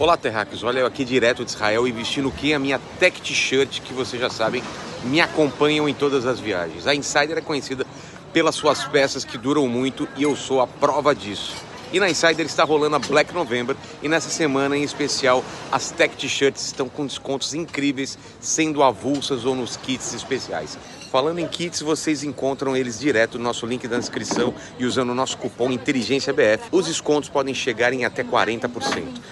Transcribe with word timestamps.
Olá, 0.00 0.16
terráqueos. 0.16 0.64
Olha 0.64 0.78
eu 0.78 0.86
aqui 0.86 1.04
direto 1.04 1.44
de 1.44 1.50
Israel 1.50 1.86
e 1.86 1.92
vestindo 1.92 2.32
que? 2.32 2.54
A 2.54 2.58
minha 2.58 2.80
tech 2.98 3.20
t-shirt, 3.20 3.82
que 3.82 3.92
vocês 3.92 4.18
já 4.18 4.30
sabem, 4.30 4.62
me 5.04 5.20
acompanham 5.20 5.86
em 5.86 5.92
todas 5.92 6.24
as 6.24 6.40
viagens. 6.40 6.86
A 6.86 6.94
Insider 6.94 7.36
é 7.36 7.42
conhecida 7.42 7.86
pelas 8.32 8.54
suas 8.54 8.82
peças 8.82 9.26
que 9.26 9.36
duram 9.36 9.68
muito 9.68 10.08
e 10.16 10.22
eu 10.22 10.34
sou 10.34 10.62
a 10.62 10.66
prova 10.66 11.14
disso. 11.14 11.54
E 11.92 12.00
na 12.00 12.08
Insider 12.08 12.46
está 12.46 12.64
rolando 12.64 12.96
a 12.96 12.98
Black 12.98 13.34
November 13.34 13.76
e 14.02 14.08
nessa 14.08 14.30
semana 14.30 14.74
em 14.74 14.82
especial 14.82 15.44
as 15.70 15.90
tech 15.90 16.16
t-shirts 16.16 16.64
estão 16.64 16.88
com 16.88 17.04
descontos 17.04 17.52
incríveis, 17.52 18.16
sendo 18.40 18.82
avulsas 18.82 19.44
ou 19.44 19.54
nos 19.54 19.76
kits 19.76 20.14
especiais. 20.14 20.78
Falando 21.10 21.40
em 21.40 21.48
kits, 21.48 21.80
vocês 21.80 22.22
encontram 22.22 22.76
eles 22.76 23.00
direto 23.00 23.36
no 23.36 23.42
nosso 23.42 23.66
link 23.66 23.88
da 23.88 23.98
descrição 23.98 24.54
e 24.78 24.86
usando 24.86 25.10
o 25.10 25.14
nosso 25.14 25.36
cupom 25.38 25.68
Inteligência 25.72 26.32
BF, 26.32 26.68
os 26.70 26.86
descontos 26.86 27.28
podem 27.28 27.52
chegar 27.52 27.92
em 27.92 28.04
até 28.04 28.22
40%. 28.22 28.68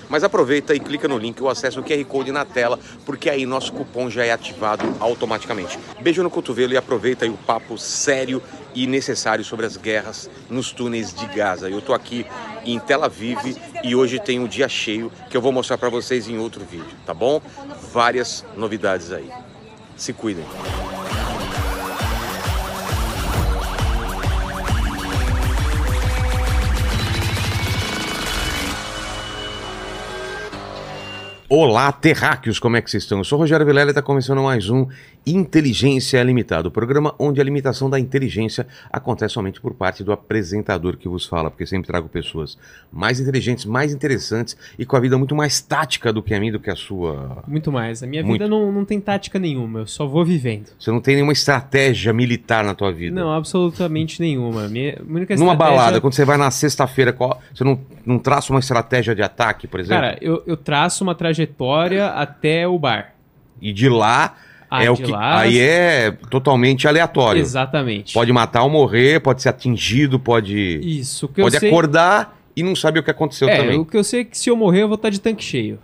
Mas 0.09 0.25
aproveita 0.25 0.75
e 0.75 0.81
clica 0.81 1.07
no 1.07 1.17
link 1.17 1.41
ou 1.41 1.49
acessa 1.49 1.79
o 1.79 1.85
QR 1.85 2.05
Code 2.05 2.33
na 2.33 2.45
tela, 2.45 2.81
porque 3.07 3.31
aí 3.31 3.47
nosso 3.47 3.73
cupom 3.73 4.11
já 4.11 4.25
é 4.25 4.33
ativado 4.33 4.93
automaticamente. 4.99 5.79
Beijo 6.01 6.21
no 6.21 6.31
cotovelo 6.31 6.73
e 6.73 6.77
aproveita 6.77 7.25
aí 7.25 7.31
o 7.31 7.37
papo 7.37 7.79
sério 7.79 8.43
e 8.75 8.85
necessário 8.85 9.45
sobre 9.45 9.65
as 9.65 9.77
guerras 9.77 10.29
nos 10.51 10.73
túneis 10.73 11.15
de 11.15 11.27
Gaza. 11.27 11.71
Eu 11.71 11.81
tô 11.81 11.95
aqui 11.95 12.27
em 12.65 12.81
Tel 12.81 13.05
Aviv 13.05 13.57
e 13.85 13.95
hoje 13.95 14.19
tem 14.19 14.41
um 14.41 14.49
dia 14.49 14.69
cheio 14.69 15.13
que 15.31 15.37
eu 15.37 15.41
vou 15.41 15.53
mostrar 15.53 15.79
para 15.79 15.89
vocês 15.89 16.27
em 16.27 16.39
outro 16.39 16.65
vídeo, 16.65 16.97
tá 17.07 17.15
bom? 17.15 17.41
Várias 17.93 18.45
novidades 18.57 19.13
aí. 19.13 19.31
Se 19.97 20.13
cuidem. 20.13 20.45
Olá, 31.51 31.91
terráqueos, 31.91 32.59
como 32.59 32.77
é 32.77 32.83
que 32.83 32.91
vocês 32.91 33.05
estão? 33.05 33.17
Eu 33.17 33.25
sou 33.25 33.39
o 33.39 33.41
Rogério 33.41 33.65
Vilela 33.65 33.89
e 33.89 33.93
está 33.93 34.03
começando 34.03 34.43
mais 34.43 34.69
um 34.69 34.87
Inteligência 35.31 36.23
Limitada, 36.23 36.69
o 36.69 36.71
programa 36.71 37.15
onde 37.19 37.41
a 37.41 37.45
limitação 37.45 37.89
da 37.91 37.99
inteligência 37.99 38.67
acontece 38.93 39.35
somente 39.35 39.61
por 39.61 39.75
parte 39.75 40.03
do 40.05 40.13
apresentador 40.13 40.97
que 40.97 41.09
vos 41.09 41.27
fala, 41.27 41.51
porque 41.51 41.67
sempre 41.67 41.87
trago 41.87 42.09
pessoas 42.09 42.57
mais 42.93 43.21
inteligentes, 43.21 43.65
mais 43.65 43.93
interessantes 43.93 44.57
e 44.79 44.85
com 44.87 44.97
a 44.97 45.01
vida 45.01 45.17
muito 45.19 45.35
mais 45.35 45.61
tática 45.61 46.13
do 46.13 46.23
que 46.23 46.35
a 46.35 46.41
minha, 46.41 46.53
do 46.53 46.61
que 46.61 46.71
a 46.71 46.77
sua. 46.77 47.43
Muito 47.47 47.71
mais. 47.73 48.03
A 48.03 48.07
minha 48.07 48.23
Muito. 48.23 48.41
vida 48.41 48.49
não, 48.49 48.71
não 48.73 48.85
tem 48.85 49.01
tática 49.01 49.39
nenhuma, 49.39 49.81
eu 49.81 49.87
só 49.87 50.07
vou 50.07 50.25
vivendo. 50.25 50.67
Você 50.79 50.91
não 50.91 51.01
tem 51.01 51.15
nenhuma 51.15 51.33
estratégia 51.33 52.13
militar 52.13 52.65
na 52.65 52.75
tua 52.75 52.93
vida. 52.93 53.15
Não, 53.21 53.33
absolutamente 53.33 54.21
nenhuma. 54.21 54.69
Minha 54.69 54.99
única 55.09 55.35
Numa 55.37 55.53
estratégia- 55.53 55.57
balada, 55.57 56.01
quando 56.01 56.13
você 56.15 56.25
vai 56.25 56.37
na 56.37 56.51
sexta-feira, 56.51 57.13
qual- 57.13 57.41
você 57.55 57.65
não, 57.65 57.81
não 58.05 58.19
traça 58.19 58.53
uma 58.53 58.61
estratégia 58.61 59.15
de 59.15 59.23
ataque, 59.23 59.67
por 59.67 59.81
exemplo? 59.81 60.03
Cara, 60.03 60.19
eu, 60.21 60.43
eu 60.47 60.57
traço 60.57 61.03
uma 61.05 61.15
trajetória 61.15 62.07
até 62.09 62.67
o 62.67 62.79
bar. 62.79 63.15
e 63.61 63.73
de 63.73 63.89
lá 63.89 64.37
É 64.71 64.91
o 64.91 64.97
que. 64.97 65.07
lá- 65.11 65.41
Aí 65.41 65.59
é 65.59 66.11
totalmente 66.31 66.87
aleatório. 66.87 67.41
Exatamente. 67.41 68.13
Pode 68.13 68.33
matar 68.33 68.63
ou 68.65 68.71
morrer, 68.71 69.21
pode 69.21 69.41
ser 69.43 69.49
atingido, 69.49 70.19
pode. 70.21 70.81
Isso. 70.83 71.27
O 71.27 71.29
que 71.29 71.41
Pode 71.41 71.57
eu 71.57 71.61
sei... 71.61 71.69
acordar 71.71 72.39
e 72.55 72.63
não 72.63 72.77
saber 72.77 73.01
o 73.01 73.03
que 73.03 73.11
aconteceu 73.11 73.49
É, 73.49 73.57
também. 73.57 73.79
o 73.79 73.85
que 73.87 73.97
eu 73.97 74.05
sei 74.05 74.21
é 74.21 74.25
que 74.25 74.37
se 74.37 74.51
eu 74.51 74.57
morrer 74.57 74.83
eu 74.83 74.89
vou 74.89 74.97
estar 74.97 75.11
de 75.11 75.21
tanque 75.21 75.43
cheio. 75.43 75.79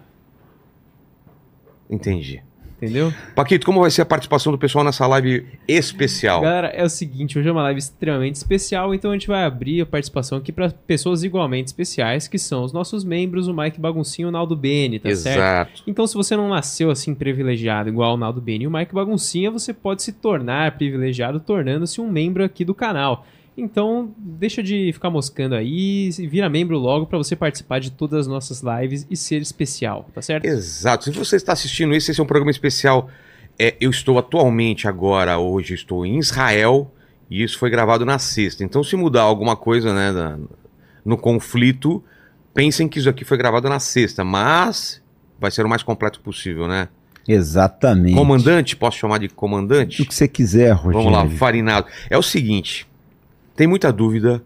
Entendi. 1.88 2.42
Entendeu? 2.84 3.12
Paquito, 3.34 3.64
como 3.64 3.80
vai 3.80 3.90
ser 3.90 4.02
a 4.02 4.06
participação 4.06 4.52
do 4.52 4.58
pessoal 4.58 4.84
nessa 4.84 5.06
live 5.06 5.46
especial? 5.66 6.42
Galera, 6.42 6.68
é 6.68 6.84
o 6.84 6.88
seguinte, 6.88 7.38
hoje 7.38 7.48
é 7.48 7.52
uma 7.52 7.62
live 7.62 7.78
extremamente 7.78 8.36
especial, 8.36 8.94
então 8.94 9.10
a 9.10 9.14
gente 9.14 9.26
vai 9.26 9.44
abrir 9.44 9.80
a 9.80 9.86
participação 9.86 10.38
aqui 10.38 10.52
para 10.52 10.70
pessoas 10.70 11.24
igualmente 11.24 11.68
especiais, 11.68 12.28
que 12.28 12.38
são 12.38 12.62
os 12.62 12.72
nossos 12.72 13.04
membros, 13.04 13.48
o 13.48 13.54
Mike 13.54 13.80
Baguncinho 13.80 14.26
e 14.26 14.28
o 14.28 14.32
Naldo 14.32 14.54
Bene, 14.54 14.98
tá 14.98 15.14
certo? 15.14 15.38
Exato. 15.38 15.82
Então, 15.86 16.06
se 16.06 16.14
você 16.14 16.36
não 16.36 16.48
nasceu 16.48 16.90
assim 16.90 17.14
privilegiado 17.14 17.88
igual 17.88 18.14
o 18.14 18.16
Naldo 18.16 18.40
Beni 18.40 18.64
e 18.64 18.66
o 18.66 18.70
Mike 18.70 18.94
Baguncinha, 18.94 19.50
você 19.50 19.72
pode 19.72 20.02
se 20.02 20.12
tornar 20.12 20.76
privilegiado 20.76 21.40
tornando-se 21.40 22.00
um 22.00 22.10
membro 22.10 22.44
aqui 22.44 22.64
do 22.64 22.74
canal. 22.74 23.26
Então, 23.56 24.12
deixa 24.18 24.62
de 24.62 24.90
ficar 24.92 25.10
moscando 25.10 25.54
aí 25.54 26.10
e 26.18 26.26
vira 26.26 26.48
membro 26.48 26.76
logo 26.76 27.06
pra 27.06 27.16
você 27.18 27.36
participar 27.36 27.78
de 27.78 27.92
todas 27.92 28.20
as 28.20 28.26
nossas 28.26 28.62
lives 28.62 29.06
e 29.08 29.16
ser 29.16 29.40
especial, 29.40 30.08
tá 30.12 30.20
certo? 30.20 30.44
Exato. 30.44 31.04
Se 31.04 31.10
você 31.12 31.36
está 31.36 31.52
assistindo 31.52 31.94
isso, 31.94 32.10
esse 32.10 32.20
é 32.20 32.22
um 32.22 32.26
programa 32.26 32.50
especial. 32.50 33.08
É, 33.56 33.76
eu 33.80 33.90
estou 33.90 34.18
atualmente 34.18 34.88
agora, 34.88 35.38
hoje, 35.38 35.74
estou 35.74 36.04
em 36.04 36.18
Israel 36.18 36.90
e 37.30 37.44
isso 37.44 37.56
foi 37.56 37.70
gravado 37.70 38.04
na 38.04 38.18
sexta. 38.18 38.64
Então, 38.64 38.82
se 38.82 38.96
mudar 38.96 39.22
alguma 39.22 39.54
coisa 39.54 39.94
né, 39.94 40.10
na- 40.10 40.38
no 41.04 41.16
conflito, 41.16 42.02
pensem 42.52 42.88
que 42.88 42.98
isso 42.98 43.08
aqui 43.08 43.24
foi 43.24 43.36
gravado 43.36 43.68
na 43.68 43.78
sexta, 43.78 44.24
mas 44.24 45.00
vai 45.38 45.52
ser 45.52 45.64
o 45.64 45.68
mais 45.68 45.82
completo 45.84 46.20
possível, 46.20 46.66
né? 46.66 46.88
Exatamente. 47.28 48.16
Comandante, 48.16 48.76
posso 48.76 48.98
chamar 48.98 49.18
de 49.18 49.28
comandante? 49.28 50.02
O 50.02 50.06
que 50.06 50.14
você 50.14 50.26
quiser, 50.26 50.72
Rogério. 50.72 51.10
Vamos 51.10 51.12
lá, 51.12 51.28
farinado. 51.38 51.86
É 52.10 52.18
o 52.18 52.22
seguinte, 52.22 52.86
tem 53.56 53.66
muita 53.66 53.92
dúvida, 53.92 54.42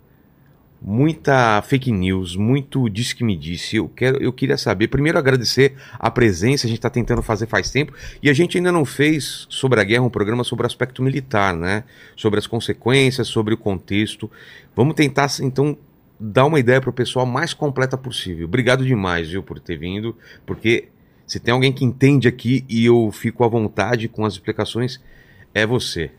muita 0.81 1.61
fake 1.63 1.91
news, 1.91 2.37
muito 2.37 2.89
disse 2.89 3.15
que 3.15 3.25
me 3.25 3.37
disse. 3.37 3.77
Eu 3.77 3.89
quero, 3.89 4.23
eu 4.23 4.33
queria 4.33 4.57
saber, 4.57 4.89
primeiro 4.89 5.19
agradecer 5.19 5.75
a 5.99 6.11
presença, 6.11 6.67
a 6.67 6.69
gente 6.69 6.79
está 6.79 6.91
tentando 6.91 7.23
fazer 7.23 7.47
faz 7.47 7.71
tempo 7.71 7.93
e 8.23 8.31
a 8.31 8.33
gente 8.33 8.57
ainda 8.57 8.71
não 8.71 8.85
fez 8.85 9.47
sobre 9.49 9.81
a 9.81 9.85
guerra 9.85 10.05
um 10.05 10.11
programa 10.11 10.45
sobre 10.45 10.65
o 10.65 10.67
aspecto 10.67 11.03
militar, 11.03 11.55
né? 11.55 11.85
Sobre 12.17 12.39
as 12.39 12.47
consequências, 12.47 13.29
sobre 13.29 13.55
o 13.55 13.57
contexto. 13.57 14.31
Vamos 14.75 14.95
tentar 14.95 15.29
então 15.41 15.77
dar 16.21 16.47
uma 16.47 16.59
ideia 16.59 16.81
para 16.81 16.91
o 16.91 16.93
pessoal 16.93 17.25
mais 17.25 17.55
completa 17.55 17.97
possível. 17.97 18.47
Obrigado 18.47 18.85
demais, 18.85 19.29
viu, 19.29 19.43
por 19.43 19.61
ter 19.61 19.77
vindo, 19.77 20.17
porque 20.45 20.89
se 21.27 21.39
tem 21.39 21.53
alguém 21.53 21.73
que 21.73 21.85
entende 21.85 22.27
aqui 22.27 22.65
e 22.69 22.85
eu 22.85 23.11
fico 23.13 23.45
à 23.45 23.49
vontade 23.49 24.09
com 24.09 24.25
as 24.25 24.35
explicações, 24.35 25.01
é 25.55 25.67
você. 25.67 26.11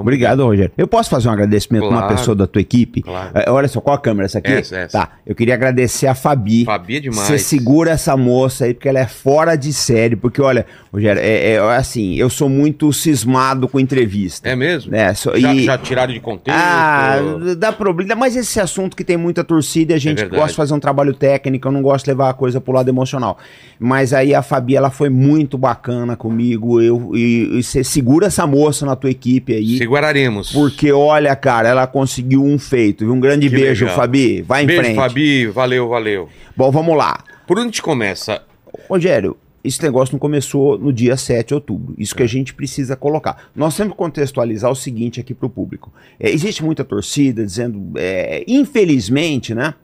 Obrigado, 0.00 0.44
Rogério. 0.44 0.72
Eu 0.76 0.86
posso 0.86 1.10
fazer 1.10 1.28
um 1.28 1.32
agradecimento 1.32 1.84
a 1.84 1.88
uma 1.88 1.98
Claro. 2.02 2.16
pessoa 2.16 2.34
da 2.34 2.46
tua 2.46 2.60
equipe? 2.60 3.02
Claro. 3.02 3.30
É, 3.34 3.50
olha 3.50 3.68
só, 3.68 3.80
qual 3.80 3.96
a 3.96 3.98
câmera? 4.00 4.26
Essa 4.26 4.38
aqui? 4.38 4.52
Essa, 4.52 4.76
essa. 4.76 4.98
Tá. 4.98 5.12
Eu 5.26 5.34
queria 5.34 5.54
agradecer 5.54 6.06
a 6.06 6.14
Fabi. 6.14 6.64
Fabi 6.64 6.96
é 6.96 7.00
demais. 7.00 7.26
Você 7.26 7.38
segura 7.38 7.90
essa 7.92 8.16
moça 8.16 8.64
aí, 8.64 8.74
porque 8.74 8.88
ela 8.88 8.98
é 9.00 9.06
fora 9.06 9.56
de 9.56 9.72
série. 9.72 10.16
Porque, 10.16 10.40
olha, 10.42 10.66
Rogério, 10.92 11.20
é, 11.22 11.52
é 11.54 11.58
assim, 11.58 12.14
eu 12.14 12.28
sou 12.30 12.48
muito 12.48 12.92
cismado 12.92 13.68
com 13.68 13.78
entrevista. 13.80 14.48
É 14.48 14.54
mesmo? 14.56 14.90
Né? 14.92 15.12
Só- 15.14 15.36
Já, 15.36 15.54
e- 15.54 15.64
já 15.64 15.78
tiraram 15.78 16.12
de 16.12 16.20
contexto? 16.20 16.56
Ah, 16.58 17.16
dá 17.56 17.72
problema. 17.72 18.14
Mas 18.14 18.36
esse 18.36 18.60
assunto 18.60 18.96
que 18.96 19.04
tem 19.04 19.16
muita 19.16 19.42
torcida 19.44 19.92
e 19.92 19.96
a 19.96 19.98
gente 19.98 20.22
É 20.22 20.26
gosta 20.26 20.48
de 20.48 20.56
fazer 20.56 20.74
um 20.74 20.80
trabalho 20.80 21.12
técnico, 21.14 21.68
eu 21.68 21.72
não 21.72 21.82
gosto 21.82 22.04
de 22.04 22.10
levar 22.10 22.30
a 22.30 22.34
coisa 22.34 22.60
pro 22.60 22.72
lado 22.72 22.88
emocional. 22.88 23.38
Mas 23.78 24.12
aí 24.12 24.34
a 24.34 24.42
Fabi, 24.42 24.76
ela 24.76 24.90
foi 24.90 25.08
muito 25.10 25.58
bacana 25.58 26.16
comigo. 26.16 26.80
Eu, 26.80 27.10
e, 27.14 27.58
e 27.58 27.62
você 27.62 27.82
segura 27.84 28.26
essa 28.26 28.46
moça 28.46 28.86
na 28.86 28.96
tua 28.96 29.10
equipe 29.10 29.52
aí. 29.54 29.76
Seguraremos. 29.84 30.50
Porque, 30.50 30.90
olha, 30.90 31.36
cara, 31.36 31.68
ela 31.68 31.86
conseguiu 31.86 32.42
um 32.42 32.58
feito. 32.58 33.04
Um 33.04 33.20
grande 33.20 33.48
Que 33.50 33.54
beijo, 33.54 33.84
legal. 33.84 33.98
Fabi. 34.00 34.40
Vai 34.42 34.64
em 34.64 34.66
Beijo, 34.66 34.82
frente. 34.82 34.96
Fabi. 34.96 35.46
Valeu, 35.48 35.88
valeu. 35.88 36.28
Bom, 36.56 36.70
vamos 36.70 36.96
lá. 36.96 37.22
Por 37.46 37.58
onde 37.58 37.66
a 37.66 37.70
gente 37.70 37.82
começa? 37.82 38.42
Rogério, 38.88 39.36
esse 39.62 39.82
negócio 39.82 40.14
não 40.14 40.18
começou 40.18 40.78
no 40.78 40.90
dia 40.90 41.16
7 41.18 41.48
de 41.48 41.54
outubro. 41.54 41.94
Isso 41.98 42.14
que 42.14 42.22
É. 42.22 42.24
a 42.24 42.28
gente 42.28 42.54
precisa 42.54 42.96
colocar. 42.96 43.50
Nós 43.54 43.76
temos 43.76 43.92
que 43.92 43.98
contextualizar 43.98 44.70
o 44.70 44.74
seguinte 44.74 45.20
aqui 45.20 45.34
para 45.34 45.46
o 45.46 45.50
público. 45.50 45.92
É, 46.18 46.30
existe 46.30 46.64
muita 46.64 46.82
torcida 46.82 47.44
dizendo, 47.44 47.92
é, 47.96 48.42
infelizmente, 48.48 49.54
né? 49.54 49.74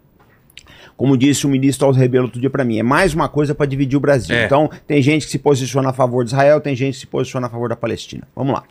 Como 0.97 1.17
disse 1.17 1.47
o 1.47 1.49
ministro 1.49 1.87
Aldo 1.87 1.99
Rebelo 1.99 2.25
outro 2.25 2.41
dia 2.41 2.51
para 2.51 2.65
mim, 2.65 2.79
é 2.79 2.83
mais 2.83 3.15
uma 3.15 3.27
coisa 3.29 3.55
para 3.55 3.65
dividir 3.67 3.97
o 3.97 4.01
Brasil. 4.01 4.35
É. 4.37 4.45
Então, 4.47 4.71
tem 4.87 5.01
gente 5.01 5.25
que 5.27 5.33
se 5.33 5.39
posiciona 5.39 5.91
a 5.91 5.93
favor 5.95 6.25
de 6.25 6.31
Israel, 6.31 6.61
tem 6.61 6.75
gente 6.77 6.95
que 6.95 7.01
se 7.01 7.07
posiciona 7.07 7.47
a 7.47 7.51
favor 7.51 7.69
da 7.71 7.77
Palestina. 7.77 8.27
Vamos 8.37 8.53
lá. 8.55 8.65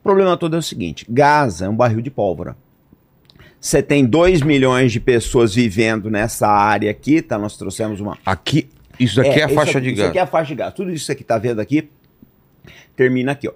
O 0.00 0.02
problema 0.02 0.36
todo 0.36 0.56
é 0.56 0.58
o 0.58 0.62
seguinte: 0.62 1.04
Gaza 1.08 1.66
é 1.66 1.68
um 1.68 1.76
barril 1.76 2.00
de 2.00 2.10
pólvora. 2.10 2.56
Você 3.60 3.82
tem 3.82 4.04
2 4.06 4.42
milhões 4.42 4.92
de 4.92 5.00
pessoas 5.00 5.54
vivendo 5.54 6.08
nessa 6.10 6.46
área 6.46 6.90
aqui, 6.90 7.20
tá? 7.20 7.36
Nós 7.36 7.56
trouxemos 7.56 8.00
uma, 8.00 8.16
Aqui, 8.24 8.68
isso 9.00 9.16
daqui 9.16 9.40
é, 9.40 9.44
a 9.44 9.46
isso 9.46 9.54
faixa 9.56 9.78
aqui- 9.78 9.80
de 9.80 9.88
Isso 9.92 9.96
gás. 9.98 10.08
aqui 10.10 10.18
é 10.18 10.22
a 10.22 10.26
faixa 10.26 10.48
de 10.48 10.54
gás. 10.54 10.74
Tudo 10.74 10.92
isso 10.92 11.10
aqui 11.10 11.24
tá 11.24 11.38
vendo 11.38 11.60
aqui, 11.60 11.88
termina 12.94 13.32
aqui, 13.32 13.48
ó. 13.48 13.52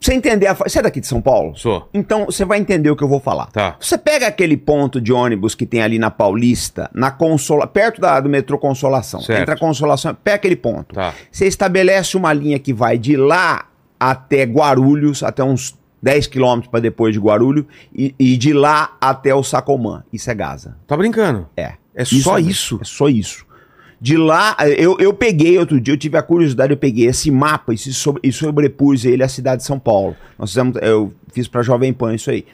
Você 0.00 0.12
entender 0.12 0.46
a. 0.46 0.52
Você 0.52 0.78
é 0.80 0.82
daqui 0.82 1.00
de 1.00 1.06
São 1.06 1.20
Paulo? 1.22 1.56
Sou. 1.56 1.88
Então 1.94 2.26
você 2.26 2.44
vai 2.44 2.58
entender 2.60 2.90
o 2.90 2.94
que 2.96 3.02
eu 3.02 3.08
vou 3.08 3.20
falar. 3.20 3.46
Tá. 3.46 3.74
Você 3.80 3.96
pega 3.96 4.26
aquele 4.26 4.54
ponto 4.56 5.00
de 5.00 5.10
ônibus 5.14 5.54
que 5.54 5.64
tem 5.64 5.80
ali 5.82 5.98
na 5.98 6.10
Paulista, 6.10 6.90
na 6.92 7.10
Consola... 7.10 7.66
perto 7.66 8.02
da, 8.02 8.20
do 8.20 8.28
metrô 8.28 8.58
Consolação. 8.58 9.22
Certo. 9.22 9.40
Entra 9.40 9.54
a 9.54 9.58
Consolação, 9.58 10.14
pega 10.14 10.36
aquele 10.36 10.56
ponto. 10.56 10.94
Tá. 10.94 11.14
Você 11.32 11.46
estabelece 11.46 12.18
uma 12.18 12.34
linha 12.34 12.58
que 12.58 12.72
vai 12.74 12.98
de 12.98 13.16
lá 13.16 13.66
até 13.98 14.44
Guarulhos, 14.44 15.22
até 15.22 15.42
uns 15.42 15.78
10 16.02 16.26
quilômetros 16.26 16.70
para 16.70 16.80
depois 16.80 17.14
de 17.14 17.20
Guarulhos, 17.20 17.64
e, 17.94 18.14
e 18.18 18.36
de 18.36 18.52
lá 18.52 18.96
até 19.00 19.34
o 19.34 19.42
Sacomã. 19.42 20.04
Isso 20.12 20.30
é 20.30 20.34
Gaza. 20.34 20.76
Tá 20.86 20.96
brincando? 20.96 21.48
É. 21.56 21.74
É 21.94 22.04
só 22.04 22.38
é- 22.38 22.42
isso? 22.42 22.78
É 22.80 22.84
só 22.84 23.08
isso. 23.08 23.46
De 24.00 24.18
lá, 24.18 24.54
eu, 24.76 24.98
eu 24.98 25.14
peguei 25.14 25.58
outro 25.58 25.80
dia, 25.80 25.94
eu 25.94 25.98
tive 25.98 26.18
a 26.18 26.22
curiosidade, 26.22 26.72
eu 26.72 26.76
peguei 26.76 27.06
esse 27.06 27.30
mapa 27.30 27.72
e, 27.72 27.78
sobre, 27.78 28.20
e 28.28 28.30
sobrepus 28.32 29.04
ele 29.06 29.22
à 29.22 29.28
cidade 29.28 29.62
de 29.62 29.66
São 29.66 29.78
Paulo. 29.78 30.14
Nós 30.38 30.50
fizemos, 30.50 30.76
eu 30.82 31.14
fiz 31.32 31.48
pra 31.48 31.62
Jovem 31.62 31.92
Pan 31.92 32.14
isso 32.14 32.30
aí. 32.30 32.44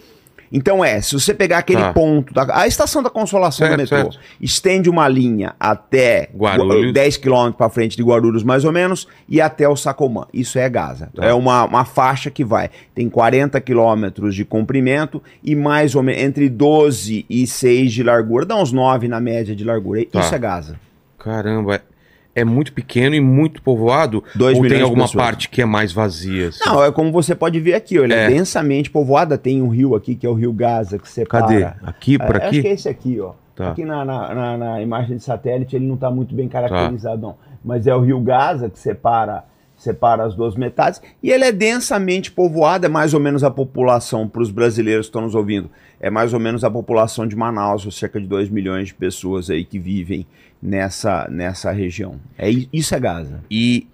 Então 0.53 0.85
é, 0.85 1.01
se 1.01 1.13
você 1.15 1.33
pegar 1.33 1.59
aquele 1.59 1.81
Tá. 1.81 1.93
ponto, 1.93 2.35
da, 2.35 2.47
a 2.61 2.67
estação 2.67 3.03
da 3.03 3.11
Consolação 3.11 3.67
Certo, 3.67 3.77
do 3.77 3.81
metrô, 3.81 3.97
certo. 4.13 4.19
estende 4.41 4.91
uma 4.91 5.07
linha 5.09 5.55
até 5.61 6.29
Guarulhos. 6.37 6.93
10 6.93 7.17
quilômetros 7.19 7.57
para 7.57 7.69
frente 7.69 7.97
de 7.97 8.03
Guarulhos, 8.03 8.43
mais 8.43 8.65
ou 8.65 8.73
menos, 8.73 9.07
e 9.29 9.41
até 9.41 9.69
o 9.69 9.77
Sacomã. 9.77 10.27
Isso 10.35 10.59
é 10.59 10.69
Gaza. 10.69 11.09
Tá. 11.15 11.25
É 11.25 11.33
uma, 11.33 11.65
uma 11.65 11.85
faixa 11.85 12.31
que 12.31 12.45
vai, 12.45 12.71
tem 12.95 13.09
40 13.09 13.61
quilômetros 13.61 14.35
de 14.35 14.45
comprimento 14.45 15.23
e 15.43 15.55
mais 15.55 15.95
ou 15.95 16.03
menos 16.03 16.23
entre 16.23 16.49
12 16.49 17.25
e 17.31 17.47
6 17.47 17.93
de 17.93 18.03
largura, 18.03 18.45
dá 18.45 18.57
uns 18.57 18.73
9 18.73 19.09
na 19.09 19.21
média 19.21 19.55
de 19.55 19.65
largura. 19.65 20.05
Tá. 20.07 20.21
Isso 20.21 20.35
é 20.35 20.39
Gaza. 20.39 20.77
Caramba, 21.19 21.81
é, 22.35 22.45
muito 22.45 22.73
pequeno 22.73 23.15
e 23.15 23.21
muito 23.21 23.61
povoado? 23.63 24.23
Dois 24.35 24.57
ou 24.59 24.67
tem 24.69 24.81
alguma 24.83 25.09
parte 25.11 25.49
que 25.49 25.61
é 25.63 25.65
mais 25.65 25.93
vazia? 25.93 26.49
assim? 26.49 26.61
Não, 26.65 26.83
é 26.85 26.93
como 26.93 27.11
você 27.13 27.35
pode 27.35 27.59
ver 27.61 27.75
aqui, 27.75 27.99
ó, 27.99 28.05
ele 28.05 28.15
é, 28.15 28.25
É. 28.25 28.29
densamente 28.29 28.91
povoada, 28.91 29.37
tem 29.39 29.61
um 29.63 29.69
rio 29.69 29.95
aqui 29.95 30.15
que 30.15 30.27
é 30.27 30.31
o 30.31 30.35
rio 30.35 30.53
Gaza, 30.53 30.99
que 30.99 31.09
separa. 31.09 31.43
Cadê? 31.47 31.65
Aqui, 31.83 32.19
por 32.19 32.37
É, 32.37 32.39
Acho 32.39 32.47
aqui? 32.49 32.63
que 32.63 32.69
é 32.69 32.73
esse 32.73 32.89
aqui, 32.89 33.21
ó. 33.21 33.33
Tá. 33.55 33.73
Aqui 33.73 33.85
na, 33.85 34.05
na, 34.05 34.35
na- 34.35 34.57
na 34.57 34.83
imagem 34.83 35.17
de 35.17 35.23
satélite 35.23 35.77
ele 35.77 35.87
não 35.87 35.95
está 35.97 36.11
muito 36.11 36.35
bem 36.35 36.49
caracterizado, 36.49 37.21
não. 37.21 37.37
Mas 37.65 37.87
é 37.87 37.95
o 37.95 38.01
rio 38.01 38.19
Gaza 38.21 38.71
que 38.71 38.79
separa, 38.79 39.45
separa 39.77 40.25
as 40.25 40.35
duas 40.35 40.55
metades. 40.55 41.03
E 41.23 41.31
ele 41.31 41.45
é 41.45 41.53
densamente 41.53 42.31
povoado, 42.31 42.87
é 42.87 42.89
mais 42.89 43.13
ou 43.13 43.21
menos 43.21 43.45
a 43.45 43.51
população, 43.51 44.27
para 44.29 44.41
os 44.41 44.51
brasileiros 44.51 45.07
que 45.07 45.11
estão 45.11 45.23
nos 45.23 45.35
ouvindo, 45.35 45.69
é 46.01 46.09
mais 46.09 46.33
ou 46.33 46.41
menos 46.41 46.65
a 46.65 46.71
população 46.71 47.27
de 47.27 47.37
Manaus, 47.37 47.87
cerca 47.95 48.19
de 48.21 48.27
2 48.27 48.49
milhões 48.49 48.89
de 48.89 48.95
pessoas 48.95 49.51
aí 49.51 49.63
que 49.65 49.79
vivem 49.79 50.27
nessa, 50.63 51.27
nessa 51.31 51.71
região. 51.71 52.17
É, 52.37 52.49
isso 52.73 52.95
é 52.95 53.01
Gaza. 53.01 53.41
E 53.51 53.87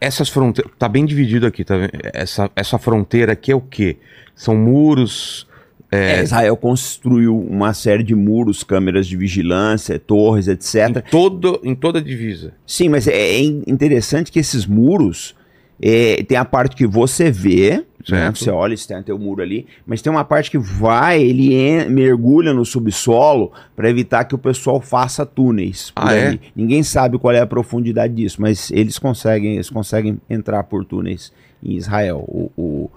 essas 0.00 0.28
fronteiras. 0.28 0.72
Tá 0.78 0.88
bem 0.88 1.04
dividido 1.04 1.46
aqui, 1.46 1.64
tá 1.64 1.76
vendo? 1.76 1.90
Essa, 2.12 2.50
essa 2.54 2.78
fronteira 2.78 3.32
aqui 3.32 3.50
é 3.52 3.56
o 3.56 3.60
quê? 3.60 3.96
São 4.34 4.56
muros. 4.56 5.46
É, 5.90 6.22
Israel 6.22 6.54
construiu 6.54 7.38
uma 7.38 7.72
série 7.72 8.02
de 8.02 8.14
muros, 8.14 8.62
câmeras 8.62 9.06
de 9.06 9.16
vigilância, 9.16 9.98
torres, 9.98 10.46
etc. 10.46 10.74
Em, 10.98 11.10
todo, 11.10 11.60
em 11.64 11.74
toda 11.74 11.98
a 11.98 12.02
divisa. 12.02 12.52
Sim, 12.66 12.90
mas 12.90 13.08
é, 13.08 13.12
é 13.16 13.40
in- 13.40 13.62
interessante 13.66 14.30
que 14.30 14.38
esses 14.38 14.66
muros 14.66 15.34
é, 15.80 16.22
tem 16.24 16.36
a 16.36 16.44
parte 16.44 16.74
que 16.76 16.86
você 16.86 17.30
vê, 17.30 17.84
né? 18.16 18.26
Você 18.44 18.50
olha, 18.50 18.76
você 18.76 18.88
tem 18.88 18.96
até 18.96 19.12
o 19.12 19.18
muro 19.18 19.42
ali, 19.42 19.66
mas 19.86 20.00
tem 20.00 20.10
uma 20.10 20.24
parte 20.24 20.50
que 20.50 20.58
vai, 20.58 21.22
ele 21.22 21.54
en- 21.54 21.88
mergulha 21.90 22.52
no 22.54 22.64
subsolo 22.64 23.52
para 23.76 23.88
evitar 23.90 24.24
que 24.24 24.34
o 24.34 24.38
pessoal 24.38 24.80
faça 24.80 25.26
túneis. 25.26 25.92
Ah, 25.94 26.14
é? 26.14 26.38
Ninguém 26.56 26.82
sabe 26.82 27.18
qual 27.18 27.34
é 27.34 27.40
a 27.40 27.46
profundidade 27.46 28.14
disso, 28.14 28.40
mas 28.40 28.70
eles 28.70 28.98
conseguem, 28.98 29.54
eles 29.54 29.68
conseguem 29.70 30.20
entrar 30.28 30.62
por 30.64 30.84
túneis 30.84 31.32
em 31.62 31.72
Israel. 31.76 32.24
O, 32.26 32.50
o, 32.56 32.90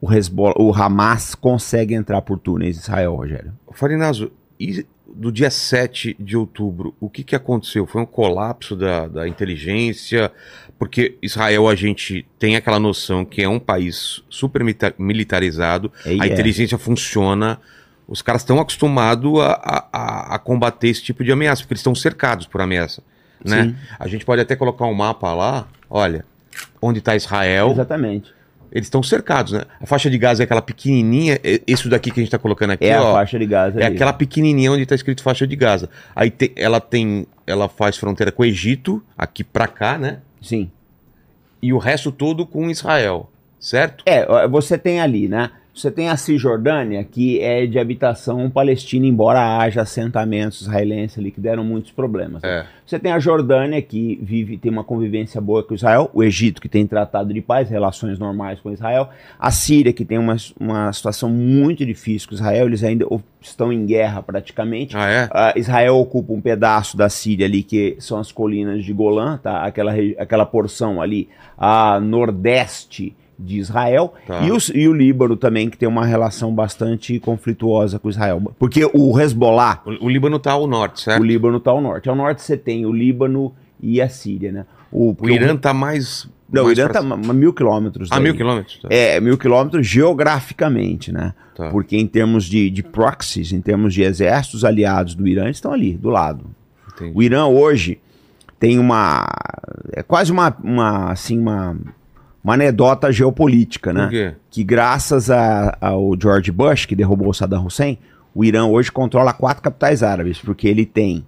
o, 0.00 0.12
Hezbollah- 0.12 0.54
o 0.58 0.72
Hamas 0.72 1.34
consegue 1.34 1.94
entrar 1.94 2.20
por 2.22 2.38
túneis 2.38 2.76
em 2.76 2.80
Israel, 2.80 3.14
Rogério. 3.16 3.52
Farinazo, 3.72 4.30
e 4.60 4.84
do 5.10 5.32
dia 5.32 5.50
7 5.50 6.14
de 6.20 6.36
outubro, 6.36 6.94
o 7.00 7.08
que, 7.08 7.24
que 7.24 7.34
aconteceu? 7.34 7.86
Foi 7.86 8.02
um 8.02 8.06
colapso 8.06 8.76
da, 8.76 9.08
da 9.08 9.26
inteligência? 9.26 10.30
Porque 10.78 11.16
Israel, 11.20 11.68
a 11.68 11.74
gente 11.74 12.24
tem 12.38 12.54
aquela 12.54 12.78
noção 12.78 13.24
que 13.24 13.42
é 13.42 13.48
um 13.48 13.58
país 13.58 14.22
super 14.30 14.62
milita- 14.62 14.94
militarizado, 14.98 15.90
É, 16.06 16.10
a 16.20 16.26
é. 16.26 16.32
inteligência 16.32 16.78
funciona, 16.78 17.58
os 18.06 18.22
caras 18.22 18.42
estão 18.42 18.60
acostumados 18.60 19.40
a, 19.40 19.52
a- 19.52 19.88
a- 19.92 20.34
a 20.36 20.38
combater 20.38 20.88
esse 20.88 21.02
tipo 21.02 21.24
de 21.24 21.32
ameaça, 21.32 21.62
porque 21.62 21.74
eles 21.74 21.80
estão 21.80 21.94
cercados 21.94 22.46
por 22.46 22.60
ameaça. 22.60 23.02
Né? 23.44 23.64
Sim. 23.64 23.76
A 23.98 24.08
gente 24.08 24.24
pode 24.24 24.40
até 24.40 24.54
colocar 24.56 24.84
um 24.86 24.94
mapa 24.94 25.32
lá, 25.34 25.66
olha, 25.90 26.24
onde 26.80 27.00
está 27.00 27.14
Israel, 27.16 27.70
Exatamente. 27.72 28.32
eles 28.70 28.86
estão 28.86 29.02
cercados, 29.02 29.52
né? 29.52 29.62
A 29.80 29.86
faixa 29.86 30.08
de 30.08 30.16
Gaza 30.18 30.42
é 30.42 30.44
aquela 30.44 30.62
pequenininha, 30.62 31.38
é- 31.44 31.60
isso 31.66 31.88
daqui 31.88 32.10
que 32.10 32.20
a 32.20 32.22
gente 32.22 32.28
está 32.28 32.38
colocando 32.38 32.70
aqui, 32.70 32.86
É 32.86 32.94
a 32.94 33.02
ó, 33.02 33.12
faixa 33.14 33.36
de 33.38 33.46
Gaza. 33.46 33.80
é 33.80 33.86
ali. 33.86 33.94
aquela 33.96 34.12
pequenininha 34.12 34.72
onde 34.72 34.82
está 34.84 34.94
escrito 34.94 35.22
faixa 35.22 35.46
de 35.46 35.54
Gaza. 35.56 35.88
Aí 36.16 36.30
te- 36.30 36.52
ela 36.56 36.80
tem, 36.80 37.26
ela 37.46 37.68
faz 37.68 37.96
fronteira 37.96 38.30
com 38.32 38.42
o 38.42 38.46
Egito, 38.46 39.02
aqui 39.16 39.42
pra 39.44 39.66
cá, 39.66 39.98
né? 39.98 40.18
Sim. 40.40 40.70
E 41.60 41.72
o 41.72 41.78
resto 41.78 42.12
todo 42.12 42.46
com 42.46 42.70
Israel, 42.70 43.30
certo? 43.58 44.04
É, 44.06 44.46
você 44.46 44.78
tem 44.78 45.00
ali, 45.00 45.28
né? 45.28 45.50
Você 45.78 45.92
tem 45.92 46.08
a 46.08 46.16
Cisjordânia, 46.16 47.04
que 47.04 47.40
é 47.40 47.64
de 47.64 47.78
habitação 47.78 48.50
palestina, 48.50 49.06
embora 49.06 49.58
haja 49.58 49.82
assentamentos 49.82 50.62
israelenses 50.62 51.16
ali 51.16 51.30
que 51.30 51.40
deram 51.40 51.62
muitos 51.62 51.92
problemas. 51.92 52.42
né? 52.42 52.48
É. 52.48 52.66
Você 52.84 52.98
tem 52.98 53.12
a 53.12 53.18
Jordânia, 53.20 53.80
que 53.80 54.18
vive, 54.20 54.58
tem 54.58 54.72
uma 54.72 54.82
convivência 54.82 55.40
boa 55.40 55.62
com 55.62 55.74
Israel, 55.74 56.10
o 56.12 56.24
Egito, 56.24 56.60
que 56.60 56.68
tem 56.68 56.84
tratado 56.84 57.32
de 57.32 57.40
paz, 57.40 57.70
relações 57.70 58.18
normais 58.18 58.58
com 58.58 58.72
Israel, 58.72 59.10
a 59.38 59.52
Síria, 59.52 59.92
que 59.92 60.04
tem 60.04 60.18
uma, 60.18 60.34
uma 60.58 60.92
situação 60.92 61.30
muito 61.30 61.86
difícil 61.86 62.28
com 62.28 62.34
Israel, 62.34 62.66
eles 62.66 62.82
ainda 62.82 63.06
estão 63.40 63.72
em 63.72 63.86
guerra 63.86 64.20
praticamente. 64.20 64.96
Ah, 64.96 65.08
é? 65.08 65.28
Ah, 65.30 65.52
Israel 65.54 65.96
ocupa 65.98 66.32
um 66.32 66.40
pedaço 66.40 66.96
da 66.96 67.08
Síria 67.08 67.46
ali, 67.46 67.62
que 67.62 67.96
são 68.00 68.18
as 68.18 68.32
colinas 68.32 68.84
de 68.84 68.92
Golã, 68.92 69.38
tá? 69.40 69.62
aquela, 69.62 69.92
aquela 70.18 70.44
porção 70.44 71.00
ali 71.00 71.28
a 71.56 72.00
nordeste 72.00 73.14
de 73.38 73.58
Israel, 73.58 74.14
Tá. 74.26 74.40
e, 74.42 74.50
os- 74.50 74.70
e 74.74 74.88
o 74.88 74.92
Líbano 74.92 75.36
também, 75.36 75.70
que 75.70 75.76
tem 75.78 75.88
uma 75.88 76.04
relação 76.04 76.52
bastante 76.52 77.18
conflituosa 77.20 77.98
com 77.98 78.10
Israel. 78.10 78.42
Porque 78.58 78.84
o 78.92 79.18
Hezbollah, 79.20 79.80
O, 79.86 80.06
o 80.06 80.08
Líbano 80.08 80.38
tá 80.38 80.52
ao 80.52 80.66
norte, 80.66 81.02
certo? 81.02 81.20
o 81.20 81.24
Líbano 81.24 81.58
está 81.58 81.70
ao 81.70 81.80
norte. 81.80 82.08
Ao 82.08 82.16
norte 82.16 82.42
você 82.42 82.56
tem 82.56 82.84
o 82.84 82.92
Líbano 82.92 83.54
e 83.80 84.00
a 84.00 84.08
Síria, 84.08 84.50
né? 84.50 84.66
O, 84.90 85.14
O 85.20 85.28
Irã 85.28 85.56
tá 85.56 85.72
mais. 85.72 86.28
Não, 86.50 86.62
o 86.62 86.66
mais 86.66 86.78
Irã 86.78 86.88
pra- 86.88 87.00
está 87.00 87.14
a 87.14 87.32
mil 87.34 87.52
quilômetros. 87.52 88.08
Ah, 88.10 88.14
daí. 88.16 88.24
mil 88.24 88.34
quilômetros. 88.34 88.78
tá. 88.80 88.88
É, 88.90 89.20
mil 89.20 89.36
quilômetros 89.38 89.86
geograficamente, 89.86 91.12
né? 91.12 91.34
Tá. 91.54 91.68
Porque 91.70 91.96
em 91.96 92.06
termos 92.06 92.44
de, 92.44 92.70
de 92.70 92.82
proxies, 92.82 93.52
em 93.52 93.60
termos 93.60 93.92
de 93.94 94.02
exércitos 94.02 94.64
aliados 94.64 95.14
do 95.14 95.26
Irã, 95.28 95.44
eles 95.44 95.56
estão 95.58 95.72
ali, 95.72 95.92
do 95.94 96.08
lado. 96.08 96.44
Entendi. 96.94 97.12
O 97.14 97.22
Irã 97.22 97.46
hoje 97.46 97.98
tem 98.58 98.78
uma. 98.78 99.26
É 99.92 100.02
quase 100.02 100.32
uma, 100.32 100.56
uma, 100.62 101.12
assim, 101.12 101.38
uma, 101.38 101.76
uma 102.48 102.54
anedota 102.54 103.12
geopolítica, 103.12 103.92
né? 103.92 104.02
Por 104.04 104.10
quê? 104.10 104.34
Que 104.50 104.64
graças 104.64 105.30
a- 105.30 105.76
ao 105.80 106.12
George 106.20 106.50
Bush, 106.50 106.86
que 106.86 106.96
derrubou 106.96 107.28
o 107.28 107.34
Saddam 107.34 107.66
Hussein, 107.66 107.98
o 108.34 108.44
Irã 108.44 108.64
hoje 108.66 108.90
controla 108.90 109.32
quatro 109.32 109.62
capitais 109.62 110.02
árabes, 110.02 110.38
porque 110.38 110.66
ele 110.66 110.86
tem. 110.86 111.26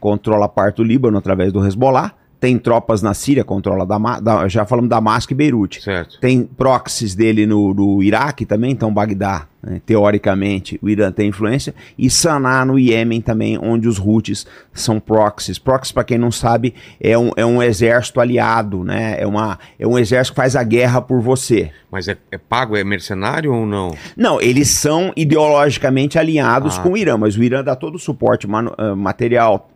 Controla 0.00 0.46
a 0.46 0.48
parte 0.48 0.76
do 0.76 0.84
Líbano 0.84 1.18
através 1.18 1.52
do 1.52 1.64
Hezbollah, 1.64 2.12
tem 2.42 2.58
tropas 2.58 3.02
na 3.02 3.14
Síria, 3.14 3.44
controla 3.44 3.86
Dama, 3.86 4.18
da, 4.18 4.48
já 4.48 4.66
falamos 4.66 4.90
Damasco 4.90 5.32
e 5.32 5.36
Beirute. 5.36 5.80
Certo. 5.80 6.18
Tem 6.18 6.42
proxies 6.42 7.14
dele 7.14 7.46
no, 7.46 7.72
no 7.72 8.02
Iraque 8.02 8.44
também, 8.44 8.72
então 8.72 8.92
Bagdá, 8.92 9.46
né, 9.62 9.80
teoricamente, 9.86 10.76
o 10.82 10.88
Irã 10.88 11.12
tem 11.12 11.28
influência, 11.28 11.72
e 11.96 12.10
Sanaa 12.10 12.64
no 12.64 12.80
Iêmen 12.80 13.20
também, 13.20 13.56
onde 13.62 13.86
os 13.86 13.96
Houthis 13.96 14.44
são 14.72 14.98
proxies. 14.98 15.56
Proxies, 15.56 15.92
para 15.92 16.02
quem 16.02 16.18
não 16.18 16.32
sabe, 16.32 16.74
é 17.00 17.16
um, 17.16 17.30
é 17.36 17.46
um 17.46 17.62
exército 17.62 18.20
aliado, 18.20 18.82
né? 18.82 19.14
É, 19.20 19.24
uma, 19.24 19.56
é 19.78 19.86
um 19.86 19.96
exército 19.96 20.34
que 20.34 20.40
faz 20.42 20.56
a 20.56 20.64
guerra 20.64 21.00
por 21.00 21.20
você. 21.20 21.70
Mas 21.92 22.08
é, 22.08 22.16
é 22.28 22.38
pago, 22.38 22.76
é 22.76 22.82
mercenário 22.82 23.54
ou 23.54 23.64
não? 23.64 23.94
Não, 24.16 24.40
eles 24.40 24.68
são 24.68 25.12
ideologicamente 25.14 26.18
alinhados 26.18 26.76
Ah. 26.76 26.82
com 26.82 26.94
o 26.94 26.96
Irã, 26.96 27.16
mas 27.16 27.36
o 27.36 27.42
Irã 27.44 27.62
dá 27.62 27.76
todo 27.76 27.94
o 27.94 28.00
suporte 28.00 28.48
ah, 28.50 28.96
material, 28.96 29.70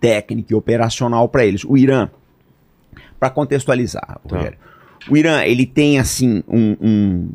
técnico 0.00 0.52
e 0.52 0.54
operacional 0.54 1.28
para 1.28 1.44
eles. 1.44 1.64
O 1.64 1.76
Irã, 1.76 2.08
para 3.18 3.30
contextualizar, 3.30 4.18
Tá. 4.28 4.36
Rogério, 4.36 4.58
o 5.08 5.16
Irã 5.16 5.42
ele 5.42 5.64
tem 5.66 5.98
assim 5.98 6.42
um, 6.48 6.76
um, 6.80 7.28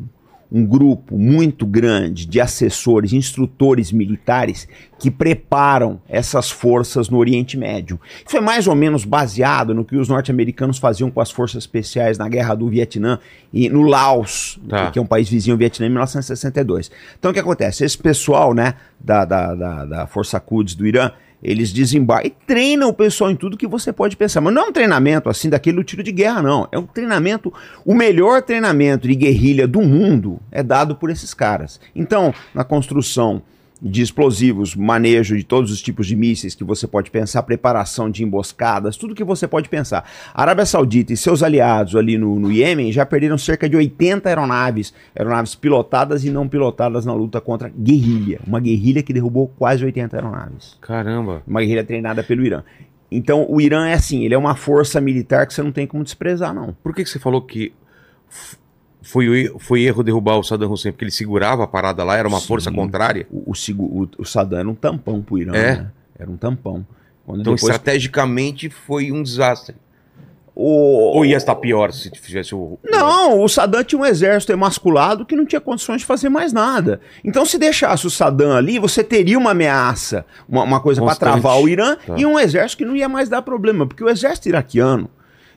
um 0.52 0.66
grupo 0.66 1.16
muito 1.18 1.64
grande 1.64 2.26
de 2.26 2.38
assessores, 2.40 3.12
instrutores 3.14 3.90
militares 3.90 4.68
que 4.98 5.10
preparam 5.10 5.98
essas 6.06 6.50
forças 6.50 7.08
no 7.08 7.16
Oriente 7.16 7.56
Médio. 7.56 7.98
Isso 8.26 8.36
é 8.36 8.40
mais 8.40 8.66
ou 8.66 8.74
menos 8.74 9.04
baseado 9.06 9.72
no 9.74 9.84
que 9.84 9.96
os 9.96 10.08
norte-americanos 10.08 10.76
faziam 10.78 11.10
com 11.10 11.20
as 11.22 11.30
forças 11.30 11.62
especiais 11.64 12.18
na 12.18 12.28
Guerra 12.28 12.54
do 12.54 12.68
Vietnã 12.68 13.18
e 13.52 13.68
no 13.70 13.82
Laos, 13.82 14.60
Tá. 14.68 14.90
que 14.90 14.98
é 14.98 15.02
um 15.02 15.06
país 15.06 15.28
vizinho 15.28 15.54
ao 15.54 15.58
Vietnã, 15.58 15.86
em 15.86 15.90
1962. 15.90 16.90
Então 17.18 17.30
o 17.30 17.34
que 17.34 17.40
acontece? 17.40 17.84
Esse 17.84 17.96
pessoal 17.96 18.52
né, 18.54 18.74
da, 19.00 19.24
da, 19.24 19.54
da, 19.54 19.84
da 19.86 20.06
Força 20.06 20.38
Quds 20.38 20.74
do 20.74 20.86
Irã, 20.86 21.10
eles 21.42 21.72
desembarcam 21.72 22.28
e 22.28 22.46
treinam 22.46 22.88
o 22.88 22.94
pessoal 22.94 23.30
em 23.30 23.36
tudo 23.36 23.56
que 23.56 23.66
você 23.66 23.92
pode 23.92 24.16
pensar. 24.16 24.40
Mas 24.40 24.54
não 24.54 24.66
é 24.66 24.68
um 24.68 24.72
treinamento 24.72 25.28
assim 25.28 25.50
daquele 25.50 25.76
do 25.76 25.84
tiro 25.84 26.02
de 26.02 26.12
guerra, 26.12 26.40
não. 26.40 26.68
É 26.70 26.78
um 26.78 26.86
treinamento, 26.86 27.52
o 27.84 27.94
melhor 27.94 28.42
treinamento 28.42 29.08
de 29.08 29.14
guerrilha 29.14 29.66
do 29.66 29.82
mundo 29.82 30.40
é 30.50 30.62
dado 30.62 30.94
por 30.94 31.10
esses 31.10 31.34
caras. 31.34 31.80
Então, 31.94 32.32
na 32.54 32.62
construção 32.62 33.42
de 33.82 34.00
explosivos, 34.00 34.76
manejo 34.76 35.36
de 35.36 35.42
todos 35.42 35.72
os 35.72 35.82
tipos 35.82 36.06
de 36.06 36.14
mísseis 36.14 36.54
que 36.54 36.62
você 36.62 36.86
pode 36.86 37.10
pensar, 37.10 37.42
preparação 37.42 38.08
de 38.08 38.22
emboscadas, 38.22 38.96
tudo 38.96 39.14
que 39.14 39.24
você 39.24 39.48
pode 39.48 39.68
pensar. 39.68 40.08
A 40.32 40.42
Arábia 40.42 40.64
Saudita 40.64 41.12
e 41.12 41.16
seus 41.16 41.42
aliados 41.42 41.96
ali 41.96 42.16
no, 42.16 42.38
no 42.38 42.52
Iêmen 42.52 42.92
já 42.92 43.04
perderam 43.04 43.36
cerca 43.36 43.68
de 43.68 43.76
80 43.76 44.28
aeronaves, 44.28 44.94
aeronaves 45.16 45.56
pilotadas 45.56 46.24
e 46.24 46.30
não 46.30 46.48
pilotadas 46.48 47.04
na 47.04 47.12
luta 47.12 47.40
contra 47.40 47.68
guerrilha. 47.68 48.38
Uma 48.46 48.60
guerrilha 48.60 49.02
que 49.02 49.12
derrubou 49.12 49.48
quase 49.48 49.84
80 49.84 50.16
aeronaves. 50.16 50.78
Caramba. 50.80 51.42
Uma 51.44 51.60
guerrilha 51.60 51.84
treinada 51.84 52.22
pelo 52.22 52.44
Irã. 52.46 52.62
Então 53.10 53.44
o 53.48 53.60
Irã 53.60 53.88
é 53.88 53.94
assim, 53.94 54.24
ele 54.24 54.34
é 54.34 54.38
uma 54.38 54.54
força 54.54 55.00
militar 55.00 55.46
que 55.46 55.52
você 55.52 55.62
não 55.62 55.72
tem 55.72 55.88
como 55.88 56.04
desprezar, 56.04 56.54
não. 56.54 56.74
Por 56.82 56.94
que, 56.94 57.02
que 57.02 57.10
você 57.10 57.18
falou 57.18 57.42
que 57.42 57.72
foi, 59.02 59.52
foi 59.58 59.82
erro 59.82 60.02
derrubar 60.02 60.38
o 60.38 60.42
Saddam 60.42 60.70
Hussein 60.72 60.92
porque 60.92 61.04
ele 61.04 61.10
segurava 61.10 61.64
a 61.64 61.66
parada 61.66 62.02
lá, 62.04 62.16
era 62.16 62.28
uma 62.28 62.40
Sim. 62.40 62.46
força 62.46 62.70
contrária. 62.72 63.26
O, 63.30 63.52
o, 63.52 64.08
o- 64.18 64.24
Saddam 64.24 64.58
era 64.60 64.68
um 64.68 64.74
tampão 64.74 65.20
pro 65.22 65.38
Irã, 65.38 65.52
É. 65.54 65.76
né? 65.76 65.90
Era 66.18 66.30
um 66.30 66.36
tampão. 66.36 66.86
Quando 67.26 67.40
Então, 67.40 67.54
depois- 67.54 67.70
estrategicamente, 67.72 68.68
foi 68.70 69.10
um 69.12 69.22
desastre. 69.22 69.74
o, 70.54 71.16
Ou 71.16 71.24
ia 71.24 71.36
estar 71.38 71.54
pior 71.54 71.92
se 71.92 72.10
fizesse 72.20 72.54
o. 72.54 72.78
Não, 72.84 73.40
o 73.42 73.48
Saddam 73.48 73.82
tinha 73.82 73.98
um 74.00 74.04
exército 74.04 74.52
emasculado 74.52 75.24
que 75.24 75.34
não 75.34 75.46
tinha 75.46 75.60
condições 75.60 76.02
de 76.02 76.06
fazer 76.06 76.28
mais 76.28 76.52
nada. 76.52 77.00
Então, 77.24 77.46
se 77.46 77.56
deixasse 77.58 78.06
o 78.06 78.10
Saddam 78.10 78.52
ali, 78.52 78.78
você 78.78 79.02
teria 79.02 79.38
uma 79.38 79.52
ameaça, 79.52 80.26
uma, 80.46 80.62
uma 80.62 80.80
coisa 80.80 81.00
para 81.02 81.14
travar 81.16 81.58
o 81.58 81.68
Irã 81.68 81.96
Tá. 82.06 82.16
e 82.18 82.26
um 82.26 82.38
exército 82.38 82.78
que 82.78 82.84
não 82.84 82.94
ia 82.94 83.08
mais 83.08 83.28
dar 83.30 83.40
problema, 83.40 83.86
porque 83.86 84.04
o 84.04 84.10
exército 84.10 84.48
iraquiano, 84.50 85.08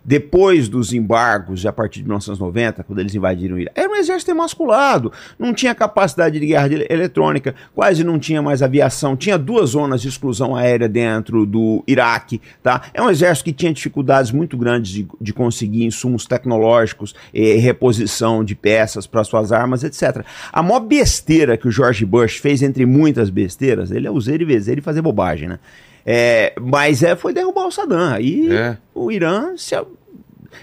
depois 0.05 0.69
dos 0.69 0.93
embargos, 0.93 1.65
a 1.65 1.73
partir 1.73 1.99
de 1.99 2.05
1990, 2.05 2.83
quando 2.83 2.99
eles 2.99 3.15
invadiram 3.15 3.55
o 3.55 3.59
Iraque, 3.59 3.79
era 3.79 3.89
um 3.91 3.95
exército 3.95 4.29
emasculado, 4.29 5.11
não 5.39 5.53
tinha 5.53 5.73
capacidade 5.73 6.39
de 6.39 6.45
guerra 6.45 6.67
de- 6.69 6.85
eletrônica, 6.89 7.55
quase 7.73 8.03
não 8.03 8.19
tinha 8.19 8.41
mais 8.41 8.61
aviação, 8.61 9.15
tinha 9.15 9.37
duas 9.37 9.71
zonas 9.71 10.01
de 10.01 10.07
exclusão 10.07 10.55
aérea 10.55 10.87
dentro 10.87 11.45
do 11.45 11.83
Iraque, 11.87 12.39
tá? 12.61 12.83
É 12.93 13.01
um 13.01 13.09
exército 13.09 13.45
que 13.45 13.53
tinha 13.53 13.73
dificuldades 13.73 14.31
muito 14.31 14.55
grandes 14.57 14.91
de, 14.91 15.07
de 15.19 15.33
conseguir 15.33 15.83
insumos 15.85 16.25
tecnológicos, 16.27 17.15
eh, 17.33 17.55
reposição 17.55 18.43
de 18.43 18.53
peças 18.53 19.07
para 19.07 19.23
suas 19.23 19.51
armas, 19.51 19.83
etc. 19.83 20.23
A 20.53 20.61
maior 20.61 20.81
besteira 20.81 21.57
que 21.57 21.67
o 21.67 21.71
George 21.71 22.05
Bush 22.05 22.37
fez, 22.37 22.61
entre 22.61 22.85
muitas 22.85 23.29
besteiras, 23.31 23.89
ele 23.89 24.05
é 24.07 24.11
useiro 24.11 24.43
e 24.43 24.45
vezeiro 24.45 24.79
e 24.81 24.83
fazer 24.83 25.01
bobagem, 25.01 25.47
né? 25.49 25.59
É, 26.07 26.53
mas 26.61 27.01
é, 27.01 27.15
foi 27.15 27.33
derrubar 27.33 27.65
o 27.65 27.71
Saddam. 27.71 28.13
Aí 28.13 28.47
É. 28.51 28.77
o 28.93 29.11
Irã 29.11 29.57
se. 29.57 29.75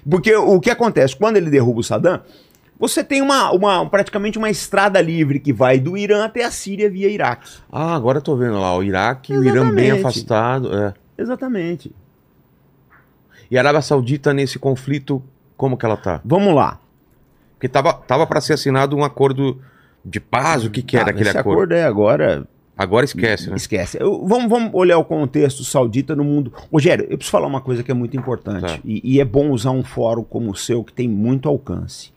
Porque 0.08 0.34
o 0.34 0.60
que 0.60 0.70
acontece? 0.70 1.16
Quando 1.16 1.36
ele 1.36 1.50
derruba 1.50 1.80
o 1.80 1.82
Saddam, 1.84 2.20
você 2.78 3.04
tem 3.04 3.22
uma, 3.22 3.52
uma, 3.52 3.88
praticamente 3.88 4.38
uma 4.38 4.50
estrada 4.50 5.00
livre 5.00 5.38
que 5.38 5.52
vai 5.52 5.78
do 5.78 5.96
Irã 5.96 6.24
até 6.24 6.44
a 6.44 6.50
Síria 6.50 6.90
via 6.90 7.08
Iraque. 7.08 7.48
Ah, 7.70 7.94
agora 7.94 8.18
eu 8.18 8.22
tô 8.22 8.36
vendo 8.36 8.58
lá, 8.60 8.76
o 8.76 8.82
Iraque 8.82 9.32
e 9.32 9.38
o 9.38 9.44
Irã 9.44 9.70
bem 9.72 9.86
Exatamente. 9.90 10.00
afastado. 10.00 10.76
É. 10.76 10.94
Exatamente. 11.16 11.92
E 13.50 13.56
a 13.56 13.60
Arábia 13.60 13.82
Saudita 13.82 14.32
nesse 14.32 14.58
conflito, 14.58 15.22
como 15.56 15.76
que 15.76 15.84
ela 15.84 15.96
tá? 15.96 16.20
Vamos 16.24 16.54
lá. 16.54 16.80
Porque 17.54 17.68
tava, 17.68 17.92
tava 17.92 18.26
para 18.26 18.40
ser 18.40 18.54
assinado 18.54 18.96
um 18.96 19.04
acordo 19.04 19.60
de 20.04 20.18
paz, 20.18 20.64
o 20.64 20.70
que 20.70 20.82
que 20.82 20.96
era 20.96 21.06
Ah, 21.06 21.10
aquele 21.10 21.28
esse 21.28 21.38
acordo? 21.38 21.58
acordo 21.58 21.74
é 21.74 21.84
agora. 21.84 22.44
Agora 22.76 23.04
esquece, 23.04 23.50
né? 23.50 23.56
Esquece. 23.56 23.98
Eu- 24.00 24.26
vamos, 24.26 24.48
vamos 24.48 24.70
olhar 24.72 24.98
o 24.98 25.04
contexto 25.04 25.62
saudita 25.62 26.16
no 26.16 26.24
mundo. 26.24 26.52
Rogério, 26.72 27.04
eu 27.08 27.18
preciso 27.18 27.30
falar 27.32 27.46
uma 27.46 27.60
coisa 27.60 27.82
que 27.82 27.90
é 27.90 27.94
muito 27.94 28.16
importante. 28.16 28.62
Tá. 28.62 28.78
E, 28.84 29.00
e 29.14 29.20
é 29.20 29.24
bom 29.24 29.50
usar 29.50 29.70
um 29.70 29.82
fórum 29.84 30.24
como 30.24 30.50
o 30.50 30.56
seu, 30.56 30.82
que 30.82 30.92
tem 30.92 31.08
muito 31.08 31.48
alcance. 31.48 32.10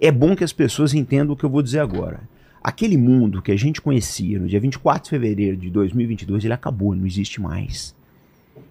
É 0.00 0.12
bom 0.12 0.36
que 0.36 0.44
as 0.44 0.52
pessoas 0.52 0.94
entendam 0.94 1.34
o 1.34 1.36
que 1.36 1.44
eu 1.44 1.50
vou 1.50 1.62
dizer 1.62 1.80
agora. 1.80 2.20
Aquele 2.62 2.96
mundo 2.96 3.42
que 3.42 3.50
a 3.50 3.56
gente 3.56 3.80
conhecia 3.80 4.38
no 4.38 4.46
dia 4.46 4.60
24 4.60 5.02
de 5.04 5.10
fevereiro 5.10 5.56
de 5.56 5.70
2022, 5.70 6.44
ele 6.44 6.52
acabou, 6.52 6.94
não 6.94 7.06
existe 7.06 7.40
mais. 7.40 7.94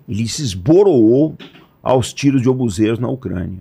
Ele 0.07 0.27
se 0.27 0.41
esboroou 0.41 1.35
aos 1.83 2.13
tiros 2.13 2.41
de 2.41 2.49
obuseiros 2.49 2.99
na 2.99 3.09
Ucrânia. 3.09 3.59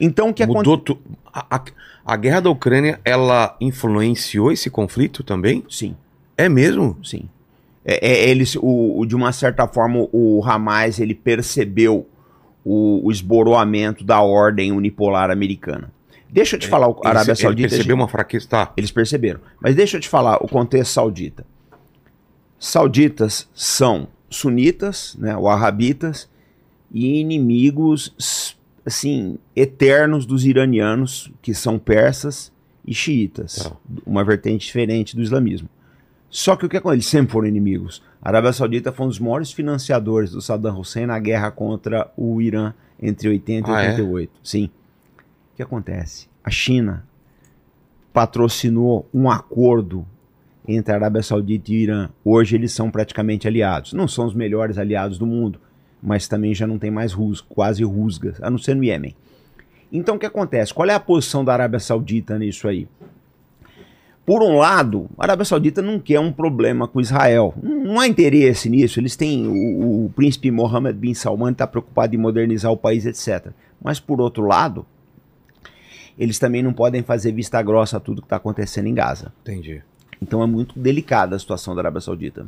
Então 0.00 0.30
o 0.30 0.34
que 0.34 0.42
aconteceu? 0.42 0.78
Tu... 0.78 0.98
a, 1.32 1.56
a, 1.56 1.64
a 2.04 2.16
guerra 2.16 2.40
da 2.40 2.50
Ucrânia, 2.50 3.00
ela 3.04 3.56
influenciou 3.60 4.50
esse 4.50 4.70
conflito 4.70 5.22
também? 5.22 5.62
Sim. 5.68 5.94
É 6.36 6.48
mesmo? 6.48 6.98
Sim. 7.04 7.28
É, 7.84 8.06
é, 8.06 8.28
eles, 8.30 8.56
o, 8.56 8.98
o- 8.98 9.06
de 9.06 9.14
uma 9.14 9.32
certa 9.32 9.66
forma, 9.68 10.08
o 10.12 10.42
Hamas 10.44 10.98
ele 10.98 11.14
percebeu 11.14 12.06
o, 12.64 13.06
o 13.06 13.10
esboroamento 13.12 14.04
da 14.04 14.20
ordem 14.20 14.72
unipolar 14.72 15.30
americana. 15.30 15.92
Deixa 16.28 16.56
eu 16.56 16.60
te 16.60 16.66
falar, 16.66 16.88
o 16.88 16.98
Ele- 17.00 17.08
Arábia 17.08 17.32
ele 17.32 17.40
Saudita. 17.40 17.68
percebeu 17.68 17.94
uma 17.96 18.08
fraqueza, 18.08 18.48
tá? 18.48 18.72
Eles 18.76 18.90
perceberam. 18.90 19.40
Mas 19.60 19.74
deixa 19.76 19.96
eu 19.96 20.00
te 20.00 20.08
falar 20.08 20.36
o 20.42 20.48
contexto 20.48 20.92
saudita. 20.92 21.46
Sauditas 22.58 23.48
são 23.54 24.08
sunitas, 24.30 25.14
né, 25.18 25.36
wahhabitas, 25.36 26.28
e 26.92 27.20
inimigos, 27.20 28.56
assim, 28.84 29.38
eternos 29.54 30.24
dos 30.26 30.44
iranianos, 30.44 31.30
que 31.42 31.52
são 31.54 31.78
persas 31.78 32.52
e 32.86 32.94
xiitas. 32.94 33.56
Tá. 33.56 33.72
Uma 34.06 34.24
vertente 34.24 34.66
diferente 34.66 35.14
do 35.14 35.22
islamismo. 35.22 35.68
Só 36.28 36.56
que 36.56 36.66
o 36.66 36.68
que 36.68 36.76
acontece? 36.76 36.96
Eles 36.96 37.06
sempre 37.06 37.32
foram 37.32 37.48
inimigos. 37.48 38.02
A 38.20 38.28
Arábia 38.28 38.52
Saudita 38.52 38.92
foi 38.92 39.06
um 39.06 39.08
dos 39.08 39.18
maiores 39.20 39.52
financiadores 39.52 40.32
do 40.32 40.40
Saddam 40.42 40.78
Hussein 40.78 41.06
na 41.06 41.18
guerra 41.18 41.50
contra 41.50 42.10
o 42.16 42.40
Irã 42.42 42.74
entre 43.00 43.28
80 43.28 43.70
Ah, 43.70 43.82
e 43.82 43.86
é? 43.86 43.90
88. 43.90 44.32
Sim. 44.42 44.70
O 45.52 45.56
que 45.56 45.62
acontece? 45.62 46.28
A 46.44 46.50
China 46.50 47.04
patrocinou 48.12 49.08
um 49.12 49.30
acordo 49.30 50.06
entre 50.66 50.92
a 50.92 50.96
Arábia 50.96 51.22
Saudita 51.22 51.70
e 51.70 51.76
o 51.76 51.78
Irã. 51.78 52.08
Hoje 52.24 52.56
eles 52.56 52.72
são 52.72 52.90
praticamente 52.90 53.46
aliados. 53.46 53.92
Não 53.92 54.08
são 54.08 54.26
os 54.26 54.34
melhores 54.34 54.78
aliados 54.78 55.18
do 55.18 55.26
mundo, 55.26 55.60
mas 56.02 56.26
também 56.26 56.54
já 56.54 56.66
não 56.66 56.78
tem 56.78 56.90
mais 56.90 57.12
rus, 57.12 57.40
quase 57.40 57.84
rusgas, 57.84 58.42
a 58.42 58.50
não 58.50 58.58
ser 58.58 58.74
no 58.74 58.82
Iêmen. 58.84 59.14
Então 59.92 60.16
o 60.16 60.18
que 60.18 60.26
acontece? 60.26 60.74
Qual 60.74 60.88
é 60.88 60.94
a 60.94 61.00
posição 61.00 61.44
da 61.44 61.52
Arábia 61.52 61.78
Saudita 61.78 62.38
nisso 62.38 62.66
aí? 62.66 62.88
Por 64.26 64.42
um 64.42 64.58
lado, 64.58 65.08
a 65.16 65.22
Arábia 65.22 65.44
Saudita 65.44 65.80
não 65.80 66.00
quer 66.00 66.18
um 66.18 66.32
problema 66.32 66.88
com 66.88 67.00
Israel. 67.00 67.54
Não 67.62 67.76
não 67.86 68.00
há 68.00 68.08
interesse 68.08 68.68
nisso. 68.68 68.98
Eles 68.98 69.16
têm. 69.16 69.46
O, 69.46 70.06
o 70.06 70.10
príncipe 70.10 70.50
Mohammed 70.50 70.98
bin 70.98 71.14
Salman 71.14 71.52
está 71.52 71.66
preocupado 71.66 72.14
em 72.14 72.18
modernizar 72.18 72.72
o 72.72 72.76
país, 72.76 73.06
etc. 73.06 73.52
Mas, 73.80 74.00
por 74.00 74.20
outro 74.20 74.44
lado, 74.44 74.84
eles 76.18 76.38
também 76.38 76.62
não 76.62 76.72
podem 76.72 77.02
fazer 77.02 77.32
vista 77.32 77.62
grossa 77.62 77.96
a 77.96 78.00
tudo 78.00 78.20
que 78.20 78.26
está 78.26 78.36
acontecendo 78.36 78.88
em 78.88 78.94
Gaza. 78.94 79.32
Entendi. 79.42 79.82
Então 80.20 80.42
é 80.42 80.46
muito 80.46 80.78
delicada 80.78 81.36
a 81.36 81.38
situação 81.38 81.74
da 81.74 81.82
Arábia 81.82 82.00
Saudita. 82.00 82.46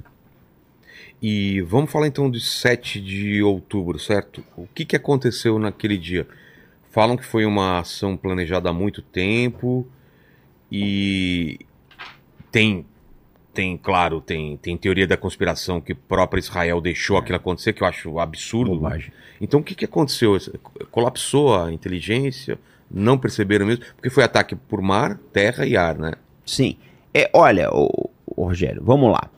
E 1.22 1.60
vamos 1.62 1.90
falar 1.90 2.06
então 2.06 2.30
de 2.30 2.40
7 2.40 3.00
de 3.00 3.42
outubro, 3.42 3.98
certo? 3.98 4.42
O 4.56 4.66
que, 4.66 4.84
que 4.84 4.96
aconteceu 4.96 5.58
naquele 5.58 5.98
dia? 5.98 6.26
Falam 6.90 7.16
que 7.16 7.24
foi 7.24 7.44
uma 7.44 7.80
ação 7.80 8.16
planejada 8.16 8.70
há 8.70 8.72
muito 8.72 9.02
tempo 9.02 9.86
e 10.72 11.60
tem, 12.50 12.84
tem 13.52 13.76
claro, 13.76 14.20
tem, 14.20 14.56
tem 14.56 14.76
teoria 14.76 15.06
da 15.06 15.16
conspiração 15.16 15.80
que 15.80 15.92
o 15.92 15.96
próprio 15.96 16.38
Israel 16.40 16.80
deixou 16.80 17.16
aquilo 17.16 17.36
acontecer, 17.36 17.72
que 17.72 17.82
eu 17.82 17.86
acho 17.86 18.18
absurdo. 18.18 18.74
Bobagem. 18.76 19.12
Então 19.40 19.60
o 19.60 19.62
que, 19.62 19.74
que 19.74 19.84
aconteceu? 19.84 20.36
Colapsou 20.90 21.54
a 21.60 21.72
inteligência? 21.72 22.58
Não 22.90 23.18
perceberam 23.18 23.66
mesmo? 23.66 23.84
Porque 23.96 24.10
foi 24.10 24.24
ataque 24.24 24.56
por 24.56 24.80
mar, 24.80 25.18
terra 25.32 25.66
e 25.66 25.76
ar, 25.76 25.98
né? 25.98 26.12
Sim. 26.44 26.76
É, 27.12 27.30
olha, 27.34 27.68
ô, 27.72 28.10
ô, 28.26 28.44
Rogério, 28.44 28.82
vamos 28.84 29.10
lá. 29.12 29.30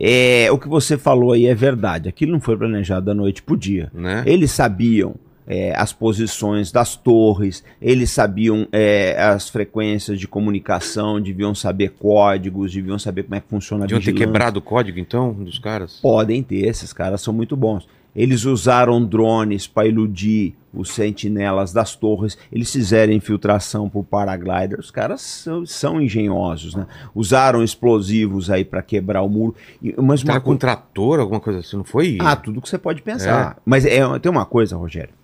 É, 0.00 0.50
o 0.50 0.58
que 0.58 0.68
você 0.68 0.98
falou 0.98 1.32
aí 1.32 1.46
é 1.46 1.54
verdade. 1.54 2.08
Aquilo 2.08 2.32
não 2.32 2.40
foi 2.40 2.56
planejado 2.56 3.06
da 3.06 3.14
noite 3.14 3.42
pro 3.42 3.56
dia. 3.56 3.90
né? 3.94 4.24
Eles 4.26 4.50
sabiam 4.50 5.14
é, 5.46 5.74
as 5.76 5.92
posições 5.92 6.70
das 6.72 6.96
torres, 6.96 7.64
eles 7.80 8.10
sabiam 8.10 8.66
é, 8.72 9.20
as 9.20 9.48
frequências 9.48 10.18
de 10.20 10.28
comunicação, 10.28 11.20
deviam 11.20 11.54
saber 11.54 11.90
códigos, 11.98 12.72
deviam 12.72 12.98
saber 12.98 13.24
como 13.24 13.34
é 13.34 13.40
que 13.40 13.48
funciona 13.48 13.84
a 13.84 13.86
Deviam 13.86 14.00
ter 14.00 14.06
vigilância. 14.12 14.26
quebrado 14.26 14.58
o 14.58 14.62
código, 14.62 14.98
então, 14.98 15.32
dos 15.32 15.58
caras? 15.58 15.98
Podem 16.00 16.42
ter, 16.42 16.66
esses 16.66 16.92
caras 16.92 17.20
são 17.20 17.32
muito 17.34 17.56
bons. 17.56 17.88
Eles 18.14 18.44
usaram 18.44 19.02
drones 19.02 19.66
para 19.66 19.88
iludir 19.88 20.54
os 20.74 20.90
sentinelas 20.90 21.72
das 21.72 21.96
torres. 21.96 22.36
Eles 22.52 22.70
fizeram 22.70 23.10
infiltração 23.10 23.88
por 23.88 24.04
paraglider. 24.04 24.78
Os 24.78 24.90
caras 24.90 25.22
são, 25.22 25.64
são 25.64 25.98
engenhosos, 25.98 26.74
né? 26.74 26.86
Usaram 27.14 27.64
explosivos 27.64 28.50
aí 28.50 28.66
para 28.66 28.82
quebrar 28.82 29.22
o 29.22 29.30
muro. 29.30 29.54
E- 29.82 29.94
Mas 29.96 30.20
uma 30.22 30.26
Tava 30.34 30.40
com 30.40 30.44
coisa. 30.50 30.58
trator, 30.60 31.20
alguma 31.20 31.40
coisa 31.40 31.60
assim, 31.60 31.78
não 31.78 31.84
foi? 31.84 32.18
Ah, 32.20 32.36
tudo 32.36 32.60
que 32.60 32.68
você 32.68 32.76
pode 32.76 33.00
pensar. 33.00 33.56
Mas 33.64 33.86
é, 33.86 34.00
tem 34.18 34.30
uma 34.30 34.44
coisa, 34.44 34.76
Rogério. 34.76 35.14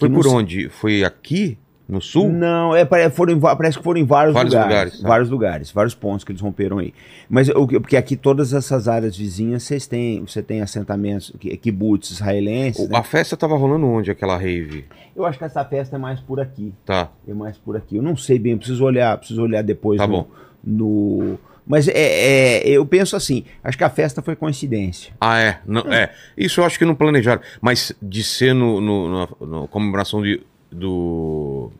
Foi 0.00 0.10
por 0.10 0.24
não 0.24 0.34
onde? 0.36 0.68
Foi 0.68 1.04
aqui, 1.04 1.56
no 1.88 2.00
sul? 2.00 2.28
Não, 2.30 2.74
é, 2.74 2.84
foram, 3.10 3.38
parece 3.40 3.76
que 3.78 3.82
foram 3.84 4.00
em 4.00 4.04
vários, 4.04 4.32
Vários 4.34 4.54
lugares. 4.54 4.70
lugares, 4.72 5.00
tá. 5.00 5.08
Vários 5.08 5.30
lugares, 5.30 5.70
vários 5.72 5.94
pontos 5.94 6.24
que 6.24 6.30
eles 6.32 6.40
romperam 6.40 6.78
aí. 6.78 6.94
Mas 7.28 7.48
o 7.48 7.66
que- 7.66 7.80
porque 7.80 7.96
aqui 7.96 8.14
todas 8.16 8.52
essas 8.52 8.86
áreas 8.88 9.16
vizinhas, 9.16 9.62
vocês 9.64 9.86
têm, 9.86 10.20
você 10.24 10.40
tem 10.42 10.60
assentamentos, 10.60 11.32
ki- 11.38 11.56
kibbutz 11.56 12.10
israelenses. 12.12 12.88
Né? 12.88 12.96
A 12.96 13.02
festa 13.02 13.36
tava 13.36 13.56
rolando 13.56 13.86
onde, 13.86 14.10
aquela 14.10 14.36
rave? 14.36 14.84
Eu 15.16 15.26
acho 15.26 15.36
que 15.36 15.44
essa 15.44 15.64
festa 15.64 15.96
é 15.96 15.98
mais 15.98 16.20
por 16.20 16.38
aqui. 16.40 16.72
Tá. 16.86 17.10
É 17.26 17.34
mais 17.34 17.58
por 17.58 17.76
aqui. 17.76 17.96
Eu 17.96 18.02
não 18.02 18.16
sei 18.16 18.38
bem, 18.38 18.56
preciso 18.56 18.84
olhar, 18.84 19.18
preciso 19.18 19.42
olhar 19.42 19.62
depois 19.62 19.98
Tá 19.98 20.06
no, 20.06 20.12
bom. 20.12 20.28
no- 20.64 21.38
Mas 21.70 21.86
é, 21.86 21.92
é- 21.94 22.68
eu 22.68 22.84
penso 22.84 23.14
assim, 23.14 23.44
acho 23.62 23.78
que 23.78 23.84
a 23.84 23.88
festa 23.88 24.20
foi 24.20 24.34
coincidência. 24.34 25.12
Ah, 25.20 25.38
é. 25.40 25.58
Não, 25.64 25.82
é. 25.82 26.12
Isso 26.36 26.60
eu 26.60 26.64
acho 26.64 26.76
que 26.76 26.84
não 26.84 26.96
planejaram. 26.96 27.40
Mas 27.60 27.92
de 28.02 28.24
ser 28.24 28.52
no, 28.52 28.80
no, 28.80 29.08
na- 29.40 29.60
na 29.60 29.68
comemoração 29.68 30.20
de, 30.20 30.40
do. 30.72 31.70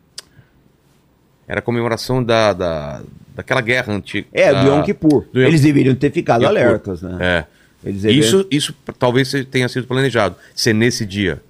Era 1.45 1.59
a 1.59 1.61
comemoração 1.61 2.23
da, 2.23 2.53
da, 2.53 3.01
daquela 3.35 3.59
guerra 3.59 3.93
antiga. 3.93 4.27
É, 4.31 4.53
da- 4.53 4.63
do 4.63 4.69
Yom 4.69 4.83
Kippur. 4.83 5.25
do 5.33 5.41
Yom- 5.41 5.47
Eles 5.49 5.59
deveriam 5.61 5.93
ter 5.93 6.09
ficado 6.09 6.43
Yom 6.43 6.47
alertas, 6.47 7.01
né? 7.01 7.17
É. 7.19 7.45
Eles 7.83 8.01
deveriam- 8.03 8.21
Isso, 8.25 8.47
isso 8.49 8.75
talvez 8.97 9.29
tenha 9.51 9.67
sido 9.67 9.85
planejado. 9.87 10.37
Ser 10.55 10.71
nesse 10.73 11.05
dia. 11.05 11.41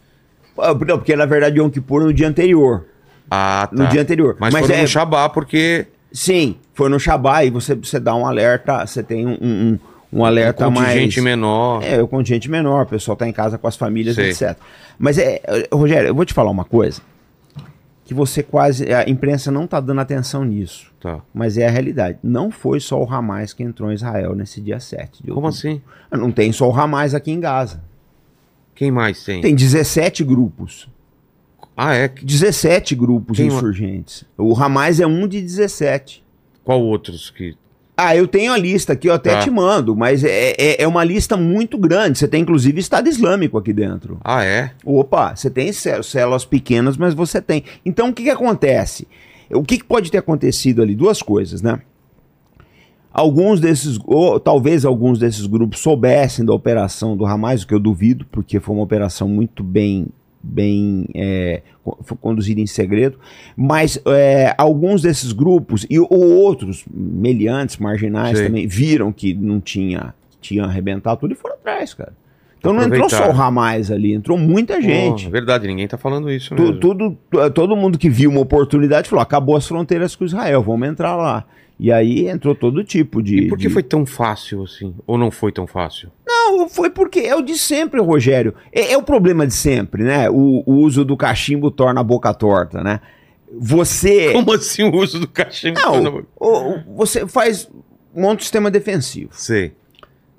Ah, 0.58 0.74
Não, 0.74 0.98
porque 0.98 1.16
na 1.16 1.26
verdade 1.28 1.60
Yom 1.60 1.70
Kippur 1.70 2.02
é 2.02 2.06
no 2.06 2.14
dia 2.14 2.28
anterior. 2.28 2.86
Ah, 3.30 3.70
tá. 3.72 3.84
no 3.84 3.88
dia 3.90 4.02
anterior. 4.02 4.36
Mas, 4.40 4.52
foram 4.56 4.74
é, 4.76 4.82
no 4.82 4.88
Shabá 4.88 5.30
porque 5.30 5.86
sim, 6.12 6.58
foi 6.74 6.90
no 6.90 7.00
Shabá 7.00 7.44
e 7.44 7.50
você, 7.50 7.76
você 7.76 8.00
dá 8.00 8.16
um 8.16 8.26
alerta, 8.26 8.86
você 8.86 9.02
tem 9.02 9.26
um, 9.26 9.38
um, 9.42 9.80
um 10.14 10.26
alerta 10.26 10.68
um 10.68 10.72
mais... 10.72 10.90
contingente 10.90 11.22
menor. 11.22 11.84
É, 11.84 12.02
o 12.02 12.08
contingente 12.08 12.50
menor, 12.50 12.84
o 12.84 12.88
pessoal 12.88 13.16
tá 13.16 13.28
em 13.28 13.34
casa 13.34 13.58
com 13.58 13.68
as 13.68 13.76
famílias, 13.76 14.16
Sei. 14.16 14.30
etc. 14.30 14.58
Mas, 14.98 15.18
é, 15.18 15.42
é, 15.44 15.68
Rogério, 15.72 16.10
eu 16.10 16.16
vou 16.16 16.26
te 16.26 16.34
falar 16.34 16.52
uma 16.52 16.66
coisa, 16.66 17.02
que 18.06 18.14
você 18.14 18.44
quase... 18.44 18.94
A 18.94 19.10
imprensa 19.10 19.52
não 19.52 19.66
tá 19.66 19.80
dando 19.80 20.02
atenção 20.02 20.44
nisso, 20.44 20.92
Tá. 21.00 21.22
mas 21.34 21.58
é 21.58 21.68
a 21.68 21.72
realidade. 21.72 22.20
Não 22.22 22.52
foi 22.52 22.80
só 22.80 23.02
o 23.02 23.12
Hamas 23.12 23.54
que 23.54 23.64
entrou 23.64 23.92
em 23.92 23.96
Israel 23.96 24.36
nesse 24.36 24.62
dia 24.62 24.80
7 24.80 25.24
de 25.24 25.32
Como 25.32 25.48
assim? 25.48 25.82
Não 26.12 26.32
tem 26.32 26.52
só 26.52 26.70
o 26.70 26.76
Hamas 26.76 27.16
aqui 27.16 27.32
em 27.32 27.40
Gaza. 27.40 27.82
Quem 28.76 28.92
mais 28.92 29.24
tem? 29.24 29.42
Tem 29.42 29.56
17 29.56 30.24
grupos. 30.24 30.88
Ah, 31.84 31.96
é? 31.96 32.08
17 32.08 32.94
grupos 32.94 33.38
Quem- 33.38 33.48
insurgentes. 33.48 34.24
O 34.38 34.56
Hamas 34.56 35.00
é 35.00 35.08
um 35.08 35.28
de 35.28 35.42
17. 35.42 36.24
Qual 36.64 36.80
outros 36.80 37.32
que. 37.32 37.56
Ah, 37.98 38.16
eu 38.16 38.28
tenho 38.28 38.54
a 38.54 38.58
lista 38.58 38.94
aqui, 38.94 39.08
eu 39.10 39.14
até 39.14 39.32
Tá. 39.34 39.40
te 39.40 39.50
mando, 39.50 39.96
mas 39.96 40.24
é, 40.24 40.52
é, 40.58 40.84
é 40.84 40.88
uma 40.88 41.04
lista 41.04 41.36
muito 41.36 41.78
grande. 41.80 42.20
Você 42.20 42.28
tem 42.28 42.42
inclusive 42.44 42.80
Estado 42.80 43.10
Islâmico 43.10 43.58
aqui 43.58 43.74
dentro. 43.74 44.20
Ah, 44.24 44.44
é? 44.44 44.72
Opa, 44.86 45.36
você 45.36 45.50
tem 45.50 45.72
cé- 45.74 46.02
células 46.04 46.46
pequenas, 46.46 46.98
mas 46.98 47.14
você 47.16 47.42
tem. 47.42 47.64
Então 47.86 48.10
o 48.10 48.14
que, 48.14 48.24
que 48.24 48.30
acontece? 48.30 49.08
O 49.52 49.64
que, 49.64 49.78
que 49.80 49.84
pode 49.84 50.12
ter 50.12 50.20
acontecido 50.20 50.82
ali? 50.84 50.96
Duas 50.96 51.22
coisas, 51.24 51.62
né? 51.64 51.82
Alguns 53.14 53.60
desses, 53.60 54.00
ou 54.06 54.40
talvez 54.40 54.86
alguns 54.86 55.20
desses 55.20 55.46
grupos 55.46 55.80
soubessem 55.80 56.46
da 56.46 56.54
operação 56.54 57.18
do 57.18 57.26
Hamas, 57.26 57.64
o 57.64 57.68
que 57.68 57.74
eu 57.74 57.80
duvido, 57.80 58.26
porque 58.32 58.60
foi 58.60 58.74
uma 58.76 58.84
operação 58.84 59.28
muito 59.28 59.62
bem, 59.64 60.08
bem 60.44 61.06
é, 61.14 61.62
co- 61.84 61.98
foi 62.04 62.18
conduzida 62.18 62.60
em 62.62 62.68
segredo. 62.68 63.18
Mas 63.56 64.02
é, 64.08 64.54
alguns 64.58 65.02
desses 65.02 65.32
grupos 65.32 65.86
e 65.90 66.00
ou 66.00 66.10
outros 66.12 66.84
meliantes, 66.94 67.78
marginais 67.78 68.38
Sei. 68.38 68.48
também 68.48 68.68
viram 68.68 69.12
que 69.12 69.34
não 69.34 69.60
tinha, 69.60 70.14
tinha 70.40 70.64
arrebentado 70.64 71.20
tudo 71.22 71.34
e 71.34 71.36
foram 71.36 71.56
atrás, 71.56 71.94
cara. 71.94 72.14
Então 72.58 72.74
não 72.74 72.84
entrou 72.84 73.10
só 73.10 73.28
o. 73.32 73.42
Hamas 73.42 73.90
ali, 73.90 74.14
entrou 74.14 74.38
muita 74.38 74.80
gente. 74.80 75.26
É 75.26 75.30
verdade, 75.32 75.66
ninguém 75.66 75.88
tá 75.88 75.98
falando 75.98 76.30
isso 76.32 76.56
Tu- 76.56 76.62
mesmo. 76.62 76.80
tudo, 76.80 77.18
tu- 77.32 77.50
todo 77.52 77.76
mundo 77.76 77.98
que 77.98 78.08
viu 78.08 78.30
uma 78.30 78.40
oportunidade 78.42 79.10
falou: 79.10 79.24
acabou 79.24 79.56
as 79.56 79.68
fronteiras 79.68 80.16
com 80.16 80.26
Israel, 80.26 80.62
vamos 80.62 80.88
entrar 80.88 81.16
lá. 81.16 81.44
E 81.84 81.92
aí 81.92 82.28
entrou 82.28 82.54
todo 82.54 82.84
tipo 82.84 83.24
de. 83.24 83.38
E 83.38 83.48
por 83.50 83.58
que 83.58 83.68
de- 83.68 83.74
foi 83.74 83.82
tão 83.82 84.06
fácil 84.06 84.62
assim? 84.62 84.94
Ou 85.08 85.18
não 85.18 85.32
foi 85.32 85.52
tão 85.52 85.66
fácil? 85.66 86.12
Não, 86.28 86.70
foi 86.70 86.92
porque 86.92 87.22
é 87.22 87.36
o 87.36 87.42
de 87.42 87.58
sempre, 87.58 88.00
Rogério. 88.00 88.54
É, 88.72 88.94
é 88.94 88.98
o 88.98 89.02
problema 89.02 89.48
de 89.48 89.54
sempre, 89.56 90.04
né? 90.04 90.30
O, 90.30 90.62
o 90.64 90.74
uso 90.76 91.04
do 91.04 91.18
cachimbo 91.18 91.72
torna 91.72 92.00
a 92.00 92.04
boca 92.04 92.32
torta, 92.36 92.84
né? 92.84 93.00
Você. 93.60 94.32
Como 94.34 94.54
assim 94.54 94.84
o 94.84 94.96
uso 94.96 95.20
do 95.20 95.28
cachimbo? 95.28 95.80
Não, 95.80 96.24
o- 96.40 96.76
o- 96.76 96.96
você 96.98 97.28
faz. 97.28 97.68
Monta 98.16 98.36
um 98.36 98.40
sistema 98.44 98.70
defensivo. 98.70 99.30
Sei. 99.34 99.72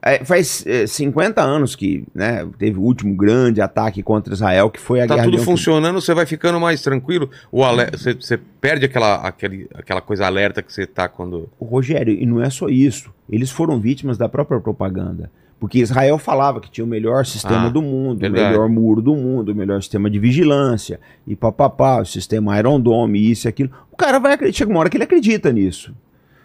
É, 0.05 0.25
faz 0.25 0.67
é, 0.67 0.85
50 0.85 1.41
anos 1.41 1.77
que 1.77 2.05
né, 2.13 2.45
teve 2.59 2.77
o 2.77 2.83
último 2.83 3.15
grande 3.15 3.61
ataque 3.61 4.03
contra 4.03 4.35
Israel, 4.35 4.69
que 4.69 4.81
foi 4.81 5.01
a 5.01 5.07
Tá 5.07 5.15
guerra 5.15 5.31
tudo 5.31 5.39
funcionando, 5.43 6.01
você 6.01 6.13
vai 6.13 6.27
ficando 6.27 6.59
mais 6.59 6.83
tranquilo. 6.83 7.31
O 7.53 7.63
você, 7.93 8.13
você 8.15 8.37
perde 8.61 8.85
aquela, 8.85 9.17
aquele, 9.17 9.69
aquela 9.73 10.01
coisa 10.01 10.27
alerta 10.27 10.61
que 10.61 10.73
você 10.73 10.87
tá 10.87 11.09
quando. 11.09 11.49
O 11.59 11.65
Rogério, 11.65 12.13
e 12.13 12.27
não 12.27 12.43
é 12.43 12.51
só 12.51 12.69
isso. 12.69 13.13
Eles 13.31 13.51
foram 13.51 13.79
vítimas 13.79 14.19
da 14.19 14.29
própria 14.29 14.59
propaganda. 14.61 15.31
Porque 15.61 15.79
Israel 15.79 16.19
falava 16.19 16.61
que 16.61 16.69
tinha 16.69 16.85
o 16.85 16.89
melhor 16.89 17.25
sistema 17.25 17.67
Ah, 17.67 17.69
do 17.69 17.81
mundo, 17.81 18.19
verdade. 18.19 18.47
o 18.47 18.49
melhor 18.51 18.69
muro 18.69 19.01
do 19.01 19.15
mundo, 19.15 19.53
o 19.53 19.55
melhor 19.55 19.81
sistema 19.81 20.11
de 20.11 20.19
vigilância, 20.19 20.99
e 21.25 21.37
papapá, 21.37 22.01
o 22.01 22.05
sistema 22.05 22.59
Iron 22.59 22.81
Dome, 22.81 23.31
isso 23.31 23.47
e 23.47 23.49
aquilo. 23.49 23.71
O 23.93 23.97
cara 23.97 24.19
vai 24.19 24.33
acreditar, 24.33 24.59
chega 24.59 24.71
uma 24.73 24.81
hora 24.81 24.91
que 24.91 24.97
ele 24.97 25.05
acredita 25.05 25.53
nisso. 25.53 25.95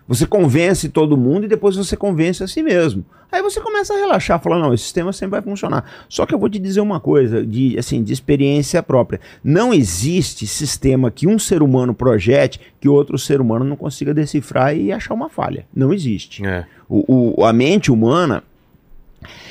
Você 0.08 0.26
convence 0.26 0.88
todo 0.90 1.18
mundo 1.18 1.44
e 1.46 1.48
depois 1.50 1.76
você 1.76 1.98
convence 1.98 2.42
a 2.44 2.48
si 2.48 2.64
mesmo. 2.64 3.04
Aí 3.30 3.42
você 3.42 3.60
começa 3.60 3.94
a 3.94 3.98
relaxar, 3.98 4.40
falar, 4.42 4.58
não, 4.58 4.74
esse 4.74 4.86
sistema 4.86 5.12
sempre 5.12 5.32
vai 5.32 5.42
funcionar. 5.42 5.84
Só 6.08 6.26
que 6.26 6.34
eu 6.34 6.40
vou 6.40 6.50
te 6.50 6.58
dizer 6.58 6.80
uma 6.80 6.98
coisa, 7.00 7.46
de, 7.46 7.78
assim, 7.78 8.02
de 8.02 8.14
experiência 8.14 8.82
própria. 8.82 9.20
Não 9.44 9.74
existe 9.74 10.48
sistema 10.48 11.12
que 11.12 11.28
um 11.28 11.38
ser 11.38 11.62
humano 11.62 11.94
projete 11.94 12.58
que 12.80 12.88
outro 12.88 13.18
ser 13.18 13.42
humano 13.42 13.66
não 13.66 13.76
consiga 13.76 14.14
decifrar 14.14 14.74
e 14.78 14.94
achar 14.94 15.14
uma 15.14 15.28
falha. 15.28 15.66
Não 15.76 15.94
existe. 15.94 16.46
É, 16.46 16.64
O, 16.88 17.42
o- 17.42 17.46
a 17.46 17.52
mente 17.52 17.92
humana 17.92 18.44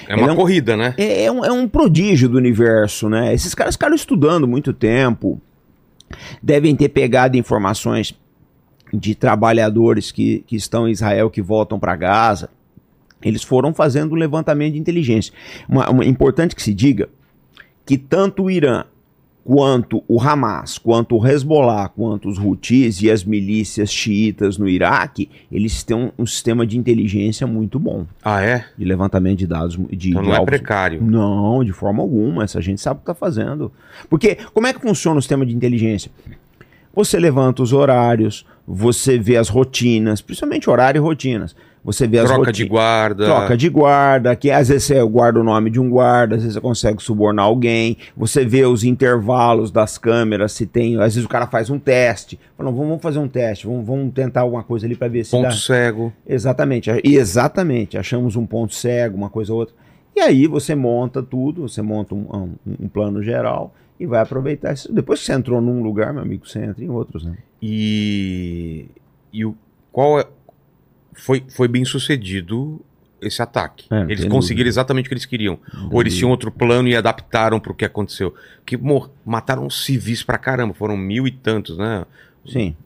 é 0.08 0.14
uma 0.16 0.28
é 0.28 0.32
um- 0.32 0.36
corrida, 0.36 0.74
né? 0.74 0.94
é, 0.96 1.24
é 1.24 1.30
um, 1.32 1.44
é 1.44 1.52
um 1.52 1.68
prodígio 1.68 2.30
do 2.30 2.38
universo, 2.38 3.10
né? 3.10 3.34
Esses 3.34 3.54
caras 3.54 3.74
ficaram 3.74 3.94
estudando 3.94 4.48
muito 4.48 4.72
tempo, 4.72 5.38
devem 6.42 6.74
ter 6.74 6.88
pegado 6.88 7.36
informações 7.36 8.14
de 8.92 9.14
trabalhadores 9.14 10.12
que, 10.12 10.44
que 10.46 10.56
estão 10.56 10.88
em 10.88 10.92
Israel, 10.92 11.30
que 11.30 11.42
voltam 11.42 11.78
para 11.78 11.96
Gaza. 11.96 12.48
Eles 13.22 13.42
foram 13.42 13.72
fazendo 13.74 14.12
um 14.12 14.18
levantamento 14.18 14.74
de 14.74 14.78
inteligência. 14.78 15.32
Uma, 15.68 15.88
uma- 15.90 16.04
importante 16.04 16.54
que 16.54 16.62
se 16.62 16.72
diga 16.74 17.08
que 17.84 17.96
tanto 17.98 18.44
o 18.44 18.50
Irã 18.50 18.84
quanto 19.42 20.02
o 20.08 20.20
Hamas, 20.20 20.76
quanto 20.76 21.16
o 21.16 21.24
Hezbollah, 21.26 21.88
quanto 21.88 22.28
os 22.28 22.36
Houthis 22.36 23.00
e 23.00 23.08
as 23.10 23.22
milícias 23.22 23.90
xiitas 23.92 24.58
no 24.58 24.68
Iraque, 24.68 25.30
eles 25.52 25.84
têm 25.84 25.96
um, 25.96 26.10
um 26.18 26.26
sistema 26.26 26.66
de 26.66 26.76
inteligência 26.76 27.46
muito 27.46 27.78
bom, 27.78 28.04
Ah, 28.24 28.42
é? 28.42 28.64
de 28.76 28.84
levantamento 28.84 29.38
de 29.38 29.46
dados, 29.46 29.76
de, 29.76 30.10
Então 30.10 30.22
de 30.22 30.28
não 30.28 30.34
é 30.34 30.38
alvos. 30.38 30.46
precário. 30.46 31.00
Não, 31.00 31.62
de 31.64 31.72
forma 31.72 32.02
alguma. 32.02 32.42
Essa 32.42 32.60
gente 32.60 32.80
sabe 32.80 32.96
o 32.96 33.04
que 33.04 33.10
está 33.10 33.14
fazendo. 33.14 33.70
Porque 34.10 34.36
como 34.52 34.66
é 34.66 34.72
que 34.72 34.80
funciona 34.80 35.18
o 35.18 35.22
sistema 35.22 35.46
de 35.46 35.54
inteligência? 35.54 36.10
Você 36.92 37.16
levanta 37.18 37.62
os 37.62 37.72
horários, 37.72 38.44
você 38.66 39.18
vê 39.18 39.36
as 39.36 39.48
rotinas, 39.48 40.20
principalmente 40.20 40.68
horário 40.68 40.98
e 40.98 41.02
rotinas. 41.02 41.54
Você 41.84 42.04
vê 42.08 42.18
as 42.18 42.24
Troca 42.28 42.50
de 42.50 42.64
rotinas. 42.64 42.68
guarda. 42.70 43.24
Troca 43.26 43.56
de 43.56 43.68
guarda, 43.68 44.34
que 44.34 44.50
às 44.50 44.66
vezes 44.68 44.82
você 44.82 45.00
guarda 45.04 45.38
o 45.38 45.44
nome 45.44 45.70
de 45.70 45.78
um 45.80 45.88
guarda, 45.88 46.34
às 46.34 46.40
vezes 46.42 46.54
você 46.54 46.60
consegue 46.60 47.00
subornar 47.00 47.44
alguém, 47.44 47.96
você 48.16 48.44
vê 48.44 48.66
os 48.66 48.82
intervalos 48.82 49.70
das 49.70 49.96
câmeras, 49.96 50.50
se 50.50 50.66
tem. 50.66 50.96
Às 50.96 51.14
vezes 51.14 51.24
o 51.24 51.28
cara 51.28 51.46
faz 51.46 51.70
um 51.70 51.78
teste. 51.78 52.40
Fala, 52.56 52.70
"Não, 52.72 52.76
vamos 52.76 53.00
fazer 53.00 53.20
um 53.20 53.28
teste, 53.28 53.68
vamos, 53.68 53.86
vamos 53.86 54.12
tentar 54.12 54.40
alguma 54.40 54.64
coisa 54.64 54.84
ali 54.84 54.96
para 54.96 55.06
ver 55.06 55.24
se 55.24 55.30
Ponto 55.30 55.44
dá. 55.44 55.52
cego. 55.52 56.12
Exatamente, 56.26 56.90
e 57.04 57.14
exatamente. 57.14 57.96
Achamos 57.96 58.34
um 58.34 58.44
ponto 58.44 58.74
cego, 58.74 59.16
uma 59.16 59.30
coisa 59.30 59.52
ou 59.52 59.60
outra. 59.60 59.72
E 60.16 60.20
aí 60.20 60.48
você 60.48 60.74
monta 60.74 61.22
tudo, 61.22 61.68
você 61.68 61.82
monta 61.82 62.16
um, 62.16 62.26
um- 62.66 62.74
um 62.84 62.88
plano 62.88 63.22
geral 63.22 63.72
e 63.98 64.06
vai 64.06 64.20
aproveitar 64.20 64.72
isso. 64.74 64.92
Depois 64.92 65.20
que 65.20 65.26
você 65.26 65.32
entrou 65.32 65.60
num 65.60 65.82
lugar, 65.82 66.12
meu 66.12 66.22
amigo, 66.22 66.46
você 66.48 66.64
entra 66.64 66.84
em 66.84 66.88
outros, 66.90 67.24
né? 67.24 67.36
E. 67.62 68.86
E 69.32 69.44
o. 69.44 69.56
Qual 69.92 70.20
é. 70.20 70.26
Foi, 71.14 71.42
foi 71.48 71.66
bem 71.66 71.84
sucedido 71.84 72.80
esse 73.22 73.40
ataque. 73.40 73.86
É, 73.90 74.02
eles 74.02 74.24
conseguiram 74.26 74.64
dúvida. 74.64 74.68
exatamente 74.68 75.06
o 75.06 75.08
que 75.08 75.14
eles 75.14 75.24
queriam. 75.24 75.58
Ou 75.90 76.00
eles 76.02 76.14
tinham 76.14 76.30
outro 76.30 76.50
plano 76.50 76.86
e 76.88 76.94
adaptaram 76.94 77.58
pro 77.58 77.74
que 77.74 77.84
aconteceu. 77.86 78.34
Que 78.66 78.76
mor- 78.76 79.10
mataram 79.24 79.68
civis 79.70 80.22
pra 80.22 80.36
caramba, 80.36 80.74
foram 80.74 80.96
mil 80.96 81.26
e 81.26 81.30
tantos, 81.30 81.78
né? 81.78 82.04
Sim. 82.46 82.76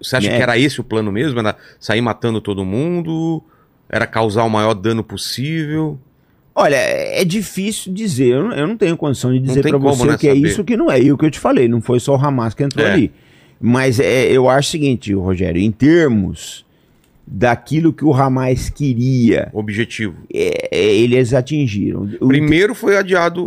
Você 0.00 0.16
acha 0.16 0.28
É. 0.28 0.36
que 0.36 0.42
era 0.42 0.58
esse 0.58 0.80
o 0.80 0.84
plano 0.84 1.10
mesmo? 1.10 1.38
Era 1.40 1.56
sair 1.80 2.02
matando 2.02 2.40
todo 2.42 2.64
mundo? 2.66 3.42
Era 3.88 4.06
causar 4.06 4.44
o 4.44 4.50
maior 4.50 4.74
dano 4.74 5.02
possível? 5.02 5.98
Olha, 6.60 6.76
é 6.76 7.24
difícil 7.24 7.92
dizer. 7.92 8.28
Eu 8.34 8.42
não, 8.44 8.52
eu 8.52 8.66
não 8.66 8.76
tenho 8.76 8.96
condição 8.96 9.32
de 9.32 9.38
dizer 9.38 9.62
como, 9.70 9.78
você 9.94 10.04
né, 10.06 10.14
o 10.14 10.18
que 10.18 10.28
é 10.28 10.34
saber. 10.34 10.48
isso 10.48 10.60
o 10.62 10.64
que 10.64 10.76
não 10.76 10.90
é. 10.90 11.00
E 11.00 11.12
o 11.12 11.16
que 11.18 11.24
eu 11.24 11.30
te 11.30 11.38
falei, 11.38 11.68
não 11.68 11.80
foi 11.80 12.00
só 12.00 12.16
o 12.16 12.18
Hamas 12.24 12.52
que 12.54 12.64
entrou 12.64 12.84
É. 12.86 12.92
ali. 12.92 13.12
Mas 13.60 13.98
é, 14.00 14.24
eu 14.30 14.48
acho 14.48 14.68
o 14.68 14.70
seguinte, 14.72 15.12
Rogério, 15.14 15.60
em 15.60 15.70
termos 15.70 16.64
daquilo 17.30 17.92
que 17.92 18.04
o 18.04 18.14
Hamas 18.14 18.70
queria, 18.70 19.50
Objetivo. 19.52 20.16
é, 20.32 20.68
é, 20.72 20.94
eles 20.96 21.34
atingiram. 21.34 22.08
O 22.20 22.28
Primeiro 22.28 22.74
foi 22.74 22.96
adiado, 22.96 23.44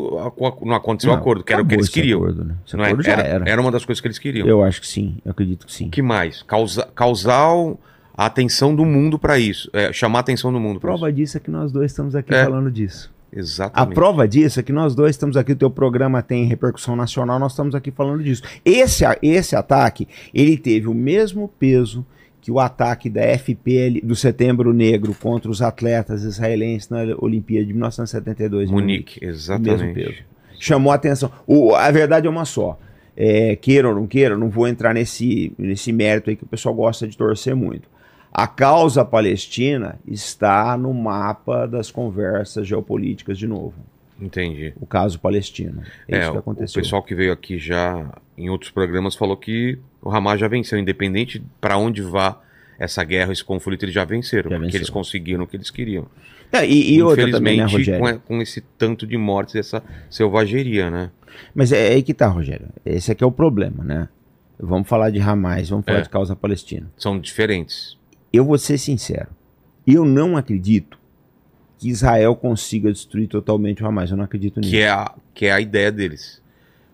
não 0.63 0.76
aconteceu 0.76 1.10
o 1.12 1.13
Não, 1.13 1.19
acordo, 1.19 1.43
que 1.43 1.52
era 1.52 1.63
o 1.63 1.65
que 1.65 1.74
eles 1.76 1.89
queriam. 1.89 2.19
Acordo, 2.19 2.43
né? 2.43 2.56
Não 2.74 2.86
é? 2.86 2.91
era, 2.91 3.21
era. 3.24 3.50
era 3.50 3.62
uma 3.62 3.71
das 3.71 3.84
coisas 3.84 4.00
que 4.00 4.08
eles 4.08 4.19
queriam. 4.19 4.47
Eu 4.47 4.63
acho 4.63 4.80
que 4.82 4.88
sim, 4.88 5.15
eu 5.26 5.32
acredito 5.32 5.65
que 5.65 5.74
sim. 5.74 5.88
O 5.88 5.89
que 5.89 6.02
mais? 6.02 6.43
Causa, 6.43 6.88
causar 6.93 7.54
o- 7.54 7.80
a 8.24 8.26
atenção 8.28 8.76
do 8.76 8.86
mundo 8.86 9.18
pra 9.20 9.38
isso. 9.40 9.70
É, 9.74 9.92
chamar 9.94 10.20
a 10.20 10.22
atenção 10.22 10.52
do 10.52 10.60
mundo 10.60 10.78
A 10.78 10.80
pra 10.80 10.90
prova 10.92 11.12
disso 11.12 11.38
é 11.38 11.40
que 11.40 11.50
nós 11.52 11.72
dois 11.72 11.92
estamos 11.92 12.16
aqui 12.16 12.34
É. 12.34 12.44
falando 12.44 12.72
disso. 12.72 13.12
isso. 13.12 13.22
A 13.34 13.40
Exatamente. 13.40 13.96
prova 13.96 14.28
disso 14.28 14.60
é 14.60 14.64
que 14.64 14.74
nós 14.74 14.94
dois 14.94 15.12
estamos 15.12 15.38
aqui, 15.38 15.54
o 15.54 15.56
teu 15.56 15.70
programa 15.70 16.22
tem 16.22 16.46
repercussão 16.46 16.96
nacional, 16.96 17.40
nós 17.40 17.54
estamos 17.54 17.74
aqui 17.76 17.90
falando 17.92 18.22
disso. 18.24 18.44
Esse, 18.66 19.04
esse 19.22 19.56
ataque, 19.56 20.08
ele 20.34 20.58
teve 20.58 20.88
o 20.88 20.94
mesmo 20.94 21.48
peso 21.60 22.06
que 22.42 22.52
o 22.52 22.60
ataque 22.60 23.10
da 23.10 23.22
FPL 23.38 24.02
do 24.04 24.16
Setembro 24.16 24.74
Negro 24.74 25.14
contra 25.14 25.50
os 25.50 25.62
atletas 25.62 26.24
israelenses 26.24 26.90
na 26.90 27.00
Olimpíada 27.20 27.66
de 27.68 27.72
1972 27.74 28.70
em 28.70 28.74
Munique, 28.74 29.20
mesmo 29.22 29.34
exatamente. 29.36 29.94
peso. 29.94 30.18
Chamou 30.60 30.92
a 30.92 30.96
atenção. 30.96 31.32
O- 31.48 31.74
a 31.76 31.90
verdade 31.92 32.28
é 32.28 32.30
uma 32.30 32.46
só. 32.46 32.78
É, 33.16 33.56
queira 33.56 33.90
ou 33.90 33.96
não 33.96 34.08
queira, 34.08 34.36
não 34.38 34.50
vou 34.50 34.68
entrar 34.68 34.94
nesse, 34.94 35.54
nesse 35.58 35.92
mérito 35.92 36.30
aí 36.30 36.36
que 36.36 36.44
o 36.44 36.48
pessoal 36.48 36.74
gosta 36.74 37.08
de 37.08 37.16
torcer 37.18 37.56
muito. 37.56 37.88
A 38.32 38.48
causa 38.48 39.04
palestina 39.04 40.00
está 40.08 40.78
no 40.78 40.94
mapa 40.94 41.67
das 41.67 41.91
conversas 41.91 42.67
geopolíticas 42.67 43.38
de 43.38 43.48
novo. 43.48 43.74
Entendi. 44.24 44.72
o 44.80 44.86
caso 44.86 45.20
palestino. 45.20 45.82
É, 46.08 46.15
É, 46.17 46.20
isso 46.20 46.28
que 46.30 46.34
o- 46.34 46.36
o 46.36 46.39
aconteceu. 46.39 46.82
pessoal 46.84 47.02
que 47.02 47.15
veio 47.15 47.34
aqui 47.34 47.58
já 47.58 48.08
em 48.38 48.52
outros 48.52 48.70
programas 48.70 49.15
falou 49.15 49.36
que 49.36 49.80
o 50.00 50.12
Hamas 50.12 50.39
já 50.39 50.48
venceu, 50.48 50.78
independente 50.78 51.44
para 51.60 51.76
onde 51.76 52.04
vá 52.04 52.39
essa 52.78 53.04
guerra, 53.04 53.32
esse 53.34 53.44
conflito, 53.44 53.84
eles 53.84 53.96
já 53.96 54.06
venceram, 54.06 54.44
Já 54.52 54.58
porque 54.58 54.65
venceu. 54.65 54.78
eles 54.78 54.89
conseguiram 54.91 55.44
o 55.44 55.48
que 55.48 55.58
eles 55.58 55.72
queriam. 55.72 56.06
É, 56.52 56.63
e, 56.67 56.94
e 56.94 57.02
outra 57.02 57.32
também, 57.32 57.58
né, 57.58 57.63
Rogério? 57.65 58.00
com, 58.00 58.20
com 58.36 58.41
esse 58.44 58.62
tanto 58.78 59.08
de 59.08 59.17
mortes, 59.17 59.56
essa 59.56 59.82
selvageria, 60.08 60.91
né? 60.91 61.10
Mas 61.56 61.72
é, 61.72 61.88
é 61.91 61.94
aí 61.96 62.04
que 62.04 62.13
tá, 62.13 62.28
Rogério. 62.28 62.67
Esse 62.86 63.12
aqui 63.12 63.24
é 63.24 63.28
o 63.28 63.32
problema, 63.32 63.84
né? 63.84 64.08
Vamos 64.60 64.88
falar 64.88 65.10
de 65.10 65.20
Hamas, 65.20 65.67
vamos 65.70 65.84
falar 65.86 65.98
É. 66.00 66.02
de 66.04 66.10
causa 66.10 66.36
palestina. 66.36 66.91
São 66.96 67.17
diferentes. 67.20 67.98
Eu 68.32 68.46
vou 68.46 68.58
ser 68.58 68.78
sincero. 68.78 69.28
Eu 69.86 70.06
não 70.06 70.38
acredito 70.38 70.98
que 71.78 71.89
Israel 71.89 72.36
consiga 72.36 72.91
destruir 72.91 73.28
totalmente 73.28 73.84
o 73.84 73.88
Hamas. 73.88 74.12
Eu 74.12 74.17
não 74.17 74.24
acredito 74.24 74.60
nisso. 74.60 74.72
Que 74.72 74.82
é 74.82 74.89
a, 74.89 75.12
que 75.34 75.46
é 75.48 75.52
a 75.52 75.60
ideia 75.60 75.91
deles. 75.91 76.39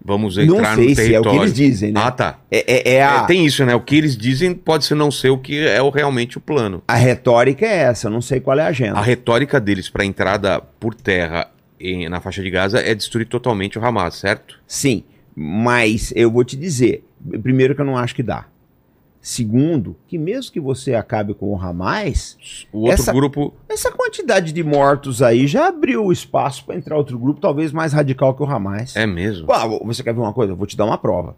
Vamos 0.03 0.37
não 0.37 0.43
entrar 0.59 0.75
sei 0.75 0.89
no 0.89 0.95
se 0.95 1.01
é 1.01 1.03
o 1.03 1.07
território. 1.23 1.31
que 1.39 1.45
eles 1.45 1.53
dizem, 1.53 1.91
né? 1.91 1.99
Ah, 2.01 2.11
tá. 2.11 2.39
É, 2.49 2.91
é- 2.91 2.95
é 2.95 3.03
a, 3.03 3.23
É, 3.23 3.25
tem 3.25 3.45
isso, 3.45 3.65
né? 3.65 3.75
O 3.75 3.81
que 3.81 3.95
eles 3.97 4.15
dizem 4.15 4.53
pode 4.53 4.85
ser 4.85 4.95
não 4.95 5.11
ser 5.11 5.29
o 5.29 5.37
que 5.37 5.59
é 5.67 5.81
o, 5.81 5.89
realmente 5.89 6.37
o 6.37 6.41
plano. 6.41 6.81
a 6.87 6.95
retórica 6.95 7.65
é 7.65 7.79
essa. 7.79 8.07
Eu 8.07 8.11
não 8.11 8.21
sei 8.21 8.39
qual 8.39 8.57
é 8.57 8.61
a 8.61 8.67
agenda. 8.67 8.97
A 8.97 9.01
retórica 9.01 9.59
deles 9.59 9.89
para 9.89 10.05
entrada 10.05 10.61
por 10.79 10.93
terra 10.95 11.49
em- 11.79 12.07
na 12.07 12.21
faixa 12.21 12.41
de 12.41 12.49
Gaza 12.49 12.79
é 12.79 12.95
destruir 12.95 13.27
totalmente 13.27 13.77
o 13.77 13.83
Hamas, 13.85 14.15
certo? 14.15 14.57
Sim, 14.65 15.03
mas 15.35 16.13
eu 16.15 16.31
vou 16.31 16.43
te 16.45 16.55
dizer. 16.55 17.03
Primeiro 17.43 17.75
que 17.75 17.81
eu 17.81 17.85
não 17.85 17.97
acho 17.97 18.15
que 18.15 18.23
dá. 18.23 18.45
Segundo, 19.29 19.93
que 20.07 20.17
mesmo 20.17 20.53
que 20.53 20.59
você 20.59 20.95
acabe 20.95 21.33
com 21.33 21.47
o 21.53 21.61
Hamas, 21.61 22.37
O 22.71 22.83
outro 22.83 22.93
Essa- 22.93 23.11
grupo. 23.11 23.53
essa 23.67 23.91
quantidade 23.91 24.53
de 24.53 24.63
mortos 24.63 25.21
aí 25.21 25.45
já 25.47 25.67
abriu 25.67 26.13
espaço 26.13 26.63
para 26.63 26.77
entrar 26.77 26.95
outro 26.95 27.19
grupo, 27.19 27.41
talvez 27.41 27.73
mais 27.73 27.91
radical 27.91 28.33
que 28.33 28.41
o 28.41 28.45
Hamas. 28.45 28.95
É 28.95 29.05
mesmo. 29.05 29.45
Você 29.83 30.01
quer 30.01 30.13
ver 30.13 30.21
uma 30.21 30.31
coisa? 30.31 30.53
Eu 30.53 30.55
vou 30.55 30.65
te 30.65 30.77
dar 30.77 30.85
uma 30.85 30.97
prova. 30.97 31.35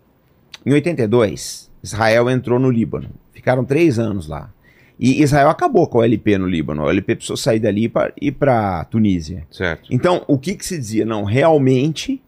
Em 0.63 0.71
82, 0.71 1.71
Israel 1.81 2.29
entrou 2.29 2.59
no 2.59 2.69
Líbano. 2.69 3.09
Ficaram 3.33 3.65
três 3.65 3.97
anos 3.97 4.27
lá. 4.27 4.51
E 4.99 5.23
Israel 5.23 5.49
acabou 5.49 5.87
com 5.87 5.97
o 5.97 6.03
LP 6.03 6.37
no 6.37 6.45
Líbano. 6.47 6.83
O 6.83 6.89
LP 6.91 7.15
precisou 7.15 7.37
sair 7.37 7.59
dali 7.59 7.89
para 7.89 8.13
ir 8.21 8.33
para 8.33 8.83
Tunísia. 8.85 9.47
Certo. 9.49 9.89
Então, 9.91 10.23
o 10.27 10.37
que, 10.37 10.53
que 10.53 10.63
se 10.63 10.77
dizia? 10.77 11.05
Não, 11.07 11.23
realmente 11.23 12.21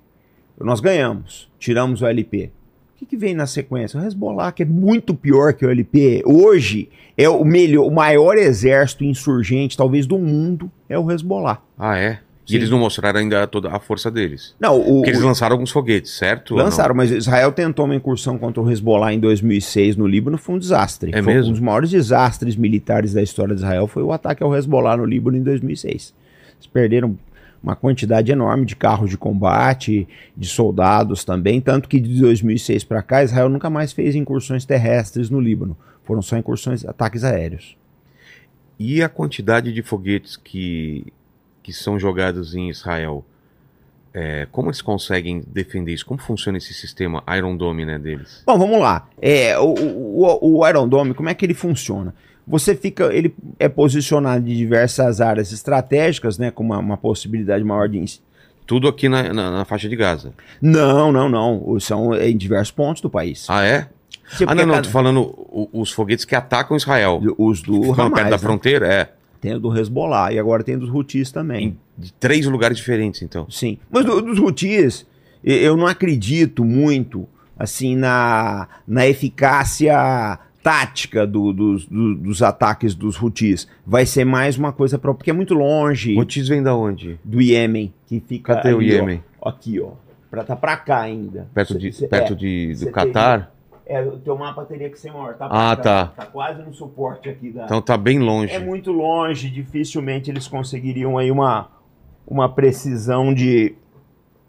nós 0.59 0.79
ganhamos, 0.79 1.47
tiramos 1.59 2.01
o 2.01 2.07
LP. 2.07 2.49
O 3.01 3.03
que, 3.03 3.15
que 3.15 3.17
vem 3.17 3.33
na 3.33 3.47
sequência? 3.47 3.99
O 3.99 4.05
Hezbollah, 4.05 4.51
que 4.51 4.61
é 4.61 4.65
muito 4.65 5.15
pior 5.15 5.53
que 5.53 5.65
o 5.65 5.71
LP. 5.71 6.21
Hoje 6.23 6.87
é 7.17 7.27
o 7.27 7.43
melhor, 7.43 7.87
o 7.87 7.89
maior 7.89 8.37
exército 8.37 9.03
insurgente, 9.03 9.75
talvez, 9.75 10.05
do 10.05 10.19
mundo, 10.19 10.71
é 10.87 10.99
o 10.99 11.11
Hezbollah. 11.11 11.59
Ah, 11.79 11.97
é? 11.97 12.19
E 12.45 12.51
Sim. 12.51 12.57
eles 12.57 12.69
não 12.69 12.77
mostraram 12.77 13.19
ainda 13.19 13.47
toda 13.47 13.71
a 13.71 13.79
força 13.79 14.11
deles. 14.11 14.53
Não, 14.59 14.79
o, 14.79 14.97
Porque 14.97 15.09
eles 15.09 15.21
lançaram 15.21 15.55
alguns 15.55 15.71
foguetes, 15.71 16.11
certo? 16.11 16.53
lançaram, 16.53 16.93
mas 16.93 17.09
Israel 17.09 17.51
tentou 17.51 17.85
uma 17.85 17.95
incursão 17.95 18.37
contra 18.37 18.61
o 18.61 18.69
Hezbollah 18.69 19.11
em 19.11 19.19
2006 19.19 19.95
no 19.95 20.05
Líbano, 20.05 20.37
foi 20.37 20.55
um 20.55 20.59
desastre. 20.59 21.09
É 21.11 21.23
foi 21.23 21.33
mesmo? 21.33 21.49
Um 21.49 21.53
dos 21.53 21.59
maiores 21.59 21.89
desastres 21.89 22.55
militares 22.55 23.13
da 23.13 23.23
história 23.23 23.55
de 23.55 23.61
Israel 23.61 23.87
foi 23.87 24.03
o 24.03 24.11
ataque 24.11 24.43
ao 24.43 24.55
Hezbollah 24.55 24.97
no 24.97 25.05
Líbano 25.05 25.37
em 25.37 25.43
2006. 25.43 26.13
Eles 26.53 26.67
perderam 26.71 27.17
uma 27.63 27.75
quantidade 27.75 28.31
enorme 28.31 28.65
de 28.65 28.75
carros 28.75 29.09
de 29.09 29.17
combate, 29.17 30.07
de 30.35 30.47
soldados 30.47 31.23
também, 31.23 31.61
tanto 31.61 31.87
que 31.87 31.99
de 31.99 32.19
2006 32.19 32.83
para 32.83 33.03
cá 33.03 33.23
Israel 33.23 33.49
nunca 33.49 33.69
mais 33.69 33.93
fez 33.93 34.15
incursões 34.15 34.65
terrestres 34.65 35.29
no 35.29 35.39
Líbano. 35.39 35.77
Foram 36.03 36.21
só 36.21 36.37
incursões, 36.37 36.83
ataques 36.83 37.23
aéreos. 37.23 37.77
E 38.79 39.03
a 39.03 39.09
quantidade 39.09 39.71
de 39.71 39.83
foguetes 39.83 40.35
que, 40.35 41.05
que 41.61 41.71
são 41.71 41.99
jogados 41.99 42.55
em 42.55 42.69
Israel? 42.69 43.23
É, 44.13 44.47
como 44.51 44.67
eles 44.67 44.81
conseguem 44.81 45.41
defender 45.47 45.93
isso? 45.93 46.05
Como 46.05 46.19
funciona 46.19 46.57
esse 46.57 46.73
sistema 46.73 47.23
Iron 47.37 47.55
Dome 47.55 47.85
né, 47.85 47.99
deles? 47.99 48.43
Bom, 48.45 48.57
vamos 48.57 48.81
lá. 48.81 49.07
É, 49.21 49.57
o, 49.57 49.73
o, 49.73 50.59
o 50.59 50.67
Iron 50.67 50.87
Dome, 50.87 51.13
como 51.13 51.29
é 51.29 51.33
que 51.35 51.45
ele 51.45 51.53
funciona? 51.53 52.13
Você 52.47 52.75
fica, 52.75 53.13
ele 53.13 53.33
é 53.59 53.69
posicionado 53.69 54.49
em 54.49 54.55
diversas 54.55 55.21
áreas 55.21 55.51
estratégicas, 55.51 56.37
né, 56.37 56.51
com 56.51 56.63
uma, 56.63 56.79
uma 56.79 56.97
possibilidade 56.97 57.63
maior 57.63 57.87
de... 57.87 58.03
Tudo 58.65 58.87
aqui 58.87 59.07
na, 59.09 59.33
na, 59.33 59.51
na 59.51 59.65
faixa 59.65 59.87
de 59.89 59.95
Gaza. 59.95 60.33
Não, 60.61 61.11
não, 61.11 61.27
não. 61.27 61.79
São 61.79 62.15
em 62.15 62.35
diversos 62.37 62.71
pontos 62.71 63.01
do 63.01 63.09
país. 63.09 63.45
Ah, 63.49 63.63
é? 63.65 63.89
Tipo, 64.37 64.51
ah, 64.51 64.55
não, 64.55 64.65
não. 64.65 64.73
cada- 64.75 64.83
Tô 64.85 64.89
falando 64.91 65.69
os 65.73 65.91
foguetes 65.91 66.23
que 66.25 66.35
atacam 66.35 66.77
Israel. 66.77 67.21
Os 67.37 67.61
do 67.61 67.81
Ficam 67.81 68.05
Hamas, 68.05 68.13
perto 68.13 68.29
da 68.29 68.37
né? 68.37 68.37
fronteira, 68.37 68.87
é. 68.87 69.11
Tem 69.41 69.55
o 69.55 69.59
do 69.59 69.77
Hezbollah 69.77 70.31
e 70.31 70.39
agora 70.39 70.63
tem 70.63 70.77
dos 70.77 70.89
Houthis 70.89 71.31
também. 71.31 71.67
Em 71.67 71.77
de 71.97 72.13
três 72.13 72.45
lugares 72.45 72.77
diferentes, 72.77 73.21
então. 73.23 73.45
Sim. 73.49 73.77
Mas 73.89 74.05
do- 74.05 74.21
dos 74.21 74.39
Houthis, 74.39 75.05
eu 75.43 75.75
não 75.75 75.85
acredito 75.87 76.63
muito, 76.63 77.27
assim, 77.59 77.95
na, 77.97 78.67
na 78.87 79.05
eficácia 79.07 80.39
tática 80.63 81.25
do- 81.25 81.51
dos, 81.53 81.85
do- 81.87 82.15
dos 82.15 82.41
ataques 82.43 82.93
dos 82.95 83.21
Houthis. 83.21 83.67
Vai 83.85 84.05
ser 84.05 84.25
mais 84.25 84.57
uma 84.57 84.71
coisa 84.71 84.99
para 84.99 85.13
porque 85.13 85.29
é 85.29 85.33
muito 85.33 85.53
longe 85.53 86.17
Otis 86.19 86.47
vem 86.47 86.61
da 86.61 86.75
onde? 86.75 87.19
do 87.23 87.41
Iêmen, 87.41 87.93
que 88.05 88.19
fica 88.19 88.55
Cadê 88.55 88.73
o 88.73 88.77
ali, 88.77 88.91
ó. 88.91 88.93
Iêmen? 88.95 89.23
Aqui, 89.43 89.79
ó. 89.79 89.91
Pra, 90.29 90.43
tá 90.43 90.55
pra 90.55 90.77
cá 90.77 91.01
ainda. 91.01 91.47
Perto 91.53 91.73
Cê- 91.73 91.79
de, 91.79 91.91
cê- 91.91 92.07
perto 92.07 92.33
é, 92.33 92.35
de, 92.35 92.75
do 92.75 92.91
Catar? 92.91 93.53
É, 93.85 94.01
o 94.01 94.17
teu 94.19 94.37
mapa 94.37 94.63
teria 94.63 94.89
que 94.89 94.97
ser 94.97 95.11
maior. 95.11 95.33
Tá 95.35 95.45
Ah, 95.47 95.75
pra 95.75 95.83
cá. 95.83 96.05
tá. 96.05 96.05
Tá 96.23 96.25
quase 96.27 96.61
no 96.61 96.73
suporte 96.73 97.27
aqui 97.27 97.51
da... 97.51 97.65
Então 97.65 97.81
tá 97.81 97.97
bem 97.97 98.19
longe. 98.19 98.53
É 98.53 98.59
muito 98.59 98.91
longe, 98.91 99.49
dificilmente 99.49 100.29
eles 100.31 100.47
conseguiriam 100.47 101.17
aí 101.17 101.29
uma, 101.29 101.67
uma 102.25 102.47
precisão 102.47 103.33
de, 103.33 103.75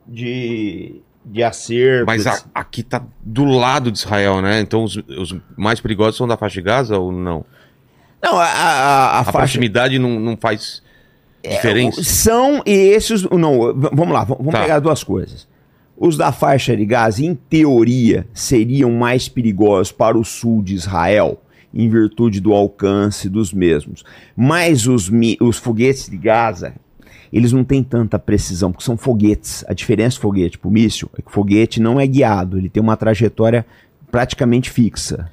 de, 0.07 1.01
de 1.25 1.43
acerto. 1.43 2.07
Mas 2.07 2.27
a- 2.27 2.43
aqui 2.55 2.83
tá 2.83 3.03
do 3.23 3.45
lado 3.45 3.91
de 3.91 3.99
Israel, 3.99 4.41
né? 4.43 4.61
Então 4.61 4.85
os, 4.85 4.97
os 4.97 5.35
mais 5.57 5.81
perigosos 5.81 6.17
são 6.17 6.27
da 6.27 6.37
faixa 6.37 6.55
de 6.55 6.63
Gaza 6.63 6.99
ou 6.99 7.13
não? 7.13 7.45
Não, 8.23 8.39
a, 8.39 8.45
a, 8.45 9.19
a, 9.21 9.25
faixa... 9.25 9.39
proximidade 9.39 9.99
não, 9.99 10.19
não 10.21 10.37
faz 10.37 10.83
diferença? 11.43 12.03
São 12.05 12.63
esses... 12.65 13.23
Não, 13.25 13.75
vamos 13.93 14.11
lá, 14.13 14.25
vamos 14.25 14.53
Tá. 14.53 14.61
pegar 14.63 14.79
duas 14.79 15.03
coisas. 15.03 15.49
Os 15.97 16.17
da 16.17 16.33
faixa 16.33 16.77
de 16.77 16.85
Gaza, 16.85 17.25
em 17.25 17.35
teoria, 17.35 18.27
seriam 18.35 18.91
mais 18.93 19.29
perigosos 19.29 19.93
para 19.93 20.17
o 20.19 20.25
sul 20.25 20.63
de 20.63 20.75
Israel, 20.75 21.41
em 21.73 21.89
virtude 21.89 22.41
do 22.41 22.53
alcance 22.53 23.29
dos 23.29 23.53
mesmos. 23.53 24.03
Mas 24.37 24.87
os, 24.87 25.11
os 25.41 25.59
foguetes 25.59 26.09
de 26.09 26.17
Gaza, 26.17 26.75
eles 27.33 27.53
não 27.53 27.65
têm 27.65 27.83
tanta 27.83 28.19
precisão, 28.19 28.71
porque 28.71 28.85
são 28.85 28.97
foguetes. 28.97 29.65
A 29.69 29.73
diferença 29.75 30.17
do 30.19 30.23
foguete 30.23 30.59
para 30.59 30.69
o 30.69 30.73
míssil 30.73 31.09
é 31.19 31.23
que 31.23 31.29
o 31.29 31.33
foguete 31.33 31.81
não 31.81 31.99
é 32.01 32.07
guiado, 32.07 32.59
ele 32.59 32.69
tem 32.69 32.83
uma 32.83 32.97
trajetória 32.97 33.65
praticamente 34.11 34.71
fixa. 34.71 35.31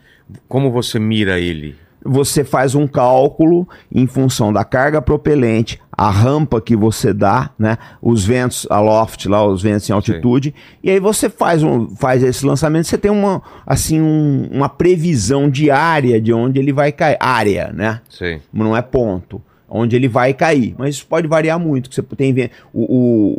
Como 0.48 0.72
você 0.72 1.00
mira 1.00 1.40
ele? 1.40 1.76
Você 2.06 2.46
faz 2.46 2.76
um 2.76 2.88
cálculo 2.88 3.68
em 3.94 4.08
função 4.08 4.54
da 4.54 4.64
carga 4.64 5.02
propelente, 5.02 5.82
a 5.92 6.10
rampa 6.10 6.62
que 6.62 6.74
você 6.74 7.12
dá, 7.14 7.50
né? 7.60 7.78
Os 8.02 8.24
ventos 8.24 8.66
aloft 8.70 9.28
lá, 9.28 9.46
os 9.46 9.62
ventos 9.62 9.90
em 9.90 9.92
altitude, 9.92 10.56
e 10.82 10.90
aí 10.90 10.98
você 10.98 11.30
faz, 11.30 11.62
um, 11.62 11.90
faz 11.98 12.24
esse 12.24 12.46
lançamento, 12.46 12.86
você 12.88 12.98
tem 12.98 13.12
uma 13.12 13.42
assim 13.68 14.00
um- 14.00 14.48
uma 14.50 14.70
previsão 14.70 15.50
diária 15.50 16.22
de 16.22 16.32
onde 16.32 16.58
ele 16.58 16.72
vai 16.72 16.94
cair, 16.94 17.18
área, 17.20 17.70
né? 17.74 18.00
Sei. 18.10 18.40
não 18.54 18.78
é 18.78 18.82
ponto, 18.82 19.42
onde 19.70 19.96
ele 19.96 20.08
vai 20.08 20.34
cair. 20.34 20.74
Mas 20.78 20.96
isso 20.96 21.06
pode 21.06 21.28
variar 21.28 21.60
muito. 21.60 21.94
Você 21.94 22.02
tem 22.02 22.50
o, 22.74 22.82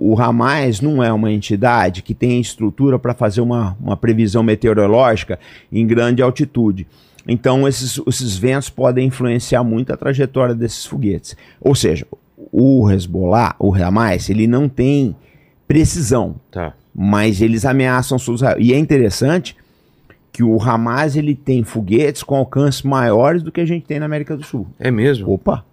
o, 0.04 0.12
o 0.12 0.20
Hamas 0.20 0.80
não 0.80 1.02
é 1.02 1.12
uma 1.12 1.32
entidade 1.32 2.02
que 2.02 2.14
tem 2.14 2.40
estrutura 2.40 2.98
para 2.98 3.14
fazer 3.14 3.40
uma, 3.40 3.76
uma 3.80 3.96
previsão 3.96 4.42
meteorológica 4.42 5.38
em 5.72 5.86
grande 5.86 6.22
altitude. 6.22 6.86
Então, 7.26 7.68
esses, 7.68 8.00
esses 8.06 8.36
ventos 8.36 8.70
podem 8.70 9.06
influenciar 9.06 9.62
muito 9.62 9.92
a 9.92 9.96
trajetória 9.96 10.54
desses 10.54 10.86
foguetes. 10.86 11.36
Ou 11.60 11.74
seja, 11.74 12.06
o 12.52 12.90
Hezbollah, 12.90 13.54
o 13.58 13.74
Hamas, 13.74 14.30
ele 14.30 14.46
não 14.46 14.68
tem 14.68 15.14
precisão, 15.68 16.36
Tá. 16.50 16.72
mas 16.94 17.40
eles 17.40 17.64
ameaçam 17.64 18.16
Israel. 18.34 18.56
E 18.58 18.72
é 18.72 18.78
interessante 18.78 19.56
que 20.32 20.42
o 20.42 20.60
Hamas 20.60 21.16
ele 21.16 21.34
tem 21.34 21.62
foguetes 21.62 22.22
com 22.22 22.34
alcances 22.36 22.82
maiores 22.82 23.42
do 23.42 23.52
que 23.52 23.60
a 23.60 23.66
gente 23.66 23.84
tem 23.84 23.98
na 23.98 24.06
América 24.06 24.36
do 24.36 24.42
Sul. 24.44 24.66
É 24.78 24.90
mesmo? 24.90 25.30
Opa, 25.30 25.64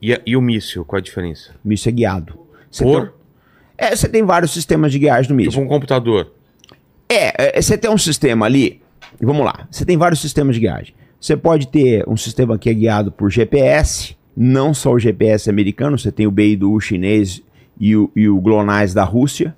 E, 0.00 0.12
a- 0.14 0.20
e 0.26 0.36
o 0.36 0.40
míssil, 0.40 0.84
qual 0.84 0.98
a 0.98 1.02
diferença? 1.02 1.54
míssil 1.64 1.90
é 1.90 1.92
guiado. 1.94 2.38
Você 2.70 2.84
Por? 2.84 3.06
tem, 3.06 3.12
é, 3.88 3.96
você 3.96 4.08
tem 4.08 4.22
vários 4.22 4.52
sistemas 4.52 4.92
de 4.92 4.98
guiagem 4.98 5.30
no 5.32 5.36
Tipo 5.38 5.46
míssil. 5.50 5.62
um 5.62 5.66
computador. 5.66 6.32
É, 7.08 7.58
é, 7.58 7.62
você 7.62 7.76
tem 7.78 7.90
um 7.90 7.98
sistema 7.98 8.46
ali. 8.46 8.80
Vamos 9.20 9.44
lá. 9.44 9.66
Você 9.70 9.84
tem 9.84 9.96
vários 9.96 10.20
sistemas 10.20 10.54
de 10.54 10.60
guiagem. 10.60 10.94
Você 11.20 11.36
pode 11.36 11.66
ter 11.68 12.04
um 12.08 12.16
sistema 12.16 12.56
que 12.58 12.68
é 12.70 12.74
guiado 12.74 13.10
por 13.10 13.30
GPS, 13.30 14.14
não 14.36 14.72
só 14.72 14.92
o 14.92 14.98
GPS 14.98 15.50
americano, 15.50 15.98
você 15.98 16.12
tem 16.12 16.26
o 16.26 16.30
Beidou 16.30 16.78
chinês 16.80 17.42
e 17.80 17.96
o, 17.96 18.10
e 18.14 18.28
o 18.28 18.40
GLONASS 18.40 18.94
da 18.94 19.02
Rússia. 19.04 19.56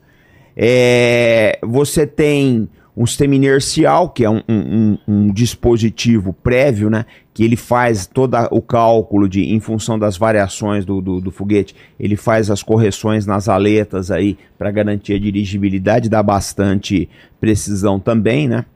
É, 0.57 1.59
você 1.63 2.07
tem 2.07 2.69
um 3.03 3.07
sistema 3.07 3.35
inercial, 3.35 4.11
que 4.11 4.25
é 4.25 4.29
um, 4.29 4.43
um- 4.47 4.99
um- 5.09 5.33
dispositivo 5.33 6.35
prévio, 6.35 6.91
né? 6.91 7.07
Que 7.33 7.43
ele 7.43 7.57
faz 7.57 8.07
todo 8.07 8.37
o 8.51 8.61
cálculo 8.61 9.27
de, 9.27 9.41
em 9.55 9.59
função 9.59 9.99
das 9.99 10.19
variações 10.19 10.85
do, 10.85 11.01
do, 11.01 11.19
do 11.19 11.31
foguete, 11.31 11.75
ele 11.99 12.15
faz 12.15 12.51
as 12.51 12.63
correções 12.63 13.25
nas 13.25 13.49
aletas 13.49 14.11
aí 14.11 14.37
para 14.59 14.71
garantir 14.71 15.15
a 15.15 15.19
dirigibilidade, 15.19 16.11
dá 16.11 16.23
bastante 16.23 17.09
precisão 17.41 17.99
também, 17.99 18.47
né? 18.47 18.67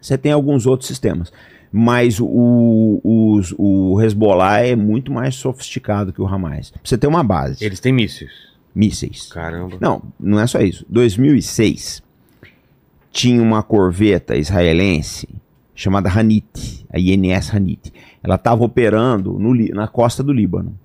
Você 0.00 0.16
tem 0.16 0.32
alguns 0.32 0.64
outros 0.66 0.88
sistemas. 0.88 1.30
Mas 1.70 2.18
o, 2.18 3.00
os- 3.04 3.54
o 3.58 4.00
Hezbollah 4.00 4.60
é 4.66 4.74
muito 4.74 5.12
mais 5.12 5.34
sofisticado 5.34 6.12
que 6.14 6.22
o 6.22 6.26
Hamas. 6.26 6.72
Você 6.82 6.96
ter 6.96 7.06
uma 7.06 7.22
base. 7.22 7.62
Eles 7.62 7.78
têm 7.78 7.92
mísseis. 7.92 8.30
Mísseis. 8.74 9.28
Caramba. 9.30 9.76
Não, 9.80 10.02
não 10.18 10.40
é 10.40 10.46
só 10.46 10.60
isso. 10.60 10.86
2006 10.88 12.02
tinha 13.10 13.42
uma 13.42 13.62
corveta 13.62 14.36
israelense 14.36 15.28
chamada 15.74 16.10
Hanit, 16.10 16.86
a 16.92 16.98
INS 16.98 17.54
Hanit. 17.54 17.92
Ela 18.22 18.34
estava 18.34 18.62
operando 18.62 19.38
no 19.38 19.54
na 19.74 19.88
costa 19.88 20.22
do 20.22 20.32
Líbano. 20.32 20.78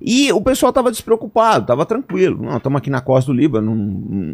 E 0.00 0.32
o 0.32 0.40
pessoal 0.40 0.70
estava 0.70 0.92
despreocupado, 0.92 1.62
estava 1.62 1.84
tranquilo. 1.84 2.44
Não, 2.44 2.56
estamos 2.56 2.78
aqui 2.78 2.88
na 2.88 3.00
costa 3.00 3.32
do 3.32 3.36
Líbano, 3.36 3.74
não, 3.74 3.84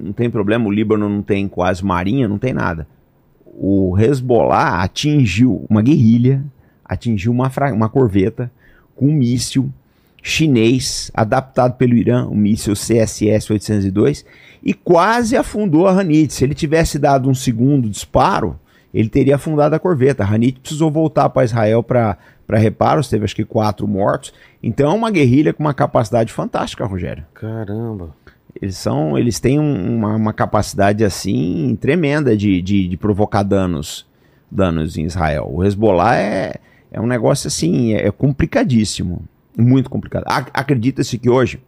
não 0.05 0.13
tem 0.13 0.29
problema. 0.29 0.67
O 0.67 0.71
Líbano 0.71 1.09
não 1.09 1.23
tem 1.23 1.49
quase 1.49 1.83
marinha, 1.83 2.29
não 2.29 2.39
tem 2.39 2.53
nada. 2.53 2.87
O 3.47 3.99
Hezbollah 3.99 4.83
atingiu 4.83 5.65
uma 5.71 5.81
guerrilha, 5.81 6.45
atingiu 6.85 7.33
uma, 7.33 7.51
uma 7.73 7.89
corveta 7.89 8.53
com 8.95 9.09
um 9.09 9.13
míssil 9.13 9.71
chinês 10.27 11.11
adaptado 11.13 11.75
pelo 11.77 11.95
Irã, 11.95 12.27
o 12.27 12.35
míssil 12.35 12.73
CSS-802, 12.73 14.25
e 14.63 14.73
quase 14.73 15.37
afundou 15.37 15.87
a 15.87 15.93
Hanit. 15.93 16.33
Se 16.33 16.43
ele 16.45 16.55
tivesse 16.55 16.99
dado 16.99 17.29
um 17.29 17.35
segundo 17.35 17.91
disparo, 17.91 18.59
ele 18.93 19.11
teria 19.11 19.37
afundado 19.37 19.75
a 19.75 19.79
corveta. 19.79 20.25
A 20.25 20.27
Hanit 20.35 20.59
precisou 20.61 20.91
voltar 20.91 21.29
para 21.29 21.45
Israel 21.45 21.83
para 21.83 22.17
reparos, 22.53 23.09
teve 23.11 23.25
acho 23.25 23.37
que 23.37 23.45
quatro 23.45 23.87
mortos. 23.87 24.33
Então 24.63 24.91
é 24.91 24.95
uma 24.95 25.11
guerrilha 25.11 25.53
com 25.53 25.63
uma 25.63 25.75
capacidade 25.75 26.33
fantástica, 26.33 26.87
Rogério. 26.87 27.25
Caramba. 27.35 28.17
Eles 28.63 28.79
são, 28.79 29.19
eles 29.19 29.39
têm 29.39 29.61
um- 29.61 29.97
uma, 29.99 30.17
uma 30.17 30.33
capacidade 30.33 31.05
assim 31.05 31.77
tremenda 31.79 32.35
de, 32.35 32.63
de, 32.63 32.89
de 32.89 32.97
provocar 32.97 33.43
danos, 33.43 34.07
danos 34.51 34.97
em 34.97 35.05
Israel. 35.05 35.51
O 35.53 35.63
Hezbollah 35.63 36.17
é, 36.17 36.55
é 36.91 36.99
um 36.99 37.07
negócio 37.07 37.49
assim, 37.49 37.93
é, 37.93 38.07
é 38.07 38.11
complicadíssimo, 38.11 39.23
muito 39.57 39.89
complicado. 39.91 40.25
Ac- 40.27 40.51
Acredita-se 40.53 41.19
que 41.19 41.29
hoje 41.31 41.61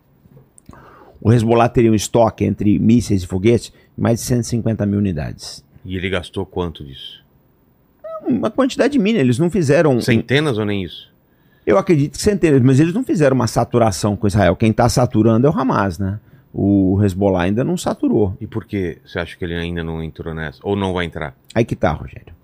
o 1.20 1.32
Hezbollah 1.32 1.68
teria 1.68 1.90
um 1.90 1.94
estoque 1.94 2.44
entre 2.44 2.78
mísseis 2.78 3.22
e 3.22 3.26
foguetes 3.26 3.68
de 3.96 4.02
mais 4.02 4.20
de 4.20 4.26
150 4.26 4.84
mil 4.86 4.98
unidades. 4.98 5.64
E 5.84 5.96
ele 5.96 6.10
gastou 6.10 6.44
quanto 6.44 6.84
disso? 6.84 7.24
Uma 8.26 8.50
quantidade 8.50 8.98
mínima, 8.98 9.20
eles 9.22 9.38
não 9.38 9.50
fizeram. 9.50 10.00
Centenas 10.00 10.58
ou 10.58 10.64
nem 10.64 10.82
isso? 10.82 11.10
Eu 11.64 11.78
acredito 11.78 12.12
que 12.12 12.22
centenas, 12.22 12.60
mas 12.60 12.78
eles 12.80 12.92
não 12.94 13.04
fizeram 13.04 13.34
uma 13.34 13.46
saturação 13.46 14.16
com 14.16 14.26
Israel. 14.26 14.54
Quem 14.56 14.70
está 14.70 14.88
saturando 14.88 15.46
é 15.46 15.50
o 15.50 15.52
Hamas, 15.52 15.98
né? 15.98 16.18
O 16.52 16.98
Hezbollah 17.04 17.42
ainda 17.42 17.62
não 17.62 17.76
saturou. 17.76 18.36
E 18.40 18.46
por 18.46 18.64
que 18.64 18.98
você 19.04 19.18
acha 19.18 19.36
que 19.36 19.44
ele 19.44 19.54
ainda 19.54 19.84
não 19.84 20.02
entrou 20.02 20.34
nessa? 20.34 20.58
Ou 20.62 20.74
não 20.74 20.92
vai 20.92 21.04
entrar? 21.04 21.36
Aí 21.54 21.64
que 21.64 21.76
tá, 21.76 21.90
Rogério. 21.92 22.34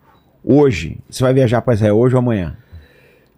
Hoje, 0.44 0.98
você 1.08 1.22
vai 1.22 1.32
viajar 1.32 1.62
para 1.62 1.74
Israel 1.74 1.96
hoje 1.96 2.14
ou 2.14 2.18
amanhã? 2.18 2.56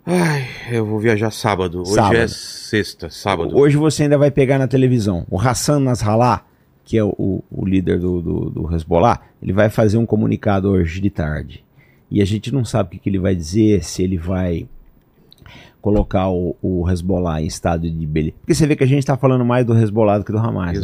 Ai, 0.07 0.47
eu 0.71 0.85
vou 0.85 0.99
viajar 0.99 1.31
sábado. 1.31 1.81
Hoje 1.81 1.95
Sábado. 1.95 2.17
é 2.17 2.29
sexta, 2.29 3.09
sábado. 3.09 3.57
Hoje 3.57 3.77
você 3.77 4.03
ainda 4.03 4.19
vai 4.19 4.31
pegar 4.31 4.59
na 4.59 4.69
televisão. 4.69 5.27
O 5.31 5.40
Hassan 5.40 5.81
Nasrallah, 5.81 6.45
que 6.85 6.99
é 6.99 7.03
o, 7.05 7.43
o- 7.51 7.64
líder 7.64 7.99
do, 7.99 8.21
do, 8.21 8.51
do 8.51 8.75
Hezbollah, 8.75 9.21
ele 9.43 9.53
vai 9.53 9.71
fazer 9.71 9.97
um 9.97 10.05
comunicado 10.05 10.69
hoje 10.69 11.01
de 11.01 11.09
tarde. 11.09 11.64
E 12.11 12.21
a 12.21 12.25
gente 12.25 12.53
não 12.53 12.64
sabe 12.64 12.88
o 12.88 12.90
que, 12.93 12.99
que 12.99 13.09
ele 13.09 13.19
vai 13.19 13.35
dizer, 13.35 13.83
se 13.83 14.03
ele 14.03 14.19
vai 14.19 14.69
colocar 15.81 16.29
o, 16.29 16.55
o 16.62 16.88
Hezbollah 16.90 17.40
em 17.40 17.47
estado 17.47 17.90
de 17.90 18.07
beleza. 18.07 18.35
Porque 18.40 18.55
você 18.55 18.67
vê 18.67 18.77
que 18.77 18.85
a 18.85 18.87
gente 18.87 18.99
está 19.01 19.17
falando 19.17 19.45
mais 19.45 19.64
do 19.64 19.75
Hezbollah 19.77 20.19
do 20.19 20.25
que 20.25 20.33
do 20.33 20.38
Hamas. 20.38 20.73
né? 20.75 20.81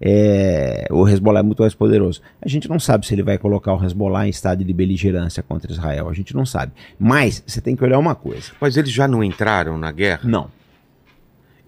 É, 0.00 0.86
o 0.90 1.08
Hezbollah 1.08 1.40
é 1.40 1.42
muito 1.42 1.62
mais 1.62 1.74
poderoso. 1.74 2.20
A 2.42 2.48
gente 2.48 2.68
não 2.68 2.78
sabe 2.78 3.06
se 3.06 3.14
ele 3.14 3.22
vai 3.22 3.38
colocar 3.38 3.74
o 3.74 3.82
Hezbollah 3.84 4.26
em 4.26 4.30
estado 4.30 4.62
de 4.64 4.72
beligerância 4.72 5.42
contra 5.42 5.72
Israel. 5.72 6.08
A 6.08 6.14
gente 6.14 6.34
não 6.34 6.44
sabe. 6.44 6.72
Mas 6.98 7.42
você 7.46 7.60
tem 7.60 7.74
que 7.74 7.82
olhar 7.82 7.98
uma 7.98 8.14
coisa. 8.14 8.52
Mas 8.60 8.76
eles 8.76 8.90
já 8.92 9.08
não 9.08 9.24
entraram 9.24 9.78
na 9.78 9.90
guerra? 9.90 10.28
Não. 10.28 10.50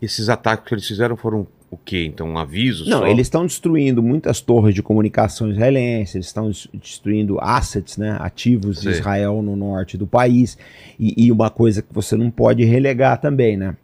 Esses 0.01 0.29
ataques 0.29 0.67
que 0.69 0.75
eles 0.75 0.87
fizeram 0.87 1.17
foram 1.17 1.47
o 1.71 1.77
quê? 1.77 2.05
Então, 2.07 2.29
um 2.29 2.39
aviso 2.39 2.89
Não, 2.89 3.01
só? 3.01 3.07
eles 3.07 3.27
estão 3.27 3.45
destruindo 3.45 4.03
muitas 4.03 4.41
torres 4.41 4.75
de 4.75 4.83
comunicação 4.83 5.51
israelenses, 5.51 6.15
eles 6.15 6.27
estão 6.29 6.49
des- 6.49 6.69
destruindo 6.73 7.39
assets, 7.41 7.97
né, 7.99 8.17
ativos 8.21 8.77
de 8.77 8.85
Sim. 8.85 8.91
Israel 9.01 9.43
no 9.43 9.55
norte 9.57 9.99
do 9.99 10.07
país. 10.07 10.57
E, 10.99 11.27
e 11.27 11.33
uma 11.33 11.51
coisa 11.51 11.83
que 11.83 11.93
você 11.93 12.17
não 12.17 12.31
pode 12.31 12.65
relegar 12.65 13.21
também, 13.21 13.57
né? 13.57 13.77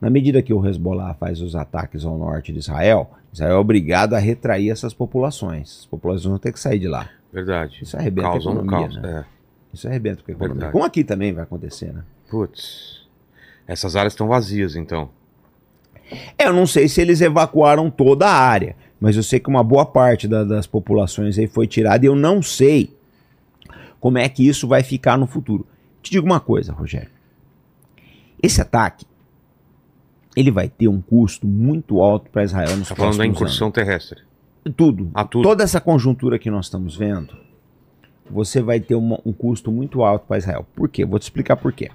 Na 0.00 0.10
medida 0.10 0.42
que 0.42 0.52
o 0.52 0.66
Hezbollah 0.66 1.14
faz 1.14 1.40
os 1.40 1.54
ataques 1.54 2.04
ao 2.04 2.18
norte 2.18 2.52
de 2.52 2.58
Israel, 2.58 3.10
Israel 3.32 3.52
é 3.56 3.58
obrigado 3.58 4.14
a 4.14 4.18
retrair 4.18 4.70
essas 4.70 4.92
populações. 4.92 5.80
As 5.80 5.86
populações 5.86 6.24
vão 6.26 6.38
ter 6.38 6.52
que 6.52 6.60
sair 6.60 6.78
de 6.78 6.88
lá. 6.88 7.08
Verdade. 7.32 7.78
Isso 7.82 7.96
arrebenta 7.96 8.28
Causa 8.28 8.48
a 8.48 8.52
economia, 8.52 8.88
caos. 8.88 8.96
né? 9.02 9.24
É. 9.28 9.32
Isso 9.74 9.88
arrebenta 9.88 10.22
com 10.22 10.30
a 10.30 10.34
economia. 10.34 10.54
Verdade. 10.54 10.72
Como 10.72 10.84
aqui 10.84 11.02
também 11.02 11.32
vai 11.32 11.44
acontecer, 11.44 11.92
né? 11.94 12.02
Putz. 12.30 13.06
Essas 13.66 13.96
áreas 13.96 14.12
estão 14.12 14.28
vazias, 14.28 14.76
então. 14.76 15.08
É, 16.36 16.46
Eu 16.46 16.52
não 16.52 16.66
sei 16.66 16.88
se 16.88 17.00
eles 17.00 17.22
evacuaram 17.22 17.90
toda 17.90 18.26
a 18.26 18.34
área, 18.34 18.76
mas 19.00 19.16
eu 19.16 19.22
sei 19.22 19.40
que 19.40 19.48
uma 19.48 19.64
boa 19.64 19.86
parte 19.86 20.28
da- 20.28 20.44
das 20.44 20.66
populações 20.66 21.38
aí 21.38 21.46
foi 21.46 21.66
tirada 21.66 22.04
e 22.04 22.08
eu 22.08 22.14
não 22.14 22.42
sei 22.42 22.94
como 23.98 24.18
é 24.18 24.28
que 24.28 24.46
isso 24.46 24.68
vai 24.68 24.82
ficar 24.82 25.16
no 25.16 25.26
futuro. 25.26 25.66
Te 26.02 26.10
digo 26.10 26.26
uma 26.26 26.40
coisa, 26.40 26.72
Rogério. 26.72 27.08
Esse 28.42 28.60
ataque 28.60 29.06
ele 30.36 30.50
vai 30.50 30.68
ter 30.68 30.88
um 30.88 31.00
custo 31.00 31.46
muito 31.46 32.00
alto 32.00 32.30
para 32.30 32.44
Israel 32.44 32.76
nos 32.76 32.88
Tá 32.88 32.94
falando 32.94 33.18
da 33.18 33.26
incursão 33.26 33.70
terrestre. 33.70 34.20
anos. 34.64 34.74
Tudo. 34.76 35.10
Ah, 35.14 35.24
tudo. 35.24 35.42
Toda 35.42 35.64
essa 35.64 35.80
conjuntura 35.80 36.38
que 36.38 36.50
nós 36.50 36.66
estamos 36.66 36.96
vendo, 36.96 37.36
você 38.30 38.62
vai 38.62 38.78
ter 38.80 38.94
uma- 38.94 39.20
um 39.26 39.32
custo 39.32 39.70
muito 39.72 40.02
alto 40.02 40.26
para 40.26 40.38
Israel. 40.38 40.66
Por 40.74 40.88
quê? 40.88 41.04
Vou 41.04 41.18
te 41.18 41.22
explicar 41.22 41.56
por 41.56 41.72
quê. 41.72 41.90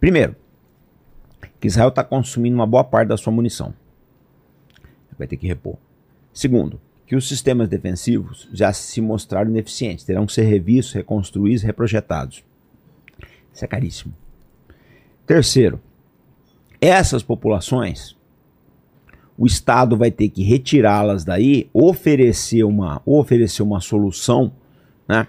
Primeiro, 0.00 0.34
que 1.60 1.66
Israel 1.68 1.88
está 1.88 2.02
consumindo 2.02 2.54
uma 2.56 2.66
boa 2.66 2.82
parte 2.84 3.08
da 3.08 3.16
sua 3.16 3.32
munição. 3.32 3.72
Vai 5.18 5.26
ter 5.28 5.36
que 5.36 5.46
repor. 5.46 5.76
Segundo, 6.32 6.80
que 7.06 7.14
os 7.14 7.28
sistemas 7.28 7.68
defensivos 7.68 8.48
já 8.52 8.72
se 8.72 9.00
mostraram 9.00 9.50
ineficientes, 9.50 10.04
terão 10.04 10.26
que 10.26 10.32
ser 10.32 10.42
revistos, 10.44 10.94
reconstruídos, 10.94 11.62
reprojetados. 11.62 12.42
Isso 13.52 13.64
é 13.64 13.68
caríssimo. 13.68 14.12
Terceiro, 15.26 15.80
essas 16.86 17.22
populações, 17.22 18.16
o 19.36 19.46
Estado 19.46 19.96
vai 19.96 20.10
ter 20.10 20.28
que 20.28 20.42
retirá-las 20.42 21.24
daí, 21.24 21.68
oferecer 21.72 22.62
uma, 22.64 23.00
oferecer 23.04 23.62
uma 23.62 23.80
solução 23.80 24.52
né, 25.08 25.26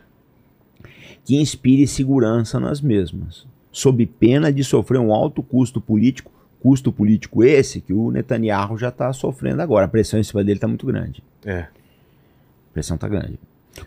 que 1.24 1.40
inspire 1.40 1.88
segurança 1.88 2.60
nas 2.60 2.82
mesmas, 2.82 3.48
sob 3.72 4.06
pena 4.06 4.52
de 4.52 4.64
sofrer 4.64 5.00
um 5.00 5.14
alto 5.14 5.42
custo 5.42 5.82
político, 5.82 6.32
custo 6.62 6.92
político 6.92 7.44
esse 7.44 7.82
que 7.82 7.94
o 7.94 8.12
Netanyahu 8.12 8.78
já 8.78 8.90
está 8.90 9.12
sofrendo 9.14 9.62
agora. 9.62 9.86
A 9.86 9.90
pressão 9.90 10.20
em 10.20 10.24
cima 10.24 10.44
dele 10.44 10.58
está 10.58 10.68
muito 10.68 10.86
grande. 10.86 11.24
É. 11.44 11.60
A 11.60 12.74
pressão 12.74 12.96
está 12.96 13.08
grande. 13.08 13.40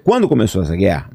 Quando 0.05 0.29
começou 0.29 0.63
essa 0.63 0.77
guerra, 0.77 1.11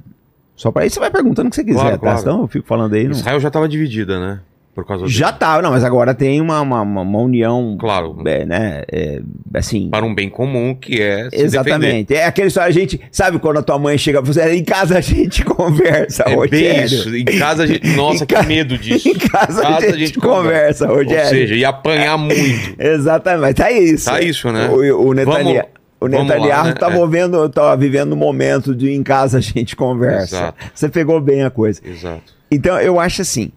só 0.55 0.71
para 0.71 0.85
isso 0.85 0.95
você 0.95 0.99
vai 0.99 1.11
perguntando 1.11 1.47
o 1.47 1.49
que 1.49 1.55
você 1.55 1.63
quiser, 1.63 1.79
Claro, 1.79 1.95
tá? 1.95 1.99
claro. 1.99 2.19
Senão 2.19 2.41
eu 2.41 2.47
fico 2.47 2.67
falando 2.67 2.93
aí. 2.93 3.05
Não... 3.05 3.11
Israel 3.11 3.39
já 3.39 3.47
estava 3.47 3.67
dividida, 3.67 4.19
né? 4.19 4.41
Por 4.75 4.85
causa 4.87 5.05
Já 5.07 5.27
disso. 5.27 5.39
tá, 5.39 5.61
não, 5.61 5.69
mas 5.69 5.83
agora 5.83 6.15
tem 6.15 6.41
uma, 6.41 6.59
uma, 6.61 6.81
uma- 6.81 7.19
união. 7.21 7.77
Claro. 7.79 8.17
é, 8.25 8.43
né? 8.43 8.81
é, 8.91 9.21
assim. 9.53 9.87
Para 9.89 10.03
um 10.03 10.15
bem 10.15 10.29
comum 10.29 10.73
que 10.73 10.99
é 10.99 11.25
se 11.25 11.29
defender. 11.29 11.45
Exatamente. 11.45 12.15
É 12.15 12.25
aquela 12.25 12.47
história, 12.47 12.69
a 12.69 12.73
gente. 12.73 12.99
Sabe 13.11 13.37
quando 13.37 13.57
a 13.59 13.61
tua 13.61 13.77
mãe 13.77 13.97
chega 13.99 14.19
pra 14.21 14.33
você? 14.33 14.55
Em 14.55 14.63
casa 14.63 14.97
a 14.97 15.01
gente 15.01 15.45
conversa, 15.45 16.23
É 16.23 16.29
bem 16.29 16.35
Rogério. 16.37 16.85
isso. 16.85 17.15
Em 17.15 17.25
casa 17.25 17.63
a 17.63 17.67
gente. 17.67 17.87
Nossa, 17.95 18.25
que 18.25 18.41
medo 18.47 18.75
disso. 18.77 19.07
Em 19.09 19.13
casa, 19.13 19.67
a 19.67 19.79
gente, 19.95 20.17
conversa, 20.19 20.87
Rogério. 20.87 21.23
Ou 21.23 21.29
seja, 21.29 21.55
ia 21.55 21.69
apanhar 21.69 22.17
muito. 22.17 22.75
Exatamente, 22.81 23.53
tá 23.53 23.71
isso. 23.71 24.05
Tá 24.05 24.21
isso, 24.21 24.51
né? 24.51 24.69
O, 24.69 25.09
o 25.09 25.13
Netanyahu, 25.13 25.67
o 26.01 26.07
Netanyahu 26.07 26.65
né? 26.65 26.73
tá, 26.73 26.87
É. 26.87 27.49
tá 27.49 27.75
vivendo 27.75 28.13
um 28.13 28.17
momento 28.17 28.73
de 28.73 28.89
em 28.91 29.03
casa 29.03 29.37
a 29.37 29.41
gente 29.41 29.75
conversa. 29.75 30.35
Exato. 30.35 30.57
Você 30.73 30.89
pegou 30.89 31.21
bem 31.21 31.43
a 31.43 31.51
coisa. 31.51 31.79
Exato. 31.85 32.23
Então, 32.51 32.79
eu 32.79 32.99
acho 32.99 33.21
assim, 33.21 33.51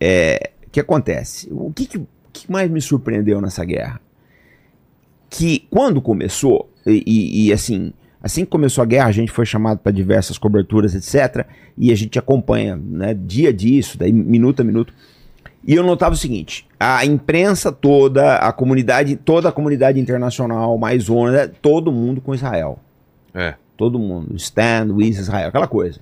é, 0.00 0.50
que 0.78 0.82
acontece? 0.82 1.48
O 1.50 1.72
que, 1.72 1.86
que, 1.86 1.98
o 1.98 2.06
que 2.32 2.50
mais 2.50 2.70
me 2.70 2.80
surpreendeu 2.80 3.40
nessa 3.40 3.64
guerra? 3.64 4.00
Que 5.30 5.66
quando 5.70 6.00
começou, 6.00 6.70
e, 6.86 7.02
e- 7.06 7.46
e, 7.48 7.52
assim, 7.52 7.92
assim 8.22 8.44
que 8.44 8.50
começou 8.50 8.82
a 8.82 8.86
guerra, 8.86 9.08
a 9.08 9.12
gente 9.12 9.30
foi 9.32 9.44
chamado 9.44 9.78
para 9.78 9.92
diversas 9.92 10.38
coberturas, 10.38 10.94
etc. 10.94 11.46
E 11.76 11.92
a 11.92 11.94
gente 11.94 12.18
acompanha 12.18 12.76
né, 12.76 13.12
dia 13.14 13.52
disso, 13.52 13.98
daí 13.98 14.12
minuto 14.12 14.60
a 14.60 14.64
minuto. 14.64 14.92
E 15.66 15.74
eu 15.74 15.82
notava 15.82 16.14
o 16.14 16.18
seguinte: 16.18 16.66
a 16.80 17.04
imprensa 17.04 17.70
toda, 17.70 18.36
a 18.36 18.52
comunidade, 18.52 19.16
toda 19.16 19.48
a 19.48 19.52
comunidade 19.52 20.00
internacional, 20.00 20.78
mais 20.78 21.10
ONU, 21.10 21.32
né, 21.32 21.46
todo 21.48 21.92
mundo 21.92 22.20
com 22.20 22.34
Israel. 22.34 22.78
É. 23.34 23.54
todo 23.76 23.98
mundo, 23.98 24.34
stand 24.36 24.86
with 24.92 25.10
Israel, 25.10 25.48
aquela 25.50 25.68
coisa. 25.68 26.00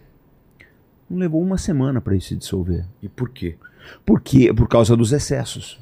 Não 1.10 1.18
levou 1.18 1.42
uma 1.42 1.58
semana 1.58 2.00
para 2.00 2.14
isso 2.16 2.28
se 2.28 2.36
dissolver. 2.36 2.84
E 3.02 3.08
por 3.08 3.28
quê? 3.30 3.56
Por 4.04 4.20
quê? 4.20 4.52
Por 4.52 4.68
causa 4.68 4.96
dos 4.96 5.12
excessos. 5.12 5.78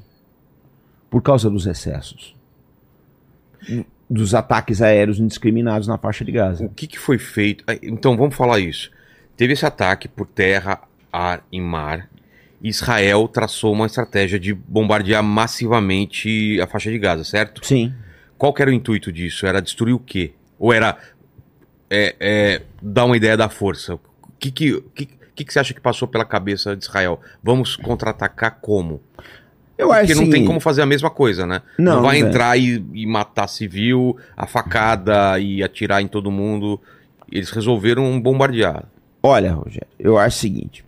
Por 1.09 1.21
causa 1.21 1.49
dos 1.49 1.65
excessos. 1.65 2.35
Dos 4.09 4.33
ataques 4.33 4.81
aéreos 4.81 5.19
indiscriminados 5.19 5.87
na 5.87 5.97
faixa 5.97 6.23
de 6.23 6.31
Gaza. 6.31 6.65
O 6.65 6.69
que, 6.69 6.87
que 6.87 6.99
foi 6.99 7.17
feito? 7.17 7.63
Então 7.81 8.15
vamos 8.15 8.35
falar 8.35 8.59
isso. 8.59 8.91
Teve 9.35 9.53
esse 9.53 9.65
ataque 9.65 10.07
por 10.07 10.27
terra, 10.27 10.81
ar 11.11 11.43
e 11.51 11.59
mar. 11.59 12.09
Israel 12.61 13.27
traçou 13.27 13.73
uma 13.73 13.85
estratégia 13.85 14.39
de 14.39 14.53
bombardear 14.53 15.23
massivamente 15.23 16.59
a 16.61 16.67
faixa 16.67 16.89
de 16.89 16.97
Gaza, 16.97 17.23
certo? 17.23 17.65
Sim. 17.65 17.93
Qual 18.37 18.53
era 18.57 18.69
o 18.69 18.73
intuito 18.73 19.11
disso? 19.11 19.45
Era 19.45 19.61
destruir 19.61 19.93
o 19.93 19.99
quê? 19.99 20.33
Ou 20.57 20.73
era 20.73 20.97
é, 21.89 22.15
é, 22.19 22.61
dar 22.81 23.05
uma 23.05 23.17
ideia 23.17 23.37
da 23.37 23.49
força? 23.49 23.95
O 23.95 23.99
que, 24.39 24.51
que, 24.51 24.81
que, 24.95 25.05
que, 25.35 25.43
que 25.45 25.53
você 25.53 25.59
acha 25.59 25.73
que 25.73 25.81
passou 25.81 26.07
pela 26.07 26.25
cabeça 26.25 26.75
de 26.75 26.83
Israel? 26.83 27.19
Vamos 27.43 27.75
contra-atacar 27.75 28.59
como? 28.61 29.01
Eu 29.77 29.91
acho 29.91 30.01
Porque 30.01 30.15
não 30.15 30.21
assim, 30.23 30.31
tem 30.31 30.45
como 30.45 30.59
fazer 30.61 30.81
a 30.81 30.85
mesma 30.85 31.09
coisa, 31.09 31.45
né? 31.45 31.61
Não, 31.77 32.01
vai 32.01 32.17
não 32.17 32.21
tem. 32.21 32.29
entrar 32.29 32.57
e, 32.57 32.85
e 32.93 33.05
matar 33.05 33.47
civil, 33.47 34.15
a 34.37 34.47
facada 34.47 35.37
e 35.37 35.61
atirar 35.61 36.01
em 36.01 36.07
todo 36.07 36.31
mundo. 36.31 36.79
Eles 37.29 37.49
resolveram 37.51 38.19
bombardear. 38.21 38.85
Olha, 39.21 39.51
Rogério, 39.53 39.87
eu 39.99 40.17
acho 40.17 40.37
o 40.37 40.39
seguinte. 40.39 40.85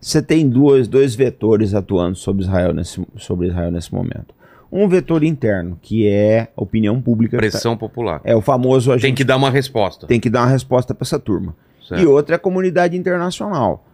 Você 0.00 0.22
tem 0.22 0.48
duas, 0.48 0.86
dois 0.88 1.14
vetores 1.14 1.74
atuando 1.74 2.16
sobre 2.16 2.44
Israel, 2.44 2.72
nesse, 2.72 3.04
sobre 3.18 3.48
Israel 3.48 3.70
nesse 3.70 3.92
momento. 3.92 4.34
Um 4.72 4.88
vetor 4.88 5.22
interno, 5.22 5.78
que 5.80 6.08
é 6.08 6.48
a 6.56 6.62
opinião 6.62 7.00
pública. 7.02 7.36
tá- 7.36 7.40
Pressão 7.40 7.76
popular. 7.76 8.20
É 8.24 8.34
o 8.34 8.40
famoso 8.40 8.90
a 8.90 8.94
Tem 8.94 9.08
gente 9.10 9.18
que 9.18 9.24
dar 9.24 9.36
uma 9.36 9.50
resposta. 9.50 10.06
tem 10.06 10.18
que 10.18 10.30
dar 10.30 10.40
uma 10.42 10.48
resposta 10.50 10.94
para 10.94 11.04
essa 11.04 11.18
turma. 11.18 11.54
Certo. 11.88 12.02
E 12.02 12.06
outra 12.06 12.34
é 12.34 12.36
a 12.36 12.40
comunidade 12.40 12.96
internacional. 12.96 13.84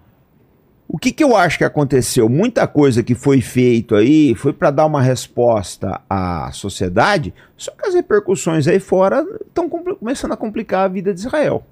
O 0.92 0.98
que, 0.98 1.12
que 1.12 1.22
eu 1.22 1.36
acho 1.36 1.56
que 1.56 1.64
aconteceu? 1.64 2.28
Muita 2.28 2.66
coisa 2.66 3.02
que 3.02 3.14
foi 3.14 3.40
feito 3.40 3.94
aí 3.94 4.34
foi 4.34 4.52
para 4.52 4.72
dar 4.72 4.86
uma 4.86 5.00
resposta 5.00 6.00
à 6.10 6.50
sociedade, 6.52 7.32
só 7.56 7.70
que 7.70 7.86
as 7.86 7.94
repercussões 7.94 8.66
aí 8.66 8.80
fora 8.80 9.24
estão 9.46 9.68
começando 9.68 10.32
a 10.32 10.36
complicar 10.36 10.84
a 10.84 10.88
vida 10.88 11.14
de 11.14 11.20
Israel. 11.20 11.64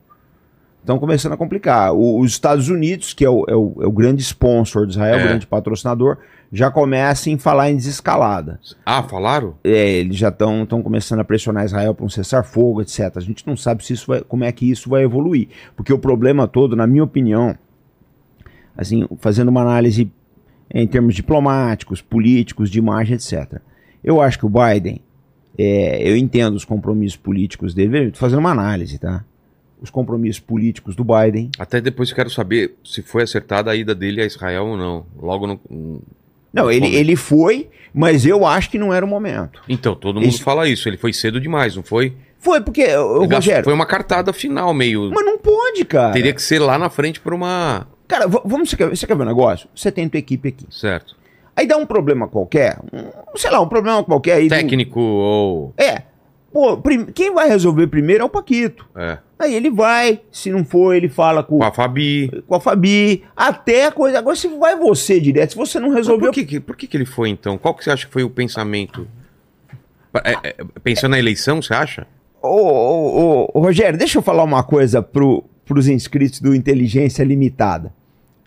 Estão 0.89 0.99
começando 0.99 1.35
a 1.35 1.37
complicar. 1.37 1.93
O- 1.93 2.19
os 2.19 2.31
Estados 2.31 2.71
Unidos, 2.71 3.13
que 3.13 3.23
é 3.23 3.29
o, 3.29 3.45
é 3.47 3.55
o- 3.55 3.75
é 3.83 3.87
o 3.87 3.93
grande 3.93 4.23
sponsor 4.23 4.87
de 4.87 4.93
Israel, 4.95 5.19
É. 5.19 5.23
o 5.23 5.29
grande 5.29 5.47
patrocinador, 5.47 6.17
já 6.51 6.71
começa 6.71 7.29
em 7.29 7.37
falar 7.37 7.71
em 7.71 7.77
desescalada. 7.77 8.59
Ah, 8.87 9.03
falaram? 9.03 9.55
É, 9.63 9.99
eles 9.99 10.17
já 10.17 10.31
estão 10.31 10.65
começando 10.83 11.21
a 11.21 11.25
pressionar 11.25 11.67
Israel 11.67 11.95
para 11.95 12.07
um 12.07 12.09
cessar-fogo, 12.09 12.81
etc. 12.81 13.15
A 13.17 13.21
gente 13.21 13.47
não 13.47 13.55
sabe 13.55 13.85
se 13.85 13.93
isso 13.93 14.07
vai, 14.07 14.23
como 14.23 14.45
é 14.45 14.51
que 14.51 14.71
isso 14.71 14.89
vai 14.89 15.03
evoluir. 15.05 15.49
Porque 15.77 15.93
o 15.93 15.99
problema 15.99 16.49
todo, 16.49 16.75
na 16.75 16.87
minha 16.87 17.05
opinião, 17.05 17.55
assim, 18.75 19.07
fazendo 19.19 19.49
uma 19.49 19.61
análise 19.61 20.11
em 20.73 20.87
termos 20.87 21.15
diplomáticos, 21.15 22.01
políticos, 22.01 22.71
de 22.71 22.79
imagem, 22.79 23.17
etc. 23.17 23.61
Eu 24.03 24.23
acho 24.23 24.39
que 24.39 24.47
o 24.47 24.51
Biden, 24.51 25.03
é, 25.59 26.09
eu 26.11 26.17
entendo 26.17 26.55
os 26.55 26.65
compromissos 26.65 27.19
políticos 27.19 27.75
dele, 27.75 28.11
fazendo 28.15 28.39
uma 28.39 28.53
análise, 28.53 28.99
tá? 28.99 29.23
Os 29.81 29.91
compromissos 29.91 30.41
políticos 30.41 30.97
do 30.97 31.05
Biden. 31.05 31.51
Até 31.59 31.81
depois 31.81 32.09
eu 32.11 32.17
quero 32.17 32.31
saber 32.31 32.75
se 32.85 33.01
foi 33.03 33.23
acertada 33.23 33.71
a 33.71 33.77
ida 33.77 33.95
dele 33.95 34.21
a 34.21 34.27
Israel 34.27 34.67
ou 34.67 34.77
não. 34.77 35.07
Logo 35.21 35.47
no. 35.47 35.61
Não, 36.53 36.71
ele, 36.71 36.81
Momento. 36.81 36.97
ele 36.99 37.15
foi, 37.17 37.69
mas 37.95 38.25
eu 38.27 38.45
acho 38.47 38.71
que 38.71 38.79
não 38.79 38.93
era 38.93 39.05
o 39.05 39.09
momento. 39.09 39.63
Então, 39.69 39.95
todo 39.95 40.21
mundo 40.21 40.39
fala 40.41 40.69
isso. 40.69 40.89
Ele 40.89 40.97
foi 40.97 41.13
cedo 41.13 41.41
demais, 41.41 41.77
não 41.77 41.83
foi? 41.83 42.15
Foi 42.41 42.61
porque, 42.61 42.87
gastou- 42.87 43.27
Rogério, 43.27 43.65
Foi 43.65 43.73
uma 43.75 43.87
cartada 43.87 44.33
final 44.33 44.73
meio. 44.73 45.11
mas 45.13 45.25
não 45.25 45.39
pode, 45.39 45.85
cara. 45.85 46.13
Teria 46.13 46.33
que 46.33 46.43
ser 46.43 46.59
lá 46.59 46.79
na 46.79 46.89
frente 46.89 47.21
por 47.21 47.33
uma. 47.35 47.87
Cara, 48.09 48.27
vamos, 48.27 48.71
você 48.71 48.77
quer, 48.77 48.89
você 48.89 49.07
quer 49.07 49.17
ver 49.17 49.23
um 49.25 49.27
negócio? 49.27 49.69
Você 49.75 49.93
tem 49.93 50.09
tua 50.09 50.19
equipe 50.19 50.49
aqui. 50.49 50.67
Certo. 50.71 51.17
Aí 51.55 51.67
dá 51.67 51.77
um 51.77 51.85
problema 51.85 52.27
qualquer, 52.29 52.79
um, 52.93 53.37
sei 53.37 53.51
lá, 53.51 53.61
um 53.61 53.69
problema 53.69 54.03
qualquer 54.03 54.35
aí. 54.35 54.49
do- 54.49 54.55
Técnico 54.55 54.99
ou. 55.01 55.75
É. 55.77 56.03
Pô, 56.53 56.79
prim- 56.79 57.07
quem 57.07 57.35
vai 57.35 57.47
resolver 57.49 57.87
primeiro 57.89 58.23
é 58.23 58.27
o 58.27 58.29
Paquito. 58.31 58.87
É. 58.97 59.19
Aí 59.39 59.55
ele 59.55 59.71
vai, 59.71 60.21
se 60.33 60.51
não 60.51 60.65
for, 60.65 60.95
ele 60.95 61.09
fala 61.09 61.45
com, 61.45 61.59
Com 61.59 61.65
a 61.65 61.73
Fabi. 61.73 62.43
com 62.47 62.55
a 62.57 62.61
Fabi, 62.61 63.23
até 63.37 63.87
a 63.87 63.93
coisa. 63.93 64.19
Agora, 64.19 64.35
se 64.35 64.49
vai 64.49 64.75
você 64.77 65.21
direto, 65.21 65.51
se 65.51 65.57
você 65.57 65.79
não 65.79 65.89
Mas 65.89 65.99
resolveu. 65.99 66.33
por 66.33 66.45
que, 66.45 66.59
por 66.61 66.77
que, 66.77 66.87
que 66.89 66.97
ele 66.97 67.05
foi 67.05 67.29
então? 67.29 67.57
Qual 67.57 67.73
que 67.75 67.85
você 67.85 67.91
acha 67.91 68.07
que 68.07 68.13
foi 68.13 68.25
o 68.25 68.31
pensamento? 68.31 69.07
É, 70.25 70.33
é, 70.49 70.57
pensando 70.83 71.13
na 71.13 71.19
eleição, 71.19 71.63
você 71.63 71.73
acha? 71.73 72.07
Ô, 72.43 72.49
ô, 72.49 73.51
ô, 73.55 73.61
Rogério, 73.61 73.99
deixa 73.99 74.19
eu 74.19 74.23
falar 74.23 74.43
uma 74.43 74.63
coisa 74.63 75.01
pro, 75.03 75.45
pros 75.65 75.87
inscritos 75.87 76.41
do 76.41 76.55
Inteligência 76.55 77.23
Limitada. 77.23 77.93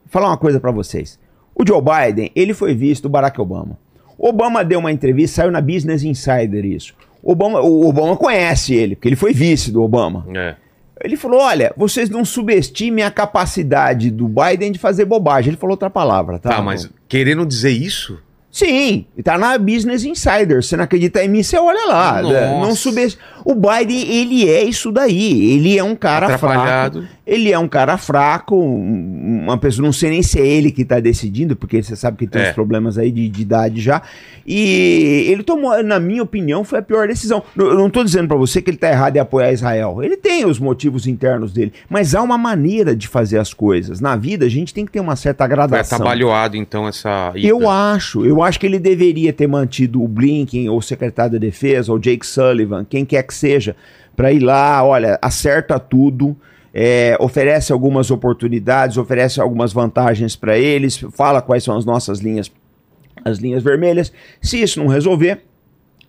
Falar 0.08 0.28
uma 0.28 0.38
coisa 0.38 0.60
pra 0.60 0.72
vocês. 0.72 1.18
O 1.56 1.66
Joe 1.66 1.82
Biden, 1.82 2.32
ele 2.36 2.54
foi 2.54 2.74
visto 2.74 3.04
do 3.04 3.10
Barack 3.10 3.40
Obama. 3.40 3.78
Obama 4.18 4.64
deu 4.64 4.80
uma 4.80 4.92
entrevista, 4.92 5.38
saiu 5.38 5.52
na 5.52 5.62
Business 5.62 6.04
Insider 6.04 6.66
isso. 6.66 6.94
Obama, 7.24 7.62
o 7.62 7.88
Obama 7.88 8.18
conhece 8.18 8.74
ele, 8.74 8.96
porque 8.96 9.08
ele 9.08 9.16
foi 9.16 9.34
vice 9.34 9.72
do 9.72 9.82
Obama. 9.84 10.26
É. 10.36 10.56
Ele 11.04 11.18
falou: 11.18 11.42
olha, 11.42 11.74
vocês 11.76 12.10
não 12.10 12.24
subestimem 12.24 13.04
a 13.04 13.12
capacidade 13.12 14.10
do 14.12 14.28
Biden 14.28 14.72
de 14.72 14.80
fazer 14.80 15.06
bobagem. 15.06 15.50
Ele 15.50 15.58
falou 15.58 15.74
outra 15.74 15.90
palavra, 15.90 16.40
tá? 16.40 16.50
Tá, 16.50 16.62
mas 16.62 16.90
querendo 17.08 17.46
dizer 17.46 17.72
isso? 17.72 18.20
Sim, 18.52 19.06
tá 19.24 19.38
na 19.38 19.58
Business 19.58 20.04
Insider. 20.04 20.62
Você 20.62 20.76
não 20.76 20.84
acredita 20.84 21.24
em 21.24 21.30
mim, 21.30 21.42
você 21.42 21.58
olha 21.58 21.86
lá. 21.88 22.22
Nossa. 22.22 22.34
né? 22.34 22.48
Não 22.60 22.76
subest... 22.76 23.18
O 23.46 23.56
Biden, 23.56 24.02
ele 24.12 24.50
é 24.50 24.62
isso 24.64 24.92
daí. 24.92 25.54
Ele 25.54 25.78
é 25.78 25.84
um 25.84 25.96
cara 25.96 26.38
fraco. 26.38 27.02
Ele 27.34 27.50
é 27.52 27.58
um 27.58 27.68
cara 27.68 27.98
fraco, 27.98 28.56
um- 28.56 29.44
uma 29.44 29.58
pessoa, 29.58 29.86
não 29.86 29.94
sei 29.94 30.10
nem 30.10 30.22
se 30.22 30.38
é 30.40 30.46
ele 30.46 30.70
que 30.70 30.84
tá 30.84 31.00
decidindo, 31.00 31.56
porque 31.56 31.82
você 31.82 31.96
sabe 31.96 32.18
que 32.18 32.28
tem 32.28 32.42
É. 32.42 32.50
uns 32.50 32.54
problemas 32.54 32.98
aí 32.98 33.10
de, 33.10 33.30
de 33.30 33.42
idade 33.42 33.80
já. 33.80 34.02
E 34.46 35.28
ele 35.30 35.42
tomou, 35.44 35.82
na 35.84 36.00
minha 36.00 36.24
opinião, 36.24 36.64
foi 36.64 36.80
a 36.80 36.82
pior 36.82 37.08
decisão. 37.08 37.42
Eu 37.56 37.76
não 37.76 37.90
tô 37.90 38.04
dizendo 38.04 38.28
pra 38.28 38.36
você 38.38 38.62
que 38.62 38.70
ele 38.70 38.78
tá 38.78 38.90
errado 38.90 39.16
em 39.16 39.20
apoiar 39.20 39.52
Israel. 39.54 40.00
Ele 40.04 40.18
tem 40.18 40.46
os 40.46 40.60
motivos 40.60 41.08
internos 41.08 41.54
dele, 41.54 41.72
mas 41.90 42.14
há 42.14 42.22
uma 42.22 42.38
maneira 42.38 42.96
de 42.96 43.08
fazer 43.08 43.38
as 43.40 43.54
coisas. 43.54 44.00
Na 44.02 44.16
vida, 44.16 44.46
a 44.46 44.50
gente 44.50 44.74
tem 44.74 44.86
que 44.86 44.92
ter 44.92 45.00
uma 45.00 45.16
certa 45.16 45.48
gradação. 45.48 45.96
atabalhoado 45.98 46.58
então 46.58 46.88
essa. 46.88 47.32
ida. 47.36 47.48
Eu 47.48 47.70
acho, 47.70 48.26
eu 48.26 48.44
acho 48.44 48.60
que 48.60 48.66
ele 48.66 48.80
deveria 48.80 49.32
ter 49.32 49.48
mantido 49.48 50.04
o 50.04 50.08
Blinken, 50.08 50.68
ou 50.70 50.78
o 50.80 50.82
secretário 50.82 51.34
da 51.34 51.38
Defesa, 51.40 51.92
ou 51.92 51.98
Jake 52.00 52.26
Sullivan, 52.26 52.86
quem 52.88 53.06
quer 53.06 53.24
que 53.24 53.34
seja, 53.34 53.76
para 54.16 54.32
ir 54.34 54.40
lá, 54.40 54.84
olha, 54.84 55.18
acerta 55.22 55.80
tudo, 55.80 56.36
é, 56.74 57.18
oferece 57.20 57.72
algumas 57.72 58.12
oportunidades, 58.12 58.98
oferece 58.98 59.42
algumas 59.42 59.74
vantagens 59.74 60.36
para 60.36 60.58
eles, 60.58 60.98
fala 61.12 61.42
quais 61.42 61.64
são 61.64 61.78
as 61.78 61.86
nossas 61.86 62.20
linhas, 62.20 62.52
as 63.24 63.40
linhas 63.40 63.62
vermelhas. 63.64 64.12
Se 64.42 64.62
isso 64.62 64.80
não 64.80 64.88
resolver, 64.88 65.44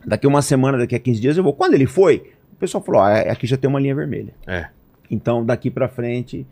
daqui 0.06 0.26
uma 0.26 0.42
semana, 0.42 0.78
daqui 0.78 0.94
a 0.94 0.98
15 0.98 1.20
dias 1.20 1.36
eu 1.36 1.42
vou. 1.42 1.52
Quando 1.52 1.74
ele 1.74 1.86
foi, 1.86 2.32
o 2.52 2.56
pessoal 2.56 2.82
falou: 2.82 3.00
ah, 3.00 3.18
aqui 3.20 3.46
já 3.46 3.56
tem 3.56 3.68
uma 3.68 3.80
linha 3.80 3.94
vermelha. 3.94 4.34
É. 4.46 4.66
Então, 5.10 5.44
daqui 5.44 5.70
pra 5.70 5.88
frente. 5.88 6.46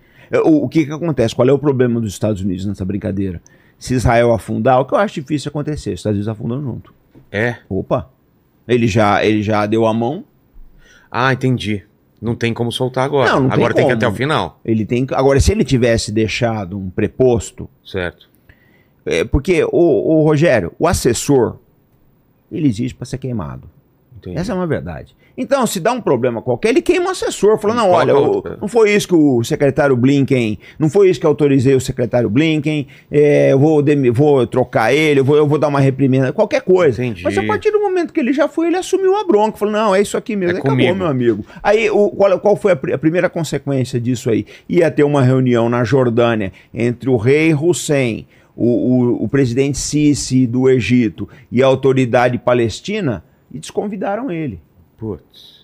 O, 0.45 0.65
o 0.65 0.69
que 0.69 0.87
que 0.87 0.93
acontece? 0.93 1.35
Qual 1.35 1.49
é 1.49 1.53
o 1.53 1.59
problema 1.59 2.01
dos 2.01 2.13
Estados 2.13 2.41
Unidos 2.43 2.65
nessa 2.67 2.85
brincadeira? 2.85 3.41
Se 3.79 3.95
Israel 3.95 4.33
afundar, 4.33 4.79
o 4.81 4.85
que 4.85 4.95
eu 4.95 4.99
acho 4.99 5.21
difícil 5.21 5.49
acontecer, 5.49 5.95
os 5.95 6.01
Estados 6.01 6.19
Unidos 6.19 6.29
afundam 6.29 6.63
junto. 6.63 6.93
É. 7.33 7.57
Opa! 7.69 8.11
Ele 8.69 8.87
já, 8.87 9.25
ele 9.25 9.43
já 9.43 9.67
deu 9.67 9.87
a 9.87 9.95
mão, 9.95 10.25
Ah, 11.11 11.33
entendi. 11.33 11.83
Não 12.21 12.35
tem 12.35 12.53
como 12.53 12.71
soltar 12.71 13.05
agora. 13.05 13.31
Não, 13.31 13.41
não 13.41 13.49
tem 13.49 13.57
agora 13.57 13.75
tem 13.75 13.85
que 13.87 13.91
ir 13.91 13.95
como. 13.95 14.05
até 14.05 14.09
o 14.09 14.17
final. 14.17 14.61
ele 14.65 14.85
tem. 14.85 15.07
Agora, 15.13 15.41
se 15.41 15.51
ele 15.53 15.65
tivesse 15.65 16.13
deixado 16.13 16.79
um 16.79 16.91
preposto. 16.91 17.69
Certo. 17.85 18.29
É, 19.07 19.25
porque, 19.25 19.65
o, 19.65 20.23
Rogério, 20.23 20.73
o 20.79 20.87
assessor, 20.87 21.57
ele 22.53 22.69
existe 22.69 22.95
pra 22.95 23.07
ser 23.07 23.17
queimado. 23.19 23.69
Entendi. 24.17 24.37
Essa 24.37 24.53
é 24.53 24.55
uma 24.55 24.67
verdade. 24.67 25.17
Então, 25.43 25.67
se 25.67 25.81
dá 25.81 25.91
um 25.93 26.01
problema 26.03 26.43
qualquer, 26.43 26.69
ele 26.69 26.83
queima 26.83 27.07
o 27.07 27.11
assessor. 27.11 27.59
Fala, 27.59 27.75
não, 27.75 27.91
olha, 27.91 28.15
o- 28.17 28.43
não 28.61 28.69
foi 28.69 28.93
isso 28.93 29.09
que 29.09 29.15
o 29.15 29.43
secretário 29.43 29.97
Blinken, 29.97 30.59
não 30.79 30.91
foi 30.91 31.09
isso 31.09 31.19
que 31.19 31.25
autorizei 31.27 31.75
o 31.75 31.81
secretário 31.81 32.29
Blinken, 32.29 32.87
é, 33.11 33.53
eu 33.53 33.59
vou, 33.59 33.83
vou 34.13 34.47
trocar 34.47 34.93
ele, 34.93 35.21
eu 35.21 35.25
vou, 35.25 35.37
eu 35.37 35.47
vou 35.47 35.59
dar 35.59 35.69
uma 35.69 35.81
reprimenda, 35.81 36.33
qualquer 36.33 36.61
coisa. 36.61 37.03
Entendi. 37.05 37.25
Mas 37.25 37.39
a 37.39 37.43
partir 37.43 37.71
do 37.71 37.81
momento 37.81 38.13
que 38.13 38.21
ele 38.21 38.33
já 38.35 38.47
foi, 38.49 38.67
ele 38.67 38.77
assumiu 38.77 39.17
a 39.17 39.25
bronca. 39.25 39.57
Falou, 39.57 39.73
não, 39.73 39.95
é 39.95 40.03
isso 40.03 40.17
aqui 40.17 40.37
mesmo. 40.37 40.57
É 40.57 40.61
Acabou, 40.61 40.77
comigo. 40.77 40.95
meu 40.95 41.07
amigo. 41.07 41.45
Aí, 41.63 41.89
o, 41.91 42.11
qual, 42.11 42.39
qual 42.39 42.57
foi 42.57 42.73
a, 42.73 42.77
pri- 42.77 42.93
a 42.93 42.99
primeira 42.99 43.31
consequência 43.31 43.99
disso 43.99 44.29
aí? 44.29 44.45
Ia 44.69 44.91
ter 44.91 45.05
uma 45.05 45.23
reunião 45.23 45.69
na 45.69 45.83
Jordânia 45.85 46.53
entre 46.75 47.09
o 47.09 47.17
rei 47.17 47.55
Hussein, 47.55 48.27
o, 48.55 48.67
o, 48.67 49.25
o 49.25 49.29
presidente 49.29 49.79
Sisi 49.79 50.47
do 50.47 50.69
Egito 50.69 51.27
e 51.51 51.63
a 51.63 51.67
autoridade 51.67 52.37
palestina 52.39 53.25
e 53.53 53.59
desconvidaram 53.59 54.31
ele. 54.31 54.61
Putz. 55.01 55.61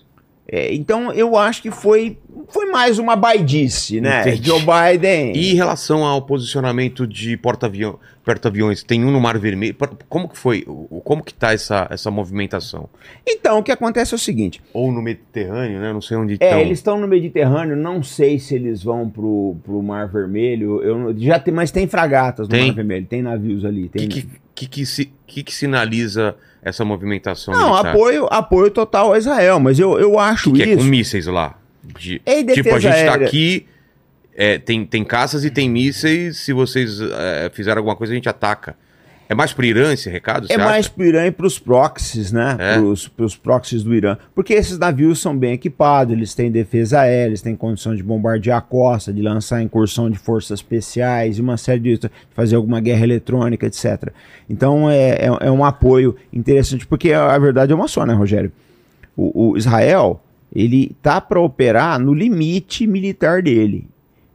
É, 0.49 0.73
então 0.73 1.11
eu 1.11 1.35
acho 1.35 1.61
que 1.61 1.69
foi, 1.69 2.17
foi 2.47 2.67
mais 2.71 2.97
uma 2.97 3.17
baidice, 3.17 3.99
né? 3.99 4.21
Entendi. 4.21 4.47
Joe 4.47 4.61
Biden. 4.61 5.35
E 5.35 5.51
em 5.51 5.55
relação 5.55 6.05
ao 6.05 6.21
posicionamento 6.21 7.05
de 7.05 7.35
porta-aviões, 7.35 8.81
tem 8.81 9.03
um 9.03 9.11
no 9.11 9.19
Mar 9.19 9.37
Vermelho. 9.37 9.75
Como 10.07 10.29
que 10.29 10.37
foi? 10.37 10.65
Como 11.03 11.21
que 11.21 11.33
tá 11.33 11.51
essa, 11.51 11.85
essa 11.91 12.09
movimentação? 12.09 12.89
Então 13.27 13.59
o 13.59 13.63
que 13.63 13.73
acontece 13.73 14.13
é 14.13 14.15
o 14.15 14.19
seguinte: 14.19 14.61
Ou 14.71 14.89
no 14.89 15.01
Mediterrâneo, 15.01 15.81
né? 15.81 15.91
Não 15.91 16.01
sei 16.01 16.15
onde 16.15 16.37
é, 16.39 16.45
estão. 16.45 16.59
eles 16.61 16.79
estão 16.79 16.97
no 16.97 17.09
Mediterrâneo, 17.09 17.75
não 17.75 18.01
sei 18.01 18.39
se 18.39 18.55
eles 18.55 18.81
vão 18.81 19.09
pro, 19.09 19.57
pro 19.65 19.83
Mar 19.83 20.07
Vermelho. 20.07 20.81
Eu 20.81 21.13
já 21.19 21.39
tem, 21.39 21.53
mas 21.53 21.71
tem 21.71 21.87
fragatas 21.87 22.47
no 22.47 22.55
Tem? 22.55 22.67
Mar 22.67 22.75
Vermelho, 22.75 23.05
tem 23.05 23.21
navios 23.21 23.65
ali. 23.65 23.89
Tem, 23.89 24.07
que, 24.07 24.21
que, 24.21 24.46
que, 24.57 24.65
que, 24.67 24.85
si- 24.87 25.13
que 25.27 25.43
que 25.43 25.53
sinaliza 25.53 26.35
essa 26.63 26.83
movimentação 26.83 27.53
não, 27.53 27.69
militar? 27.69 27.91
apoio, 27.91 28.27
apoio 28.31 28.71
total 28.71 29.13
a 29.13 29.17
Israel, 29.19 29.59
mas 29.59 29.77
eu, 29.77 29.99
eu 29.99 30.17
acho 30.17 30.51
que 30.51 30.63
é 30.63 30.65
com 30.65 30.81
isso. 30.81 30.83
mísseis 30.89 31.27
lá. 31.27 31.59
De- 31.83 32.19
tipo, 32.55 32.73
a 32.73 32.79
gente 32.79 32.91
tá 32.93 32.97
aérea. 33.11 33.27
aqui, 33.27 33.67
é, 34.35 34.57
tem, 34.57 34.83
tem 34.83 35.03
caças 35.03 35.45
e 35.45 35.51
tem 35.51 35.69
mísseis. 35.69 36.37
Se 36.37 36.53
vocês 36.53 36.99
é, 36.99 37.51
fizerem 37.53 37.77
alguma 37.77 37.95
coisa, 37.95 38.11
a 38.13 38.15
gente 38.15 38.27
ataca. 38.27 38.75
É 39.29 39.35
mais 39.35 39.51
pro 39.51 39.65
Irã 39.65 39.91
esse 39.91 40.09
recado? 40.09 40.47
É 40.49 40.57
mais 40.57 40.85
acha? 40.85 40.89
pro 40.89 41.05
Irã 41.05 41.25
e 41.25 41.31
pros 41.31 41.59
proxies, 41.59 42.31
né? 42.31 42.55
É? 42.57 42.77
Pros, 42.77 43.07
pros 43.07 43.35
proxies 43.35 43.83
do 43.83 43.93
Irã. 43.93 44.17
Porque 44.33 44.53
esses 44.53 44.77
navios 44.77 45.19
são 45.19 45.37
bem 45.37 45.53
equipados, 45.53 46.13
eles 46.13 46.33
têm 46.33 46.49
defesa 46.49 47.01
aérea, 47.01 47.31
eles 47.31 47.41
têm 47.41 47.55
condição 47.55 47.93
de 47.93 48.01
bombardear 48.01 48.59
a 48.59 48.61
costa, 48.61 49.11
de 49.11 49.21
lançar 49.21 49.61
incursão 49.61 50.09
de 50.09 50.17
forças 50.17 50.59
especiais 50.59 51.37
e 51.37 51.41
uma 51.41 51.57
série 51.57 51.79
de 51.79 51.97
de 51.97 52.09
fazer 52.31 52.55
alguma 52.55 52.79
guerra 52.79 53.03
eletrônica, 53.03 53.65
etc. 53.65 54.11
Então 54.49 54.89
é, 54.89 55.09
é, 55.09 55.29
é 55.41 55.51
um 55.51 55.63
apoio 55.63 56.15
interessante, 56.31 56.85
porque 56.85 57.13
a, 57.13 57.37
verdade 57.37 57.71
é 57.71 57.75
uma 57.75 57.87
só, 57.87 58.05
né, 58.05 58.13
Rogério? 58.13 58.51
O, 59.15 59.51
o 59.51 59.57
Israel, 59.57 60.21
ele 60.53 60.95
tá 61.01 61.19
para 61.19 61.39
operar 61.39 61.99
no 61.99 62.13
limite 62.13 62.85
militar 62.85 63.41
dele. 63.41 63.87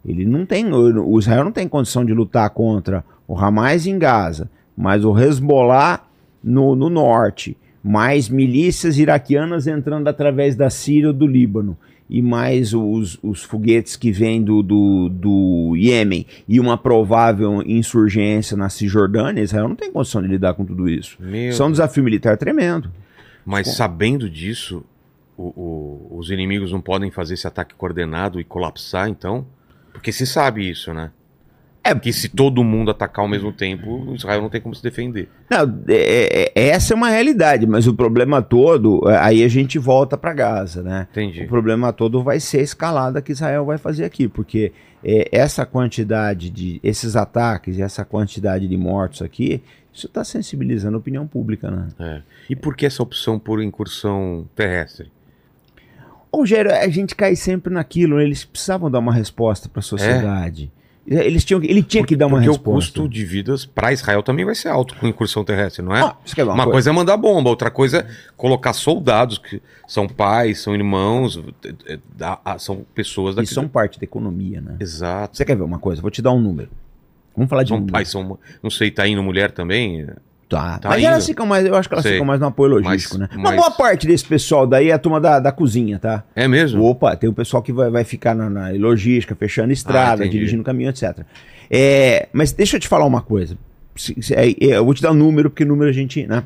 Ele 0.05 0.24
não 0.24 0.45
tem, 0.45 0.72
o 0.72 1.12
o 1.12 1.18
Israel 1.18 1.45
não 1.45 1.53
tem 1.53 1.68
condição 1.68 2.05
de 2.05 2.12
lutar 2.12 2.51
contra 2.51 3.05
o 3.28 3.38
Hamas 3.38 3.86
em 3.86 3.99
Gaza, 3.99 4.51
mas 4.77 5.05
o 5.05 5.16
Hezbollah 5.18 6.03
no, 6.43 6.75
no 6.75 6.89
norte, 6.91 7.57
mais 7.83 8.29
milícias 8.29 8.99
iraquianas 8.99 9.66
entrando 9.66 10.09
através 10.09 10.55
da 10.57 10.70
Síria 10.70 11.09
ou 11.09 11.12
do 11.12 11.27
Líbano, 11.27 11.77
e 12.09 12.20
mais 12.20 12.75
os, 12.75 13.18
os 13.23 13.43
foguetes 13.43 13.97
que 13.97 14.12
vêm 14.12 14.43
do, 14.43 14.62
do, 14.62 15.09
do 15.09 15.75
Iêmen, 15.77 16.27
e 16.47 16.61
uma 16.61 16.77
provável 16.77 17.62
insurgência 17.64 18.57
na 18.57 18.68
Cisjordânia, 18.68 19.41
Israel 19.43 19.68
não 19.68 19.77
tem 19.77 19.91
condição 19.91 20.20
de 20.20 20.29
lidar 20.29 20.53
com 20.55 20.64
tudo 20.64 20.89
isso. 20.89 21.16
Meu 21.18 21.51
Isso 21.51 21.62
é 21.62 21.66
um 21.66 21.70
desafio 21.70 22.05
militar 22.05 22.37
tremendo. 22.37 22.91
Mas 23.47 23.68
sabendo 23.75 24.29
disso, 24.29 24.85
o- 25.39 25.53
o- 26.12 26.18
os 26.18 26.31
inimigos 26.31 26.70
não 26.70 26.81
podem 26.83 27.11
fazer 27.11 27.35
esse 27.35 27.47
ataque 27.47 27.75
coordenado 27.75 28.39
e 28.39 28.45
colapsar, 28.45 29.09
então? 29.09 29.47
Porque 29.93 30.12
se 30.12 30.27
sabe 30.27 30.68
isso, 30.68 30.93
né? 30.93 31.11
É. 31.85 31.95
Que 31.95 32.12
se 32.12 32.28
todo 32.28 32.62
mundo 32.62 32.91
atacar 32.93 33.24
ao 33.24 33.28
mesmo 33.28 33.53
tempo, 33.53 34.11
o 34.11 34.14
Israel 34.14 34.41
não 34.41 34.49
tem 34.49 34.61
como 34.61 34.74
se 34.74 34.83
defender. 34.83 35.28
Não, 35.51 35.62
é- 35.89 36.53
é- 36.55 36.68
essa 36.68 36.95
é 36.95 36.97
uma 36.97 37.09
realidade, 37.09 37.66
mas 37.66 37.87
o 37.89 37.95
problema 37.95 38.41
todo, 38.41 39.03
é, 39.09 39.16
aí 39.18 39.43
a 39.43 39.49
gente 39.49 39.78
volta 39.78 40.16
para 40.16 40.33
Gaza, 40.33 40.83
né? 40.83 41.09
Entendi. 41.11 41.43
O 41.43 41.49
problema 41.49 41.93
todo 41.93 42.22
vai 42.22 42.39
ser 42.39 42.59
a 42.59 42.62
escalada 42.62 43.20
que 43.20 43.33
Israel 43.33 43.64
vai 43.64 43.78
fazer 43.78 44.05
aqui, 44.05 44.28
porque 44.28 44.72
é, 45.05 45.28
essa 45.33 45.66
quantidade 45.66 46.51
de 46.51 46.78
esses 46.85 47.16
ataques 47.16 47.76
e 47.76 47.83
essa 47.83 48.05
quantidade 48.05 48.68
de 48.68 48.76
mortos 48.76 49.20
aqui, 49.20 49.61
isso 49.93 50.07
está 50.07 50.22
sensibilizando 50.22 50.97
a 50.97 51.01
opinião 51.01 51.26
pública, 51.26 51.68
né? 51.70 51.89
É. 51.99 52.22
E 52.49 52.55
por 52.55 52.76
que 52.76 52.87
essa 52.87 53.03
opção 53.03 53.39
por 53.41 53.61
incursão 53.61 54.47
terrestre? 54.55 55.11
Rogério, 56.33 56.72
a 56.72 56.89
gente 56.89 57.14
cai 57.14 57.37
sempre 57.37 57.74
naquilo, 57.74 58.20
eles 58.20 58.45
precisavam 58.45 58.91
dar 58.91 59.01
uma 59.01 59.12
resposta 59.12 59.68
para 59.68 59.80
a 59.80 59.83
sociedade. 59.83 60.70
Eles 61.07 61.45
tinham, 61.45 61.61
ele 61.63 61.83
tinha 61.83 62.05
que 62.07 62.15
dar 62.15 62.27
uma 62.27 62.37
Porque 62.37 62.49
resposta. 62.51 62.71
o 62.71 62.75
custo 62.75 63.09
de 63.09 63.25
vidas 63.25 63.67
para 63.67 63.93
Israel 63.93 64.23
também 64.23 64.45
vai 64.45 64.55
ser 64.55 64.69
alto 64.69 64.95
com 64.97 65.09
incursão 65.09 65.45
terrestre, 65.45 65.83
não 65.83 65.95
é? 65.95 66.01
Ah, 66.01 66.17
quer 66.33 66.45
ver 66.45 66.53
uma 66.53 66.65
coisa 66.65 66.91
é 66.91 66.93
mandar 66.93 67.17
bomba, 67.17 67.51
outra 67.51 67.71
coisa 67.71 67.99
é 67.99 68.07
colocar 68.37 68.73
soldados 68.73 69.37
que 69.37 69.61
são 69.89 70.07
pais, 70.07 70.61
são 70.61 70.75
irmãos, 70.75 71.43
é, 71.65 71.95
é, 71.95 71.99
ah, 72.45 72.57
são 72.59 72.87
pessoas 72.95 73.35
E 73.35 73.37
daquele... 73.37 73.55
são 73.55 73.67
parte 73.67 73.99
da 73.99 74.05
economia, 74.05 74.61
né? 74.61 74.77
Exato. 74.79 75.37
Você 75.37 75.45
quer 75.45 75.57
ver 75.57 75.65
uma 75.65 75.79
coisa? 75.79 76.01
Vou 76.01 76.11
te 76.11 76.23
dar 76.23 76.31
um 76.31 76.41
número. 76.41 76.71
Vamos 77.35 77.49
falar 77.51 77.63
de 77.65 77.71
São 77.71 77.79
um 77.79 77.87
pais, 77.87 78.09
são. 78.09 78.39
Não 78.63 78.71
sei, 78.71 78.91
tá 78.91 79.07
indo 79.09 79.23
mulher 79.23 79.51
também? 79.51 80.07
Tá. 80.53 80.79
Tá 80.79 80.89
mas 80.91 81.03
elas 81.03 81.25
ficam 81.27 81.47
mais, 81.47 81.65
eu 81.65 81.75
acho 81.75 81.89
que 81.89 81.95
elas 81.95 82.03
Sei. 82.03 82.13
ficam 82.13 82.27
mais 82.27 82.39
no 82.39 82.47
apoio 82.47 82.73
logístico, 82.73 83.19
Mas- 83.19 83.29
né? 83.31 83.37
Uma 83.37 83.51
mas- 83.51 83.57
boa 83.57 83.71
parte 83.71 84.07
desse 84.07 84.25
pessoal 84.27 84.67
daí 84.67 84.91
é 84.91 84.93
a 84.93 84.99
turma 84.99 85.19
da, 85.21 85.41
da 85.41 85.51
cozinha, 85.51 85.99
tá? 85.99 86.25
É 86.37 86.47
mesmo? 86.47 86.85
Opa, 86.85 87.17
tem 87.17 87.31
o 87.31 87.33
pessoal 87.33 87.63
que 87.63 87.73
vai, 87.73 87.89
vai 87.91 88.05
ficar 88.05 88.35
na, 88.35 88.51
na 88.51 88.69
logística, 88.73 89.35
fechando 89.35 89.73
estrada, 89.73 90.25
Ah, 90.25 90.29
dirigindo 90.29 90.63
caminhão, 90.63 90.91
etc. 90.91 91.21
É, 91.71 92.29
mas 92.35 92.53
deixa 92.53 92.77
eu 92.77 92.81
te 92.81 92.87
falar 92.87 93.07
uma 93.07 93.23
coisa. 93.23 93.57
É, 94.31 94.51
é, 94.51 94.77
eu 94.77 94.85
vou 94.85 94.93
te 94.95 95.01
dar 95.03 95.11
um 95.13 95.15
número, 95.15 95.49
porque 95.49 95.65
número 95.65 95.89
a 95.89 95.93
gente, 95.93 96.27
né? 96.27 96.43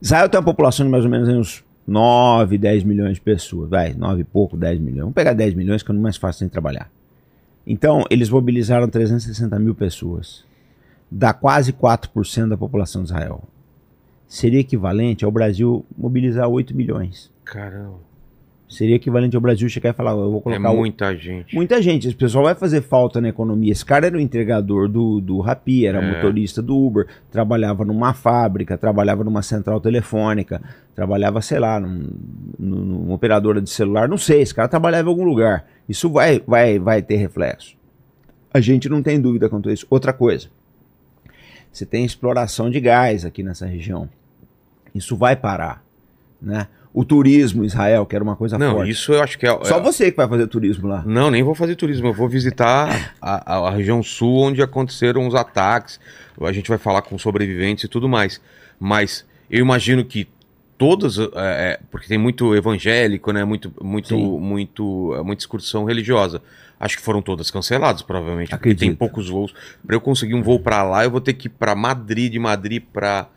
Israel 0.00 0.28
tem 0.28 0.38
uma 0.38 0.44
população 0.44 0.84
de 0.84 0.90
mais 0.90 1.04
ou 1.04 1.10
menos 1.10 1.28
uns 1.28 1.64
9, 1.86 2.58
10 2.58 2.84
milhões 2.84 3.14
de 3.14 3.20
pessoas. 3.20 3.68
Vai, 3.70 3.94
9 3.94 4.20
e 4.22 4.24
pouco, 4.24 4.56
10 4.56 4.78
milhões. 4.80 5.00
Vamos 5.00 5.14
pegar 5.14 5.32
10 5.32 5.54
milhões, 5.54 5.82
que 5.82 5.90
é 5.90 5.94
o 5.94 5.98
mais 5.98 6.16
fácil 6.16 6.46
de 6.46 6.52
trabalhar. 6.52 6.90
Então, 7.66 8.04
eles 8.10 8.28
mobilizaram 8.28 8.88
360 8.88 9.58
mil 9.58 9.74
pessoas. 9.74 10.44
Dá 11.18 11.32
quase 11.32 11.72
4% 11.72 12.48
da 12.48 12.56
população 12.56 13.02
de 13.02 13.08
Israel. 13.08 13.42
Seria 14.28 14.60
equivalente 14.60 15.24
ao 15.24 15.30
Brasil 15.30 15.84
mobilizar 15.96 16.48
8 16.48 16.76
milhões. 16.76 17.30
Caramba. 17.44 18.04
Seria 18.68 18.96
equivalente 18.96 19.36
ao 19.36 19.40
Brasil 19.40 19.68
chegar 19.68 19.90
e 19.90 19.92
falar, 19.92 20.10
eu 20.10 20.28
vou 20.30 20.40
É 20.40 20.42
colocar 20.42 20.70
o- 20.72 20.76
muita 20.76 21.14
gente. 21.16 21.54
muita 21.54 21.80
gente. 21.80 22.08
Esse 22.08 22.16
pessoal 22.16 22.44
vai 22.44 22.54
fazer 22.56 22.82
falta 22.82 23.20
na 23.20 23.28
economia. 23.28 23.70
Esse 23.70 23.84
cara 23.84 24.08
era 24.08 24.16
o 24.16 24.20
entregador 24.20 24.88
do, 24.88 25.20
do 25.20 25.38
Rappi, 25.38 25.86
era 25.86 26.02
É. 26.02 26.14
motorista 26.16 26.60
do 26.60 26.76
Uber, 26.76 27.06
trabalhava 27.30 27.84
numa 27.84 28.12
fábrica, 28.12 28.76
trabalhava 28.76 29.22
numa 29.22 29.40
central 29.40 29.80
telefônica, 29.80 30.60
trabalhava, 30.96 31.40
sei 31.40 31.60
lá, 31.60 31.78
num, 31.78 32.08
num- 32.58 32.84
numa 32.84 33.14
operadora 33.14 33.62
de 33.62 33.70
celular, 33.70 34.08
não 34.08 34.18
sei, 34.18 34.42
esse 34.42 34.52
cara 34.54 34.66
trabalhava 34.68 35.08
em 35.08 35.12
algum 35.12 35.24
lugar. 35.24 35.64
Isso 35.88 36.10
vai, 36.10 36.42
vai, 36.44 36.78
vai 36.80 37.00
ter 37.00 37.16
reflexo. 37.16 37.76
A 38.52 38.60
gente 38.60 38.88
não 38.88 39.00
tem 39.00 39.20
dúvida 39.20 39.48
quanto 39.48 39.68
a 39.68 39.72
isso. 39.72 39.86
Outra 39.88 40.12
coisa, 40.12 40.48
você 41.76 41.86
tem 41.86 42.04
exploração 42.04 42.70
de 42.70 42.80
gás 42.80 43.24
aqui 43.24 43.42
nessa 43.42 43.66
região. 43.66 44.08
Isso 44.94 45.16
vai 45.16 45.36
parar, 45.36 45.82
né? 46.40 46.68
O 46.92 47.04
turismo 47.04 47.62
Israel, 47.62 48.06
que 48.06 48.14
era 48.16 48.24
uma 48.24 48.34
coisa 48.36 48.56
Não, 48.56 48.72
forte. 48.76 48.90
isso 48.90 49.12
eu 49.12 49.22
acho 49.22 49.38
que 49.38 49.46
é. 49.46 49.50
Só 49.64 49.76
é- 49.76 49.82
você 49.82 50.10
que 50.10 50.16
vai 50.16 50.26
fazer 50.26 50.46
turismo 50.46 50.88
lá. 50.88 51.02
Não, 51.04 51.30
nem 51.30 51.42
vou 51.42 51.54
fazer 51.54 51.76
turismo. 51.76 52.06
Eu 52.06 52.14
vou 52.14 52.26
visitar 52.26 53.12
a, 53.20 53.54
a- 53.54 53.68
a 53.68 53.70
região 53.70 54.02
sul 54.02 54.44
onde 54.44 54.62
aconteceram 54.62 55.26
os 55.28 55.34
ataques. 55.34 56.00
A 56.40 56.52
gente 56.52 56.68
vai 56.70 56.78
falar 56.78 57.02
com 57.02 57.18
sobreviventes 57.18 57.84
e 57.84 57.88
tudo 57.88 58.08
mais. 58.08 58.40
Mas 58.80 59.26
eu 59.50 59.60
imagino 59.60 60.02
que 60.06 60.26
todas. 60.78 61.18
é, 61.18 61.26
é, 61.34 61.80
porque 61.90 62.06
tem 62.08 62.18
muito 62.18 62.54
evangélico, 62.54 63.32
né? 63.32 63.44
Muito, 63.44 63.72
muito, 63.82 64.08
Sim. 64.08 64.38
muito, 64.38 65.14
é, 65.16 65.22
muita 65.22 65.42
excursão 65.42 65.84
religiosa. 65.84 66.42
Acho 66.78 66.96
que 66.98 67.02
foram 67.02 67.22
todas 67.22 67.50
canceladas, 67.50 68.02
provavelmente. 68.02 68.48
Porque 68.50 68.54
Acredito. 68.70 68.80
tem 68.80 68.94
poucos 68.94 69.28
voos. 69.30 69.54
Para 69.86 69.96
eu 69.96 70.00
conseguir 70.00 70.34
um 70.34 70.42
voo 70.42 70.60
para 70.60 70.82
lá, 70.82 71.04
eu 71.04 71.10
vou 71.10 71.20
ter 71.20 71.32
que 71.32 71.46
ir 71.46 71.50
para 71.50 71.74
Madrid, 71.74 72.30
de 72.32 72.38
Madrid 72.38 72.82
para 72.92 73.28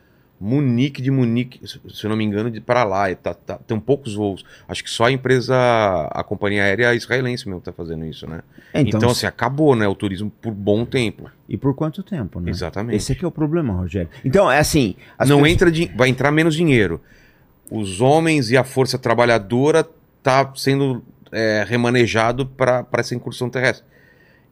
Munique, 0.41 1.01
de 1.01 1.11
Munique, 1.11 1.59
se 1.65 2.07
não 2.07 2.15
me 2.15 2.23
engano, 2.23 2.49
de 2.49 2.61
para 2.61 2.83
lá. 2.85 3.13
Tá- 3.15 3.33
tá- 3.33 3.57
tem 3.65 3.77
poucos 3.79 4.13
voos. 4.13 4.43
Acho 4.67 4.83
que 4.83 4.89
só 4.89 5.05
a 5.05 5.11
empresa, 5.11 5.55
a 6.11 6.23
companhia 6.23 6.63
aérea 6.63 6.93
israelense 6.95 7.45
mesmo 7.47 7.59
tá 7.61 7.71
fazendo 7.73 8.05
isso, 8.05 8.25
né? 8.27 8.41
Então, 8.73 9.09
assim, 9.09 9.25
acabou, 9.25 9.75
né? 9.75 9.85
O 9.87 9.95
turismo 9.95 10.29
por 10.41 10.53
bom 10.53 10.85
tempo. 10.85 11.29
E 11.47 11.57
por 11.57 11.73
quanto 11.75 12.03
tempo, 12.03 12.39
né? 12.39 12.49
Exatamente. 12.51 12.95
Esse 12.95 13.11
aqui 13.13 13.25
é 13.25 13.27
o 13.27 13.31
problema, 13.31 13.73
Rogério. 13.73 14.09
Então, 14.23 14.49
é 14.51 14.59
assim. 14.59 14.95
as 15.17 15.27
não 15.29 15.41
pessoas- 15.43 15.71
entra 15.71 15.95
vai 15.97 16.09
entrar 16.09 16.31
menos 16.31 16.55
dinheiro. 16.55 17.01
Os 17.69 18.01
homens 18.01 18.49
e 18.51 18.57
a 18.57 18.63
força 18.63 18.97
trabalhadora 18.97 19.87
tá 20.23 20.51
sendo 20.55 21.03
é, 21.31 21.65
remanejado 21.67 22.45
para 22.45 22.85
essa 22.93 23.13
incursão 23.15 23.49
terrestre. 23.49 23.87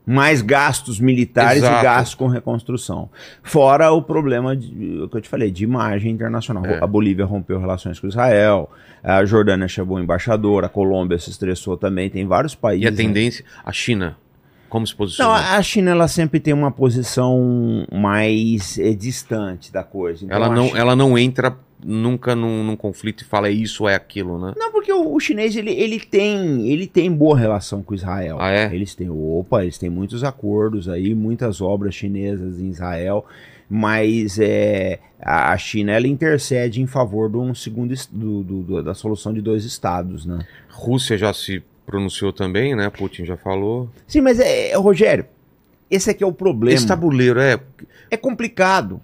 Mais 0.06 0.42
gastos 0.42 1.02
militares 1.02 1.58
Exato. 1.64 1.80
e 1.80 1.84
gastos 1.84 2.16
com 2.16 2.28
reconstrução. 2.28 3.10
Fora 3.44 3.92
o 3.92 4.02
problema 4.02 4.56
de, 4.56 5.02
o 5.02 5.10
que 5.10 5.18
eu 5.18 5.22
te 5.22 5.28
falei, 5.28 5.52
de 5.52 5.66
imagem 5.66 6.14
internacional. 6.14 6.66
É. 6.66 6.82
A 6.82 6.88
Bolívia 6.88 7.26
rompeu 7.26 7.60
relações 7.60 8.00
com 8.00 8.08
Israel, 8.08 8.70
a 9.04 9.26
Jordânia 9.26 9.68
chamou 9.68 9.98
o 9.98 10.00
embaixador, 10.00 10.64
a 10.64 10.70
Colômbia 10.70 11.20
se 11.20 11.30
estressou 11.30 11.76
também, 11.76 12.10
tem 12.10 12.26
vários 12.26 12.56
países. 12.56 12.86
E 12.86 12.88
a 12.88 12.92
né? 12.92 12.96
tendência, 12.96 13.44
a 13.66 13.74
China, 13.74 14.16
como 14.70 14.88
se 14.88 14.94
Não, 14.94 14.98
posiciona? 14.98 15.34
a 15.34 15.58
a 15.58 15.62
China 15.62 15.92
ela 15.92 16.08
sempre 16.08 16.40
tem 16.40 16.54
uma 16.54 16.72
posição 16.72 17.86
mais 17.92 18.78
eh, 18.80 18.94
distante 18.94 19.74
da 19.74 19.84
coisa. 19.84 20.24
Então, 20.24 20.38
ela, 20.38 20.50
não, 20.50 20.68
China- 20.68 20.80
ela 20.80 20.96
não 20.96 21.18
entra 21.18 21.58
nunca 21.84 22.36
num, 22.36 22.64
num 22.64 22.76
conflito 22.76 23.22
e 23.22 23.26
fala 23.26 23.48
é 23.48 23.52
isso 23.52 23.84
ou 23.84 23.90
é 23.90 23.96
aquilo, 23.96 24.40
né? 24.40 24.54
Não, 24.58 24.72
porque 24.72 24.92
o, 24.92 25.14
o 25.14 25.20
chinês 25.20 25.56
ele, 25.56 25.72
ele 25.72 26.00
tem 26.00 26.68
ele 26.70 26.88
tem 26.88 27.12
boa 27.12 27.38
relação 27.38 27.84
com 27.84 27.94
Israel. 27.94 28.38
Ah, 28.40 28.52
é? 28.52 28.74
Eles 28.74 28.96
têm, 28.96 29.10
opa, 29.10 29.62
eles 29.64 29.78
têm 29.78 29.90
muitos 29.90 30.24
acordos 30.24 30.90
aí, 30.90 31.14
muitas 31.14 31.62
obras 31.62 31.94
chinesas 31.94 32.60
em 32.60 32.70
Israel, 32.70 33.26
mas 33.70 34.40
é, 34.40 35.00
a 35.22 35.58
China 35.58 35.92
ela 35.92 36.08
intercede 36.08 36.82
em 36.82 36.88
favor 36.88 37.30
de 37.30 37.38
um 37.38 37.54
segundo 37.54 37.94
do, 38.12 38.44
do- 38.44 38.64
do- 38.64 38.84
da 38.84 38.94
solução 38.94 39.34
de 39.34 39.42
dois 39.42 39.66
estados, 39.66 40.26
né? 40.26 40.40
Rússia 40.70 41.18
já 41.18 41.34
se 41.34 41.62
pronunciou 41.86 42.34
também, 42.34 42.76
né? 42.76 42.90
Putin 42.90 43.26
já 43.26 43.38
falou. 43.38 43.90
Sim, 44.08 44.22
mas 44.22 44.40
é, 44.40 44.76
Rogério, 44.76 45.26
esse 45.90 46.10
aqui 46.10 46.24
é 46.24 46.28
o 46.28 46.32
problema. 46.34 46.76
Esse 46.76 46.88
tabuleiro 46.88 47.40
é. 47.40 47.60
É 48.10 48.18
complicado. 48.18 49.02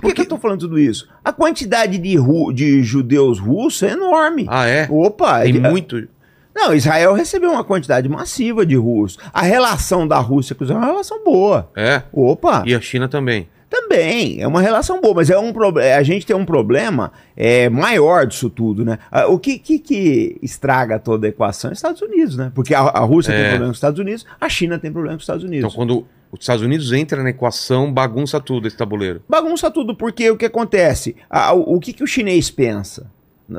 Por 0.00 0.08
que, 0.08 0.14
que 0.14 0.20
eu 0.22 0.26
tô 0.26 0.38
falando 0.38 0.60
tudo 0.60 0.78
isso? 0.78 1.08
A 1.24 1.32
quantidade 1.32 1.98
de, 1.98 2.16
ru- 2.16 2.52
de 2.52 2.82
judeus 2.82 3.38
russos 3.38 3.82
é 3.82 3.92
enorme. 3.92 4.46
Ah, 4.48 4.66
é? 4.66 4.86
Opa, 4.90 5.42
Tem 5.42 5.56
é- 5.56 5.60
muito. 5.70 6.08
Não, 6.54 6.74
Israel 6.74 7.14
recebeu 7.14 7.52
uma 7.52 7.62
quantidade 7.64 8.08
massiva 8.08 8.66
de 8.66 8.74
russos. 8.74 9.22
A 9.32 9.42
relação 9.42 10.06
da 10.06 10.18
Rússia 10.18 10.54
com 10.54 10.64
Israel 10.64 10.80
é 10.80 10.82
uma 10.84 10.90
relação 10.92 11.22
boa. 11.24 11.70
É. 11.76 12.02
Opa, 12.12 12.64
E 12.66 12.74
a 12.74 12.80
China 12.80 13.08
também. 13.08 13.48
também 13.70 14.40
é 14.42 14.46
uma 14.48 14.60
relação 14.60 15.00
boa, 15.00 15.14
mas 15.14 15.30
é 15.30 15.38
um 15.38 15.52
problema. 15.52 15.96
A 15.96 16.02
gente 16.02 16.26
tem 16.26 16.34
um 16.34 16.44
problema 16.44 17.12
é, 17.36 17.68
maior 17.68 18.26
disso 18.26 18.50
tudo, 18.50 18.84
né? 18.84 18.98
Ah, 19.12 19.28
O 19.28 19.38
que, 19.38 19.58
que, 19.60 19.78
que 19.78 20.36
estraga 20.42 20.98
toda 20.98 21.26
a 21.28 21.30
equação 21.30 21.70
é 21.70 21.72
os 21.72 21.78
Estados 21.78 22.02
Unidos, 22.02 22.36
né? 22.36 22.50
Porque 22.52 22.74
a, 22.74 22.80
a 22.80 23.00
Rússia 23.00 23.32
tem 23.32 23.42
É. 23.42 23.48
problema 23.50 23.66
com 23.66 23.70
os 23.72 23.76
Estados 23.76 24.00
Unidos, 24.00 24.26
a 24.40 24.48
China 24.48 24.76
tem 24.78 24.90
problema 24.90 25.14
com 25.14 25.18
os 25.18 25.22
Estados 25.22 25.44
Então, 25.44 25.52
Unidos. 25.56 25.74
quando 25.74 26.04
os 26.32 26.40
Estados 26.40 26.62
Unidos 26.62 26.92
entra 26.92 27.22
na 27.22 27.30
equação, 27.30 27.92
bagunça 27.92 28.40
tudo 28.40 28.68
esse 28.68 28.76
tabuleiro. 28.76 29.22
Bagunça 29.28 29.70
tudo, 29.70 29.94
porque 29.96 30.30
o 30.30 30.36
que 30.36 30.44
acontece? 30.46 31.16
Ah, 31.28 31.52
o, 31.52 31.76
o 31.76 31.80
que, 31.80 31.92
que 31.92 32.04
o 32.04 32.06
chinês 32.06 32.50
pensa? 32.50 33.10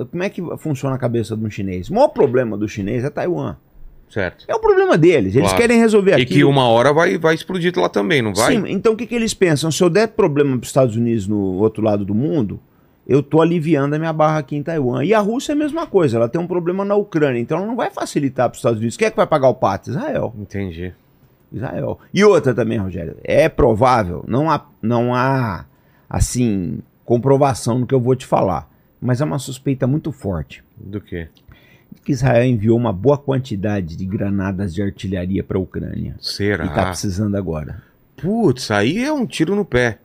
Como 0.09 0.23
é 0.23 0.29
que 0.29 0.41
funciona 0.57 0.95
a 0.95 0.97
cabeça 0.97 1.35
de 1.35 1.43
um 1.45 1.49
chinês? 1.49 1.89
O 1.89 1.93
maior 1.93 2.07
problema 2.07 2.57
do 2.57 2.67
chinês 2.67 3.03
é 3.03 3.09
Taiwan. 3.09 3.57
Certo. 4.09 4.45
É 4.47 4.55
o 4.55 4.59
problema 4.59 4.97
deles. 4.97 5.35
Eles 5.35 5.49
Claro. 5.49 5.61
querem 5.61 5.79
resolver 5.79 6.11
E 6.11 6.21
aqui. 6.23 6.25
que 6.25 6.43
uma 6.43 6.67
hora 6.67 6.93
vai, 6.93 7.17
vai 7.17 7.33
explodir 7.35 7.73
lá 7.77 7.87
também, 7.89 8.21
não 8.21 8.33
vai? 8.33 8.53
Sim, 8.55 8.63
então 8.67 8.93
o 8.93 8.95
que, 8.97 9.05
que 9.05 9.15
eles 9.15 9.33
pensam? 9.33 9.71
Se 9.71 9.81
eu 9.83 9.89
der 9.89 10.07
problema 10.09 10.51
para 10.57 10.63
os 10.63 10.67
Estados 10.69 10.95
Unidos 10.95 11.27
no 11.27 11.37
outro 11.57 11.81
lado 11.83 12.03
do 12.05 12.13
mundo, 12.15 12.59
eu 13.07 13.21
tô 13.23 13.41
aliviando 13.41 13.95
a 13.95 13.99
minha 13.99 14.13
barra 14.13 14.39
aqui 14.39 14.55
em 14.55 14.63
Taiwan. 14.63 15.03
E 15.03 15.13
a 15.13 15.19
Rússia 15.19 15.53
é 15.53 15.55
a 15.55 15.57
mesma 15.57 15.85
coisa, 15.87 16.17
ela 16.17 16.29
tem 16.29 16.39
um 16.39 16.47
problema 16.47 16.83
na 16.85 16.95
Ucrânia, 16.95 17.39
então 17.39 17.57
ela 17.57 17.67
não 17.67 17.75
vai 17.75 17.89
facilitar 17.89 18.47
para 18.49 18.53
os 18.55 18.59
Estados 18.59 18.79
Unidos. 18.79 18.95
Quem 18.97 19.07
é 19.07 19.11
que 19.11 19.17
vai 19.17 19.27
pagar 19.27 19.47
o 19.49 19.55
pato? 19.55 19.89
Israel. 19.89 20.33
Entendi. 20.37 20.93
Israel. 21.51 21.99
E 22.13 22.23
outra 22.23 22.53
também, 22.53 22.77
Rogério, 22.77 23.17
é 23.23 23.49
provável, 23.49 24.23
não 24.27 24.49
há, 24.49 24.65
não 24.81 25.13
há 25.13 25.65
assim, 26.09 26.79
comprovação 27.05 27.79
no 27.79 27.87
que 27.87 27.93
eu 27.93 27.99
vou 27.99 28.15
te 28.15 28.25
falar, 28.25 28.69
mas 28.99 29.21
é 29.21 29.25
uma 29.25 29.39
suspeita 29.39 29.87
muito 29.87 30.11
forte 30.11 30.63
Do 30.77 31.01
quê? 31.01 31.27
que 32.03 32.11
Israel 32.11 32.45
enviou 32.45 32.77
uma 32.77 32.93
boa 32.93 33.17
quantidade 33.17 33.95
de 33.95 34.05
granadas 34.05 34.73
de 34.73 34.81
artilharia 34.81 35.43
para 35.43 35.57
a 35.57 35.61
Ucrânia. 35.61 36.15
Será? 36.19 36.65
E 36.65 36.69
tá 36.69 36.85
precisando 36.85 37.35
agora. 37.35 37.83
Putz, 38.15 38.71
aí 38.71 39.03
é 39.03 39.11
um 39.11 39.25
tiro 39.25 39.55
no 39.55 39.65
pé. 39.65 39.99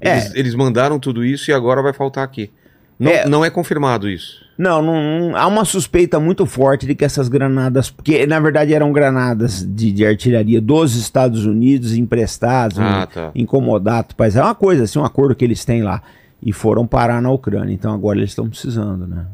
É. 0.00 0.12
Eles, 0.12 0.34
eles 0.34 0.54
mandaram 0.54 0.98
tudo 0.98 1.24
isso 1.24 1.50
e 1.50 1.54
agora 1.54 1.82
vai 1.82 1.92
faltar 1.92 2.24
aqui. 2.24 2.50
Não 2.98 3.10
É. 3.10 3.28
não 3.28 3.44
é 3.44 3.50
confirmado 3.50 4.08
isso. 4.08 4.44
Não, 4.56 4.80
não, 4.80 5.18
não- 5.30 5.36
há 5.36 5.46
uma 5.48 5.64
suspeita 5.64 6.20
muito 6.20 6.46
forte 6.46 6.86
de 6.86 6.94
que 6.94 7.04
essas 7.04 7.28
granadas, 7.28 7.90
porque 7.90 8.24
na 8.24 8.38
verdade 8.38 8.72
eram 8.72 8.92
granadas 8.92 9.64
de, 9.68 9.90
de 9.90 10.06
artilharia 10.06 10.60
dos 10.60 10.94
Estados 10.94 11.44
Unidos 11.44 11.92
emprestadas, 11.96 12.78
Ah, 12.78 13.08
um, 13.10 13.12
tá. 13.12 13.30
incomodato, 13.34 14.14
mas 14.16 14.36
é 14.36 14.42
uma 14.42 14.54
coisa, 14.54 14.84
assim, 14.84 14.98
um 14.98 15.04
acordo 15.04 15.34
que 15.34 15.44
eles 15.44 15.64
têm 15.64 15.82
lá. 15.82 16.02
E 16.40 16.52
foram 16.52 16.86
parar 16.86 17.20
na 17.20 17.30
Ucrânia, 17.30 17.72
então 17.72 17.92
agora 17.92 18.18
eles 18.18 18.30
estão 18.30 18.48
precisando, 18.48 19.06
né? 19.08 19.26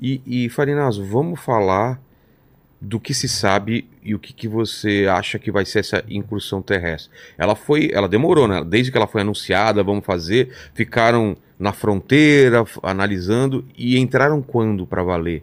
E, 0.00 0.22
e 0.24 0.48
Farinazo, 0.48 1.04
vamos 1.04 1.40
falar 1.40 2.00
do 2.80 3.00
que 3.00 3.12
se 3.12 3.28
sabe 3.28 3.88
e 4.02 4.14
o 4.14 4.18
que, 4.18 4.32
que 4.32 4.46
você 4.46 5.06
acha 5.10 5.38
que 5.38 5.50
vai 5.50 5.64
ser 5.64 5.80
essa 5.80 6.04
incursão 6.08 6.60
terrestre. 6.62 7.10
Ela 7.36 7.54
foi, 7.56 7.90
ela 7.92 8.08
demorou, 8.08 8.46
né? 8.46 8.62
Desde 8.64 8.90
que 8.92 8.96
ela 8.96 9.06
foi 9.06 9.22
anunciada, 9.22 9.82
vamos 9.82 10.04
fazer, 10.04 10.50
ficaram 10.74 11.36
na 11.58 11.72
fronteira 11.72 12.64
analisando 12.82 13.64
e 13.76 13.98
entraram 13.98 14.42
quando 14.42 14.86
para 14.86 15.02
valer? 15.02 15.42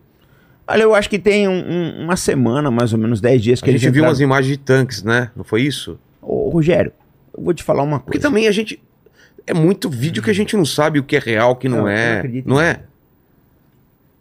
Olha, 0.67 0.83
eu 0.83 0.93
acho 0.95 1.09
que 1.09 1.19
tem 1.19 1.47
um- 1.47 1.53
um- 1.53 2.03
uma 2.03 2.15
semana, 2.15 2.69
mais 2.71 2.93
ou 2.93 2.99
menos, 2.99 3.19
10 3.19 3.41
dias 3.41 3.61
que 3.61 3.69
a 3.69 3.71
eles 3.71 3.81
gente 3.81 3.91
viu 3.91 3.99
entraram- 3.99 4.09
umas 4.11 4.19
imagens 4.21 4.57
de 4.57 4.63
tanques, 4.63 5.03
né? 5.03 5.31
Não 5.35 5.43
foi 5.43 5.63
isso? 5.63 5.99
Ô, 6.21 6.49
Rogério, 6.49 6.91
eu 7.37 7.43
vou 7.43 7.53
te 7.53 7.63
falar 7.63 7.83
uma 7.83 7.99
Porque 7.99 8.17
coisa. 8.19 8.27
também 8.29 8.47
a 8.47 8.51
gente 8.51 8.81
é 9.45 9.53
muito 9.53 9.89
vídeo 9.89 10.21
que 10.23 10.29
a 10.29 10.33
gente 10.33 10.55
não 10.55 10.63
sabe 10.63 10.99
o 10.99 11.03
que 11.03 11.15
é 11.15 11.19
real, 11.19 11.51
o 11.51 11.55
que 11.55 11.67
não, 11.67 11.79
Não, 11.79 11.87
eu 11.89 11.91
não 11.93 11.97
é, 11.99 12.17
acredito 12.19 12.47
não 12.47 12.61
é? 12.61 12.83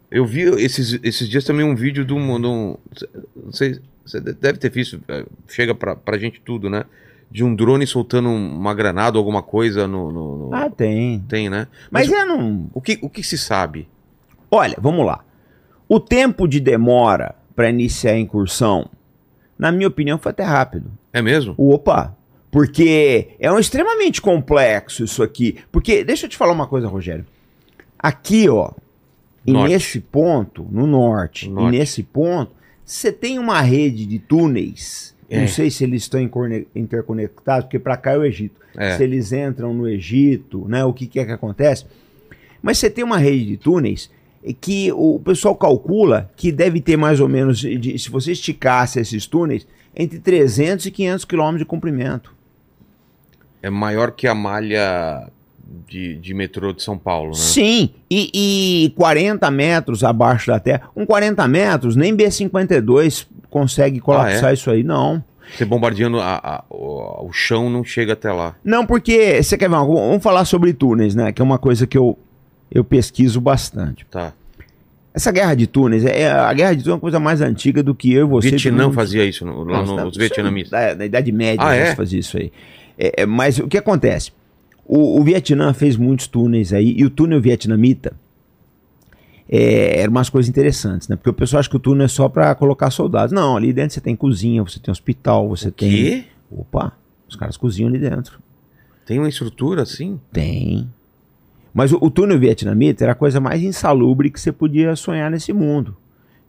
Eu 0.09 0.25
vi 0.25 0.41
esses, 0.61 0.99
esses 1.03 1.29
dias 1.29 1.45
também 1.45 1.65
um 1.65 1.75
vídeo 1.75 2.03
de 2.03 2.13
um, 2.13 2.41
de 2.41 2.47
um- 2.47 2.75
não 3.45 3.53
sei, 3.53 3.79
você 4.05 4.19
deve 4.19 4.57
ter 4.57 4.69
visto, 4.69 4.99
é, 5.07 5.23
chega 5.47 5.73
pra, 5.73 5.95
pra 5.95 6.17
gente 6.17 6.41
tudo, 6.41 6.69
né? 6.69 6.83
De 7.31 7.43
um 7.43 7.55
drone 7.55 7.87
soltando 7.87 8.27
uma 8.29 8.73
granada 8.73 9.17
ou 9.17 9.21
alguma 9.21 9.41
coisa 9.41 9.87
no, 9.87 10.11
no- 10.11 10.37
no- 10.49 10.53
Ah, 10.53 10.69
tem. 10.69 11.19
tem, 11.29 11.49
né? 11.49 11.67
Mas, 11.89 12.09
Mas, 12.09 12.19
é 12.19 12.25
não. 12.25 12.69
o, 12.73 12.81
que, 12.81 12.99
o 13.01 13.09
que 13.09 13.23
se 13.23 13.37
sabe? 13.37 13.87
Olha, 14.49 14.75
vamos 14.81 15.05
lá. 15.05 15.23
O 15.87 15.99
tempo 15.99 16.45
de 16.47 16.59
demora 16.59 17.35
para 17.55 17.69
iniciar 17.69 18.11
a 18.11 18.19
incursão, 18.19 18.89
na 19.57 19.71
minha 19.71 19.87
opinião, 19.87 20.17
foi 20.17 20.31
até 20.31 20.43
rápido. 20.43 20.91
É 21.13 21.21
mesmo? 21.21 21.55
Opa! 21.57 22.15
Porque 22.51 23.29
é 23.39 23.49
um 23.49 23.57
extremamente 23.59 24.21
complexo 24.21 25.05
isso 25.05 25.23
aqui. 25.23 25.57
Porque, 25.71 26.03
deixa 26.03 26.25
eu 26.25 26.29
te 26.29 26.35
falar 26.35 26.51
uma 26.51 26.67
coisa, 26.67 26.87
Rogério. 26.87 27.25
Aqui, 27.97 28.49
ó, 28.49 28.71
e 29.45 29.53
Norte. 29.53 29.71
nesse 29.71 29.99
ponto, 30.01 30.67
no 30.69 30.85
norte, 30.85 31.47
No 31.47 31.61
norte. 31.61 31.75
e 31.75 31.79
nesse 31.79 32.03
ponto, 32.03 32.51
você 32.83 33.09
tem 33.11 33.39
uma 33.39 33.61
rede 33.61 34.05
de 34.05 34.19
túneis. 34.19 35.10
É. 35.31 35.39
Não 35.39 35.47
sei 35.47 35.71
se 35.71 35.83
eles 35.85 36.03
estão 36.03 36.19
interconectados, 36.75 37.63
porque 37.65 37.79
para 37.79 37.95
cá 37.95 38.11
é 38.11 38.17
o 38.17 38.25
Egito. 38.25 38.59
É. 38.77 38.97
Se 38.97 39.03
eles 39.03 39.31
entram 39.31 39.73
no 39.73 39.87
Egito, 39.87 40.67
né? 40.67 40.83
O 40.83 40.91
que, 40.93 41.07
que 41.07 41.19
é 41.19 41.25
que 41.25 41.31
acontece? 41.31 41.85
Mas 42.61 42.77
você 42.77 42.89
tem 42.89 43.03
uma 43.03 43.17
rede 43.17 43.45
de 43.45 43.57
túneis 43.57 44.09
que 44.59 44.91
o 44.91 45.19
pessoal 45.23 45.55
calcula 45.55 46.29
que 46.35 46.51
deve 46.51 46.81
ter 46.81 46.97
mais 46.97 47.19
ou 47.21 47.29
menos, 47.29 47.59
de- 47.59 47.97
se 47.97 48.09
você 48.09 48.33
esticasse 48.33 48.99
esses 48.99 49.25
túneis, 49.25 49.65
entre 49.95 50.19
300 50.19 50.85
e 50.85 50.91
500 50.91 51.25
quilômetros 51.25 51.59
de 51.59 51.65
comprimento. 51.65 52.33
É 53.61 53.69
maior 53.69 54.11
que 54.11 54.27
a 54.27 54.33
malha 54.35 55.29
de, 55.87 56.15
de 56.17 56.33
metrô 56.33 56.73
de 56.73 56.81
São 56.83 56.97
Paulo, 56.97 57.29
né? 57.31 57.35
Sim, 57.37 57.91
e, 58.09 58.85
e 58.85 58.89
40 58.97 59.49
metros 59.51 60.03
abaixo 60.03 60.47
da 60.47 60.59
terra. 60.59 60.89
Com 60.93 61.05
40 61.05 61.47
metros, 61.47 61.95
nem 61.95 62.13
B-52 62.15 63.27
consegue 63.51 63.99
colapsar 63.99 64.45
Ah, 64.45 64.49
é? 64.49 64.53
isso 64.55 64.71
aí, 64.71 64.81
não. 64.83 65.23
Você 65.55 65.65
bombardeando 65.65 66.19
a- 66.19 66.39
a- 66.41 66.63
o, 66.69 67.27
o 67.27 67.33
chão 67.33 67.69
não 67.69 67.83
chega 67.83 68.13
até 68.13 68.31
lá. 68.31 68.55
Não, 68.63 68.85
porque, 68.85 69.43
você 69.43 69.57
quer 69.57 69.69
ver, 69.69 69.75
vamos 69.75 70.23
falar 70.23 70.45
sobre 70.45 70.73
túneis, 70.73 71.13
né? 71.13 71.31
Que 71.31 71.41
é 71.41 71.45
uma 71.45 71.57
coisa 71.59 71.85
que 71.85 71.97
eu, 71.97 72.17
eu 72.71 72.83
pesquiso 72.83 73.39
bastante. 73.41 74.05
Tá. 74.09 74.31
Essa 75.13 75.29
guerra 75.29 75.53
de 75.55 75.67
túneis, 75.67 76.05
é, 76.05 76.21
é- 76.21 76.31
a 76.31 76.53
guerra 76.53 76.71
de 76.73 76.77
túneis 76.83 76.87
é 76.87 76.93
uma 76.93 76.99
coisa 77.01 77.19
mais 77.19 77.41
antiga 77.41 77.83
do 77.83 77.93
que 77.93 78.13
eu 78.13 78.25
e 78.25 78.29
você. 78.29 78.49
Vietnã 78.51 78.77
todo 78.77 78.85
mundo- 78.85 78.95
fazia 78.95 79.25
isso 79.25 79.45
no- 79.45 79.63
lá 79.65 79.79
Não, 79.79 79.85
no- 79.87 79.95
tá- 79.97 80.05
nos 80.05 80.15
vietnamistas. 80.17 80.71
Da, 80.79 80.93
da 80.93 81.05
Idade 81.05 81.31
Média 81.33 81.65
Ah, 81.67 81.75
é? 81.75 81.93
fazia 81.95 82.19
isso 82.19 82.37
aí. 82.37 82.49
É, 82.97 83.23
é, 83.23 83.25
mas 83.25 83.59
o 83.59 83.67
que 83.67 83.77
acontece? 83.77 84.31
O, 84.85 85.19
o 85.19 85.23
Vietnã 85.23 85.73
fez 85.73 85.97
muitos 85.97 86.27
túneis 86.27 86.71
aí, 86.71 86.93
e 86.97 87.03
o 87.03 87.09
túnel 87.09 87.41
vietnamita 87.41 88.13
é, 89.51 89.99
eram 89.99 90.11
umas 90.11 90.29
coisas 90.29 90.49
interessantes, 90.49 91.09
né? 91.09 91.17
Porque 91.17 91.29
o 91.29 91.33
pessoal 91.33 91.59
acha 91.59 91.69
que 91.69 91.75
o 91.75 91.79
túnel 91.79 92.05
é 92.05 92.07
só 92.07 92.29
para 92.29 92.55
colocar 92.55 92.89
soldados. 92.89 93.33
Não, 93.33 93.57
ali 93.57 93.73
dentro 93.73 93.93
você 93.93 93.99
tem 93.99 94.15
cozinha, 94.15 94.63
você 94.63 94.79
tem 94.79 94.89
hospital, 94.89 95.49
você 95.49 95.69
tem. 95.69 95.89
Que? 95.89 96.25
Opa, 96.49 96.93
os 97.27 97.35
caras 97.35 97.57
cozinham 97.57 97.89
ali 97.89 97.99
dentro. 97.99 98.39
Tem 99.05 99.19
uma 99.19 99.27
estrutura 99.27 99.81
assim? 99.81 100.21
Tem. 100.31 100.89
Mas 101.73 101.91
o, 101.91 101.97
o 101.99 102.09
túnel 102.09 102.39
vietnamita 102.39 103.03
era 103.03 103.11
a 103.11 103.15
coisa 103.15 103.41
mais 103.41 103.61
insalubre 103.61 104.31
que 104.31 104.39
você 104.39 104.53
podia 104.53 104.95
sonhar 104.95 105.29
nesse 105.29 105.51
mundo. 105.51 105.97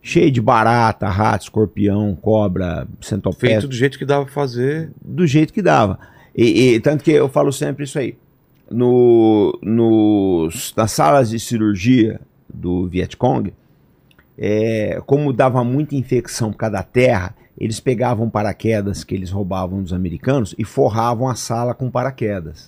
Cheio 0.00 0.30
de 0.30 0.40
barata, 0.40 1.08
rato, 1.08 1.42
escorpião, 1.42 2.14
cobra, 2.14 2.86
centopéia 3.00 3.54
Feito 3.54 3.68
do 3.68 3.74
jeito 3.74 3.98
que 3.98 4.04
dava 4.04 4.24
pra 4.24 4.34
fazer. 4.34 4.92
do 5.04 5.26
jeito 5.26 5.52
que 5.52 5.62
dava. 5.62 5.98
E, 6.36 6.74
e 6.74 6.80
tanto 6.80 7.02
que 7.02 7.10
eu 7.10 7.28
falo 7.28 7.52
sempre 7.52 7.82
isso 7.84 7.98
aí. 7.98 8.16
No, 8.70 9.58
nos, 9.60 10.72
nas 10.76 10.92
salas 10.92 11.30
de 11.30 11.38
cirurgia 11.38 12.20
do 12.52 12.88
Vietcong, 12.88 13.52
é, 14.38 15.00
como 15.06 15.32
dava 15.32 15.62
muita 15.62 15.94
infecção 15.94 16.50
por 16.50 16.58
causa 16.58 16.76
da 16.76 16.82
terra, 16.82 17.34
eles 17.58 17.78
pegavam 17.80 18.28
paraquedas 18.30 19.04
que 19.04 19.14
eles 19.14 19.30
roubavam 19.30 19.82
dos 19.82 19.92
americanos 19.92 20.54
e 20.58 20.64
forravam 20.64 21.28
a 21.28 21.34
sala 21.34 21.74
com 21.74 21.90
paraquedas. 21.90 22.66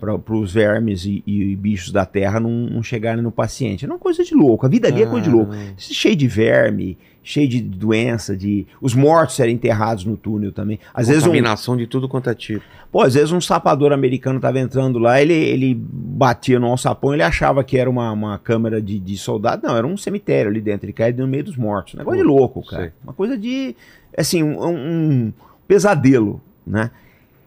Para 0.00 0.34
os 0.34 0.52
vermes 0.52 1.04
e, 1.04 1.22
e 1.24 1.54
bichos 1.54 1.92
da 1.92 2.04
terra 2.04 2.40
não, 2.40 2.50
não 2.50 2.82
chegarem 2.82 3.22
no 3.22 3.30
paciente. 3.30 3.84
É 3.84 3.88
uma 3.88 4.00
coisa 4.00 4.24
de 4.24 4.34
louco. 4.34 4.66
A 4.66 4.68
vida 4.68 4.88
ali 4.88 5.02
é 5.02 5.06
coisa 5.06 5.28
de 5.28 5.30
louco. 5.30 5.52
Cheio 5.76 6.16
de 6.16 6.26
verme, 6.26 6.98
cheio 7.22 7.48
de 7.48 7.60
doença, 7.60 8.36
de 8.36 8.66
os 8.80 8.94
mortos 8.94 9.36
serem 9.36 9.54
enterrados 9.54 10.04
no 10.04 10.16
túnel 10.16 10.52
também. 10.52 10.78
Às 10.92 11.08
vezes 11.08 11.22
um, 11.22 11.26
Contaminação 11.26 11.76
de 11.76 11.86
tudo 11.86 12.08
quanto 12.08 12.28
é 12.30 12.34
tipo. 12.34 12.64
pô, 12.90 13.02
às 13.02 13.14
vezes 13.14 13.32
um 13.32 13.40
sapador 13.40 13.92
americano 13.92 14.40
tava 14.40 14.58
entrando 14.58 14.98
lá, 14.98 15.20
ele, 15.20 15.34
ele 15.34 15.74
batia 15.74 16.58
no 16.58 16.66
alçapão, 16.66 17.14
ele 17.14 17.22
achava 17.22 17.62
que 17.62 17.78
era 17.78 17.88
uma, 17.88 18.10
uma 18.12 18.38
câmara 18.38 18.80
de, 18.80 18.98
de 18.98 19.16
soldado. 19.16 19.66
Não, 19.66 19.76
era 19.76 19.86
um 19.86 19.96
cemitério 19.96 20.50
ali 20.50 20.60
dentro. 20.60 20.86
Ele 20.86 20.92
caía 20.92 21.14
no 21.16 21.28
meio 21.28 21.44
dos 21.44 21.56
mortos. 21.56 21.94
Negócio 21.94 22.20
de 22.20 22.26
louco, 22.26 22.64
cara. 22.64 22.82
Sei. 22.84 22.92
Uma 23.04 23.12
coisa 23.12 23.38
de 23.38 23.76
assim, 24.16 24.42
um, 24.42 24.66
um 24.66 25.32
pesadelo, 25.66 26.40
né? 26.66 26.90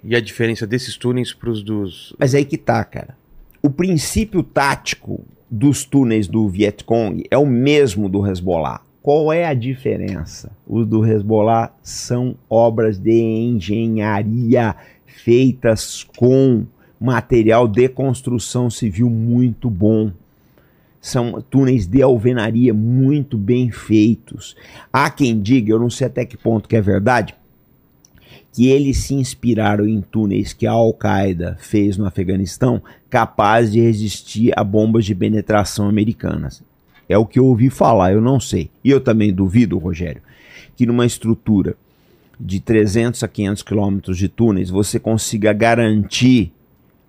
E 0.03 0.15
a 0.15 0.21
diferença 0.21 0.67
desses 0.67 0.95
túneis 0.97 1.33
pros 1.33 1.63
dos. 1.63 2.15
Mas 2.17 2.35
aí 2.35 2.45
que 2.45 2.57
tá, 2.57 2.83
cara. 2.83 3.17
O 3.61 3.69
princípio 3.69 4.43
tático 4.43 5.25
dos 5.49 5.83
túneis 5.83 6.27
do 6.27 6.47
Vietcong 6.47 7.23
é 7.29 7.37
o 7.37 7.45
mesmo 7.45 8.07
do 8.07 8.25
Hezbollah. 8.25 8.81
Qual 9.05 9.31
é 9.31 9.45
a 9.45 9.53
diferença? 9.53 10.51
Os 10.65 10.87
do 10.87 11.05
Hezbollah 11.05 11.71
são 11.83 12.35
obras 12.49 12.97
de 12.97 13.11
engenharia 13.11 14.75
feitas 15.05 16.03
com 16.17 16.65
material 16.99 17.67
de 17.67 17.87
construção 17.87 18.67
civil 18.67 19.07
muito 19.07 19.69
bom. 19.69 20.11
São 20.99 21.39
túneis 21.39 21.85
de 21.85 22.01
alvenaria 22.01 22.73
muito 22.73 23.37
bem 23.37 23.69
feitos. 23.69 24.55
Há 24.91 25.11
quem 25.11 25.39
diga, 25.39 25.71
eu 25.71 25.79
não 25.79 25.91
sei 25.91 26.07
até 26.07 26.25
que 26.25 26.35
ponto 26.35 26.67
que 26.67 26.75
é 26.75 26.81
verdade, 26.81 27.35
que 28.51 28.69
eles 28.69 28.97
se 28.97 29.13
inspiraram 29.13 29.87
em 29.87 30.01
túneis 30.01 30.51
que 30.51 30.65
a 30.65 30.71
Al-Qaeda 30.71 31.57
fez 31.59 31.95
no 31.95 32.07
Afeganistão, 32.07 32.81
capazes 33.07 33.71
de 33.71 33.81
resistir 33.81 34.51
a 34.57 34.63
bombas 34.63 35.05
de 35.05 35.13
penetração 35.13 35.87
americanas. 35.87 36.63
É 37.07 37.17
o 37.17 37.25
que 37.25 37.37
eu 37.39 37.45
ouvi 37.45 37.69
falar, 37.69 38.13
eu 38.13 38.21
não 38.21 38.39
sei. 38.39 38.69
E 38.83 38.89
eu 38.89 38.99
também 38.99 39.31
duvido, 39.33 39.77
Rogério, 39.77 40.21
que 40.75 40.85
numa 40.85 41.05
estrutura 41.05 41.75
de 42.39 42.59
300 42.59 43.23
a 43.23 43.27
500 43.27 43.63
quilômetros 43.63 44.17
de 44.17 44.27
túneis 44.27 44.69
você 44.69 44.99
consiga 44.99 45.53
garantir 45.53 46.51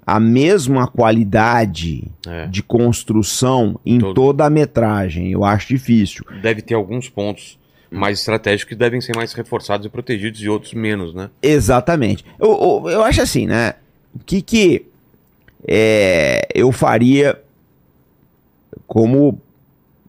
a 0.06 0.20
mesma 0.20 0.86
qualidade 0.86 2.04
É. 2.26 2.46
de 2.46 2.62
construção 2.62 3.80
em 3.84 3.98
Todo. 3.98 4.14
toda 4.14 4.44
a 4.44 4.50
metragem. 4.50 5.32
Eu 5.32 5.42
acho 5.44 5.66
difícil. 5.68 6.24
Deve 6.40 6.62
ter 6.62 6.74
alguns 6.74 7.08
pontos 7.08 7.58
mais 7.90 8.20
estratégicos 8.20 8.68
que 8.68 8.74
devem 8.76 9.00
ser 9.00 9.16
mais 9.16 9.32
reforçados 9.32 9.84
e 9.86 9.88
protegidos 9.88 10.40
e 10.40 10.48
outros 10.48 10.74
menos, 10.74 11.12
né? 11.12 11.28
Exatamente. 11.42 12.24
Eu, 12.38 12.82
eu, 12.84 12.90
eu 12.90 13.02
acho 13.02 13.20
assim, 13.22 13.46
né? 13.46 13.74
O 14.14 14.18
que 14.24 14.40
que 14.42 14.86
é, 15.66 16.46
eu 16.54 16.70
faria 16.70 17.40
como 18.86 19.40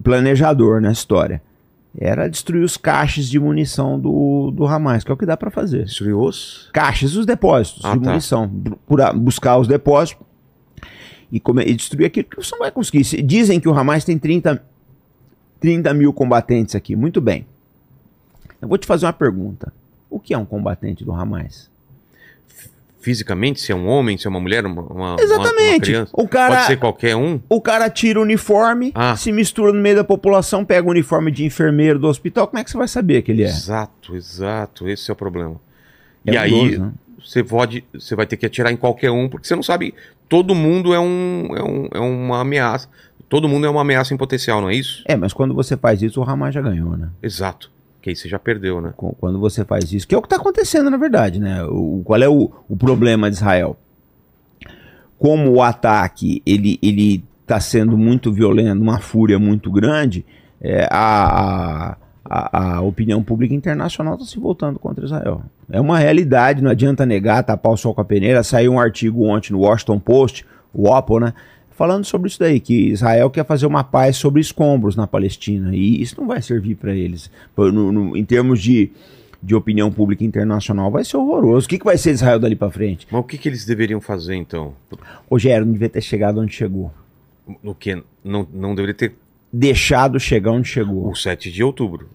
planejador 0.08 0.82
na 0.82 0.92
história? 0.92 1.42
Era 2.00 2.30
destruir 2.30 2.64
os 2.64 2.78
caixas 2.78 3.26
de 3.28 3.40
munição 3.40 4.00
do, 4.00 4.52
do 4.52 4.66
Hamas, 4.68 5.04
que 5.04 5.10
é 5.12 5.14
o 5.14 5.18
que 5.18 5.26
dá 5.26 5.36
pra 5.36 5.50
fazer. 5.50 5.86
Destruiu 5.86 6.20
os. 6.22 6.70
Caixas, 6.72 7.16
os 7.16 7.26
depósitos 7.26 7.84
Ah, 7.84 7.96
de 7.96 8.04
tá. 8.04 8.10
munição. 8.12 8.48
Buscar 9.16 9.58
os 9.58 9.68
depósitos 9.68 10.24
e, 11.32 11.42
e 11.66 11.74
destruir 11.74 12.06
aquilo 12.06 12.28
que 12.30 12.36
você 12.38 12.52
não 12.52 12.60
vai 12.60 12.72
conseguir. 12.72 13.04
Se- 13.04 13.22
Dizem 13.22 13.60
que 13.60 13.68
o 13.68 13.74
Hamas 13.74 14.04
tem 14.06 14.18
30, 14.18 14.62
30 15.60 15.94
mil 15.96 16.14
combatentes 16.14 16.76
aqui. 16.76 16.96
Muito 16.96 17.20
bem. 17.20 17.48
Eu 18.62 18.68
vou 18.68 18.78
te 18.78 18.86
fazer 18.86 19.08
uma 19.08 19.14
pergunta. 19.14 19.74
O 20.10 20.20
que 20.20 20.34
é 20.36 20.38
um 20.38 20.46
combatente 20.46 21.04
do 21.04 21.12
Hamas? 21.12 21.70
Fisicamente, 23.00 23.60
se 23.62 23.72
é 23.72 23.76
um 23.76 23.88
homem, 23.88 24.18
se 24.18 24.28
é 24.28 24.30
uma 24.30 24.40
mulher, 24.40 24.66
uma, 24.66 24.82
uma, 24.82 24.92
uma- 24.94 25.14
uma 25.16 25.22
Exatamente. 25.22 25.82
criança. 25.82 26.12
o, 26.14 26.28
cara, 26.28 26.56
Pode 26.56 26.68
ser 26.68 26.78
qualquer 26.78 27.16
um. 27.16 27.40
o 27.48 27.62
cara 27.62 27.90
tira 27.90 28.20
o 28.20 28.24
uniforme, 28.24 28.92
Ah. 28.96 29.16
se 29.16 29.32
mistura 29.32 29.72
no 29.72 29.80
meio 29.82 29.96
da 29.96 30.04
população, 30.04 30.66
pega 30.66 30.88
o 30.88 30.92
uniforme 30.92 31.32
de 31.32 31.46
enfermeiro 31.46 32.00
do 32.00 32.08
hospital. 32.08 32.48
Como 32.48 32.60
é 32.60 32.64
que 32.64 32.72
você 32.72 32.78
vai 32.78 32.88
saber 32.88 33.22
que 33.22 33.32
ele 33.32 33.44
é? 33.44 33.48
Exato, 33.48 34.16
exato. 34.16 34.90
Esse 34.90 35.10
é 35.10 35.14
o 35.14 35.16
problema. 35.16 35.56
É 36.26 36.34
e 36.34 36.38
aí, 36.38 36.78
né? 36.78 36.92
você 37.24 37.44
pode. 37.44 37.84
Você 37.94 38.16
vai 38.16 38.26
ter 38.26 38.36
que 38.36 38.46
atirar 38.46 38.72
em 38.74 38.78
qualquer 38.78 39.12
um, 39.12 39.30
porque 39.30 39.48
você 39.48 39.56
não 39.56 39.64
sabe. 39.64 39.94
Todo 40.28 40.54
mundo 40.54 40.94
é, 40.94 41.00
um, 41.00 41.48
é, 41.56 41.64
um, 41.64 41.90
é 41.94 42.00
uma 42.00 42.42
ameaça. 42.42 42.90
Todo 43.30 43.48
mundo 43.48 43.66
é 43.66 43.70
uma 43.70 43.82
ameaça 43.82 44.14
em 44.14 44.18
potencial, 44.18 44.60
não 44.62 44.70
é 44.70 44.76
isso? 44.76 45.04
É, 45.06 45.16
mas 45.16 45.32
quando 45.34 45.54
você 45.54 45.78
faz 45.78 46.02
isso, 46.02 46.20
o 46.20 46.24
Hamas 46.30 46.54
já 46.54 46.62
ganhou, 46.62 46.98
né? 46.98 47.10
Exato. 47.22 47.70
Que 48.08 48.12
aí 48.12 48.16
você 48.16 48.30
já 48.30 48.40
perdeu, 48.40 48.80
né? 48.80 48.94
Quando 48.96 49.38
você 49.38 49.66
faz 49.66 49.92
isso, 49.92 50.08
que 50.08 50.16
é 50.16 50.18
o 50.18 50.22
que 50.22 50.28
está 50.28 50.38
acontecendo, 50.38 50.90
na 50.90 50.96
verdade, 50.96 51.42
né? 51.42 51.62
O, 51.66 52.02
qual 52.06 52.22
é 52.22 52.30
o, 52.30 52.50
o 52.70 52.78
problema 52.78 53.30
de 53.30 53.36
Israel? 53.36 53.76
Como 55.20 55.52
o 55.52 55.62
ataque 55.62 56.42
ele 56.46 56.80
ele 56.82 57.22
está 57.42 57.60
sendo 57.60 57.98
muito 57.98 58.32
violento, 58.32 58.82
uma 58.82 59.00
fúria 59.02 59.38
muito 59.38 59.70
grande, 59.70 60.26
é, 60.62 60.88
a, 60.90 61.90
a, 61.90 61.98
a, 62.24 62.76
a 62.76 62.82
opinião 62.82 63.22
pública 63.22 63.54
internacional 63.54 64.14
está 64.14 64.26
se 64.26 64.40
voltando 64.40 64.80
contra 64.80 65.04
Israel. 65.04 65.42
É 65.70 65.82
uma 65.82 66.00
realidade, 66.00 66.64
não 66.64 66.72
adianta 66.72 67.06
negar, 67.06 67.44
tapar 67.44 67.74
o 67.74 67.78
sol 67.78 67.94
com 67.94 68.00
a 68.00 68.06
peneira. 68.06 68.42
Saiu 68.42 68.72
um 68.72 68.80
artigo 68.80 69.26
ontem 69.26 69.52
no 69.52 69.60
Washington 69.60 70.00
Post, 70.00 70.46
o 70.74 70.88
Oppo, 70.90 71.20
né? 71.20 71.34
Falando 71.78 72.04
sobre 72.06 72.28
isso 72.28 72.40
daí, 72.40 72.60
que 72.60 72.90
Israel 72.90 73.30
quer 73.30 73.46
fazer 73.46 73.68
uma 73.68 73.84
paz 73.84 74.18
sobre 74.18 74.42
escombros 74.42 74.96
na 74.96 75.06
Palestina. 75.06 75.76
E 75.76 76.02
isso 76.02 76.20
não 76.20 76.28
vai 76.28 76.42
servir 76.42 76.76
para 76.76 76.94
eles. 76.96 77.30
No- 77.56 77.92
no- 77.92 78.18
em 78.18 78.26
termos 78.26 78.60
de, 78.62 78.90
de 79.44 79.54
opinião 79.54 79.92
pública 79.92 80.24
internacional, 80.24 80.90
vai 80.90 81.06
ser 81.06 81.18
horroroso. 81.18 81.68
O 81.68 81.70
que, 81.70 81.78
que 81.78 81.86
vai 81.86 81.98
ser 81.98 82.12
Israel 82.12 82.40
dali 82.40 82.56
para 82.56 82.72
frente? 82.72 83.08
Mas 83.12 83.22
o 83.22 83.24
que, 83.24 83.38
que 83.38 83.48
eles 83.48 83.64
deveriam 83.64 84.02
fazer, 84.02 84.34
então? 84.36 84.74
Rogério 85.30 85.66
não 85.68 85.74
devia 85.74 85.90
ter 85.90 86.02
chegado 86.02 86.40
onde 86.42 86.52
chegou. 86.54 86.92
O 87.64 87.76
que? 87.76 88.02
Não, 88.24 88.48
não 88.52 88.74
deveria 88.74 88.96
ter 88.96 89.14
Deixado 89.54 90.20
chegar 90.20 90.52
onde 90.52 90.68
chegou. 90.68 91.08
o 91.10 91.16
7 91.16 91.52
de 91.52 91.64
outubro. 91.64 92.10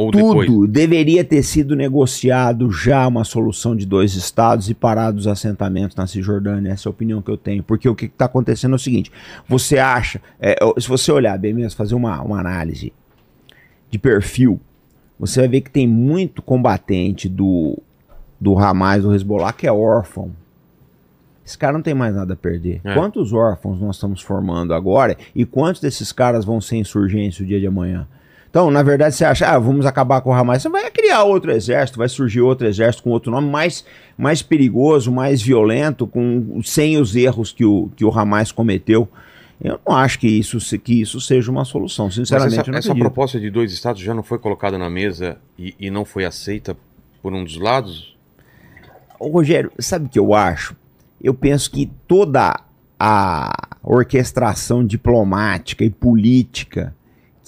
Ou 0.00 0.10
depois. 0.10 0.46
Tudo 0.46 0.66
deveria 0.66 1.22
ter 1.22 1.42
sido 1.42 1.76
negociado 1.76 2.72
já 2.72 3.06
uma 3.06 3.22
solução 3.22 3.76
de 3.76 3.84
dois 3.84 4.14
estados 4.14 4.70
e 4.70 4.74
parado 4.74 5.18
os 5.18 5.26
assentamentos 5.26 5.94
na 5.94 6.06
Cisjordânia. 6.06 6.72
Essa 6.72 6.88
é 6.88 6.90
a 6.90 6.92
opinião 6.92 7.20
que 7.20 7.30
eu 7.30 7.36
tenho. 7.36 7.62
Porque 7.62 7.86
o 7.86 7.94
que 7.94 8.06
está 8.06 8.24
acontecendo 8.24 8.72
é 8.72 8.76
o 8.76 8.78
seguinte: 8.78 9.12
você 9.46 9.78
acha, 9.78 10.22
é, 10.40 10.56
se 10.78 10.88
você 10.88 11.12
olhar 11.12 11.38
bem 11.38 11.52
mesmo, 11.52 11.76
fazer 11.76 11.94
uma, 11.94 12.22
uma 12.22 12.40
análise 12.40 12.94
de 13.90 13.98
perfil, 13.98 14.58
você 15.18 15.40
vai 15.40 15.48
ver 15.48 15.60
que 15.60 15.70
tem 15.70 15.86
muito 15.86 16.40
combatente 16.40 17.28
do, 17.28 17.78
do 18.40 18.58
Hamas, 18.58 19.02
do 19.02 19.14
Hezbollah, 19.14 19.52
que 19.52 19.66
é 19.66 19.72
órfão. 19.72 20.30
Esse 21.44 21.58
cara 21.58 21.74
não 21.74 21.82
tem 21.82 21.92
mais 21.92 22.14
nada 22.14 22.32
a 22.32 22.36
perder. 22.36 22.80
É. 22.82 22.94
Quantos 22.94 23.34
órfãos 23.34 23.78
nós 23.80 23.96
estamos 23.96 24.22
formando 24.22 24.72
agora 24.72 25.16
e 25.34 25.44
quantos 25.44 25.82
desses 25.82 26.10
caras 26.10 26.44
vão 26.44 26.58
ser 26.58 26.76
insurgentes 26.76 27.40
o 27.40 27.44
dia 27.44 27.60
de 27.60 27.66
amanhã? 27.66 28.08
Então, 28.50 28.68
na 28.68 28.82
verdade, 28.82 29.14
você 29.14 29.24
acha, 29.24 29.48
ah, 29.48 29.58
vamos 29.60 29.86
acabar 29.86 30.20
com 30.20 30.30
o 30.30 30.34
Hamas. 30.34 30.62
Você 30.62 30.68
vai 30.68 30.90
criar 30.90 31.22
outro 31.22 31.52
exército, 31.52 31.98
vai 31.98 32.08
surgir 32.08 32.40
outro 32.40 32.66
exército 32.66 33.04
com 33.04 33.10
outro 33.10 33.30
nome, 33.30 33.48
mais, 33.48 33.84
mais 34.18 34.42
perigoso, 34.42 35.12
mais 35.12 35.40
violento, 35.40 36.04
com, 36.04 36.60
sem 36.64 36.98
os 36.98 37.14
erros 37.14 37.52
que 37.52 37.64
o, 37.64 37.88
que 37.94 38.04
o 38.04 38.10
Hamas 38.10 38.50
cometeu. 38.50 39.08
Eu 39.62 39.78
não 39.86 39.94
acho 39.94 40.18
que 40.18 40.26
isso, 40.26 40.58
que 40.80 41.00
isso 41.00 41.20
seja 41.20 41.48
uma 41.48 41.64
solução. 41.64 42.06
Mas 42.06 42.14
Sinceramente, 42.16 42.60
essa, 42.60 42.70
não 42.72 42.78
essa 42.78 42.88
acredito. 42.88 43.04
proposta 43.04 43.38
de 43.38 43.50
dois 43.50 43.72
estados 43.72 44.02
já 44.02 44.12
não 44.12 44.22
foi 44.22 44.38
colocada 44.38 44.76
na 44.76 44.90
mesa 44.90 45.38
e, 45.56 45.74
e 45.78 45.88
não 45.88 46.04
foi 46.04 46.24
aceita 46.24 46.76
por 47.22 47.32
um 47.32 47.44
dos 47.44 47.56
lados? 47.56 48.16
Ô, 49.18 49.28
Rogério, 49.28 49.70
sabe 49.78 50.06
o 50.06 50.08
que 50.08 50.18
eu 50.18 50.34
acho? 50.34 50.74
Eu 51.22 51.34
penso 51.34 51.70
que 51.70 51.88
toda 52.08 52.58
a 52.98 53.68
orquestração 53.82 54.84
diplomática 54.84 55.84
e 55.84 55.90
política 55.90 56.96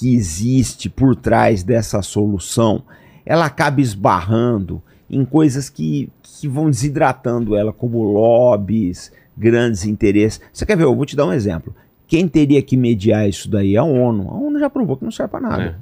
que 0.02 0.12
existe 0.16 0.90
por 0.90 1.14
trás 1.14 1.62
dessa 1.62 2.02
solução, 2.02 2.82
ela 3.24 3.46
acaba 3.46 3.80
esbarrando 3.80 4.82
em 5.08 5.24
coisas 5.24 5.70
que, 5.70 6.10
que 6.24 6.48
vão 6.48 6.68
desidratando 6.68 7.54
ela, 7.54 7.72
como 7.72 8.02
lobbies, 8.02 9.12
grandes 9.36 9.84
interesses. 9.84 10.40
Você 10.52 10.66
quer 10.66 10.76
ver? 10.76 10.82
Eu 10.82 10.96
vou 10.96 11.06
te 11.06 11.14
dar 11.14 11.24
um 11.24 11.32
exemplo. 11.32 11.72
Quem 12.08 12.26
teria 12.26 12.60
que 12.60 12.76
mediar 12.76 13.28
isso 13.28 13.48
daí 13.48 13.76
é 13.76 13.78
a 13.78 13.84
ONU. 13.84 14.28
A 14.28 14.34
ONU 14.34 14.58
já 14.58 14.68
provou 14.68 14.96
que 14.96 15.04
não 15.04 15.12
serve 15.12 15.30
para 15.30 15.40
nada. 15.40 15.62
É. 15.62 15.74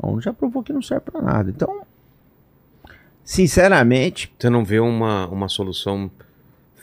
A 0.00 0.08
ONU 0.08 0.20
já 0.20 0.32
provou 0.32 0.60
que 0.64 0.72
não 0.72 0.82
serve 0.82 1.02
para 1.12 1.22
nada. 1.22 1.50
Então, 1.50 1.82
sinceramente, 3.22 4.34
Você 4.36 4.50
não 4.50 4.64
vê 4.64 4.80
uma, 4.80 5.28
uma 5.28 5.48
solução 5.48 6.10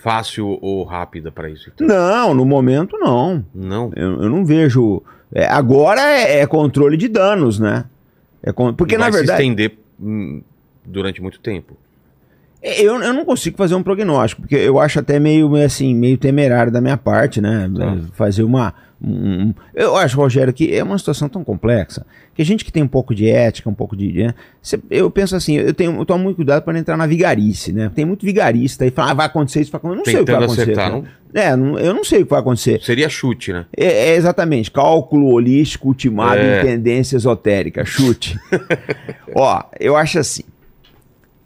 fácil 0.01 0.57
ou 0.61 0.85
rápida 0.85 1.33
para 1.33 1.49
isso? 1.49 1.69
então? 1.73 1.85
Não, 1.85 2.33
no 2.33 2.45
momento 2.45 2.97
não. 2.97 3.45
Não. 3.53 3.91
Eu, 3.93 4.23
eu 4.23 4.29
não 4.29 4.45
vejo. 4.45 5.03
É, 5.33 5.45
agora 5.45 6.01
é, 6.01 6.39
é 6.39 6.47
controle 6.47 6.97
de 6.97 7.07
danos, 7.07 7.59
né? 7.59 7.85
É 8.43 8.51
con- 8.51 8.73
Porque 8.73 8.97
na 8.97 9.09
verdade. 9.09 9.27
se 9.27 9.33
estender 9.49 9.77
hum, 9.99 10.41
durante 10.85 11.21
muito 11.21 11.39
tempo. 11.39 11.77
Eu, 12.63 13.01
eu 13.01 13.13
não 13.13 13.25
consigo 13.25 13.57
fazer 13.57 13.73
um 13.75 13.81
prognóstico, 13.83 14.41
porque 14.43 14.55
eu 14.55 14.77
acho 14.79 14.99
até 14.99 15.19
meio, 15.19 15.55
assim, 15.55 15.95
meio 15.95 16.17
temerário 16.17 16.71
da 16.71 16.79
minha 16.79 16.97
parte, 16.97 17.41
né? 17.41 17.69
Tá. 17.75 17.97
Fazer 18.13 18.43
uma. 18.43 18.73
um- 19.01 19.51
eu 19.73 19.95
acho, 19.97 20.15
Rogério, 20.15 20.53
que 20.53 20.75
é 20.75 20.83
uma 20.83 20.97
situação 20.97 21.27
tão 21.27 21.43
complexa 21.43 22.05
que 22.35 22.41
a 22.41 22.45
gente 22.45 22.63
que 22.63 22.71
tem 22.71 22.83
um 22.83 22.87
pouco 22.87 23.15
de 23.15 23.27
ética, 23.27 23.67
um 23.69 23.73
pouco 23.73 23.95
de. 23.95 24.13
né, 24.13 24.35
eu 24.91 25.09
penso 25.09 25.35
assim, 25.35 25.57
eu, 25.57 25.73
tenho, 25.73 25.99
eu 25.99 26.05
tomo 26.05 26.23
muito 26.23 26.35
cuidado 26.35 26.61
para 26.63 26.73
não 26.73 26.79
entrar 26.79 26.95
na 26.95 27.07
vigarice, 27.07 27.73
né? 27.73 27.91
Tem 27.95 28.05
muito 28.05 28.23
vigarista 28.25 28.83
aí, 28.83 28.91
fala, 28.91 29.09
ah, 29.11 29.13
vai 29.15 29.25
acontecer 29.25 29.61
isso, 29.61 29.71
vai 29.71 29.79
acontecer. 29.79 29.95
Eu 29.95 29.97
não 29.97 30.05
sei 30.05 30.21
o 30.21 30.25
que 30.25 30.31
vai 30.31 30.41
Tentando 30.41 30.53
acontecer. 30.61 30.79
acertar, 30.79 31.01
cara. 31.01 31.21
É, 31.33 31.55
não- 31.55 31.79
eu 31.79 31.93
não 31.95 32.03
sei 32.03 32.21
o 32.21 32.25
que 32.25 32.29
vai 32.29 32.39
acontecer. 32.41 32.79
Seria 32.83 33.09
chute, 33.09 33.51
né? 33.51 33.65
É, 33.75 34.09
é 34.11 34.15
exatamente, 34.15 34.69
cálculo 34.69 35.27
holístico 35.31 35.87
ultimado 35.87 36.39
É. 36.39 36.61
em 36.61 36.65
tendência 36.65 37.15
esotérica, 37.15 37.83
chute. 37.83 38.37
Ó, 39.35 39.63
eu 39.79 39.95
acho 39.95 40.19
assim. 40.19 40.43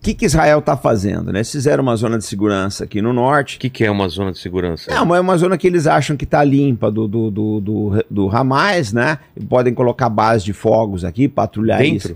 O 0.06 0.08
que, 0.08 0.14
que 0.14 0.26
Israel 0.26 0.62
tá 0.62 0.78
fazendo, 0.78 1.32
né? 1.34 1.40
Eles 1.40 1.52
fizeram 1.52 1.82
uma 1.82 1.96
zona 1.96 2.20
de 2.20 2.26
segurança 2.26 2.84
aqui 2.84 3.02
no 3.02 3.12
norte. 3.12 3.58
O 3.58 3.60
que, 3.60 3.72
que 3.72 3.84
é 3.84 3.90
uma 3.90 4.08
zona 4.08 4.32
de 4.32 4.38
segurança? 4.38 4.92
É 4.92 5.02
uma, 5.02 5.18
é 5.18 5.20
uma 5.20 5.36
zona 5.36 5.58
que 5.58 5.66
eles 5.66 5.88
acham 5.88 6.16
que 6.16 6.28
tá 6.28 6.44
limpa 6.44 6.92
do, 6.92 7.08
do, 7.08 7.32
do, 7.32 7.60
do, 7.60 8.06
do 8.12 8.30
Hamas, 8.30 8.94
né? 8.94 9.18
E 9.36 9.44
podem 9.44 9.74
colocar 9.74 10.08
base 10.08 10.46
de 10.46 10.54
fogos 10.54 11.04
aqui, 11.04 11.28
patrulhar 11.28 11.80
Dentro? 11.80 12.12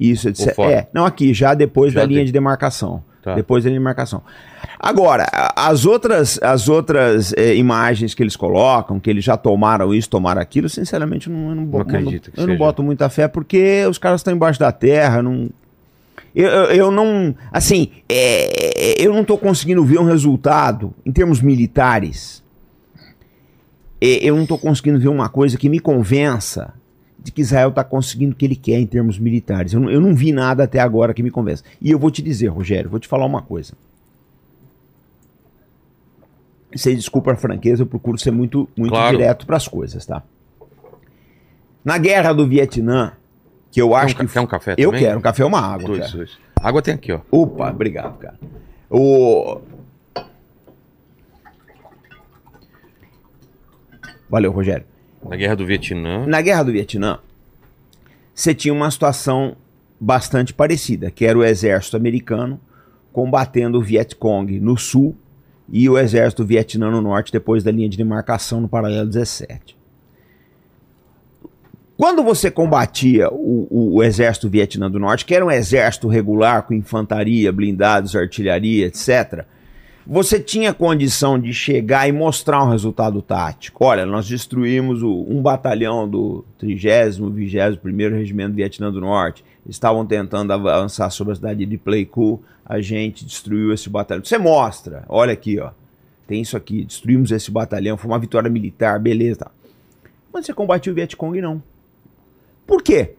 isso. 0.00 0.26
Isso, 0.26 0.28
etc. 0.30 0.58
É, 0.60 0.88
não 0.94 1.04
aqui, 1.04 1.34
já 1.34 1.52
depois 1.52 1.92
Já 1.92 2.00
da 2.00 2.06
linha 2.06 2.20
tem. 2.20 2.26
de 2.26 2.32
demarcação. 2.32 3.04
Tá. 3.22 3.34
Depois 3.34 3.62
da 3.62 3.68
linha 3.68 3.78
de 3.78 3.82
demarcação. 3.84 4.22
Agora, 4.80 5.26
as 5.54 5.84
outras, 5.84 6.38
as 6.42 6.68
outras 6.68 7.34
eh, 7.36 7.54
imagens 7.56 8.14
que 8.14 8.22
eles 8.22 8.36
colocam, 8.36 8.98
que 8.98 9.08
eles 9.10 9.22
já 9.24 9.36
tomaram 9.36 9.94
isso, 9.94 10.08
tomaram 10.08 10.40
aquilo, 10.40 10.68
sinceramente, 10.68 11.28
eu 11.28 11.34
não, 11.36 11.48
eu 11.50 11.54
não, 11.54 11.64
bo- 11.64 11.78
acredito 11.80 12.30
que 12.32 12.40
eu 12.40 12.46
não 12.46 12.56
boto 12.56 12.82
muita 12.82 13.08
fé, 13.08 13.28
porque 13.28 13.84
os 13.88 13.98
caras 13.98 14.20
estão 14.20 14.32
embaixo 14.34 14.58
da 14.58 14.72
terra, 14.72 15.22
não. 15.22 15.48
Eu, 16.34 16.48
eu, 16.48 16.90
não. 16.90 17.34
Assim, 17.52 17.92
é, 18.08 19.00
eu 19.02 19.12
não 19.12 19.22
estou 19.22 19.38
conseguindo 19.38 19.84
ver 19.84 19.98
um 20.00 20.04
resultado 20.04 20.92
em 21.06 21.12
termos 21.12 21.40
militares. 21.40 22.42
É, 24.00 24.16
eu 24.28 24.34
não 24.34 24.42
estou 24.42 24.58
conseguindo 24.58 24.98
ver 24.98 25.08
uma 25.08 25.28
coisa 25.28 25.56
que 25.56 25.68
me 25.68 25.78
convença 25.78 26.74
de 27.22 27.30
que 27.32 27.40
Israel 27.40 27.68
está 27.70 27.84
conseguindo 27.84 28.32
o 28.32 28.36
que 28.36 28.44
ele 28.44 28.56
quer 28.56 28.78
em 28.80 28.86
termos 28.86 29.18
militares. 29.18 29.72
Eu 29.72 29.80
não, 29.80 29.90
eu 29.90 30.00
não 30.00 30.14
vi 30.14 30.32
nada 30.32 30.64
até 30.64 30.80
agora 30.80 31.14
que 31.14 31.22
me 31.22 31.30
convença. 31.30 31.62
E 31.80 31.90
eu 31.90 31.98
vou 31.98 32.10
te 32.10 32.20
dizer, 32.20 32.48
Rogério, 32.48 32.90
vou 32.90 32.98
te 32.98 33.08
falar 33.08 33.24
uma 33.24 33.40
coisa. 33.40 33.72
Você 36.74 36.94
desculpa 36.94 37.32
a 37.32 37.36
franqueza, 37.36 37.82
eu 37.82 37.86
procuro 37.86 38.18
ser 38.18 38.32
muito, 38.32 38.68
muito 38.76 38.90
Claro. 38.90 39.16
direto 39.16 39.46
para 39.46 39.56
as 39.56 39.68
coisas, 39.68 40.04
tá? 40.04 40.22
Na 41.84 41.96
guerra 41.96 42.32
do 42.32 42.46
Vietnã, 42.46 43.12
que 43.74 43.82
eu 43.82 43.88
Quer 43.90 43.96
acho 43.96 44.14
um, 44.14 44.18
ca- 44.18 44.24
que 44.26 44.32
quer 44.32 44.40
um 44.40 44.46
café 44.46 44.74
eu 44.78 44.90
também? 44.90 45.04
quero 45.04 45.18
um 45.18 45.22
café 45.22 45.42
ou 45.42 45.48
uma 45.48 45.60
água, 45.60 45.86
Dois, 45.88 46.00
cara. 46.00 46.12
dois. 46.16 46.38
Água 46.62 46.80
tem 46.80 46.94
aqui, 46.94 47.12
ó. 47.12 47.20
Opa, 47.30 47.70
obrigado, 47.70 48.16
cara. 48.18 48.38
O... 48.88 49.60
Valeu, 54.28 54.50
Rogério. 54.52 54.84
Na 55.28 55.36
guerra 55.36 55.56
do 55.56 55.66
Vietnã. 55.66 56.26
Na 56.26 56.40
Guerra 56.40 56.62
do 56.64 56.72
Vietnã, 56.72 57.18
você 58.34 58.54
tinha 58.54 58.72
uma 58.74 58.90
situação 58.90 59.56
bastante 59.98 60.52
parecida, 60.52 61.10
que 61.10 61.24
era 61.24 61.38
o 61.38 61.44
exército 61.44 61.96
americano 61.96 62.60
combatendo 63.12 63.78
o 63.78 63.82
Vietcong 63.82 64.60
no 64.60 64.76
sul 64.76 65.16
e 65.68 65.88
o 65.88 65.96
exército 65.96 66.44
vietnã 66.44 66.90
no 66.90 67.00
norte, 67.00 67.32
depois 67.32 67.62
da 67.64 67.70
linha 67.70 67.88
de 67.88 67.96
demarcação 67.96 68.60
no 68.60 68.68
paralelo 68.68 69.08
17. 69.08 69.76
Quando 71.96 72.22
você 72.24 72.50
combatia 72.50 73.28
o, 73.30 73.68
o- 73.70 73.94
o 73.96 74.02
exército 74.02 74.48
vietnã 74.48 74.90
do 74.90 74.98
norte, 74.98 75.24
que 75.24 75.34
era 75.34 75.44
um 75.44 75.50
exército 75.50 76.08
regular 76.08 76.64
com 76.64 76.74
infantaria, 76.74 77.52
blindados, 77.52 78.16
artilharia, 78.16 78.86
etc., 78.86 79.44
você 80.06 80.38
tinha 80.38 80.74
condição 80.74 81.38
de 81.38 81.54
chegar 81.54 82.06
e 82.06 82.12
mostrar 82.12 82.62
um 82.62 82.68
resultado 82.70 83.22
tático. 83.22 83.84
Olha, 83.86 84.04
nós 84.04 84.28
destruímos 84.28 85.02
o- 85.02 85.24
um 85.28 85.40
batalhão 85.40 86.06
do 86.06 86.44
30º, 86.58 87.30
21º 87.30 88.14
Regimento 88.14 88.50
do 88.50 88.56
Vietnã 88.56 88.92
do 88.92 89.00
Norte. 89.00 89.42
Estavam 89.66 90.04
tentando 90.04 90.52
avançar 90.52 91.08
sobre 91.08 91.32
a 91.32 91.36
cidade 91.36 91.64
de 91.64 91.78
Pleiku. 91.78 92.42
A 92.66 92.80
gente 92.82 93.24
destruiu 93.24 93.72
esse 93.72 93.88
batalhão. 93.88 94.22
Você 94.22 94.36
mostra. 94.36 95.04
Olha 95.08 95.32
aqui, 95.32 95.58
ó. 95.58 95.70
Tem 96.26 96.42
isso 96.42 96.54
aqui. 96.56 96.84
Destruímos 96.84 97.30
esse 97.30 97.50
batalhão. 97.50 97.96
Foi 97.96 98.10
uma 98.10 98.18
vitória 98.18 98.50
militar. 98.50 98.98
Beleza. 98.98 99.46
Mas 100.30 100.44
você 100.44 100.52
combatia 100.52 100.92
o 100.92 100.94
Vietcong, 100.94 101.40
não. 101.40 101.62
Por 102.66 102.82
quê? 102.82 103.14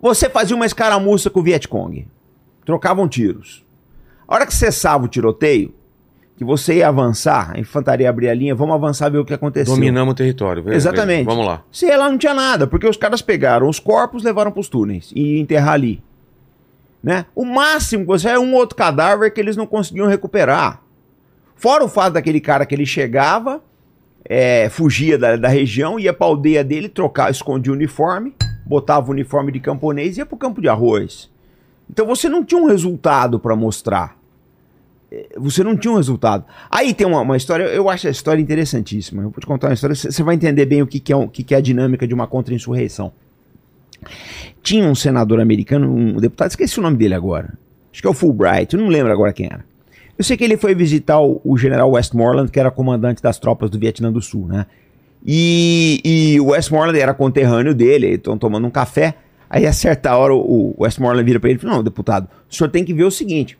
Você 0.00 0.30
fazia 0.30 0.56
uma 0.56 0.66
escaramuça 0.66 1.28
com 1.28 1.40
o 1.40 1.42
Vietcong. 1.42 2.06
Trocavam 2.64 3.08
tiros. 3.08 3.64
A 4.26 4.34
hora 4.34 4.46
que 4.46 4.54
cessava 4.54 5.04
o 5.04 5.08
tiroteio, 5.08 5.74
que 6.36 6.44
você 6.44 6.76
ia 6.76 6.88
avançar, 6.88 7.52
a 7.54 7.60
infantaria 7.60 8.08
abria 8.08 8.30
a 8.30 8.34
linha, 8.34 8.54
vamos 8.54 8.74
avançar 8.74 9.10
ver 9.10 9.18
o 9.18 9.24
que 9.24 9.34
aconteceu. 9.34 9.74
Dominamos 9.74 10.12
o 10.12 10.14
território. 10.14 10.62
beleza, 10.62 10.88
Exatamente. 10.88 11.26
Vamos 11.26 11.44
lá. 11.44 11.62
Ia 11.82 11.98
lá, 11.98 12.08
não 12.08 12.16
tinha 12.16 12.32
nada, 12.32 12.66
porque 12.66 12.86
os 12.88 12.96
caras 12.96 13.20
pegaram 13.20 13.68
os 13.68 13.78
corpos, 13.78 14.22
levaram 14.22 14.50
pros 14.50 14.68
túneis 14.68 15.12
e 15.14 15.38
enterrar 15.38 15.74
ali. 15.74 16.02
Né? 17.02 17.26
O 17.34 17.44
máximo 17.44 18.04
que 18.04 18.08
você 18.08 18.28
é 18.28 18.38
um 18.38 18.54
outro 18.54 18.76
cadáver 18.76 19.30
que 19.32 19.40
eles 19.40 19.56
não 19.56 19.66
conseguiam 19.66 20.06
recuperar. 20.06 20.80
Fora 21.56 21.84
o 21.84 21.88
fato 21.88 22.14
daquele 22.14 22.40
cara 22.40 22.64
que 22.64 22.74
ele 22.74 22.86
chegava, 22.86 23.62
é, 24.24 24.68
fugia 24.68 25.18
da, 25.18 25.36
da 25.36 25.48
região, 25.48 25.98
ia 25.98 26.12
pra 26.12 26.26
aldeia 26.26 26.62
dele, 26.62 26.88
trocava, 26.88 27.30
escondia 27.30 27.72
o 27.72 27.76
uniforme, 27.76 28.34
botava 28.64 29.08
o 29.08 29.10
uniforme 29.12 29.52
de 29.52 29.60
camponês 29.60 30.16
e 30.16 30.20
ia 30.20 30.26
pro 30.26 30.36
campo 30.36 30.60
de 30.60 30.68
arroz. 30.68 31.30
Então 31.88 32.06
você 32.06 32.28
não 32.28 32.44
tinha 32.44 32.60
um 32.60 32.66
resultado 32.66 33.38
para 33.40 33.56
mostrar. 33.56 34.16
É, 35.10 35.26
Você 35.36 35.64
não 35.64 35.76
tinha 35.76 35.92
um 35.92 35.96
resultado. 35.96 36.44
Aí 36.70 36.94
tem 36.94 37.06
uma, 37.06 37.20
uma 37.20 37.36
história, 37.36 37.64
eu 37.64 37.88
acho 37.88 38.06
a 38.06 38.10
história 38.10 38.40
interessantíssima. 38.40 39.22
Eu 39.22 39.30
vou 39.30 39.40
te 39.40 39.46
contar 39.46 39.68
uma 39.68 39.74
história, 39.74 39.96
você 39.96 40.22
vai 40.22 40.36
entender 40.36 40.66
bem 40.66 40.82
o 40.82 40.86
que, 40.86 41.00
que 41.00 41.12
é, 41.12 41.16
o 41.16 41.28
que, 41.28 41.42
que 41.42 41.54
é 41.54 41.58
a 41.58 41.60
dinâmica 41.60 42.06
de 42.06 42.14
uma 42.14 42.26
contra-insurreição. 42.26 43.12
Tinha 44.62 44.86
um 44.86 44.94
senador 44.94 45.40
americano, 45.40 45.92
um 45.92 46.16
deputado, 46.16 46.50
esqueci 46.50 46.78
o 46.78 46.82
nome 46.82 46.96
dele 46.96 47.14
agora. 47.14 47.58
Acho 47.92 48.00
que 48.00 48.06
é 48.06 48.10
o 48.10 48.14
Fulbright, 48.14 48.74
eu 48.74 48.80
não 48.80 48.88
lembro 48.88 49.12
agora 49.12 49.32
quem 49.32 49.46
era. 49.46 49.64
Eu 50.20 50.24
sei 50.24 50.36
que 50.36 50.44
ele 50.44 50.58
foi 50.58 50.74
visitar 50.74 51.18
o, 51.18 51.40
o 51.42 51.56
general 51.56 51.92
Westmoreland, 51.92 52.50
que 52.50 52.60
era 52.60 52.70
comandante 52.70 53.22
das 53.22 53.38
tropas 53.38 53.70
do 53.70 53.78
Vietnã 53.78 54.12
do 54.12 54.20
Sul, 54.20 54.46
né? 54.46 54.66
E, 55.24 55.98
e 56.04 56.38
o 56.38 56.48
Westmoreland 56.48 57.00
era 57.00 57.14
conterrâneo 57.14 57.74
dele, 57.74 58.08
estão 58.08 58.36
tomando 58.36 58.66
um 58.66 58.70
café. 58.70 59.14
Aí, 59.48 59.64
a 59.64 59.72
certa 59.72 60.14
hora, 60.14 60.34
o, 60.34 60.74
o 60.76 60.82
Westmoreland 60.82 61.24
vira 61.24 61.40
para 61.40 61.48
ele 61.48 61.58
e 61.58 61.62
fala: 61.62 61.76
Não, 61.76 61.82
deputado, 61.82 62.28
o 62.50 62.54
senhor 62.54 62.68
tem 62.68 62.84
que 62.84 62.92
ver 62.92 63.04
o 63.04 63.10
seguinte: 63.10 63.56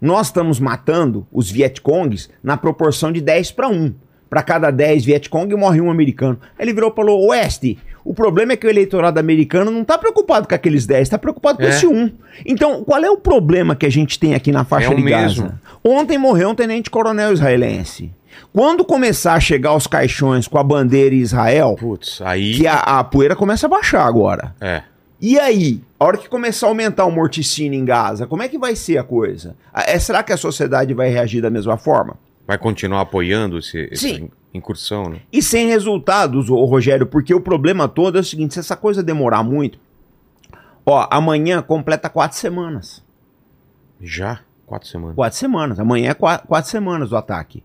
nós 0.00 0.28
estamos 0.28 0.58
matando 0.58 1.26
os 1.30 1.50
Vietcongs 1.50 2.30
na 2.42 2.56
proporção 2.56 3.12
de 3.12 3.20
10 3.20 3.52
para 3.52 3.68
1. 3.68 3.94
Para 4.30 4.42
cada 4.42 4.70
10 4.70 5.04
Vietcong 5.04 5.54
morre 5.56 5.82
um 5.82 5.90
americano. 5.90 6.38
Aí 6.58 6.64
ele 6.64 6.72
virou 6.72 6.90
e 6.90 6.96
falou: 6.96 7.26
Oeste, 7.26 7.76
o 8.10 8.14
problema 8.14 8.52
é 8.52 8.56
que 8.56 8.66
o 8.66 8.70
eleitorado 8.70 9.18
americano 9.20 9.70
não 9.70 9.82
está 9.82 9.98
preocupado 9.98 10.48
com 10.48 10.54
aqueles 10.54 10.86
10, 10.86 11.02
está 11.02 11.18
preocupado 11.18 11.58
com 11.58 11.64
É. 11.64 11.68
esse 11.68 11.86
um. 11.86 12.10
Então, 12.46 12.82
qual 12.84 13.02
é 13.04 13.10
o 13.10 13.16
problema 13.18 13.74
que 13.76 13.84
a 13.86 13.90
gente 13.90 14.18
tem 14.18 14.34
aqui 14.34 14.50
na 14.52 14.64
faixa 14.64 14.92
É 14.92 14.94
de 14.94 15.02
mesmo. 15.02 15.44
Gaza? 15.44 15.60
Ontem 15.84 16.16
morreu 16.18 16.50
um 16.50 16.54
tenente-coronel 16.54 17.32
israelense. 17.32 18.10
Quando 18.52 18.84
começar 18.84 19.34
a 19.34 19.40
chegar 19.40 19.74
os 19.74 19.86
caixões 19.86 20.46
com 20.48 20.58
a 20.58 20.62
bandeira 20.62 21.14
em 21.14 21.18
Israel, 21.18 21.76
Putz, 21.78 22.20
aí. 22.22 22.54
que 22.54 22.66
a, 22.66 22.76
a 22.78 23.04
poeira 23.04 23.34
começa 23.36 23.66
a 23.66 23.68
baixar 23.68 24.06
agora. 24.06 24.54
É. 24.60 24.82
E 25.20 25.38
aí, 25.38 25.80
a 25.98 26.04
hora 26.04 26.16
que 26.16 26.28
começar 26.28 26.66
a 26.66 26.70
aumentar 26.70 27.04
o 27.04 27.10
morticínio 27.10 27.78
em 27.78 27.84
Gaza, 27.84 28.26
como 28.26 28.42
é 28.42 28.48
que 28.48 28.56
vai 28.56 28.76
ser 28.76 28.98
a 28.98 29.02
coisa? 29.02 29.56
Ah, 29.74 29.82
é, 29.86 29.98
será 29.98 30.22
que 30.22 30.32
a 30.32 30.36
sociedade 30.36 30.94
vai 30.94 31.08
reagir 31.10 31.42
da 31.42 31.50
mesma 31.50 31.76
forma? 31.76 32.16
Vai 32.48 32.56
continuar 32.56 33.02
apoiando 33.02 33.58
esse, 33.58 33.90
incursão, 34.54 35.04
né? 35.10 35.20
E 35.30 35.42
sem 35.42 35.66
resultados, 35.68 36.48
ô 36.48 36.64
Rogério, 36.64 37.06
porque 37.06 37.34
o 37.34 37.40
problema 37.42 37.86
todo 37.86 38.16
é 38.16 38.22
o 38.22 38.24
seguinte: 38.24 38.54
se 38.54 38.60
essa 38.60 38.74
coisa 38.74 39.02
demorar 39.02 39.42
muito, 39.42 39.78
ó, 40.86 41.06
amanhã 41.10 41.60
completa 41.60 42.08
quatro 42.08 42.38
semanas. 42.38 43.04
Já? 44.00 44.40
Quatro 44.64 44.88
semanas. 44.88 45.14
Quatro 45.14 45.38
semanas. 45.38 45.78
Amanhã 45.78 46.10
é 46.10 46.14
qua- 46.14 46.38
quatro, 46.38 46.70
semanas 46.70 47.10
do 47.10 47.16
ataque. 47.18 47.62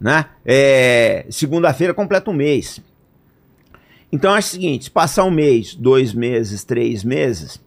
Né? 0.00 0.24
É, 0.42 1.26
Segunda-feira 1.28 1.92
completa 1.92 2.30
um 2.30 2.34
mês. 2.34 2.80
Então 4.10 4.34
é 4.34 4.38
o 4.38 4.42
seguinte: 4.42 4.84
se 4.84 4.90
passar 4.90 5.24
um 5.24 5.30
mês, 5.30 5.74
dois 5.74 6.14
meses, 6.14 6.64
três 6.64 7.04
meses, 7.04 7.60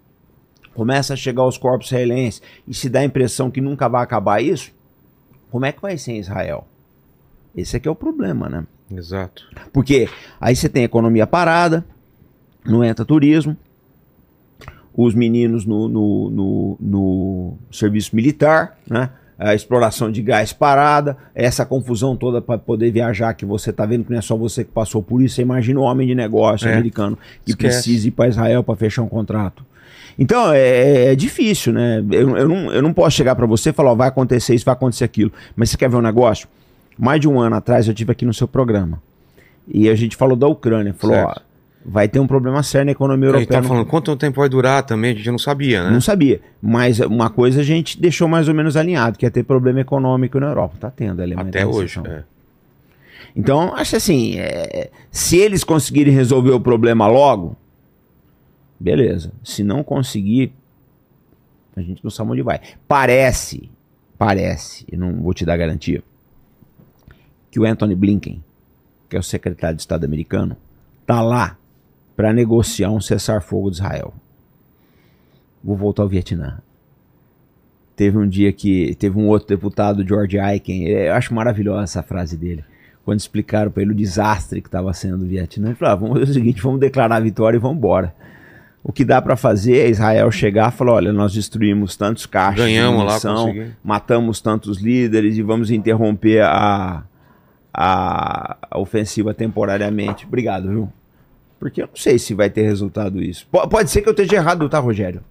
começa 0.73 1.13
a 1.13 1.17
chegar 1.17 1.45
os 1.45 1.55
corpos 1.59 1.85
israelenses 1.85 2.41
e 2.67 2.73
se 2.73 2.89
dá 2.89 3.01
a 3.01 3.05
impressão 3.05 3.51
que 3.51 3.61
nunca 3.61 3.87
vai 3.87 4.01
acabar 4.03 4.41
isso, 4.41 4.71
como 5.51 5.65
é 5.65 5.71
que 5.71 5.81
vai 5.81 5.97
ser 5.97 6.13
em 6.13 6.19
Israel? 6.19 6.67
Esse 7.55 7.77
aqui 7.77 7.87
é 7.87 7.91
o 7.91 7.95
problema, 7.95 8.47
né? 8.49 8.65
Exato. 8.95 9.43
Porque 9.71 10.07
aí 10.39 10.55
você 10.55 10.67
tem 10.69 10.83
economia 10.83 11.27
parada, 11.27 11.85
não 12.65 12.83
entra 12.83 13.05
turismo, 13.05 13.55
os 14.95 15.13
meninos 15.13 15.65
no, 15.65 15.87
no, 15.87 16.29
no, 16.29 16.77
no 16.79 17.53
serviço 17.71 18.15
militar, 18.15 18.77
né? 18.89 19.09
A 19.37 19.55
exploração 19.55 20.11
de 20.11 20.21
gás 20.21 20.53
parada, 20.53 21.17
essa 21.33 21.65
confusão 21.65 22.15
toda 22.15 22.39
para 22.41 22.59
poder 22.59 22.91
viajar, 22.91 23.33
que 23.33 23.43
você 23.43 23.73
tá 23.73 23.87
vendo 23.87 24.03
que 24.05 24.11
não 24.11 24.19
é 24.19 24.21
só 24.21 24.35
você 24.37 24.63
que 24.63 24.69
passou 24.71 25.01
por 25.01 25.19
isso. 25.19 25.33
Você 25.35 25.41
imagina 25.41 25.79
o 25.79 25.83
homem 25.83 26.05
de 26.07 26.13
negócio 26.13 26.67
É. 26.69 26.73
americano 26.73 27.17
que 27.43 27.51
Esquece. 27.51 27.77
precisa 27.77 28.07
ir 28.07 28.11
para 28.11 28.27
Israel 28.29 28.63
para 28.63 28.75
fechar 28.75 29.01
um 29.01 29.07
contrato. 29.09 29.65
Então 30.17 30.51
é, 30.53 31.11
é 31.11 31.15
difícil, 31.15 31.73
né? 31.73 32.03
Eu, 32.11 32.37
eu, 32.37 32.47
não, 32.47 32.73
eu 32.73 32.81
não 32.81 32.93
posso 32.93 33.15
chegar 33.15 33.35
para 33.35 33.45
você 33.45 33.69
e 33.69 33.73
falar, 33.73 33.91
ó, 33.91 33.95
vai 33.95 34.07
acontecer 34.07 34.53
isso, 34.55 34.65
vai 34.65 34.73
acontecer 34.73 35.03
aquilo. 35.03 35.31
Mas 35.55 35.69
você 35.69 35.77
quer 35.77 35.89
ver 35.89 35.97
um 35.97 36.01
negócio? 36.01 36.47
Mais 36.97 37.19
de 37.19 37.27
um 37.27 37.39
ano 37.39 37.55
atrás 37.55 37.87
eu 37.87 37.93
tive 37.93 38.11
aqui 38.11 38.25
no 38.25 38.33
seu 38.33 38.47
programa. 38.47 39.01
E 39.67 39.89
a 39.89 39.95
gente 39.95 40.15
falou 40.15 40.35
da 40.35 40.47
Ucrânia. 40.47 40.93
Falou, 40.93 41.17
ó, 41.17 41.35
vai 41.85 42.07
ter 42.07 42.19
um 42.19 42.27
problema 42.27 42.61
sério 42.63 42.85
na 42.85 42.91
economia 42.91 43.29
Ele 43.29 43.37
europeia. 43.37 43.61
tá 43.61 43.67
falando 43.67 43.85
quanto 43.85 44.15
tempo 44.15 44.39
vai 44.39 44.49
durar 44.49 44.83
também, 44.83 45.11
a 45.11 45.15
gente 45.15 45.31
não 45.31 45.39
sabia, 45.39 45.83
né? 45.83 45.91
Não 45.91 46.01
sabia. 46.01 46.41
Mas 46.61 46.99
uma 46.99 47.29
coisa 47.29 47.61
a 47.61 47.63
gente 47.63 47.99
deixou 47.99 48.27
mais 48.27 48.47
ou 48.47 48.53
menos 48.53 48.77
alinhado, 48.77 49.17
que 49.17 49.25
ia 49.25 49.31
ter 49.31 49.43
problema 49.43 49.81
econômico 49.81 50.39
na 50.39 50.47
Europa. 50.47 50.75
Tá 50.79 50.91
tendo, 50.91 51.21
a 51.21 51.41
Até 51.41 51.61
tá 51.61 51.67
hoje. 51.67 51.99
é. 52.05 52.23
Então, 53.35 53.73
acho 53.75 53.95
assim, 53.95 54.37
é, 54.37 54.89
se 55.09 55.37
eles 55.37 55.63
conseguirem 55.63 56.13
resolver 56.13 56.51
o 56.51 56.59
problema 56.59 57.07
logo, 57.07 57.55
beleza. 58.81 59.31
Se 59.43 59.63
não 59.63 59.83
conseguir, 59.83 60.53
a 61.75 61.81
gente 61.81 62.03
não 62.03 62.11
sabe 62.11 62.31
onde 62.31 62.41
vai. 62.41 62.59
Parece, 62.87 63.69
parece, 64.17 64.85
não 64.95 65.21
vou 65.21 65.33
te 65.33 65.45
dar 65.45 65.57
garantia, 65.57 66.03
que 67.49 67.59
o 67.59 67.65
Anthony 67.65 67.95
Blinken, 67.95 68.43
que 69.09 69.15
é 69.15 69.19
o 69.19 69.23
secretário 69.23 69.75
de 69.75 69.81
Estado 69.81 70.05
americano, 70.05 70.57
tá 71.05 71.21
lá 71.21 71.57
para 72.15 72.33
negociar 72.33 72.91
um 72.91 73.01
cessar-fogo 73.01 73.69
de 73.69 73.77
Israel. 73.77 74.13
Vou 75.63 75.75
voltar 75.75 76.03
ao 76.03 76.09
Vietnã. 76.09 76.59
Teve 77.95 78.17
um 78.17 78.27
dia 78.27 78.51
que 78.51 78.95
teve 78.95 79.17
um 79.17 79.27
outro 79.27 79.47
deputado, 79.47 80.07
George 80.07 80.39
Aiken, 80.39 80.87
eu 80.87 81.13
acho 81.13 81.33
maravilhosa 81.33 81.83
essa 81.83 82.03
frase 82.03 82.35
dele 82.35 82.63
quando 83.03 83.19
explicaram 83.19 83.71
para 83.71 83.81
ele 83.81 83.91
o 83.91 83.95
desastre 83.95 84.61
que 84.61 84.67
estava 84.67 84.93
sendo 84.93 85.23
o 85.23 85.27
Vietnã, 85.27 85.67
ele 85.67 85.75
falou: 85.75 85.93
ah, 85.93 85.95
vamos 85.95 86.19
fazer 86.19 86.31
o 86.31 86.33
seguinte, 86.33 86.61
vamos 86.61 86.79
declarar 86.79 87.15
a 87.15 87.19
vitória 87.19 87.57
e 87.57 87.59
vamos 87.59 87.77
embora. 87.77 88.13
O 88.83 88.91
que 88.91 89.05
dá 89.05 89.21
para 89.21 89.35
fazer 89.35 89.77
é 89.77 89.89
Israel 89.89 90.31
chegar 90.31 90.71
e 90.73 90.75
falar: 90.75 90.93
olha, 90.93 91.13
nós 91.13 91.33
destruímos 91.33 91.95
tantos 91.95 92.25
caixas 92.25 92.65
Ganhamos 92.65 92.99
lá, 92.99 93.05
munição, 93.09 93.35
conseguimos. 93.45 93.69
matamos 93.83 94.41
tantos 94.41 94.79
líderes 94.81 95.37
e 95.37 95.41
vamos 95.43 95.69
interromper 95.69 96.41
a, 96.43 97.03
a, 97.73 98.57
a 98.71 98.79
ofensiva 98.79 99.33
temporariamente. 99.33 100.25
Obrigado, 100.25 100.67
viu? 100.69 100.89
Porque 101.59 101.81
eu 101.83 101.87
não 101.87 101.95
sei 101.95 102.17
se 102.17 102.33
vai 102.33 102.49
ter 102.49 102.63
resultado 102.63 103.21
isso. 103.21 103.45
Po- 103.51 103.67
pode 103.67 103.91
ser 103.91 104.01
que 104.01 104.09
eu 104.09 104.13
esteja 104.13 104.37
errado, 104.37 104.67
tá, 104.67 104.79
Rogério? 104.79 105.21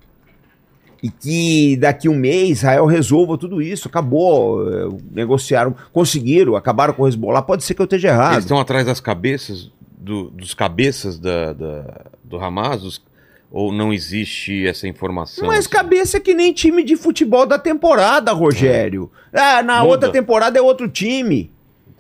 E 1.03 1.11
que 1.11 1.77
daqui 1.79 2.09
um 2.09 2.15
mês 2.15 2.59
Israel 2.59 2.87
resolva 2.87 3.37
tudo 3.37 3.61
isso. 3.61 3.89
Acabou. 3.89 4.69
eh, 4.71 4.89
Negociaram, 5.11 5.75
conseguiram, 5.93 6.55
acabaram 6.55 6.93
com 6.95 7.03
o 7.03 7.09
Hezbollah. 7.09 7.43
Pode 7.43 7.65
ser 7.65 7.75
que 7.75 7.81
eu 7.81 7.85
esteja 7.85 8.09
errado. 8.09 8.35
Eles 8.35 8.45
estão 8.45 8.61
atrás 8.61 8.87
das 8.87 9.01
cabeças, 9.01 9.73
do- 9.99 10.31
dos 10.31 10.55
cabeças 10.55 11.19
da, 11.19 11.53
da- 11.53 12.05
do 12.23 12.39
Hamas? 12.39 12.83
dos- 12.83 13.03
ou 13.51 13.73
não 13.73 13.93
existe 13.93 14.67
essa 14.67 14.87
informação? 14.87 15.47
Mas 15.47 15.61
assim? 15.61 15.71
cabeça 15.71 16.17
é 16.19 16.21
que 16.21 16.35
nem 16.35 16.53
time 16.53 16.83
de 16.85 16.97
futebol 16.97 17.45
da 17.45 17.59
temporada, 17.59 18.33
Rogério. 18.33 19.11
Ah, 19.33 19.63
na 19.63 19.79
Muda. 19.81 19.89
outra 19.89 20.11
temporada 20.11 20.59
é 20.59 20.63
outro 20.63 20.89
time. 20.89 21.51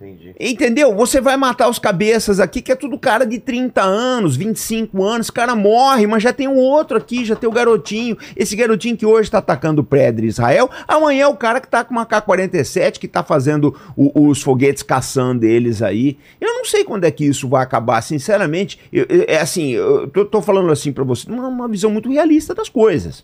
Entendi. 0.00 0.34
Entendeu? 0.40 0.94
Você 0.94 1.20
vai 1.20 1.36
matar 1.36 1.68
os 1.68 1.78
cabeças 1.78 2.40
aqui, 2.40 2.62
que 2.62 2.72
é 2.72 2.74
tudo 2.74 2.98
cara 2.98 3.26
de 3.26 3.38
30 3.38 3.82
anos, 3.82 4.34
25 4.34 5.02
anos, 5.02 5.28
o 5.28 5.32
cara 5.32 5.54
morre, 5.54 6.06
mas 6.06 6.22
já 6.22 6.32
tem 6.32 6.48
um 6.48 6.56
outro 6.56 6.96
aqui, 6.96 7.22
já 7.22 7.36
tem 7.36 7.46
o 7.46 7.52
garotinho. 7.52 8.16
Esse 8.34 8.56
garotinho 8.56 8.96
que 8.96 9.04
hoje 9.04 9.30
tá 9.30 9.38
atacando 9.38 9.82
o 9.82 9.84
prédio 9.84 10.22
de 10.22 10.28
Israel, 10.28 10.70
amanhã 10.88 11.24
é 11.24 11.28
o 11.28 11.36
cara 11.36 11.60
que 11.60 11.68
tá 11.68 11.84
com 11.84 11.92
uma 11.92 12.06
K-47, 12.06 12.98
que 12.98 13.06
tá 13.06 13.22
fazendo 13.22 13.76
o- 13.94 14.28
os 14.28 14.40
foguetes 14.40 14.82
caçando 14.82 15.44
eles 15.44 15.82
aí. 15.82 16.16
Eu 16.40 16.54
não 16.54 16.64
sei 16.64 16.82
quando 16.82 17.04
é 17.04 17.10
que 17.10 17.26
isso 17.26 17.46
vai 17.46 17.62
acabar, 17.62 18.00
sinceramente. 18.02 18.78
eu- 18.90 19.04
eu- 19.08 19.24
é 19.28 19.38
assim, 19.40 19.72
eu 19.72 20.08
tô, 20.08 20.24
tô 20.24 20.40
falando 20.40 20.70
assim 20.72 20.92
pra 20.92 21.04
você, 21.04 21.30
uma, 21.30 21.46
uma 21.48 21.68
visão 21.68 21.90
muito 21.90 22.10
realista 22.10 22.54
das 22.54 22.68
coisas. 22.70 23.22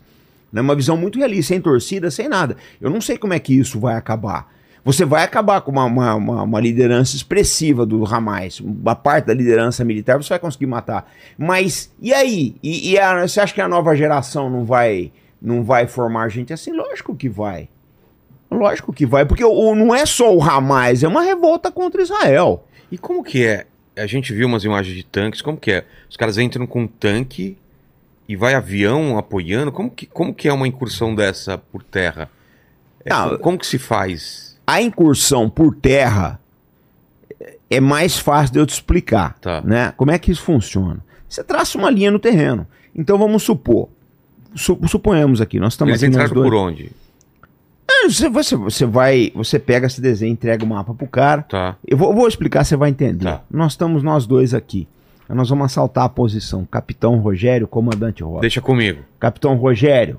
Né? 0.53 0.61
Uma 0.61 0.75
visão 0.75 0.97
muito 0.97 1.19
realista, 1.19 1.55
sem 1.55 1.61
torcida, 1.61 2.11
sem 2.11 2.29
nada. 2.29 2.57
Eu 2.81 2.91
não 2.91 3.01
sei 3.01 3.17
como 3.17 3.33
é 3.33 3.39
que 3.39 3.55
isso 3.59 3.81
vai 3.81 3.95
acabar. 3.97 4.55
Você 4.87 5.05
vai 5.05 5.25
acabar 5.25 5.61
com 5.63 5.73
uma, 5.73 5.85
uma, 5.85 6.15
uma- 6.15 6.43
uma 6.45 6.61
liderança 6.61 7.17
expressiva 7.17 7.85
do 7.85 8.05
Hamas. 8.07 8.61
Uma 8.61 8.95
parte 8.95 9.27
da 9.27 9.35
liderança 9.35 9.85
militar 9.85 10.17
você 10.17 10.29
vai 10.29 10.39
conseguir 10.39 10.67
matar. 10.67 11.11
Mas, 11.37 11.93
e 12.01 12.15
aí? 12.15 12.55
E, 12.63 12.93
e 12.93 12.99
a- 12.99 13.27
você 13.27 13.41
acha 13.41 13.53
que 13.53 13.61
a 13.61 13.67
nova 13.67 13.97
geração 13.97 14.49
não 14.49 14.65
vai, 14.65 15.11
não 15.43 15.65
vai 15.65 15.89
formar 15.89 16.29
gente 16.29 16.53
assim? 16.53 16.71
Lógico 16.73 17.17
que 17.17 17.29
vai. 17.29 17.69
Lógico 18.49 18.93
que 18.93 19.05
vai. 19.05 19.27
Porque 19.27 19.45
o, 19.45 19.75
não 19.75 19.93
é 19.93 20.07
só 20.07 20.33
o 20.33 20.41
Hamas, 20.41 21.03
é 21.03 21.09
uma 21.09 21.23
revolta 21.23 21.71
contra 21.73 22.01
Israel. 22.01 22.65
E 22.91 22.97
como 22.97 23.25
que 23.25 23.45
é? 23.45 23.67
A 23.99 24.07
gente 24.07 24.33
viu 24.33 24.47
umas 24.47 24.63
imagens 24.63 24.95
de 24.95 25.03
tanques, 25.03 25.43
como 25.43 25.59
que 25.59 25.73
é? 25.73 25.85
Os 26.09 26.17
caras 26.17 26.39
entram 26.39 26.65
com 26.65 26.83
um 26.83 26.87
tanque 26.87 27.59
e 28.29 28.37
vai 28.37 28.55
avião 28.55 29.19
apoiando? 29.19 29.73
Como 29.73 29.91
que, 29.91 30.07
como 30.07 30.33
que 30.33 30.47
é 30.49 30.53
uma 30.53 30.69
incursão 30.69 31.13
dessa 31.15 31.59
por 31.59 31.83
terra? 31.83 32.31
É, 33.05 33.11
Não, 33.11 33.31
co- 33.31 33.39
como 33.39 33.59
que 33.59 33.67
se 33.67 33.79
faz? 33.79 34.56
A 34.67 34.83
incursão 34.83 35.49
por 35.49 35.75
terra 35.77 36.41
é 37.71 37.81
mais 37.81 38.19
fácil 38.19 38.53
de 38.55 38.59
eu 38.61 38.67
te 38.67 38.73
explicar. 38.75 39.37
Tá. 39.41 39.61
Né? 39.63 39.93
Como 39.97 40.11
é 40.11 40.19
que 40.19 40.31
isso 40.31 40.43
funciona? 40.43 40.99
Você 41.29 41.43
traça 41.45 41.77
uma 41.79 41.91
linha 41.91 42.11
no 42.11 42.19
terreno. 42.19 42.67
Então 42.95 43.19
vamos 43.19 43.43
supor. 43.43 43.89
su- 44.55 44.79
suponhamos 44.89 45.41
aqui, 45.41 45.61
nós 45.61 45.75
estamos 45.75 45.91
Eles 45.93 46.03
aqui 46.03 46.11
entraram 46.11 46.33
por 46.43 46.55
onde? 46.55 46.91
É, 47.89 48.09
Você, 48.09 48.29
você, 48.29 48.57
você 48.57 48.87
vai, 48.87 49.31
você 49.35 49.59
pega 49.59 49.87
esse 49.87 50.01
desenho, 50.01 50.33
entrega 50.33 50.65
o 50.65 50.69
mapa 50.69 50.93
pro 50.95 51.07
cara. 51.07 51.43
Tá. 51.43 51.77
Eu 51.87 51.97
vou, 51.97 52.13
vou 52.15 52.27
explicar, 52.27 52.65
você 52.65 52.77
vai 52.77 52.91
entender. 52.91 53.25
Tá. 53.25 53.43
Nós 53.51 53.73
estamos 53.73 54.03
nós 54.03 54.27
dois 54.27 54.55
aqui. 54.55 54.89
Nós 55.29 55.49
vamos 55.49 55.67
assaltar 55.67 56.05
a 56.05 56.09
posição. 56.09 56.65
Capitão 56.65 57.17
Rogério, 57.19 57.67
comandante 57.67 58.23
Rosa. 58.23 58.41
Deixa 58.43 58.61
comigo. 58.61 59.03
Capitão 59.19 59.57
Rogério, 59.57 60.19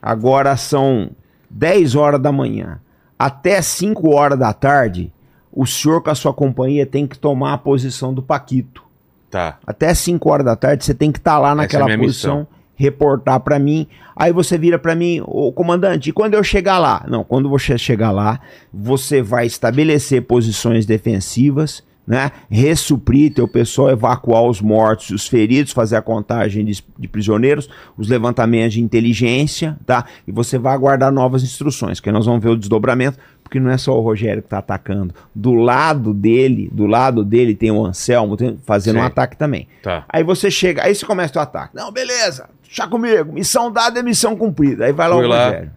agora 0.00 0.56
são 0.56 1.10
10 1.50 1.94
horas 1.94 2.20
da 2.20 2.32
manhã. 2.32 2.80
Até 3.18 3.60
5 3.60 4.10
horas 4.10 4.38
da 4.38 4.52
tarde, 4.52 5.12
o 5.52 5.66
senhor 5.66 6.02
com 6.02 6.10
a 6.10 6.14
sua 6.14 6.32
companhia 6.32 6.86
tem 6.86 7.06
que 7.06 7.18
tomar 7.18 7.54
a 7.54 7.58
posição 7.58 8.14
do 8.14 8.22
Paquito. 8.22 8.84
Tá. 9.30 9.58
Até 9.66 9.92
5 9.92 10.30
horas 10.30 10.46
da 10.46 10.56
tarde 10.56 10.84
você 10.84 10.94
tem 10.94 11.10
que 11.10 11.18
estar 11.18 11.38
lá 11.38 11.54
naquela 11.54 11.86
minha 11.86 11.98
posição, 11.98 12.38
missão. 12.38 12.48
reportar 12.76 13.40
pra 13.40 13.58
mim. 13.58 13.86
Aí 14.16 14.32
você 14.32 14.56
vira 14.56 14.78
pra 14.78 14.94
mim, 14.94 15.22
ô 15.26 15.52
comandante, 15.52 16.10
e 16.10 16.12
quando 16.12 16.34
eu 16.34 16.44
chegar 16.44 16.78
lá? 16.78 17.04
Não, 17.08 17.24
quando 17.24 17.48
você 17.48 17.76
chegar 17.76 18.10
lá, 18.10 18.40
você 18.72 19.20
vai 19.20 19.46
estabelecer 19.46 20.22
posições 20.22 20.86
defensivas, 20.86 21.82
né? 22.08 22.32
Ressuprir 22.48 23.34
teu 23.34 23.46
pessoal, 23.46 23.90
evacuar 23.90 24.42
os 24.44 24.62
mortos 24.62 25.10
e 25.10 25.14
os 25.14 25.28
feridos, 25.28 25.72
fazer 25.72 25.96
a 25.96 26.00
contagem 26.02 26.64
de, 26.64 26.82
de 26.98 27.06
prisioneiros, 27.06 27.68
os 27.98 28.08
levantamentos 28.08 28.72
de 28.72 28.80
inteligência, 28.80 29.78
tá? 29.84 30.06
E 30.26 30.32
você 30.32 30.56
vai 30.56 30.72
aguardar 30.72 31.12
novas 31.12 31.42
instruções, 31.42 32.00
que 32.00 32.10
nós 32.10 32.24
vamos 32.24 32.42
ver 32.42 32.48
o 32.48 32.56
desdobramento, 32.56 33.18
porque 33.44 33.60
não 33.60 33.70
é 33.70 33.76
só 33.76 33.94
o 33.96 34.00
Rogério 34.00 34.42
que 34.42 34.48
tá 34.48 34.56
atacando. 34.58 35.14
Do 35.34 35.52
lado 35.52 36.14
dele, 36.14 36.70
do 36.72 36.86
lado 36.86 37.22
dele 37.22 37.54
tem 37.54 37.70
o 37.70 37.84
Anselmo 37.84 38.36
tem- 38.38 38.58
fazendo 38.64 38.96
um 38.96 39.00
Sim. 39.00 39.06
ataque 39.06 39.36
também. 39.36 39.68
Tá. 39.82 40.04
Aí 40.08 40.24
você 40.24 40.50
chega, 40.50 40.84
aí 40.84 40.94
você 40.94 41.04
começa 41.04 41.38
o 41.38 41.42
ataque. 41.42 41.76
Não, 41.76 41.92
beleza, 41.92 42.48
deixa 42.64 42.86
comigo. 42.88 43.34
Missão 43.34 43.70
dada 43.70 44.00
é 44.00 44.02
missão 44.02 44.34
cumprida. 44.34 44.86
Aí 44.86 44.92
vai 44.92 45.08
lá 45.08 45.16
Fui 45.16 45.24
o 45.26 45.28
lá. 45.28 45.44
Rogério. 45.46 45.70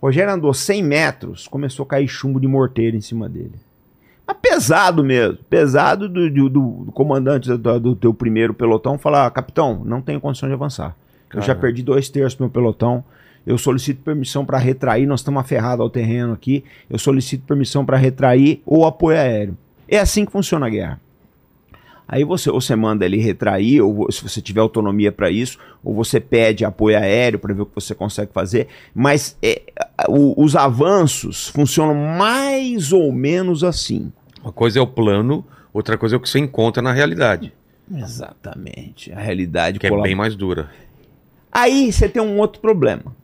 Rogério 0.00 0.32
andou 0.32 0.52
100 0.54 0.82
metros, 0.82 1.46
começou 1.46 1.84
a 1.84 1.86
cair 1.86 2.08
chumbo 2.08 2.40
de 2.40 2.48
morteiro 2.48 2.96
em 2.96 3.00
cima 3.00 3.28
dele. 3.28 3.52
Mas 4.26 4.36
pesado 4.40 5.02
mesmo. 5.04 5.38
Pesado 5.50 6.08
do, 6.08 6.30
do- 6.30 6.48
do- 6.48 6.92
comandante 6.92 7.48
do, 7.56 7.80
do 7.80 7.96
teu 7.96 8.12
primeiro 8.14 8.54
pelotão 8.54 8.96
falar: 8.98 9.30
capitão, 9.30 9.82
não 9.84 10.00
tenho 10.00 10.20
condição 10.20 10.48
de 10.48 10.54
avançar. 10.54 10.96
Eu 11.34 11.40
já 11.42 11.54
perdi 11.54 11.82
dois 11.82 12.08
terços 12.08 12.34
do 12.36 12.42
meu 12.44 12.50
pelotão. 12.50 13.02
Eu 13.46 13.58
solicito 13.58 14.02
permissão 14.04 14.44
para 14.44 14.58
retrair. 14.58 15.06
Nós 15.06 15.20
estamos 15.20 15.40
aferrados 15.40 15.80
ao 15.80 15.90
terreno 15.90 16.32
aqui. 16.32 16.62
Eu 16.88 16.98
solicito 16.98 17.44
permissão 17.46 17.84
para 17.84 17.96
retrair 17.96 18.60
ou 18.64 18.84
apoio 18.86 19.16
aéreo. 19.18 19.56
É 19.88 19.98
assim 19.98 20.24
que 20.24 20.30
funciona 20.32 20.66
a 20.66 20.70
guerra. 20.70 21.00
Aí 22.06 22.24
você, 22.24 22.50
ou 22.50 22.60
você 22.60 22.76
manda 22.76 23.06
ele 23.06 23.16
retrair, 23.16 23.80
ou 23.80 24.10
se 24.12 24.22
você 24.22 24.40
tiver 24.42 24.60
autonomia 24.60 25.10
para 25.10 25.30
isso, 25.30 25.58
ou 25.82 25.94
você 25.94 26.20
pede 26.20 26.64
apoio 26.64 26.98
aéreo 26.98 27.38
para 27.38 27.54
ver 27.54 27.62
o 27.62 27.66
que 27.66 27.74
você 27.74 27.94
consegue 27.94 28.30
fazer. 28.32 28.68
Mas 28.94 29.36
é, 29.42 29.61
o- 30.08 30.42
os 30.42 30.56
avanços 30.56 31.48
funcionam 31.48 31.94
mais 31.94 32.92
ou 32.92 33.12
menos 33.12 33.62
assim. 33.64 34.12
Uma 34.42 34.52
coisa 34.52 34.78
é 34.78 34.82
o 34.82 34.86
plano, 34.86 35.44
outra 35.72 35.96
coisa 35.98 36.16
é 36.16 36.18
o 36.18 36.20
que 36.20 36.28
você 36.28 36.38
encontra 36.38 36.82
na 36.82 36.92
realidade, 36.92 37.52
Exatamente. 37.94 39.12
A 39.12 39.18
realidade 39.20 39.78
que 39.78 39.86
é 39.86 40.02
bem 40.02 40.14
mais 40.14 40.34
dura. 40.34 40.70
Aí 41.50 41.92
você 41.92 42.08
tem 42.08 42.22
um 42.22 42.38
outro 42.38 42.60
problema. 42.60 43.14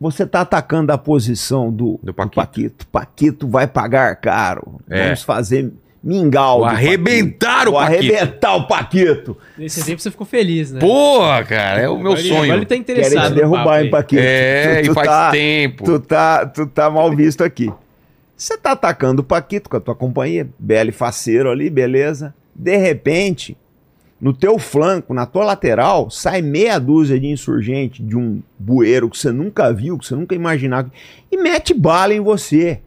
Você 0.00 0.24
está 0.24 0.40
atacando 0.42 0.92
a 0.92 0.98
posição 0.98 1.70
do, 1.72 1.98
Do 2.02 2.06
do 2.06 2.14
Paquito. 2.14 2.36
Paquito. 2.36 2.86
Paquito 2.88 3.48
vai 3.48 3.66
pagar 3.66 4.14
caro. 4.16 4.80
É. 4.88 5.04
Vamos 5.04 5.22
fazer 5.22 5.72
mingau. 6.02 6.58
Vou 6.58 6.66
arrebentar 6.66 7.64
Paquito. 7.64 7.68
o 7.68 7.72
Vou 7.72 7.80
Paquito. 7.80 8.14
arrebentar 8.14 8.56
o 8.56 8.66
Paquito. 8.66 9.36
Nesse 9.58 9.84
tempo 9.84 10.00
você 10.00 10.10
ficou 10.10 10.26
feliz, 10.26 10.72
né? 10.72 10.80
Porra, 10.80 11.44
cara, 11.44 11.80
é 11.80 11.88
o 11.88 11.96
meu 11.96 12.12
Agora 12.12 12.20
ele- 12.20 12.28
sonho. 12.28 12.42
Agora 12.44 12.56
ele 12.58 12.66
tá 12.66 12.68
Querem 12.68 12.80
interessado. 12.82 13.24
te 13.24 13.30
no 13.30 13.34
derrubar, 13.36 13.64
papo 13.64 13.84
hein. 13.84 13.90
Paquito? 13.90 14.22
É, 14.24 14.82
e 14.82 14.94
faz 14.94 15.32
tempo. 15.32 15.84
Tu 15.84 16.00
tá, 16.00 16.46
tu 16.46 16.66
tá 16.66 16.90
mal 16.90 17.14
visto 17.14 17.44
aqui. 17.44 17.70
Você 18.36 18.56
tá 18.56 18.72
atacando 18.72 19.20
o 19.20 19.24
Paquito 19.24 19.68
com 19.68 19.76
a 19.76 19.80
tua 19.80 19.94
companhia, 19.94 20.48
belo 20.58 20.88
e 20.88 20.92
faceiro 20.92 21.50
ali, 21.50 21.68
beleza. 21.68 22.34
De 22.54 22.74
repente, 22.76 23.54
no 24.18 24.32
teu 24.32 24.58
flanco, 24.58 25.12
na 25.12 25.26
tua 25.26 25.44
lateral, 25.44 26.10
sai 26.10 26.40
meia 26.40 26.78
dúzia 26.78 27.20
de 27.20 27.26
insurgente 27.26 28.02
de 28.02 28.16
um 28.16 28.40
bueiro 28.58 29.10
que 29.10 29.18
você 29.18 29.30
nunca 29.30 29.70
viu, 29.72 29.98
que 29.98 30.06
você 30.06 30.14
nunca 30.14 30.34
imaginava, 30.34 30.90
e 31.30 31.36
mete 31.36 31.74
bala 31.74 32.14
em 32.14 32.20
você. 32.20 32.80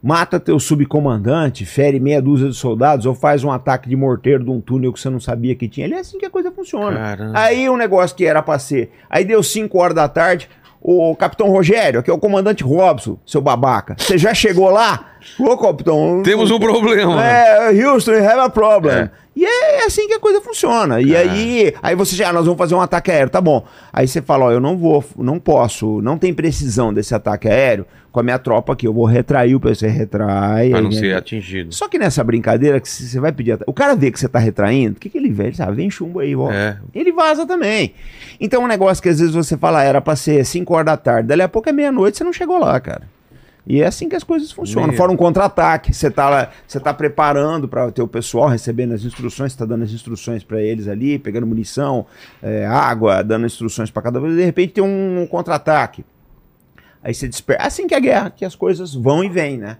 Mata 0.00 0.38
teu 0.38 0.60
subcomandante, 0.60 1.66
fere 1.66 1.98
meia 1.98 2.22
dúzia 2.22 2.48
de 2.48 2.54
soldados, 2.54 3.04
ou 3.04 3.14
faz 3.14 3.42
um 3.42 3.50
ataque 3.50 3.88
de 3.88 3.96
morteiro 3.96 4.44
de 4.44 4.50
um 4.50 4.60
túnel 4.60 4.92
que 4.92 5.00
você 5.00 5.10
não 5.10 5.18
sabia 5.18 5.56
que 5.56 5.68
tinha. 5.68 5.88
É 5.88 5.98
assim 5.98 6.18
que 6.18 6.26
a 6.26 6.30
coisa 6.30 6.52
funciona. 6.52 6.96
Caramba. 6.96 7.38
Aí 7.38 7.68
o 7.68 7.72
um 7.72 7.76
negócio 7.76 8.16
que 8.16 8.24
era 8.24 8.40
pra 8.40 8.58
ser. 8.60 8.92
Aí 9.10 9.24
deu 9.24 9.42
5 9.42 9.76
horas 9.76 9.96
da 9.96 10.08
tarde, 10.08 10.48
o 10.80 11.16
capitão 11.16 11.50
Rogério, 11.50 12.02
que 12.02 12.10
é 12.10 12.14
o 12.14 12.18
comandante 12.18 12.62
Robson, 12.62 13.18
seu 13.26 13.40
babaca. 13.40 13.96
Você 13.98 14.16
já 14.16 14.32
chegou 14.32 14.70
lá? 14.70 15.14
Ô, 15.38 15.56
capitão. 15.58 16.22
Temos 16.22 16.50
um 16.50 16.60
problema. 16.60 17.24
É, 17.24 17.70
Houston, 17.70 18.12
we 18.12 18.24
have 18.24 18.40
a 18.40 18.48
problem. 18.48 18.94
É. 18.94 19.10
E 19.40 19.44
é 19.44 19.84
assim 19.86 20.08
que 20.08 20.14
a 20.14 20.18
coisa 20.18 20.40
funciona. 20.40 21.00
E 21.00 21.14
É. 21.14 21.18
aí, 21.18 21.74
aí 21.80 21.94
você 21.94 22.16
já, 22.16 22.28
ah, 22.30 22.32
nós 22.32 22.44
vamos 22.44 22.58
fazer 22.58 22.74
um 22.74 22.80
ataque 22.80 23.12
aéreo, 23.12 23.30
tá 23.30 23.40
bom. 23.40 23.64
Aí 23.92 24.08
você 24.08 24.20
fala, 24.20 24.46
ó, 24.46 24.50
eu 24.50 24.58
não 24.58 24.76
vou, 24.76 25.04
não 25.16 25.38
posso, 25.38 26.02
não 26.02 26.18
tem 26.18 26.34
precisão 26.34 26.92
desse 26.92 27.14
ataque 27.14 27.46
aéreo 27.46 27.86
com 28.10 28.18
a 28.18 28.22
minha 28.24 28.38
tropa 28.38 28.72
aqui, 28.72 28.84
eu 28.88 28.92
vou 28.92 29.04
retrair 29.04 29.54
o 29.54 29.60
PC, 29.60 29.86
retrai. 29.86 30.70
Pra 30.70 30.80
não 30.80 30.90
ser 30.90 31.14
atingido. 31.14 31.72
Só 31.72 31.86
que 31.86 31.98
nessa 32.00 32.24
brincadeira 32.24 32.80
que 32.80 32.88
você 32.88 33.20
vai 33.20 33.30
pedir, 33.30 33.56
o 33.64 33.72
cara 33.72 33.94
vê 33.94 34.10
que 34.10 34.18
você 34.18 34.28
tá 34.28 34.40
retraindo, 34.40 34.96
o 34.96 35.00
que 35.00 35.08
que 35.08 35.16
ele 35.18 35.30
vê? 35.30 35.44
Ele 35.44 35.54
sabe, 35.56 35.76
vem 35.76 35.88
chumbo 35.88 36.18
aí, 36.18 36.34
ó. 36.34 36.50
É. 36.50 36.76
Ele 36.92 37.12
vaza 37.12 37.46
também. 37.46 37.94
Então 38.40 38.62
é 38.62 38.64
um 38.64 38.68
negócio 38.68 39.00
que 39.00 39.08
às 39.08 39.20
vezes 39.20 39.34
você 39.36 39.56
fala, 39.56 39.84
era 39.84 40.00
pra 40.00 40.16
ser 40.16 40.44
5 40.44 40.74
horas 40.74 40.86
da 40.86 40.96
tarde, 40.96 41.28
dali 41.28 41.42
a 41.42 41.48
pouco 41.48 41.68
é 41.68 41.72
meia-noite, 41.72 42.18
você 42.18 42.24
não 42.24 42.32
chegou 42.32 42.58
lá, 42.58 42.80
cara. 42.80 43.02
E 43.68 43.82
é 43.82 43.86
assim 43.86 44.08
que 44.08 44.16
as 44.16 44.24
coisas 44.24 44.50
funcionam. 44.50 44.88
Meu. 44.88 44.96
Fora 44.96 45.12
um 45.12 45.16
contra-ataque, 45.16 45.92
você 45.92 46.10
tá 46.10 46.30
lá, 46.30 46.50
você 46.66 46.80
tá 46.80 46.94
preparando 46.94 47.68
para 47.68 47.92
ter 47.92 48.00
o 48.00 48.08
pessoal 48.08 48.48
recebendo 48.48 48.94
as 48.94 49.04
instruções, 49.04 49.52
você 49.52 49.58
tá 49.58 49.66
dando 49.66 49.84
as 49.84 49.92
instruções 49.92 50.42
para 50.42 50.62
eles 50.62 50.88
ali, 50.88 51.18
pegando 51.18 51.46
munição, 51.46 52.06
é, 52.42 52.64
água, 52.64 53.22
dando 53.22 53.44
instruções 53.44 53.90
para 53.90 54.00
cada 54.00 54.18
vez, 54.18 54.34
de 54.34 54.42
repente 54.42 54.72
tem 54.72 54.82
um 54.82 55.26
contra-ataque. 55.30 56.02
Aí 57.02 57.12
você 57.12 57.28
desperta. 57.28 57.62
Assim 57.62 57.86
que 57.86 57.92
é 57.92 57.98
a 57.98 58.00
guerra, 58.00 58.30
que 58.30 58.42
as 58.42 58.54
coisas 58.54 58.94
vão 58.94 59.22
e 59.22 59.28
vêm, 59.28 59.58
né? 59.58 59.76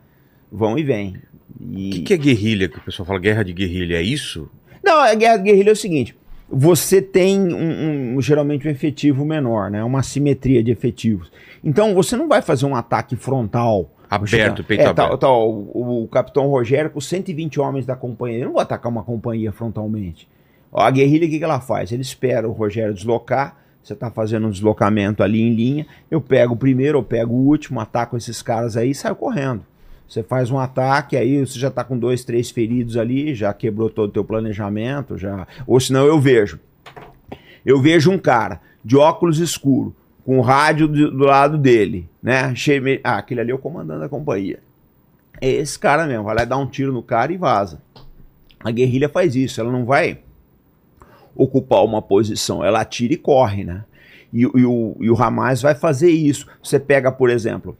Vão 0.52 0.78
e 0.78 0.82
vêm. 0.82 1.16
E... 1.58 1.88
O 1.88 1.92
que, 1.92 2.02
que 2.02 2.14
é 2.14 2.16
guerrilha? 2.18 2.68
Que 2.68 2.76
o 2.76 2.82
pessoal 2.82 3.06
fala 3.06 3.18
guerra 3.18 3.42
de 3.42 3.54
guerrilha. 3.54 3.96
É 3.96 4.02
isso? 4.02 4.50
Não, 4.84 5.00
a 5.00 5.14
guerra 5.14 5.38
de 5.38 5.44
guerrilha 5.44 5.70
é 5.70 5.72
o 5.72 5.76
seguinte: 5.76 6.14
você 6.50 7.02
tem 7.02 7.40
um, 7.40 8.16
um- 8.16 8.22
geralmente 8.22 8.66
um 8.66 8.70
efetivo 8.70 9.24
menor, 9.24 9.70
né? 9.70 9.82
Uma 9.84 10.02
simetria 10.02 10.62
de 10.62 10.70
efetivos. 10.70 11.30
Então 11.62 11.94
você 11.94 12.16
não 12.16 12.28
vai 12.28 12.40
fazer 12.42 12.66
um 12.66 12.74
ataque 12.74 13.16
frontal. 13.16 13.90
Aberto, 14.10 14.64
peito 14.64 14.80
é, 14.80 14.92
tá- 14.94 15.04
aberto. 15.04 15.20
tá, 15.20 15.30
o, 15.30 16.04
o 16.04 16.08
capitão 16.08 16.46
Rogério 16.48 16.90
com 16.90 17.00
120 17.00 17.60
homens 17.60 17.84
da 17.84 17.94
companhia, 17.94 18.38
ele 18.38 18.46
não 18.46 18.54
vai 18.54 18.62
atacar 18.62 18.90
uma 18.90 19.02
companhia 19.02 19.52
frontalmente. 19.52 20.26
A 20.72 20.90
guerrilha, 20.90 21.26
o 21.26 21.30
que, 21.30 21.38
que 21.38 21.44
ela 21.44 21.60
faz? 21.60 21.92
Ele 21.92 22.02
espera 22.02 22.48
o 22.48 22.52
Rogério 22.52 22.94
deslocar, 22.94 23.56
você 23.82 23.94
tá 23.94 24.10
fazendo 24.10 24.46
um 24.46 24.50
deslocamento 24.50 25.22
ali 25.22 25.42
em 25.42 25.52
linha, 25.54 25.86
eu 26.10 26.20
pego 26.20 26.54
o 26.54 26.56
primeiro, 26.56 26.98
eu 26.98 27.02
pego 27.02 27.34
o 27.34 27.46
último, 27.46 27.80
ataco 27.80 28.16
esses 28.16 28.40
caras 28.42 28.76
aí 28.76 28.90
e 28.90 28.94
saio 28.94 29.14
correndo. 29.16 29.62
Você 30.08 30.22
faz 30.22 30.50
um 30.50 30.58
ataque, 30.58 31.16
aí 31.16 31.44
você 31.44 31.58
já 31.58 31.70
tá 31.70 31.84
com 31.84 31.98
dois, 31.98 32.24
três 32.24 32.50
feridos 32.50 32.96
ali, 32.96 33.34
já 33.34 33.52
quebrou 33.52 33.90
todo 33.90 34.08
o 34.08 34.12
teu 34.12 34.24
planejamento, 34.24 35.18
já. 35.18 35.46
Ou 35.66 35.78
senão 35.78 36.06
eu 36.06 36.18
vejo. 36.18 36.58
Eu 37.64 37.80
vejo 37.82 38.10
um 38.10 38.18
cara 38.18 38.60
de 38.82 38.96
óculos 38.96 39.38
escuro, 39.38 39.94
com 40.24 40.38
o 40.38 40.40
rádio 40.40 40.88
do, 40.88 41.10
do 41.10 41.24
lado 41.24 41.58
dele, 41.58 42.08
né? 42.22 42.54
Cheio, 42.54 42.82
ah, 43.04 43.18
aquele 43.18 43.42
ali 43.42 43.50
é 43.50 43.54
o 43.54 43.58
comandante 43.58 44.00
da 44.00 44.08
companhia. 44.08 44.60
É 45.40 45.50
esse 45.50 45.78
cara 45.78 46.06
mesmo, 46.06 46.24
vai 46.24 46.34
lá 46.34 46.44
dar 46.46 46.56
um 46.56 46.66
tiro 46.66 46.90
no 46.90 47.02
cara 47.02 47.30
e 47.30 47.36
vaza. 47.36 47.82
A 48.60 48.70
guerrilha 48.70 49.10
faz 49.10 49.36
isso, 49.36 49.60
ela 49.60 49.70
não 49.70 49.84
vai 49.84 50.20
ocupar 51.34 51.84
uma 51.84 52.00
posição, 52.00 52.64
ela 52.64 52.80
atira 52.80 53.12
e 53.12 53.18
corre, 53.18 53.62
né? 53.62 53.84
E, 54.32 54.40
e 54.40 54.64
o, 54.64 54.96
e 55.00 55.10
o 55.10 55.22
Hamas 55.22 55.60
vai 55.60 55.74
fazer 55.74 56.10
isso. 56.10 56.46
Você 56.62 56.80
pega, 56.80 57.12
por 57.12 57.28
exemplo, 57.28 57.76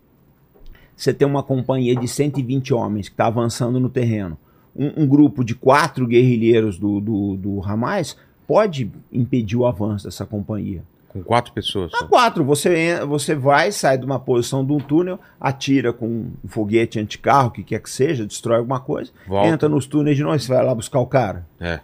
você 0.99 1.15
tem 1.15 1.27
uma 1.27 1.43
companhia 1.45 1.95
de 1.95 2.09
120 2.09 2.75
homens 2.75 3.09
que 3.09 3.15
está 3.15 3.27
avançando 3.27 3.79
no 3.79 3.89
terreno. 3.89 4.37
Um, 4.75 5.05
um 5.05 5.07
grupo 5.07 5.45
de 5.45 5.55
quatro 5.55 6.07
guerrilheiros 6.07 6.77
do, 6.79 7.01
do, 7.01 7.37
do 7.37 7.63
Hamas 7.65 8.17
pode 8.47 8.91
impedir 9.13 9.57
o 9.57 9.65
avanço 9.65 10.07
dessa 10.07 10.27
companhia. 10.27 10.83
Com 11.09 11.23
quatro 11.23 11.53
pessoas. 11.53 11.91
Só. 11.93 12.07
quatro, 12.07 12.45
você, 12.45 13.03
você 13.07 13.35
vai, 13.35 13.71
sai 13.73 13.97
de 13.97 14.05
uma 14.05 14.19
posição 14.19 14.65
de 14.65 14.73
um 14.73 14.79
túnel, 14.79 15.19
atira 15.41 15.93
com 15.93 16.07
um 16.45 16.49
foguete 16.49 16.99
anticarro, 16.99 17.49
o 17.49 17.51
que 17.53 17.63
quer 17.63 17.81
que 17.81 17.89
seja, 17.89 18.27
destrói 18.27 18.59
alguma 18.59 18.81
coisa, 18.81 19.11
Volta. 19.27 19.49
entra 19.49 19.69
nos 19.69 19.87
túneis 19.87 20.17
de 20.17 20.23
novo, 20.23 20.39
você 20.39 20.49
vai 20.53 20.63
lá 20.65 20.75
buscar 20.75 20.99
o 20.99 21.07
cara. 21.07 21.47
É. 21.61 21.81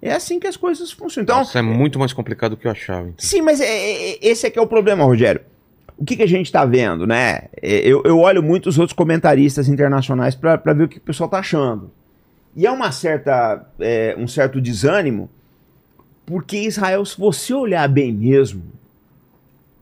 É 0.00 0.12
assim 0.12 0.38
que 0.38 0.46
as 0.46 0.56
coisas 0.56 0.92
funcionam. 0.92 1.24
Então, 1.24 1.42
Isso 1.42 1.58
é 1.58 1.62
muito 1.62 1.98
mais 1.98 2.12
complicado 2.12 2.52
do 2.52 2.56
que 2.56 2.66
eu 2.66 2.70
achava. 2.70 3.02
então. 3.08 3.14
Sim, 3.18 3.42
mas 3.42 3.60
é- 3.60 3.64
é- 3.66 4.10
é- 4.12 4.18
esse 4.22 4.46
é 4.46 4.50
que 4.50 4.58
é 4.58 4.62
o 4.62 4.66
problema, 4.66 5.04
Rogério. 5.04 5.40
O 5.98 6.04
que, 6.04 6.16
que 6.16 6.22
a 6.22 6.28
gente 6.28 6.46
está 6.46 6.64
vendo, 6.64 7.06
né? 7.06 7.44
É, 7.62 7.78
Eu, 7.88 8.02
eu 8.04 8.18
olho 8.18 8.42
muito 8.42 8.68
os 8.68 8.78
outros 8.78 8.94
comentaristas 8.94 9.68
internacionais 9.68 10.34
para 10.34 10.72
ver 10.74 10.84
o 10.84 10.88
que 10.88 10.98
o 10.98 11.00
pessoal 11.00 11.28
tá 11.28 11.38
achando. 11.38 11.90
E 12.54 12.66
é 12.66 12.70
uma 12.70 12.90
certa, 12.92 13.66
é, 13.80 14.14
um 14.18 14.26
certo 14.26 14.60
desânimo, 14.60 15.30
porque 16.24 16.58
Israel, 16.58 17.04
se 17.04 17.18
você 17.18 17.54
olhar 17.54 17.88
bem 17.88 18.12
mesmo, 18.12 18.62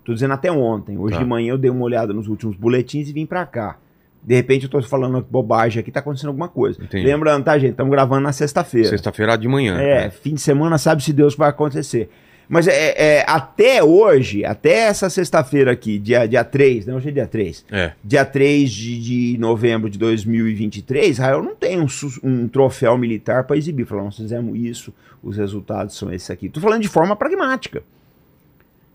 tô 0.05 0.13
dizendo 0.13 0.35
até 0.35 0.51
ontem, 0.53 0.99
hoje 0.99 1.15
Tá. 1.15 1.23
de 1.23 1.29
manhã 1.29 1.51
eu 1.53 1.59
dei 1.59 1.71
uma 1.71 1.85
olhada 1.85 2.13
nos 2.13 2.29
últimos 2.29 2.57
boletins 2.57 3.09
e 3.09 3.13
vim 3.13 3.27
para 3.27 3.45
cá. 3.47 3.79
De 4.23 4.35
repente 4.35 4.65
eu 4.65 4.71
tô 4.71 4.81
falando 4.83 5.25
bobagem 5.29 5.81
aqui, 5.81 5.91
tá 5.91 6.01
acontecendo 6.01 6.29
alguma 6.29 6.49
coisa. 6.49 6.83
Entendi. 6.83 7.05
Lembrando, 7.07 7.45
tá, 7.45 7.59
gente? 7.59 7.73
Estamos 7.73 7.91
gravando 7.91 8.23
na 8.23 8.33
sexta-feira. 8.33 8.89
Sexta-feira 8.89 9.37
de 9.37 9.47
manhã. 9.47 9.79
É, 9.79 10.05
né? 10.05 10.11
fim 10.11 10.35
de 10.35 10.41
semana 10.41 10.79
sabe 10.79 11.03
se 11.03 11.13
Deus 11.13 11.35
vai 11.35 11.51
acontecer. 11.51 12.09
Mas 12.49 12.69
é, 12.69 12.95
é, 12.97 13.25
até 13.27 13.83
hoje, 13.83 14.45
até 14.45 14.89
essa 14.89 15.09
sexta-feira 15.09 15.73
aqui, 15.73 15.99
dia, 15.99 16.27
dia 16.27 16.45
3, 16.45 16.87
né? 16.87 16.95
Hoje 16.95 17.09
é 17.09 17.13
dia 17.13 17.27
3. 17.27 17.65
É. 17.71 17.93
Dia 18.03 18.25
3 18.25 18.71
de, 18.71 19.01
de 19.01 19.39
novembro 19.39 19.89
de 19.89 19.99
2023, 19.99 21.11
Israel 21.11 21.43
não 21.43 21.55
tem 21.55 21.81
um, 21.81 21.87
um 22.23 22.49
troféu 22.49 22.97
militar 22.99 23.45
para 23.45 23.57
exibir. 23.57 23.87
Falar, 23.87 24.05
nós 24.05 24.17
fizemos 24.17 24.59
isso, 24.59 24.93
os 25.23 25.37
resultados 25.37 25.97
são 25.97 26.13
esses 26.13 26.31
aqui. 26.31 26.49
Tô 26.49 26.61
falando 26.61 26.83
de 26.83 26.89
forma 26.89 27.17
pragmática. 27.17 27.83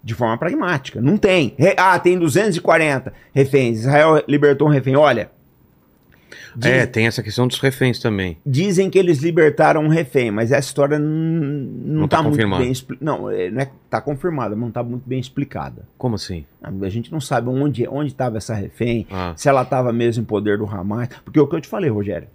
De 0.04 0.14
forma 0.14 0.38
pragmática. 0.38 1.02
Não 1.02 1.18
tem. 1.18 1.56
Ah, 1.76 2.00
tem 2.00 2.18
240 2.18 3.12
reféns. 3.34 3.80
Israel 3.80 4.24
libertou 4.28 4.68
um 4.68 4.72
refém. 4.72 4.96
Olha. 4.96 5.30
Diz- 6.56 6.72
É, 6.72 6.86
tem 6.86 7.08
essa 7.08 7.22
questão 7.24 7.48
dos 7.48 7.60
reféns 7.60 8.00
também. 8.00 8.38
Dizem 8.46 8.90
que 8.90 8.98
eles 8.98 9.20
libertaram 9.20 9.82
um 9.84 9.88
refém, 9.88 10.32
mas 10.32 10.52
essa 10.52 10.68
história 10.68 10.98
não 11.00 11.08
Não 12.02 12.08
tá 12.08 12.18
está 12.20 12.30
muito 12.30 12.58
bem 12.58 12.72
expli- 12.72 12.98
Não, 13.02 13.30
é, 13.30 13.50
não 13.52 13.62
é 13.62 13.72
tá 13.90 14.00
confirmada, 14.02 14.52
mas 14.52 14.60
não 14.62 14.68
está 14.70 14.84
muito 14.84 15.08
bem 15.08 15.20
explicada. 15.20 15.88
Como 15.98 16.16
assim? 16.16 16.46
A 16.62 16.90
gente 16.90 17.12
não 17.12 17.20
sabe 17.22 17.50
onde 17.50 17.88
onde 17.88 18.12
estava 18.12 18.38
essa 18.38 18.54
refém, 18.54 19.06
Ah. 19.12 19.34
se 19.36 19.48
ela 19.50 19.62
estava 19.64 19.92
mesmo 19.94 20.22
em 20.24 20.26
poder 20.26 20.58
do 20.58 20.66
Hamas, 20.66 21.10
porque 21.26 21.40
é 21.40 21.42
o 21.42 21.48
que 21.48 21.56
eu 21.56 21.62
te 21.62 21.68
falei, 21.68 21.90
Rogério, 21.90 22.28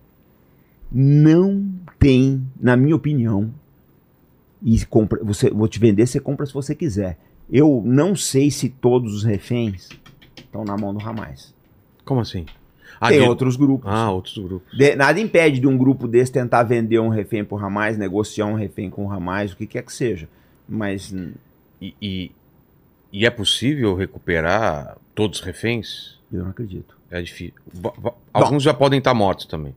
não 0.92 1.72
tem, 1.98 2.44
na 2.60 2.76
minha 2.76 2.94
opinião, 2.96 3.52
e 4.62 4.84
compra, 4.86 5.22
você, 5.22 5.50
vou 5.50 5.68
te 5.68 5.78
vender, 5.78 6.06
você 6.06 6.20
compra 6.20 6.46
se 6.46 6.54
você 6.54 6.74
quiser. 6.74 7.18
Eu 7.50 7.82
não 7.84 8.16
sei 8.16 8.50
se 8.50 8.68
todos 8.68 9.14
os 9.14 9.24
reféns 9.24 9.88
estão 10.36 10.64
na 10.64 10.76
mão 10.76 10.94
do 10.94 11.06
Hamas. 11.06 11.54
Como 12.04 12.20
assim? 12.20 12.46
Ah, 13.00 13.08
tem 13.08 13.20
de- 13.20 13.28
outros 13.28 13.56
grupos. 13.56 13.90
Ah, 13.90 14.10
outros 14.10 14.36
grupos. 14.38 14.76
De- 14.76 14.94
nada 14.96 15.18
impede 15.20 15.60
de 15.60 15.66
um 15.66 15.76
grupo 15.76 16.06
desse 16.08 16.32
tentar 16.32 16.62
vender 16.62 16.98
um 16.98 17.08
refém 17.08 17.44
pro 17.44 17.56
Hamas, 17.58 17.96
negociar 17.98 18.46
um 18.46 18.54
refém 18.54 18.88
com 18.90 19.06
o 19.06 19.10
Hamas, 19.12 19.52
o 19.52 19.56
que 19.56 19.66
quer 19.66 19.82
que 19.82 19.92
seja. 19.92 20.28
Mas 20.68 21.12
hum, 21.12 21.32
E, 21.80 21.94
e, 22.00 22.32
e 23.12 23.26
é 23.26 23.30
possível 23.30 23.94
recuperar 23.94 24.96
todos 25.14 25.40
os 25.40 25.44
reféns? 25.44 26.18
eu 26.32 26.42
não 26.42 26.50
acredito. 26.50 26.96
É 27.10 27.20
difícil. 27.22 27.54
Alguns 28.32 28.62
já 28.62 28.74
podem 28.74 28.98
estar 28.98 29.14
mortos 29.14 29.46
também. 29.46 29.74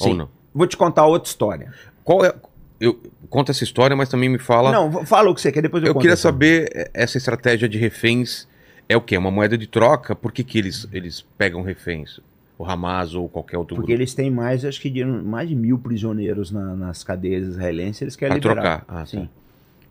Ou 0.00 0.08
Sim. 0.08 0.16
não? 0.16 0.28
Vou 0.52 0.66
te 0.66 0.76
contar 0.76 1.06
outra 1.06 1.28
história. 1.28 1.72
Qual 2.02 2.24
é. 2.24 2.34
Eu 2.80 2.98
conta 3.28 3.52
essa 3.52 3.62
história, 3.62 3.94
mas 3.94 4.08
também 4.08 4.28
me 4.28 4.38
fala. 4.38 4.72
Não, 4.72 5.04
fala 5.04 5.30
o 5.30 5.34
que 5.34 5.40
você 5.40 5.52
quer, 5.52 5.60
depois 5.62 5.82
eu, 5.82 5.88
eu 5.88 5.92
conto 5.94 6.00
queria 6.02 6.14
essa. 6.14 6.22
saber 6.22 6.70
eh, 6.74 6.90
essa 6.94 7.18
estratégia 7.18 7.68
de 7.68 7.76
reféns 7.78 8.48
é 8.88 8.96
o 8.96 9.00
quê? 9.02 9.16
Uma 9.18 9.30
moeda 9.30 9.56
de 9.58 9.66
troca? 9.66 10.16
Por 10.16 10.32
que, 10.32 10.42
que 10.42 10.58
eles, 10.58 10.88
eles 10.90 11.24
pegam 11.38 11.60
reféns? 11.62 12.18
O 12.60 12.64
Hamas 12.70 13.14
ou 13.14 13.26
qualquer 13.26 13.56
outro 13.56 13.74
Porque 13.74 13.92
grupo? 13.92 14.02
eles 14.02 14.12
têm 14.12 14.30
mais, 14.30 14.66
acho 14.66 14.78
que 14.82 14.90
de, 14.90 15.02
mais 15.02 15.48
de 15.48 15.54
mil 15.54 15.78
prisioneiros 15.78 16.50
na- 16.50 16.76
nas 16.76 17.02
cadeias 17.02 17.46
israelenses, 17.46 18.02
eles 18.02 18.16
querem 18.16 18.38
Pra 18.38 18.50
liberar. 18.52 18.80
trocar. 18.80 19.00
Ah, 19.00 19.06
Sim. 19.06 19.22
tá. 19.24 19.28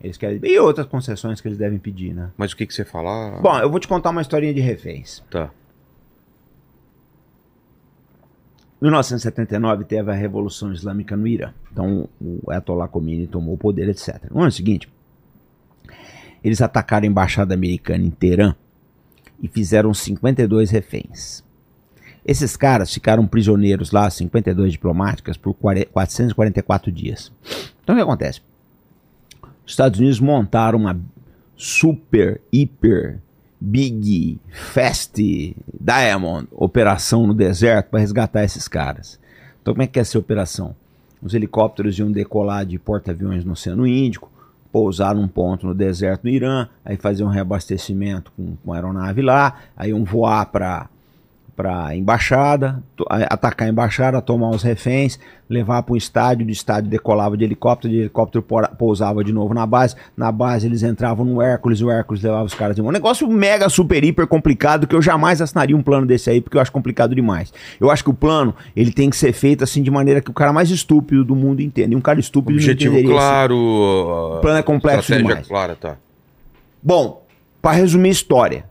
Eles 0.03 0.17
querem. 0.17 0.39
E 0.43 0.59
outras 0.59 0.85
concessões 0.85 1.41
que 1.41 1.47
eles 1.47 1.57
devem 1.57 1.79
pedir, 1.79 2.13
né? 2.13 2.29
Mas 2.37 2.51
o 2.51 2.55
que, 2.55 2.67
que 2.67 2.73
você 2.73 2.85
fala? 2.85 3.39
Bom, 3.41 3.57
eu 3.57 3.71
vou 3.71 3.79
te 3.79 3.87
contar 3.87 4.11
uma 4.11 4.21
historinha 4.21 4.53
de 4.53 4.61
reféns. 4.61 5.23
Tá. 5.31 5.49
1979 8.81 9.83
teve 9.83 10.09
a 10.09 10.13
Revolução 10.13 10.71
Islâmica 10.71 11.17
no 11.17 11.27
Irã. 11.27 11.51
Então 11.71 12.07
o 12.21 12.49
Ayatollah 12.49 12.87
Khomeini 12.87 13.27
tomou 13.27 13.55
o 13.55 13.57
poder, 13.57 13.89
etc. 13.89 14.29
No 14.31 14.41
ano 14.41 14.51
seguinte, 14.51 14.87
eles 16.43 16.61
atacaram 16.61 17.05
a 17.05 17.07
embaixada 17.09 17.53
americana 17.53 18.05
em 18.05 18.09
Teherã 18.11 18.55
e 19.41 19.47
fizeram 19.47 19.93
52 19.93 20.69
reféns. 20.69 21.43
Esses 22.25 22.55
caras 22.55 22.93
ficaram 22.93 23.25
prisioneiros 23.25 23.91
lá, 23.91 24.09
52 24.09 24.73
diplomáticas, 24.73 25.37
por 25.37 25.53
40 25.53 25.89
444 25.91 26.91
dias. 26.91 27.31
Então 27.83 27.95
o 27.95 27.97
que 27.97 28.03
acontece? 28.03 28.41
Os 29.65 29.71
Estados 29.71 29.99
Unidos 29.99 30.19
montaram 30.19 30.79
uma 30.79 30.99
super, 31.55 32.41
hiper, 32.51 33.19
big, 33.59 34.39
fast, 34.51 35.55
diamond 35.79 36.47
operação 36.51 37.27
no 37.27 37.33
deserto 37.33 37.89
para 37.89 37.99
resgatar 37.99 38.43
esses 38.43 38.67
caras. 38.67 39.19
Então 39.61 39.73
como 39.73 39.83
é 39.83 39.87
que 39.87 39.99
é 39.99 40.01
essa 40.01 40.17
operação? 40.17 40.75
Os 41.21 41.33
helicópteros 41.33 41.99
iam 41.99 42.11
decolar 42.11 42.65
de 42.65 42.79
porta-aviões 42.79 43.43
no 43.43 43.51
Oceano 43.51 43.85
Índico, 43.85 44.31
pousar 44.71 45.15
num 45.15 45.27
ponto 45.27 45.67
no 45.67 45.73
deserto 45.73 46.23
no 46.23 46.29
Irã, 46.29 46.67
aí 46.85 46.95
fazer 46.95 47.23
um 47.23 47.27
reabastecimento 47.27 48.31
com, 48.35 48.55
com 48.55 48.73
aeronave 48.73 49.21
lá, 49.21 49.59
aí 49.75 49.89
iam 49.89 50.03
voar 50.03 50.45
para 50.45 50.89
para 51.59 51.87
a 51.87 51.93
embaixada, 51.97 52.81
atacar 53.09 53.67
a 53.67 53.69
embaixada, 53.69 54.21
tomar 54.21 54.49
os 54.51 54.63
reféns, 54.63 55.19
levar 55.49 55.83
para 55.83 55.91
o 55.91 55.97
estádio, 55.97 56.45
do 56.45 56.53
estádio 56.53 56.89
decolava 56.89 57.35
de 57.35 57.43
helicóptero, 57.43 57.91
de 57.93 57.99
helicóptero 57.99 58.41
pousava 58.77 59.25
de 59.25 59.33
novo 59.33 59.53
na 59.53 59.65
base, 59.65 59.93
na 60.15 60.31
base 60.31 60.67
eles 60.67 60.83
entravam 60.83 61.25
no 61.25 61.41
Hércules, 61.41 61.81
o 61.81 61.91
Hércules 61.91 62.23
levava 62.23 62.45
os 62.45 62.53
caras 62.53 62.77
de 62.77 62.81
mão. 62.81 62.91
Um 62.91 62.93
negócio 62.93 63.27
mega, 63.27 63.67
super, 63.67 64.01
hiper 64.01 64.25
complicado 64.25 64.87
que 64.87 64.95
eu 64.95 65.01
jamais 65.01 65.41
assinaria 65.41 65.75
um 65.75 65.83
plano 65.83 66.05
desse 66.05 66.29
aí, 66.29 66.39
porque 66.39 66.55
eu 66.55 66.61
acho 66.61 66.71
complicado 66.71 67.13
demais. 67.13 67.51
Eu 67.77 67.91
acho 67.91 68.05
que 68.05 68.09
o 68.09 68.13
plano, 68.13 68.55
ele 68.73 68.93
tem 68.93 69.09
que 69.09 69.17
ser 69.17 69.33
feito 69.33 69.61
assim 69.61 69.83
de 69.83 69.91
maneira 69.91 70.21
que 70.21 70.31
o 70.31 70.33
cara 70.33 70.53
mais 70.53 70.71
estúpido 70.71 71.25
do 71.25 71.35
mundo 71.35 71.59
entenda. 71.59 71.93
E 71.93 71.97
um 71.97 72.01
cara 72.01 72.21
estúpido 72.21 72.57
Objetivo 72.57 72.93
não 72.93 72.99
entenderia 72.99 73.19
claro. 73.19 73.57
O 73.57 74.39
plano 74.39 74.59
é 74.59 74.63
complexo 74.63 75.13
demais. 75.13 75.45
clara, 75.45 75.75
tá. 75.75 75.97
Bom, 76.81 77.21
para 77.61 77.73
resumir 77.73 78.07
a 78.07 78.11
história, 78.13 78.68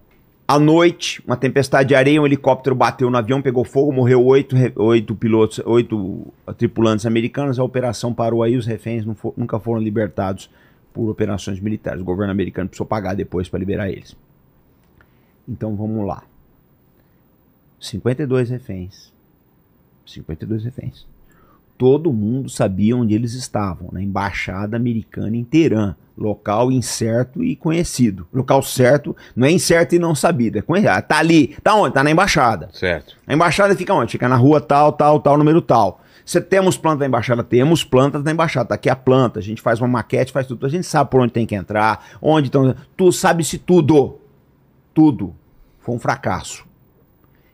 à 0.49 0.59
noite, 0.59 1.23
uma 1.27 1.37
tempestade 1.37 1.91
de 1.91 1.95
areia, 1.95 2.23
um 2.23 2.25
helicóptero 2.25 2.75
bateu 2.75 3.11
no 3.11 3.19
avião, 3.19 3.43
pegou 3.43 3.65
fogo, 3.65 3.93
morreu 3.93 4.25
oito, 4.25 4.57
oito 4.77 5.15
pilotos, 5.15 5.61
oito 5.67 6.33
tripulantes 6.57 7.05
americanos. 7.05 7.59
A 7.59 7.65
operação 7.65 8.15
parou 8.15 8.43
aí, 8.43 8.57
os 8.57 8.65
reféns 8.65 9.05
for, 9.15 9.35
nunca 9.37 9.61
foram 9.61 9.79
libertados 9.79 10.51
por 10.95 11.11
operações 11.11 11.61
militares. 11.61 12.01
O 12.01 12.05
governo 12.05 12.33
americano 12.33 12.67
precisou 12.67 12.87
pagar 12.87 13.15
depois 13.15 13.47
para 13.47 13.59
liberar 13.59 13.91
eles. 13.91 14.17
Então 15.47 15.77
vamos 15.77 16.07
lá. 16.07 16.23
52 17.79 18.49
reféns. 18.49 19.13
52 20.07 20.65
reféns. 20.65 21.07
Todo 21.77 22.11
mundo 22.11 22.49
sabia 22.49 22.97
onde 22.97 23.15
eles 23.15 23.35
estavam, 23.35 23.91
na 23.93 24.03
embaixada 24.03 24.79
americana 24.79 25.37
em 25.37 25.45
Teherã 25.45 25.95
local 26.19 26.73
incerto 26.73 27.45
e 27.45 27.55
conhecido. 27.55 28.27
Local 28.33 28.63
certo, 28.63 29.17
não 29.37 29.47
é 29.47 29.51
incerto 29.51 29.95
e 29.95 29.99
não 29.99 30.15
sabido, 30.15 30.59
é 30.59 30.63
conhecido. 30.63 30.93
Ah, 30.93 31.01
tá 31.01 31.19
ali, 31.19 31.57
tá 31.63 31.75
onde? 31.75 31.95
Tá 31.95 32.03
na 32.03 32.11
embaixada. 32.11 32.69
Certo. 32.73 33.17
A 33.27 33.33
embaixada 33.33 33.75
fica 33.77 33.95
onde? 33.95 34.13
Fica 34.13 34.29
na 34.29 34.37
rua 34.37 34.61
tal, 34.61 34.93
tal, 34.93 35.21
tal, 35.21 35.39
número 35.39 35.63
tal. 35.63 36.03
Você 36.25 36.41
temos 36.41 36.77
planta 36.77 36.99
da 36.99 37.07
embaixada? 37.07 37.43
Temos 37.43 37.83
plantas 37.83 38.23
da 38.23 38.31
embaixada. 38.31 38.69
Tá 38.69 38.75
aqui 38.75 38.91
a 38.91 38.97
planta, 38.97 39.39
a 39.39 39.43
gente 39.43 39.63
faz 39.63 39.81
uma 39.81 39.89
maquete, 39.89 40.33
faz 40.33 40.47
tudo. 40.47 40.67
A 40.67 40.69
gente 40.69 40.87
sabe 40.87 41.11
por 41.11 41.21
onde 41.21 41.33
tem 41.33 41.47
que 41.47 41.55
entrar, 41.55 42.05
onde 42.21 42.49
estão. 42.49 42.75
Tu 42.97 43.11
sabe-se 43.13 43.57
tudo. 43.57 44.19
Tudo. 44.93 45.35
Foi 45.79 45.95
um 45.95 45.99
fracasso. 45.99 46.67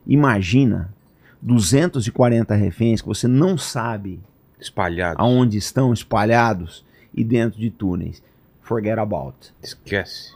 Imagina 0.05 0.93
240 1.41 2.53
reféns 2.55 3.01
que 3.01 3.07
você 3.07 3.27
não 3.27 3.57
sabe 3.57 4.19
espalhados 4.59 5.17
aonde 5.19 5.57
estão 5.57 5.93
espalhados 5.93 6.83
e 7.13 7.23
dentro 7.23 7.59
de 7.59 7.69
túneis 7.69 8.21
forget 8.65 8.97
about. 8.99 9.53
Esquece. 9.61 10.33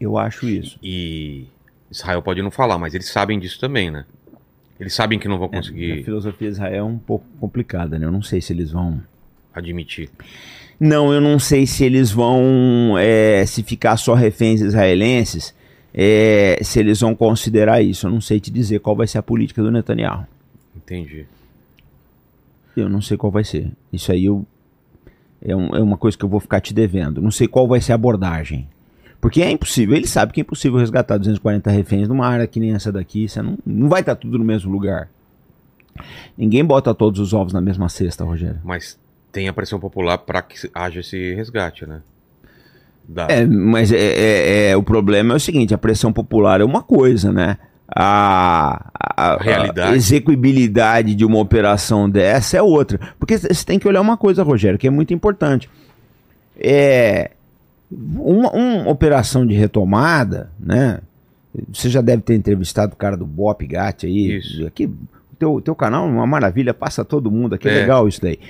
Eu 0.00 0.18
acho 0.18 0.48
isso. 0.48 0.78
E 0.82 1.46
Israel 1.90 2.22
pode 2.22 2.42
não 2.42 2.50
falar, 2.50 2.78
mas 2.78 2.94
eles 2.94 3.08
sabem 3.08 3.38
disso 3.38 3.60
também, 3.60 3.90
né? 3.90 4.04
Eles 4.78 4.92
sabem 4.92 5.18
que 5.18 5.28
não 5.28 5.38
vão 5.38 5.48
conseguir. 5.48 5.98
É, 5.98 6.00
a 6.00 6.04
filosofia 6.04 6.48
de 6.48 6.54
Israel 6.54 6.74
é 6.74 6.82
um 6.82 6.98
pouco 6.98 7.24
complicada, 7.38 7.98
né? 7.98 8.06
Eu 8.06 8.12
não 8.12 8.22
sei 8.22 8.40
se 8.40 8.52
eles 8.52 8.72
vão. 8.72 9.00
Admitir. 9.54 10.10
Não, 10.80 11.12
eu 11.12 11.20
não 11.20 11.38
sei 11.38 11.64
se 11.64 11.84
eles 11.84 12.10
vão. 12.10 12.96
É, 12.98 13.46
se 13.46 13.62
ficar 13.62 13.96
só 13.96 14.14
reféns 14.14 14.60
israelenses, 14.60 15.54
é, 15.92 16.58
se 16.60 16.80
eles 16.80 17.00
vão 17.00 17.14
considerar 17.14 17.80
isso. 17.80 18.06
Eu 18.08 18.10
não 18.10 18.20
sei 18.20 18.40
te 18.40 18.50
dizer 18.50 18.80
qual 18.80 18.96
vai 18.96 19.06
ser 19.06 19.18
a 19.18 19.22
política 19.22 19.62
do 19.62 19.70
Netanyahu. 19.70 20.26
Entendi. 20.76 21.24
Eu 22.76 22.88
não 22.88 23.00
sei 23.00 23.16
qual 23.16 23.30
vai 23.30 23.44
ser. 23.44 23.70
Isso 23.92 24.10
aí 24.10 24.24
eu 24.24 24.44
é, 25.44 25.54
um, 25.54 25.76
é 25.76 25.80
uma 25.80 25.96
coisa 25.96 26.16
que 26.16 26.24
eu 26.24 26.28
vou 26.28 26.40
ficar 26.40 26.60
te 26.60 26.72
devendo. 26.72 27.20
Não 27.20 27.30
sei 27.30 27.46
qual 27.46 27.68
vai 27.68 27.80
ser 27.80 27.92
a 27.92 27.96
abordagem. 27.96 28.68
Porque 29.20 29.42
é 29.42 29.50
impossível, 29.50 29.96
ele 29.96 30.06
sabe 30.06 30.32
que 30.32 30.40
é 30.40 30.42
impossível 30.42 30.78
resgatar 30.78 31.16
240 31.16 31.70
reféns 31.70 32.08
numa 32.08 32.26
área 32.26 32.46
que 32.46 32.60
nem 32.60 32.74
essa 32.74 32.90
daqui. 32.90 33.28
Você 33.28 33.40
não, 33.40 33.58
não 33.64 33.88
vai 33.88 34.00
estar 34.00 34.14
tudo 34.16 34.38
no 34.38 34.44
mesmo 34.44 34.70
lugar. 34.72 35.08
Ninguém 36.36 36.64
bota 36.64 36.94
todos 36.94 37.20
os 37.20 37.32
ovos 37.32 37.52
na 37.52 37.60
mesma 37.60 37.88
cesta, 37.88 38.24
Rogério. 38.24 38.60
Mas 38.64 38.98
tem 39.30 39.48
a 39.48 39.52
pressão 39.52 39.78
popular 39.78 40.18
para 40.18 40.42
que 40.42 40.68
haja 40.74 41.00
esse 41.00 41.34
resgate, 41.34 41.86
né? 41.86 42.02
Da... 43.06 43.26
É, 43.28 43.44
mas 43.44 43.92
é, 43.92 43.98
é, 43.98 44.70
é, 44.70 44.76
o 44.76 44.82
problema 44.82 45.34
é 45.34 45.36
o 45.36 45.40
seguinte: 45.40 45.74
a 45.74 45.78
pressão 45.78 46.12
popular 46.12 46.60
é 46.60 46.64
uma 46.64 46.82
coisa, 46.82 47.32
né? 47.32 47.58
A, 47.94 48.90
a, 48.98 49.38
a, 49.90 49.94
execuibilidade 49.94 51.14
de 51.14 51.24
uma 51.24 51.38
operação 51.38 52.10
dessa 52.10 52.56
é 52.56 52.62
outra. 52.62 52.98
Porque 53.18 53.38
você 53.38 53.64
tem 53.64 53.78
que 53.78 53.86
olhar 53.86 54.00
uma 54.00 54.16
coisa, 54.16 54.42
Rogério, 54.42 54.78
que 54.78 54.88
é 54.88 54.90
muito 54.90 55.14
importante. 55.14 55.70
É 56.58 57.30
uma, 57.90 58.50
uma 58.50 58.90
operação 58.90 59.46
de 59.46 59.54
retomada, 59.54 60.50
né? 60.58 61.00
Você 61.72 61.88
já 61.88 62.00
deve 62.00 62.22
ter 62.22 62.34
entrevistado 62.34 62.94
o 62.94 62.96
cara 62.96 63.16
do 63.16 63.24
Bop 63.24 63.64
Gat 63.64 64.04
aí. 64.04 64.38
Isso. 64.38 64.66
Aqui, 64.66 64.90
teu, 65.38 65.60
teu 65.60 65.74
canal 65.76 66.04
é 66.04 66.10
uma 66.10 66.26
maravilha, 66.26 66.74
passa 66.74 67.04
todo 67.04 67.30
mundo 67.30 67.54
aqui, 67.54 67.68
é, 67.68 67.76
é 67.76 67.80
legal 67.82 68.08
isso 68.08 68.20
daí. 68.20 68.40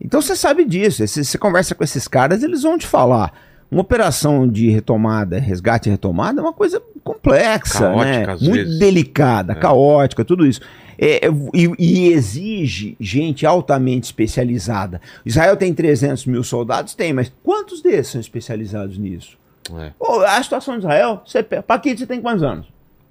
Então 0.00 0.22
você 0.22 0.34
sabe 0.34 0.64
disso. 0.64 1.06
Você 1.06 1.36
conversa 1.36 1.74
com 1.74 1.84
esses 1.84 2.08
caras, 2.08 2.42
eles 2.42 2.62
vão 2.62 2.78
te 2.78 2.86
falar. 2.86 3.32
Uma 3.70 3.80
operação 3.80 4.46
de 4.46 4.70
retomada, 4.70 5.38
resgate 5.38 5.88
e 5.88 5.92
retomada 5.92 6.40
é 6.40 6.42
uma 6.42 6.52
coisa 6.52 6.80
complexa, 7.02 7.80
caótica, 7.80 8.26
né? 8.26 8.38
muito 8.40 8.64
vezes. 8.64 8.78
delicada, 8.78 9.52
é. 9.52 9.56
caótica, 9.56 10.24
tudo 10.24 10.46
isso. 10.46 10.60
É, 10.98 11.26
é, 11.26 11.30
e, 11.52 11.70
e, 11.78 12.08
exige 12.08 12.96
gente 12.98 13.44
altamente 13.44 14.04
especializada. 14.04 15.00
Israel 15.24 15.56
tem 15.56 15.74
300 15.74 16.26
mil 16.26 16.42
soldados? 16.42 16.94
Tem, 16.94 17.12
mas 17.12 17.30
quantos 17.42 17.82
desses 17.82 18.12
são 18.12 18.20
especializados 18.20 18.96
nisso? 18.96 19.36
É. 19.78 19.92
Oh, 19.98 20.20
a 20.20 20.42
situação 20.42 20.74
de 20.74 20.80
Israel, 20.80 21.22
você, 21.24 21.42
Paquito, 21.42 22.00
você 22.00 22.06
tem 22.06 22.20
quantos 22.20 22.42
anos? 22.42 22.66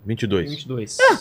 22. 0.05 0.49
22. 0.51 0.97
É, 0.99 1.13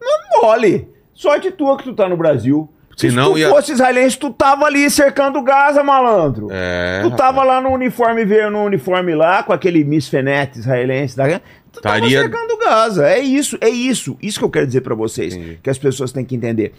não 0.00 0.42
mole. 0.42 0.88
Sorte 1.14 1.50
tua 1.50 1.76
que 1.76 1.84
tu 1.84 1.94
tá 1.94 2.08
no 2.08 2.16
Brasil. 2.16 2.68
Se, 2.98 3.10
Se 3.10 3.14
não, 3.14 3.30
tu 3.30 3.38
ia... 3.38 3.48
fosse 3.48 3.70
israelense, 3.70 4.18
tu 4.18 4.30
tava 4.30 4.64
ali 4.64 4.90
cercando 4.90 5.40
Gaza, 5.40 5.84
malandro. 5.84 6.48
É, 6.50 6.98
tu 7.00 7.12
tava 7.12 7.42
rapaz. 7.42 7.46
lá 7.46 7.60
no 7.60 7.72
uniforme 7.72 8.24
ver 8.24 8.50
no 8.50 8.64
uniforme 8.64 9.14
lá, 9.14 9.40
com 9.44 9.52
aquele 9.52 9.84
Miss 9.84 10.08
Fenete 10.08 10.58
israelense. 10.58 11.16
Da... 11.16 11.40
Tu 11.70 11.80
Taria... 11.80 12.00
tava 12.00 12.10
cercando 12.10 12.58
Gaza. 12.58 13.08
É 13.08 13.20
isso, 13.20 13.56
é 13.60 13.68
isso. 13.68 14.18
Isso 14.20 14.40
que 14.40 14.44
eu 14.44 14.50
quero 14.50 14.66
dizer 14.66 14.80
para 14.80 14.96
vocês. 14.96 15.32
Entendi. 15.32 15.60
Que 15.62 15.70
as 15.70 15.78
pessoas 15.78 16.10
têm 16.10 16.24
que 16.24 16.34
entender. 16.34 16.74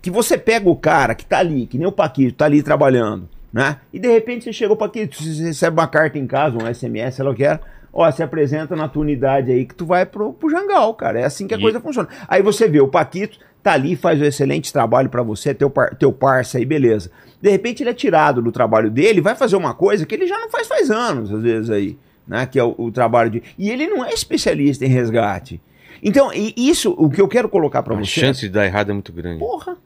Que 0.00 0.12
você 0.12 0.38
pega 0.38 0.70
o 0.70 0.76
cara 0.76 1.12
que 1.12 1.26
tá 1.26 1.40
ali, 1.40 1.66
que 1.66 1.76
nem 1.76 1.88
o 1.88 1.92
Paquito, 1.92 2.36
tá 2.36 2.44
ali 2.44 2.62
trabalhando, 2.62 3.28
né? 3.52 3.78
E 3.92 3.98
de 3.98 4.06
repente 4.06 4.44
você 4.44 4.52
chega 4.52 4.72
o 4.72 4.76
Paquito, 4.76 5.20
você 5.20 5.42
recebe 5.42 5.76
uma 5.76 5.88
carta 5.88 6.20
em 6.20 6.26
casa, 6.28 6.56
um 6.56 6.72
SMS, 6.72 7.16
sei 7.16 7.24
lá 7.24 7.32
o 7.32 7.34
que 7.34 7.42
era. 7.42 7.60
Ó, 7.92 8.08
se 8.12 8.22
apresenta 8.22 8.76
na 8.76 8.86
tua 8.86 9.02
unidade 9.02 9.50
aí 9.50 9.64
que 9.64 9.74
tu 9.74 9.84
vai 9.84 10.06
pro, 10.06 10.32
pro 10.32 10.48
Jangal, 10.48 10.94
cara. 10.94 11.18
É 11.18 11.24
assim 11.24 11.48
que 11.48 11.54
a 11.54 11.58
e... 11.58 11.60
coisa 11.60 11.80
funciona. 11.80 12.08
Aí 12.28 12.42
você 12.42 12.68
vê 12.68 12.80
o 12.80 12.86
Paquito, 12.86 13.40
tá 13.62 13.72
ali, 13.72 13.96
faz 13.96 14.20
um 14.20 14.24
excelente 14.24 14.72
trabalho 14.72 15.08
para 15.08 15.22
você, 15.22 15.54
teu, 15.54 15.70
par, 15.70 15.94
teu 15.94 16.12
parça 16.12 16.58
aí, 16.58 16.64
beleza. 16.64 17.10
De 17.40 17.50
repente 17.50 17.82
ele 17.82 17.90
é 17.90 17.94
tirado 17.94 18.42
do 18.42 18.50
trabalho 18.50 18.90
dele, 18.90 19.20
vai 19.20 19.34
fazer 19.34 19.56
uma 19.56 19.74
coisa 19.74 20.04
que 20.04 20.14
ele 20.14 20.26
já 20.26 20.38
não 20.38 20.50
faz 20.50 20.66
faz 20.66 20.90
anos, 20.90 21.32
às 21.32 21.42
vezes 21.42 21.70
aí, 21.70 21.96
né? 22.26 22.46
Que 22.46 22.58
é 22.58 22.64
o, 22.64 22.74
o 22.76 22.90
trabalho 22.90 23.30
de. 23.30 23.42
E 23.56 23.70
ele 23.70 23.86
não 23.86 24.04
é 24.04 24.12
especialista 24.12 24.84
em 24.84 24.88
resgate. 24.88 25.60
Então, 26.02 26.30
isso, 26.56 26.94
o 26.96 27.10
que 27.10 27.20
eu 27.20 27.28
quero 27.28 27.48
colocar 27.48 27.82
para 27.82 27.94
você. 27.94 28.20
A 28.20 28.26
chance 28.26 28.40
de 28.40 28.48
dar 28.48 28.64
errado 28.64 28.90
é 28.90 28.92
muito 28.92 29.12
grande. 29.12 29.38
Porra, 29.38 29.76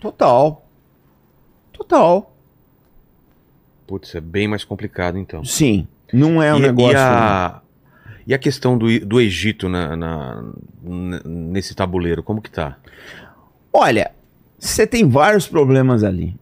total. 0.00 0.64
Total. 1.72 2.32
Putz, 3.86 4.14
é 4.14 4.20
bem 4.20 4.48
mais 4.48 4.64
complicado 4.64 5.18
então. 5.18 5.44
Sim, 5.44 5.86
não 6.12 6.42
é 6.42 6.52
um 6.54 6.58
e, 6.58 6.62
negócio. 6.62 6.92
E 6.92 6.96
a, 6.96 7.60
e 8.26 8.34
a 8.34 8.38
questão 8.38 8.76
do, 8.76 9.00
do 9.00 9.20
Egito 9.20 9.68
na, 9.68 9.96
na, 9.96 10.44
nesse 11.24 11.74
tabuleiro, 11.74 12.22
como 12.22 12.42
que 12.42 12.50
tá? 12.50 12.76
Olha, 13.72 14.10
você 14.58 14.86
tem 14.86 15.08
vários 15.08 15.46
problemas 15.46 16.02
ali. 16.02 16.34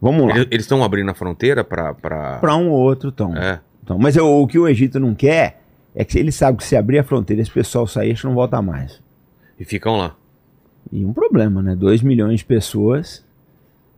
Vamos 0.00 0.28
lá. 0.28 0.38
Eles 0.50 0.64
estão 0.64 0.82
abrindo 0.82 1.10
a 1.10 1.14
fronteira 1.14 1.64
para. 1.64 1.94
Para 1.94 2.56
um 2.56 2.70
ou 2.70 2.78
outro 2.78 3.08
estão. 3.08 3.36
É. 3.36 3.60
Então, 3.82 3.98
mas 3.98 4.16
eu, 4.16 4.26
o 4.26 4.46
que 4.46 4.58
o 4.58 4.68
Egito 4.68 5.00
não 5.00 5.14
quer 5.14 5.60
é 5.94 6.04
que 6.04 6.18
ele 6.18 6.30
sabe 6.30 6.58
que 6.58 6.64
se 6.64 6.76
abrir 6.76 6.98
a 6.98 7.04
fronteira 7.04 7.42
esse 7.42 7.50
pessoal 7.50 7.86
sair, 7.86 8.18
não 8.22 8.34
volta 8.34 8.62
mais. 8.62 9.02
E 9.58 9.64
ficam 9.64 9.96
lá. 9.96 10.14
E 10.90 11.04
um 11.04 11.12
problema, 11.12 11.62
né? 11.62 11.74
2 11.74 12.02
milhões 12.02 12.40
de 12.40 12.44
pessoas, 12.44 13.24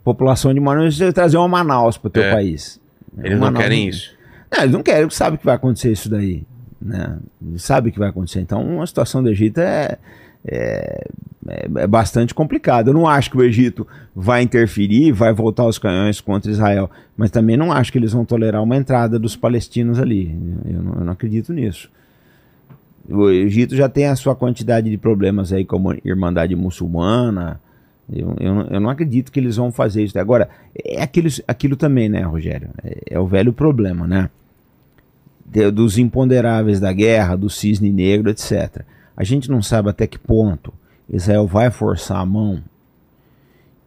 população 0.02 0.52
de 0.54 0.60
Manaus, 0.60 0.98
trazer 1.14 1.36
uma 1.36 1.48
Manaus 1.48 1.98
para 1.98 2.08
o 2.08 2.10
teu 2.10 2.22
é. 2.22 2.30
país. 2.32 2.80
Eles 3.18 3.38
não 3.38 3.52
querem 3.52 3.88
isso. 3.88 4.14
Não, 4.50 4.60
eles 4.60 4.72
não 4.72 4.82
querem, 4.82 5.02
eles 5.02 5.14
sabem 5.14 5.38
que 5.38 5.44
vai 5.44 5.54
acontecer 5.54 5.92
isso 5.92 6.08
daí. 6.08 6.46
Né? 6.84 7.18
Eles 7.44 7.64
sabem 7.64 7.90
que 7.90 7.98
vai 7.98 8.10
acontecer. 8.10 8.40
Então, 8.40 8.82
a 8.82 8.86
situação 8.86 9.22
do 9.22 9.30
Egito 9.30 9.58
é, 9.58 9.98
é 10.46 11.08
é, 11.48 11.68
é 11.76 11.86
bastante 11.86 12.34
complicado. 12.34 12.88
Eu 12.88 12.94
não 12.94 13.06
acho 13.06 13.30
que 13.30 13.36
o 13.36 13.42
Egito 13.42 13.86
vai 14.14 14.42
interferir, 14.42 15.12
vai 15.12 15.32
voltar 15.32 15.66
os 15.66 15.78
canhões 15.78 16.20
contra 16.20 16.50
Israel, 16.50 16.90
mas 17.16 17.30
também 17.30 17.56
não 17.56 17.70
acho 17.70 17.92
que 17.92 17.98
eles 17.98 18.12
vão 18.12 18.24
tolerar 18.24 18.62
uma 18.62 18.76
entrada 18.76 19.18
dos 19.18 19.36
palestinos 19.36 19.98
ali. 19.98 20.36
Eu 20.64 20.82
não, 20.82 20.94
eu 20.94 21.04
não 21.04 21.12
acredito 21.12 21.52
nisso. 21.52 21.90
O 23.08 23.28
Egito 23.28 23.76
já 23.76 23.88
tem 23.88 24.06
a 24.06 24.16
sua 24.16 24.34
quantidade 24.34 24.88
de 24.88 24.96
problemas 24.96 25.52
aí, 25.52 25.64
como 25.64 25.94
Irmandade 26.04 26.56
Muçulmana. 26.56 27.60
Eu, 28.10 28.34
eu, 28.40 28.54
eu 28.70 28.80
não 28.80 28.88
acredito 28.88 29.30
que 29.30 29.38
eles 29.38 29.56
vão 29.56 29.70
fazer 29.70 30.02
isso. 30.02 30.18
Agora, 30.18 30.48
é 30.82 31.02
aquilo, 31.02 31.28
aquilo 31.46 31.76
também, 31.76 32.08
né, 32.08 32.22
Rogério? 32.22 32.70
É, 32.82 33.14
é 33.16 33.20
o 33.20 33.26
velho 33.26 33.52
problema, 33.52 34.06
né? 34.06 34.30
De, 35.44 35.70
dos 35.70 35.98
imponderáveis 35.98 36.80
da 36.80 36.92
guerra, 36.92 37.36
do 37.36 37.50
cisne 37.50 37.90
negro, 37.90 38.30
etc. 38.30 38.82
A 39.16 39.22
gente 39.22 39.50
não 39.50 39.62
sabe 39.62 39.90
até 39.90 40.06
que 40.06 40.18
ponto 40.18 40.72
Israel 41.08 41.46
vai 41.46 41.70
forçar 41.70 42.18
a 42.18 42.26
mão 42.26 42.62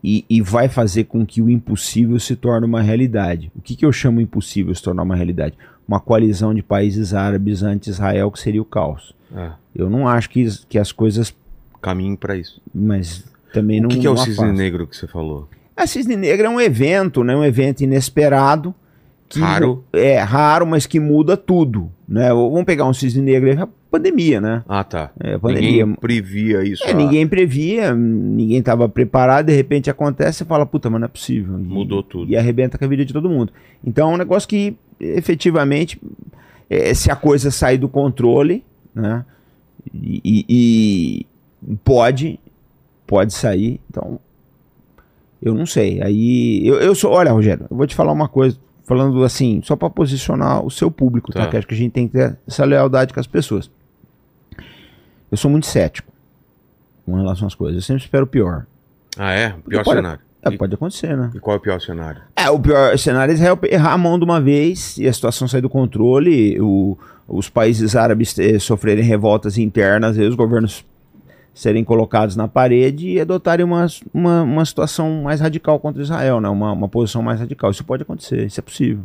e, 0.04 0.24
e, 0.30 0.42
vai 0.42 0.70
fazer 0.70 1.06
com 1.06 1.26
que 1.26 1.42
o 1.42 1.50
impossível 1.50 2.20
se 2.20 2.36
torne 2.36 2.66
uma 2.66 2.82
realidade. 2.82 3.52
O 3.56 3.62
que, 3.62 3.76
que 3.76 3.86
eu 3.86 3.92
chamo 3.92 4.22
impossível 4.22 4.74
se 4.74 4.82
tornar 4.82 5.04
uma 5.04 5.16
realidade? 5.16 5.58
Uma 5.88 6.00
coalizão 6.00 6.54
de 6.54 6.62
países 6.62 7.14
árabes 7.14 7.64
anti-Israel, 7.64 8.32
que 8.32 8.40
seria 8.40 8.62
o 8.62 8.66
caos. 8.66 9.16
É. 9.36 9.52
Eu 9.76 9.90
não 9.90 10.08
acho 10.08 10.30
que, 10.30 10.48
que 10.70 10.78
as 10.78 10.92
coisas. 10.92 11.36
Caminhem 11.82 12.16
para 12.16 12.38
isso. 12.38 12.62
Mas 12.74 13.26
também 13.52 13.80
o 13.80 13.84
não. 13.84 13.90
O 13.90 13.92
que, 13.92 14.00
que, 14.00 14.08
é 14.08 14.10
o 14.10 14.18
cisne 14.18 14.52
negro 14.52 14.88
que 14.88 14.96
você 14.96 15.08
falou? 15.08 15.50
A 15.76 15.86
cisne 15.88 16.16
negro 16.16 16.46
é 16.46 16.50
um 16.50 16.62
evento, 16.62 17.24
né? 17.24 17.36
um 17.36 17.44
evento 17.44 17.82
inesperado. 17.82 18.74
Que 19.30 19.40
raro. 19.40 19.84
É 19.91 20.20
raro, 20.20 20.66
mas 20.66 20.86
que 20.86 20.99
muda 20.99 21.36
tudo. 21.36 21.91
Né? 22.08 22.30
Vamos 22.30 22.64
pegar 22.64 22.86
um 22.86 22.94
cisne 22.94 23.22
negro 23.22 23.70
pandemia, 23.90 24.40
né? 24.40 24.64
Ah, 24.68 24.84
tá. 24.84 25.12
É, 25.20 25.38
pandemia. 25.38 25.86
Ninguém 25.86 25.95
previa 25.95 26.64
isso. 26.64 26.84
É, 26.86 26.94
ninguém 26.94 27.28
previa, 27.28 27.94
ninguém 27.94 28.60
estava 28.60 28.88
preparado, 28.88 29.48
de 29.48 29.54
repente 29.54 29.90
acontece, 29.90 30.40
você 30.40 30.45
fala, 30.45 30.66
puta, 30.66 30.90
mas 30.90 30.99
não 30.99 31.06
é 31.06 31.10
possível. 31.10 31.58
E, 31.60 31.64
Mudou 31.64 32.04
tudo. 32.04 32.32
E 32.32 32.38
arrebenta 32.38 32.78
com 32.78 32.86
a 32.86 32.88
vida 32.88 33.06
de 33.06 33.14
todo 33.14 33.30
mundo. 33.30 33.52
Então 33.84 34.12
é 34.12 34.14
um 34.14 34.18
negócio 34.18 34.48
que, 34.48 34.78
efetivamente, 34.99 35.99
é, 36.70 36.94
se 36.94 37.10
a 37.12 37.16
coisa 37.16 37.49
sair 37.49 37.78
do 37.78 37.90
controle, 37.90 38.64
né? 38.94 39.26
E, 39.94 40.45
e, 40.49 41.26
pode, 41.84 42.40
pode 43.06 43.34
sair. 43.34 43.80
Então, 43.90 44.20
eu 45.41 45.54
não 45.54 45.66
sei. 45.66 46.02
Aí, 46.02 46.68
eu, 46.68 46.76
eu 46.76 46.94
sou, 46.94 47.12
olha, 47.12 47.32
Rogério, 47.32 47.66
eu 47.70 47.78
vou 47.78 47.88
te 47.88 47.95
falar 47.95 48.12
uma 48.12 48.28
coisa 48.28 48.58
falando 48.88 49.22
assim, 49.26 49.61
só 49.64 49.76
para 49.76 49.89
posicionar 49.89 50.65
o 50.65 50.72
seu 50.72 50.89
público, 50.89 51.31
tá. 51.34 51.41
tá? 51.41 51.47
Que 51.51 51.57
acho 51.57 51.68
que 51.68 51.73
a 51.73 51.77
gente 51.77 51.91
tem 51.91 52.07
que 52.07 52.14
ter 52.14 52.38
essa 52.47 52.64
lealdade 52.64 53.14
com 53.14 53.19
as 53.19 53.27
pessoas. 53.27 53.69
Eu 55.30 55.38
sou 55.38 55.51
muito 55.51 55.68
cético 55.68 56.09
com 57.05 57.15
relação 57.15 57.45
às 57.45 57.53
coisas. 57.53 57.84
Eu 57.84 57.85
sempre 57.85 58.03
espero 58.03 58.23
o 58.23 58.27
pior. 58.27 58.65
Ah, 59.18 59.34
é? 59.34 59.49
O 59.49 59.69
pior 59.69 59.84
pode, 59.84 59.97
cenário. 59.97 60.22
É, 60.41 60.51
pode 60.51 60.73
acontecer, 60.73 61.18
né? 61.18 61.31
E 61.35 61.39
qual 61.39 61.55
é 61.55 61.59
o 61.59 61.61
pior 61.61 61.81
cenário? 61.81 62.22
É, 62.34 62.49
o 62.49 62.57
pior 62.57 62.97
cenário 62.97 63.31
é 63.34 63.35
Israel 63.35 63.59
errar 63.64 63.91
a 63.91 63.97
mão 63.97 64.18
de 64.18 64.23
uma 64.23 64.39
vez 64.39 64.97
e 64.97 65.05
a 65.05 65.11
situação 65.11 65.49
sair 65.49 65.61
do 65.61 65.69
controle, 65.69 66.57
o, 66.61 66.97
os 67.27 67.49
países 67.49 67.93
árabes 67.93 68.39
eh, 68.39 68.57
sofrerem 68.57 69.03
revoltas 69.03 69.57
internas 69.57 70.18
e 70.18 70.22
os 70.22 70.34
governos 70.34 70.85
serem 71.58 71.84
colocados 71.84 72.36
na 72.36 72.48
parede 72.48 73.10
e 73.10 73.20
adotarem 73.20 73.66
uma, 73.66 73.88
uma, 74.14 74.44
uma 74.44 74.64
situação 74.64 75.24
mais 75.24 75.42
radical 75.42 75.80
contra 75.80 76.04
Israel, 76.04 76.40
né? 76.40 76.48
uma, 76.48 76.72
uma 76.72 76.88
posição 76.88 77.24
mais 77.24 77.40
radical. 77.40 77.72
Isso 77.72 77.84
pode 77.84 78.04
acontecer, 78.04 78.46
isso 78.46 78.60
é 78.60 78.64
possível. 78.64 79.04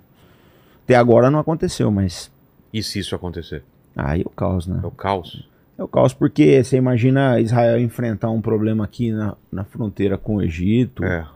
Até 0.84 0.94
agora 0.94 1.30
não 1.30 1.38
aconteceu, 1.38 1.90
mas. 1.90 2.30
E 2.70 2.82
se 2.82 2.98
isso 2.98 3.14
acontecer? 3.14 3.64
Aí 3.96 4.20
é 4.20 4.24
o 4.26 4.28
caos, 4.28 4.66
né? 4.66 4.80
É 4.82 4.86
o 4.86 4.90
caos. 4.90 5.48
É 5.78 5.82
o 5.82 5.88
caos 5.88 6.12
porque 6.12 6.62
você 6.62 6.76
imagina 6.76 7.40
Israel 7.40 7.80
enfrentar 7.80 8.28
um 8.28 8.42
problema 8.42 8.84
aqui 8.84 9.10
na, 9.10 9.34
na 9.50 9.64
fronteira 9.64 10.18
com 10.18 10.36
o 10.36 10.42
Egito. 10.42 11.02
É. 11.04 11.26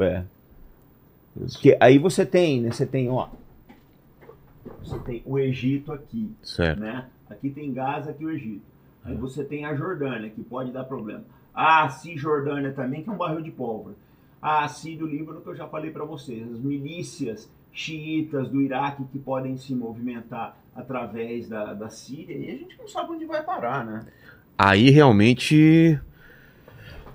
É. 0.00 0.24
Porque 1.52 1.76
aí 1.78 1.98
você 1.98 2.26
tem, 2.26 2.62
né? 2.62 2.72
Você 2.72 2.84
tem, 2.84 3.08
ó. 3.08 3.28
Você 4.82 4.98
tem 4.98 5.22
o 5.24 5.38
Egito 5.38 5.92
aqui. 5.92 6.34
Certo. 6.42 6.80
Né? 6.80 7.04
Aqui 7.30 7.48
tem 7.48 7.72
Gaza, 7.72 8.10
aqui 8.10 8.24
o 8.24 8.30
Egito. 8.30 8.71
Aí 9.04 9.14
você 9.16 9.44
tem 9.44 9.64
a 9.64 9.74
Jordânia, 9.74 10.30
que 10.30 10.42
pode 10.42 10.70
dar 10.70 10.84
problema. 10.84 11.24
A 11.54 11.88
Cisjordânia 11.88 12.72
também, 12.72 13.02
que 13.02 13.10
é 13.10 13.12
um 13.12 13.16
barril 13.16 13.42
de 13.42 13.50
pólvora. 13.50 13.94
A 14.40 14.66
Síria 14.68 14.98
do 14.98 15.06
Líbano, 15.06 15.40
que 15.40 15.48
eu 15.48 15.56
já 15.56 15.66
falei 15.68 15.90
para 15.90 16.04
vocês. 16.04 16.42
As 16.50 16.58
milícias 16.58 17.50
xiitas 17.72 18.48
do 18.48 18.60
Iraque 18.60 19.04
que 19.10 19.18
podem 19.18 19.56
se 19.56 19.74
movimentar 19.74 20.56
através 20.74 21.48
da, 21.48 21.74
da 21.74 21.88
Síria. 21.88 22.36
E 22.36 22.48
a 22.48 22.58
gente 22.58 22.78
não 22.78 22.88
sabe 22.88 23.12
onde 23.12 23.24
vai 23.24 23.42
parar, 23.42 23.84
né? 23.84 24.06
Aí 24.56 24.90
realmente 24.90 25.98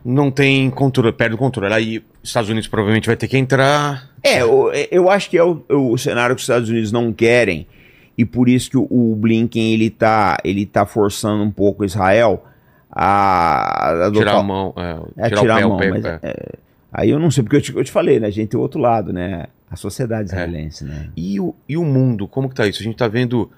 não 0.03 0.31
tem 0.31 0.69
controle, 0.69 1.11
perde 1.11 1.35
o 1.35 1.38
controle. 1.38 1.73
Aí 1.73 1.97
os 2.22 2.30
Estados 2.30 2.49
Unidos 2.49 2.68
provavelmente 2.68 3.07
vai 3.07 3.15
ter 3.15 3.27
que 3.27 3.38
entrar. 3.38 4.09
É, 4.23 4.41
eu, 4.41 4.72
eu 4.91 5.09
acho 5.09 5.30
que 5.30 5.38
é 5.38 5.43
o, 5.43 5.64
o 5.69 5.97
cenário 5.97 6.35
que 6.35 6.39
os 6.39 6.43
Estados 6.43 6.69
Unidos 6.69 6.91
não 6.91 7.11
querem 7.14 7.68
e 8.18 8.26
por 8.26 8.49
isso 8.49 8.69
que 8.72 8.77
o, 8.77 8.88
o 8.89 9.15
Blinken 9.15 9.73
ele 9.73 9.89
tá, 9.89 10.38
ele 10.44 10.65
tá 10.65 10.85
forçando 10.85 11.44
um 11.44 11.52
pouco 11.52 11.85
Israel 11.85 12.44
a, 12.91 14.07
a 14.07 14.11
tirar 14.11 14.38
a 14.38 14.44
mão, 14.44 14.73
é, 14.76 15.30
tirar, 15.30 15.41
tirar 15.41 15.64
a 15.64 15.68
mão, 15.68 15.77
mas, 15.77 16.03
é. 16.03 16.19
É, 16.23 16.49
aí 16.91 17.10
eu 17.10 17.19
não 17.19 17.30
sei 17.30 17.44
porque 17.44 17.57
eu 17.57 17.61
te, 17.61 17.76
eu 17.76 17.84
te 17.84 17.91
falei, 17.91 18.19
né? 18.19 18.27
A 18.27 18.31
gente 18.31 18.49
tem 18.49 18.60
outro 18.60 18.80
lado, 18.80 19.14
né? 19.14 19.45
A 19.69 19.76
sociedade 19.76 20.23
é. 20.23 20.34
israelense, 20.34 20.84
né? 20.84 21.10
E 21.15 21.39
o, 21.39 21.53
e 21.69 21.77
o 21.77 21.85
mundo, 21.85 22.27
como 22.27 22.49
que 22.49 22.56
tá 22.56 22.65
isso? 22.65 22.81
A 22.81 22.84
gente 22.84 22.98
tá 22.98 23.07
vendo 23.07 23.52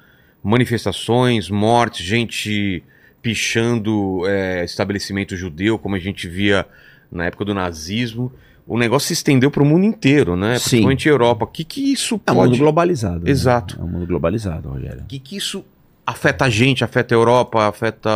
manifestações, 0.43 1.49
mortes, 1.49 2.05
gente 2.05 2.83
pichando 3.21 4.27
é, 4.27 4.65
estabelecimento 4.65 5.37
judeu, 5.37 5.79
como 5.79 5.95
a 5.95 5.99
gente 5.99 6.27
via 6.27 6.65
na 7.11 7.25
época 7.25 7.45
do 7.45 7.53
nazismo 7.53 8.31
o 8.69 8.77
negócio 8.77 9.07
se 9.07 9.13
estendeu 9.13 9.49
para 9.49 9.63
o 9.63 9.65
mundo 9.65 9.83
inteiro, 9.83 10.35
né? 10.35 10.59
Sim. 10.59 10.69
Principalmente 10.69 11.09
Europa. 11.09 11.43
O 11.43 11.47
que, 11.47 11.63
que 11.63 11.91
isso 11.91 12.19
pode... 12.19 12.37
É 12.37 12.41
um 12.41 12.45
mundo 12.45 12.57
globalizado. 12.59 13.25
Né? 13.25 13.31
Exato. 13.31 13.79
É 13.79 13.83
um 13.83 13.87
mundo 13.87 14.05
globalizado, 14.05 14.69
Rogério. 14.69 15.01
O 15.01 15.05
que, 15.07 15.17
que 15.17 15.35
isso 15.35 15.65
afeta 16.05 16.45
a 16.45 16.49
gente, 16.51 16.83
afeta 16.83 17.15
a 17.15 17.17
Europa, 17.17 17.67
afeta 17.67 18.11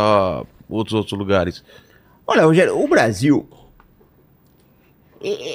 outros 0.68 0.94
outros 0.94 1.18
lugares? 1.18 1.64
Olha, 2.24 2.44
Rogério, 2.44 2.80
o 2.80 2.86
Brasil... 2.86 3.48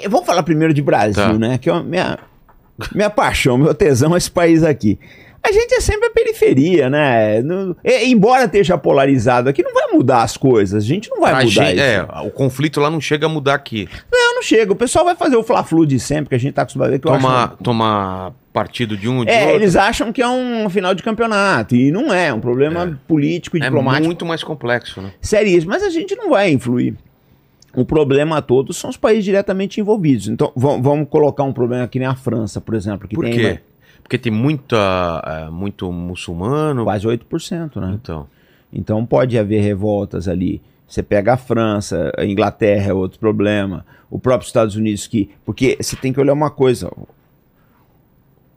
Vamos 0.10 0.26
falar 0.26 0.44
primeiro 0.44 0.74
de 0.74 0.82
Brasil, 0.82 1.14
tá. 1.14 1.34
né? 1.34 1.58
Que 1.58 1.70
é 1.70 1.74
a 1.74 1.82
minha, 1.82 2.20
minha 2.94 3.10
paixão, 3.10 3.58
meu 3.58 3.74
tesão 3.74 4.16
é 4.16 4.18
esse 4.18 4.30
país 4.30 4.64
aqui. 4.64 5.00
A 5.42 5.52
gente 5.52 5.74
é 5.74 5.82
sempre 5.82 6.08
a 6.08 6.12
periferia, 6.12 6.90
né? 6.90 7.42
No, 7.42 7.76
embora 8.04 8.46
esteja 8.46 8.78
polarizado 8.78 9.50
aqui, 9.50 9.64
não 9.64 9.74
vai 9.74 9.88
mudar 9.92 10.24
as 10.24 10.36
coisas. 10.36 10.84
A 10.84 10.86
gente 10.86 11.10
não 11.10 11.22
vai 11.22 11.32
a 11.32 11.36
mudar 11.38 11.50
gente, 11.50 11.74
isso. 11.76 11.82
É, 11.82 12.06
o 12.26 12.30
conflito 12.30 12.80
lá 12.80 12.90
não 12.90 13.00
chega 13.00 13.26
a 13.26 13.30
mudar 13.30 13.56
aqui. 13.56 13.88
Não, 14.12 14.36
não 14.36 14.42
chega. 14.42 14.72
O 14.72 14.76
pessoal 14.76 15.06
vai 15.06 15.16
fazer 15.16 15.36
o 15.36 15.44
fla-flu 15.44 15.86
de 15.86 16.00
sempre, 16.00 16.30
que 16.30 16.36
a 16.36 16.40
gente 16.40 16.54
tá 16.54 16.64
acostumado 16.64 16.90
a 16.90 16.92
ver. 16.92 17.00
Que 17.00 17.08
toma, 17.08 17.46
acho... 17.46 17.58
toma 17.64 18.34
partido 18.52 18.98
de 18.98 19.08
um 19.08 19.20
ou 19.20 19.26
de 19.26 19.32
é, 19.32 19.46
outro. 19.46 19.56
eles 19.56 19.76
acham 19.76 20.12
que 20.12 20.22
é 20.22 20.28
um 20.28 20.70
final 20.70 20.94
de 20.94 21.04
campeonato. 21.04 21.76
E 21.76 21.92
não 21.92 22.14
é. 22.14 22.28
É 22.28 22.34
um 22.34 22.42
problema 22.42 22.84
é. 22.84 23.08
político 23.08 23.58
e 23.58 23.62
é 23.62 23.64
diplomático. 23.64 24.04
É 24.04 24.08
muito 24.08 24.26
mais 24.26 24.44
complexo, 24.44 25.02
né? 25.02 25.14
Seríssimo. 25.22 25.72
Mas 25.72 25.84
a 25.84 25.90
gente 25.90 26.16
não 26.16 26.30
vai 26.32 26.52
influir. 26.52 26.96
O 27.76 27.86
problema 27.86 28.42
todo 28.42 28.74
são 28.74 28.90
os 28.90 28.98
países 28.98 29.24
diretamente 29.24 29.80
envolvidos. 29.80 30.28
Então, 30.28 30.52
vamos 30.56 31.08
colocar 31.08 31.44
um 31.44 31.54
problema 31.54 31.88
que 31.88 32.00
nem 32.00 32.08
a 32.08 32.16
França, 32.16 32.60
por 32.60 32.74
exemplo. 32.74 33.08
Que 33.08 33.16
por 33.16 33.26
tem, 33.26 33.34
quê? 33.34 33.60
Porque 34.10 34.18
tem 34.18 34.32
muita, 34.32 35.22
é, 35.24 35.52
muito 35.52 35.92
muçulmano. 35.92 36.84
Quase 36.84 37.06
8%, 37.06 37.80
né? 37.80 37.92
Então. 37.94 38.28
Então 38.74 39.06
pode 39.06 39.38
haver 39.38 39.62
revoltas 39.62 40.28
ali. 40.28 40.64
Você 40.88 41.04
pega 41.04 41.34
a 41.34 41.38
França, 41.38 42.12
a 42.18 42.26
Inglaterra 42.26 42.90
é 42.90 42.94
outro 42.94 43.20
problema. 43.20 43.86
O 44.10 44.18
próprio 44.18 44.48
Estados 44.48 44.76
Unidos 44.76 45.06
que... 45.06 45.30
Porque 45.46 45.78
você 45.80 45.96
tem 45.96 46.12
que 46.12 46.20
olhar 46.20 46.34
uma 46.34 46.50
coisa. 46.50 46.92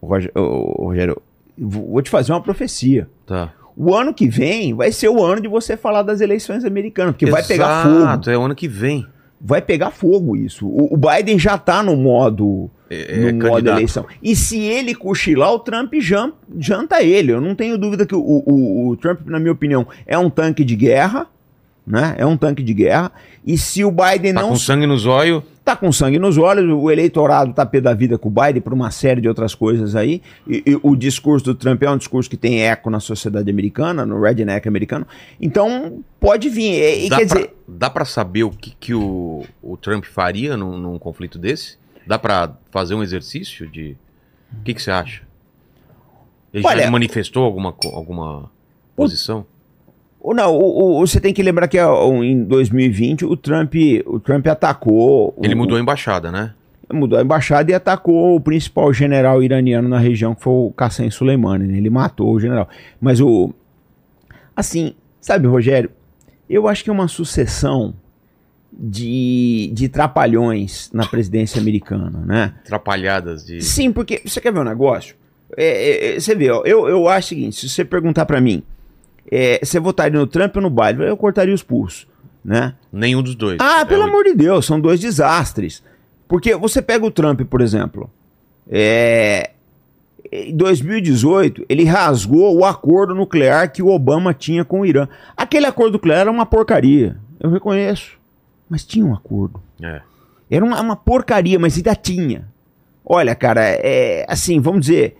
Rogério, 0.03 1.21
vou 1.59 2.01
te 2.01 2.09
fazer 2.09 2.33
uma 2.33 2.41
profecia. 2.41 3.07
Tá. 3.27 3.53
O 3.77 3.95
ano 3.95 4.15
que 4.15 4.27
vem 4.27 4.73
vai 4.73 4.91
ser 4.91 5.11
o 5.11 5.23
ano 5.23 5.43
de 5.43 5.49
você 5.49 5.77
falar 5.77 6.03
das 6.03 6.23
eleições 6.23 6.65
americanas, 6.65 7.13
porque 7.13 7.27
Exato, 7.27 7.43
vai 7.43 7.47
pegar 7.47 7.83
fogo. 7.83 8.31
é 8.31 8.39
o 8.39 8.43
ano 8.43 8.55
que 8.55 8.69
vem. 8.69 9.07
Vai 9.39 9.61
pegar 9.61 9.91
fogo 9.91 10.35
isso. 10.35 10.67
O, 10.67 10.95
o 10.95 10.97
Biden 10.97 11.39
já 11.39 11.57
está 11.57 11.83
no 11.83 11.95
modo 11.95 12.71
é, 12.93 13.29
é, 13.29 13.33
no 13.33 13.49
modo 13.49 13.71
eleição. 13.71 14.07
E 14.23 14.37
se 14.37 14.61
ele 14.61 14.95
cochilar, 14.95 15.51
o 15.53 15.59
Trump 15.59 15.95
janta, 16.59 17.03
ele. 17.03 17.33
Eu 17.33 17.41
não 17.41 17.55
tenho 17.55 17.79
dúvida 17.79 18.05
que 18.05 18.15
o, 18.15 18.21
o, 18.21 18.89
o, 18.89 18.97
Trump, 18.99 19.21
na 19.25 19.39
minha 19.39 19.53
opinião, 19.53 19.87
é 20.07 20.19
um 20.19 20.29
tanque 20.29 20.63
de 20.63 20.77
guerra. 20.77 21.27
Né? 21.87 22.15
É 22.19 22.27
um 22.27 22.37
tanque 22.37 22.63
de 22.63 22.75
guerra. 22.75 23.11
E 23.45 23.57
se 23.57 23.83
o 23.83 23.91
Biden 23.91 24.35
tá 24.35 24.43
não. 24.43 24.51
com 24.51 24.57
sangue 24.57 24.87
nos 24.87 25.07
olhos. 25.07 25.43
Tá 25.65 25.75
com 25.77 25.93
sangue 25.93 26.19
nos 26.19 26.39
olhos, 26.39 26.69
o 26.69 26.91
eleitorado 26.91 27.53
tá 27.53 27.65
pé 27.65 27.81
da 27.81 27.95
vida 27.95 28.19
com 28.19 28.29
o 28.29 28.33
Biden 28.33 28.61
por 28.61 28.73
uma 28.73 28.91
série 28.91 29.21
de 29.21 29.29
outras 29.29 29.55
coisas 29.55 29.95
aí. 29.95 30.21
E, 30.47 30.63
e, 30.67 30.81
o 30.83 30.97
discurso 30.97 31.47
do 31.47 31.55
Trump 31.55 31.81
é 31.85 31.91
um 31.91 31.97
discurso 31.97 32.29
que 32.29 32.37
tem 32.37 32.63
eco 32.63 32.91
na 32.91 32.99
sociedade 32.99 33.49
americana, 33.49 34.05
no 34.05 34.21
redneck 34.21 34.67
americano. 34.67 35.07
Então, 35.41 36.03
pode 36.19 36.49
vir. 36.49 37.05
E, 37.05 37.09
dá 37.09 37.17
quer 37.17 37.29
pra, 37.29 37.37
dizer... 37.37 37.55
dá 37.67 37.91
para 37.91 38.05
saber 38.05 38.43
o 38.43 38.51
que, 38.51 38.75
que 38.79 38.93
o, 38.93 39.45
o 39.63 39.77
Trump 39.77 40.05
faria 40.05 40.57
num, 40.57 40.77
num 40.77 40.99
conflito 40.99 41.39
desse? 41.39 41.82
Dá 42.07 42.19
para 42.19 42.53
fazer 42.71 42.95
um 42.95 43.03
exercício 43.03 43.67
de. 43.69 43.97
O 44.61 44.63
que, 44.65 44.75
que 44.75 44.83
você 44.83 44.91
acha? 44.91 45.23
Ele 46.53 46.67
Olha, 46.67 46.85
já 46.85 46.91
manifestou 46.91 47.45
alguma, 47.45 47.75
alguma 47.95 48.51
posição? 48.95 49.47
O- 50.21 50.35
Não, 50.35 50.55
o- 50.55 50.99
o- 51.01 51.07
você 51.07 51.19
tem 51.21 51.33
que 51.33 51.43
lembrar 51.43 51.67
que 51.69 51.79
em 51.81 52.45
2020 52.45 53.25
o 53.25 53.37
Trump, 53.37 53.75
o 54.07 54.21
Trump 54.21 54.47
atacou. 54.47 55.35
o- 55.37 55.45
Ele 55.45 55.55
mudou 55.55 55.77
a 55.77 55.81
embaixada, 55.81 56.31
né? 56.31 56.55
mudou 56.93 57.19
a 57.19 57.23
embaixada 57.23 57.71
e 57.71 57.75
atacou 57.75 58.37
o 58.37 58.41
principal 58.41 58.93
general 58.93 59.43
iraniano 59.43 59.89
na 59.89 59.99
região, 59.99 60.35
que 60.35 60.43
foi 60.43 60.53
o 60.53 60.71
Qassem 60.77 61.11
Soleimani. 61.11 61.67
né? 61.67 61.79
Ele 61.79 61.89
matou 61.89 62.31
o 62.35 62.39
general. 62.39 62.69
Mas 63.01 63.19
o. 63.19 63.51
Assim, 64.55 64.95
sabe, 65.19 65.47
Rogério, 65.47 65.91
eu 66.51 66.69
acho 66.69 66.85
que 66.85 66.91
é 66.91 66.93
uma 66.93 67.09
sucessão 67.09 67.95
de, 68.73 69.71
de 69.75 69.89
trapalhões 69.89 70.91
na 70.93 71.07
presidência 71.07 71.61
americana, 71.61 72.23
né? 72.27 72.55
Atrapalhadas 72.65 73.45
de. 73.45 73.63
Sim, 73.63 73.93
porque 73.93 74.23
você 74.25 74.41
quer 74.41 74.53
ver 74.53 74.61
um 74.61 74.65
negócio? 74.65 75.15
É, 75.57 75.67
é, 75.67 76.17
é, 76.17 76.21
você 76.21 76.35
vê, 76.35 76.51
ó, 76.51 76.63
eu, 76.65 76.89
eu 76.89 77.09
acho 77.09 77.27
o 77.27 77.29
seguinte: 77.29 77.57
se 77.61 77.69
você 77.69 77.85
perguntar 77.85 78.25
pra 78.27 78.41
mim, 78.41 78.63
é, 79.31 79.61
você 79.63 79.79
votaria 79.79 80.19
no 80.19 80.27
Trump 80.27 80.57
ou 80.57 80.63
no 80.63 80.71
Biden? 80.71 81.07
Eu 81.07 81.17
cortaria 81.17 81.55
os 81.55 81.63
pulsos, 81.63 82.07
né? 82.45 82.75
Nenhum 82.93 83.23
dos 83.23 83.35
dois. 83.35 83.59
Ah, 83.61 83.81
É 83.81 83.85
pelo 83.85 84.03
o- 84.05 84.09
amor 84.09 84.25
de 84.25 84.35
Deus, 84.35 84.65
são 84.67 84.81
dois 84.81 84.99
desastres. 85.01 85.83
Porque 86.27 86.55
você 86.57 86.81
pega 86.81 87.05
o 87.05 87.11
Trump, 87.11 87.43
por 87.43 87.61
exemplo, 87.61 88.11
é, 88.71 89.51
em 90.33 90.57
2018, 90.57 91.67
ele 91.69 91.85
rasgou 91.85 92.57
o 92.57 92.65
acordo 92.65 93.15
nuclear 93.15 93.71
que 93.71 93.83
o 93.83 93.89
Obama 93.89 94.33
tinha 94.33 94.65
com 94.65 94.81
o 94.81 94.87
Irã. 94.87 95.07
Aquele 95.37 95.67
acordo 95.67 95.93
nuclear 95.95 96.21
era 96.21 96.31
uma 96.31 96.47
porcaria, 96.47 97.19
eu 97.39 97.51
reconheço. 97.51 98.19
Mas 98.73 98.85
tinha 98.87 99.05
um 99.05 99.13
acordo. 99.13 99.61
É. 99.83 100.01
Era 100.51 100.65
uma, 100.65 100.81
uma 100.81 100.97
porcaria, 100.97 101.59
mas 101.59 101.77
ainda 101.77 101.95
tinha. 101.95 102.49
Olha, 103.05 103.35
cara, 103.35 103.61
é 103.63 104.25
assim, 104.27 104.61
vamos 104.61 104.87
dizer, 104.87 105.15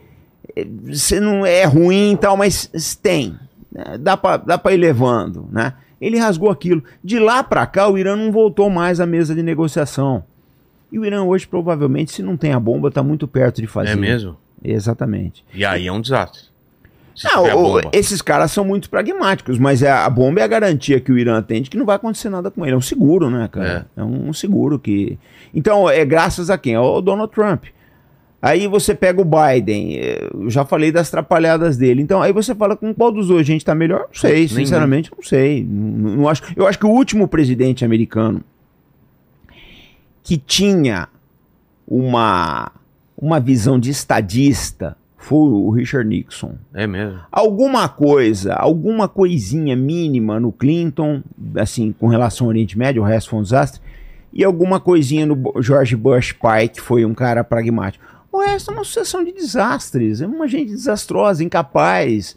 é, 0.55 0.65
você 0.85 1.19
não 1.19 1.45
é 1.45 1.63
ruim 1.65 2.13
e 2.13 2.17
tal, 2.17 2.35
mas 2.35 2.67
tem. 2.99 3.37
né? 3.71 3.99
Dá 3.99 4.17
pra, 4.17 4.37
dá 4.37 4.57
pra 4.57 4.73
ir 4.73 4.77
levando, 4.77 5.47
né? 5.51 5.73
Ele 6.01 6.17
rasgou 6.17 6.49
aquilo. 6.49 6.83
De 7.03 7.19
lá 7.19 7.43
pra 7.43 7.67
cá, 7.67 7.87
o 7.87 7.95
Irã 7.95 8.15
não 8.15 8.31
voltou 8.31 8.71
mais 8.71 8.99
à 8.99 9.05
mesa 9.05 9.35
de 9.35 9.43
negociação. 9.43 10.23
E 10.91 10.97
o 10.97 11.05
Irã 11.05 11.21
hoje, 11.21 11.47
provavelmente, 11.47 12.11
se 12.11 12.23
não 12.23 12.35
tem 12.35 12.53
a 12.53 12.59
bomba, 12.59 12.89
tá 12.89 13.03
muito 13.03 13.27
perto 13.27 13.61
de 13.61 13.67
fazer. 13.67 13.91
É 13.91 13.95
mesmo? 13.95 14.35
Exatamente. 14.63 15.45
E 15.53 15.63
aí 15.63 15.85
é 15.85 15.91
um 15.91 16.01
desastre. 16.01 16.45
Se 17.15 17.27
Não, 17.27 17.43
o- 17.63 17.81
esses 17.91 18.21
caras 18.21 18.51
são 18.51 18.65
muito 18.65 18.89
pragmáticos, 18.89 19.59
mas 19.59 19.83
é, 19.83 19.91
a 19.91 20.09
bomba 20.09 20.39
é 20.41 20.43
a 20.43 20.47
garantia 20.47 20.99
que 20.99 21.11
o 21.11 21.17
Irã 21.17 21.41
tem 21.43 21.61
de 21.61 21.69
que 21.69 21.77
não 21.77 21.85
vai 21.85 21.95
acontecer 21.95 22.29
nada 22.29 22.49
com 22.49 22.65
ele. 22.65 22.73
É 22.73 22.77
um 22.77 22.81
seguro, 22.81 23.29
né, 23.29 23.47
cara? 23.51 23.85
É, 23.95 24.03
um 24.03 24.33
seguro 24.33 24.79
que. 24.79 25.19
Então, 25.53 25.87
é 25.89 26.03
graças 26.03 26.49
a 26.49 26.57
quem? 26.57 26.73
Ao 26.75 27.01
Donald 27.01 27.31
Trump. 27.31 27.65
Aí 28.41 28.67
você 28.67 28.93
pega 28.93 29.21
o 29.21 29.25
Biden, 29.25 29.95
eh, 29.99 30.27
eu 30.33 30.49
já 30.49 30.65
falei 30.65 30.91
das 30.91 31.09
trapalhadas 31.09 31.77
dele. 31.77 32.01
Então, 32.01 32.21
aí 32.21 32.33
você 32.33 32.53
fala 32.53 32.75
com 32.75 32.93
qual 32.93 33.09
dos 33.09 33.27
dois 33.29 33.39
a 33.41 33.43
gente 33.43 33.63
tá 33.63 33.73
melhor? 33.73 33.99
Não 34.01 34.07
sei, 34.13 34.47
sinceramente, 34.49 35.09
não 35.15 35.23
sei. 35.23 35.63
Não, 35.63 36.15
não 36.17 36.27
acho. 36.27 36.41
Eu 36.55 36.67
acho 36.67 36.77
que 36.77 36.85
o 36.85 36.89
último 36.89 37.25
presidente 37.27 37.85
americano 37.85 38.43
que 40.23 40.37
tinha 40.37 41.07
uma, 41.87 42.71
uma 43.17 43.39
visão 43.39 43.79
de 43.79 43.89
estadista 43.91 44.97
foi 45.23 45.37
o 45.49 45.69
Richard 45.69 46.07
Nixon 46.07 46.53
É 46.73 46.85
mesmo. 46.85 47.19
alguma 47.31 47.87
coisa, 47.89 48.53
alguma 48.53 49.07
coisinha 49.07 49.75
mínima 49.75 50.39
no 50.39 50.51
Clinton, 50.51 51.21
assim, 51.55 51.93
com 51.97 52.07
relação 52.07 52.45
ao 52.45 52.49
Oriente 52.49 52.77
Médio, 52.77 53.01
o 53.01 53.05
resto 53.05 53.29
foi 53.31 53.39
um 53.39 53.43
desastre, 53.43 53.81
e 54.31 54.43
alguma 54.43 54.79
coisinha 54.79 55.25
no 55.25 55.41
George 55.61 55.95
Bush 55.95 56.31
pai, 56.33 56.67
que 56.67 56.81
foi 56.81 57.05
um 57.05 57.13
cara 57.13 57.43
pragmático. 57.43 58.03
O 58.31 58.39
resto 58.41 58.71
é 58.71 58.73
uma 58.73 58.83
sucessão 58.83 59.23
de 59.23 59.31
desastres, 59.31 60.19
é 60.21 60.25
uma 60.27 60.47
gente 60.47 60.71
desastrosa, 60.71 61.43
incapaz, 61.43 62.35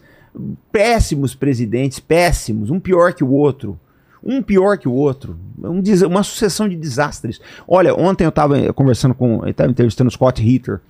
péssimos 0.71 1.35
presidentes, 1.35 1.99
péssimos, 1.99 2.71
um 2.71 2.79
pior 2.79 3.15
que 3.15 3.25
o 3.25 3.31
outro. 3.31 3.79
Um 4.23 4.43
pior 4.43 4.77
que 4.77 4.89
o 4.89 4.93
outro. 4.93 5.39
Um 5.63 5.81
des- 5.81 6.03
uma 6.03 6.23
sucessão 6.23 6.69
de 6.69 6.75
desastres. 6.77 7.41
Olha, 7.67 7.95
ontem 7.95 8.25
eu 8.25 8.29
estava 8.31 8.73
conversando 8.73 9.15
com. 9.15 9.43
Eu 9.45 9.51
estava 9.51 9.71
entrevistando 9.71 10.09
o 10.09 10.11
Scott 10.13 10.43
Ritter 10.43 10.81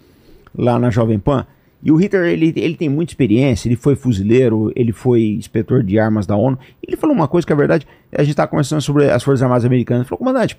lá 0.57 0.79
na 0.79 0.89
Jovem 0.91 1.19
Pan. 1.19 1.47
E 1.87 1.93
o 1.93 1.95
Ritter, 1.95 2.25
ele, 2.25 2.53
ele 2.57 2.75
tem 2.75 2.89
muita 2.89 3.13
experiência, 3.13 3.69
ele 3.69 3.77
foi 3.77 3.95
fuzileiro, 3.95 4.73
ele 4.75 4.91
foi 4.91 5.23
inspetor 5.39 5.85
de 5.85 6.01
armas 6.01 6.27
da 6.27 6.35
ONU. 6.35 6.59
Ele 6.83 6.97
falou 6.97 7.15
uma 7.15 7.29
coisa 7.29 7.47
que 7.47 7.53
é 7.53 7.57
verdade, 7.57 7.87
a 8.11 8.23
gente 8.23 8.33
estava 8.33 8.49
conversando 8.49 8.81
sobre 8.81 9.09
as 9.09 9.23
Forças 9.23 9.41
Armadas 9.45 9.65
Americanas. 9.65 10.01
Ele 10.01 10.09
falou, 10.09 10.19
comandante, 10.19 10.59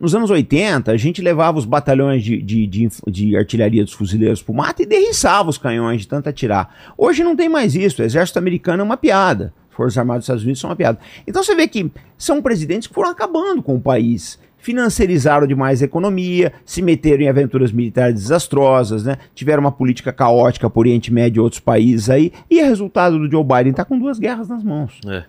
nos 0.00 0.12
anos 0.12 0.28
80, 0.28 0.90
a 0.90 0.96
gente 0.96 1.22
levava 1.22 1.58
os 1.58 1.64
batalhões 1.64 2.24
de, 2.24 2.42
de, 2.42 2.66
de, 2.66 2.88
de 3.06 3.36
artilharia 3.36 3.84
dos 3.84 3.92
fuzileiros 3.92 4.42
pro 4.42 4.52
mato 4.52 4.82
e 4.82 4.86
derriçava 4.86 5.48
os 5.48 5.58
canhões 5.58 6.00
de 6.00 6.08
tanto 6.08 6.28
atirar. 6.28 6.74
Hoje 6.98 7.22
não 7.22 7.36
tem 7.36 7.48
mais 7.48 7.76
isso, 7.76 8.02
o 8.02 8.04
exército 8.04 8.40
americano 8.40 8.80
é 8.80 8.84
uma 8.84 8.96
piada. 8.96 9.54
As 9.70 9.76
Forças 9.76 9.96
Armadas 9.96 10.22
dos 10.22 10.24
Estados 10.24 10.42
Unidos 10.42 10.60
são 10.60 10.70
uma 10.70 10.76
piada. 10.76 10.98
Então 11.24 11.40
você 11.40 11.54
vê 11.54 11.68
que 11.68 11.88
são 12.18 12.42
presidentes 12.42 12.88
que 12.88 12.94
foram 12.94 13.10
acabando 13.10 13.62
com 13.62 13.76
o 13.76 13.80
país. 13.80 14.40
Financiarizaram 14.60 15.46
demais 15.46 15.82
a 15.82 15.86
economia, 15.86 16.52
se 16.64 16.82
meteram 16.82 17.22
em 17.24 17.28
aventuras 17.28 17.72
militares 17.72 18.14
desastrosas, 18.14 19.04
né? 19.04 19.16
Tiveram 19.34 19.62
uma 19.62 19.72
política 19.72 20.12
caótica 20.12 20.68
por 20.68 20.80
Oriente 20.80 21.12
Médio 21.12 21.40
e 21.40 21.42
outros 21.42 21.60
países 21.60 22.10
aí. 22.10 22.32
E 22.50 22.62
o 22.62 22.66
resultado 22.66 23.18
do 23.18 23.30
Joe 23.30 23.44
Biden 23.44 23.72
tá 23.72 23.84
com 23.84 23.98
duas 23.98 24.18
guerras 24.18 24.48
nas 24.48 24.62
mãos. 24.62 25.00
É. 25.06 25.24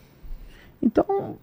Então, 0.81 1.37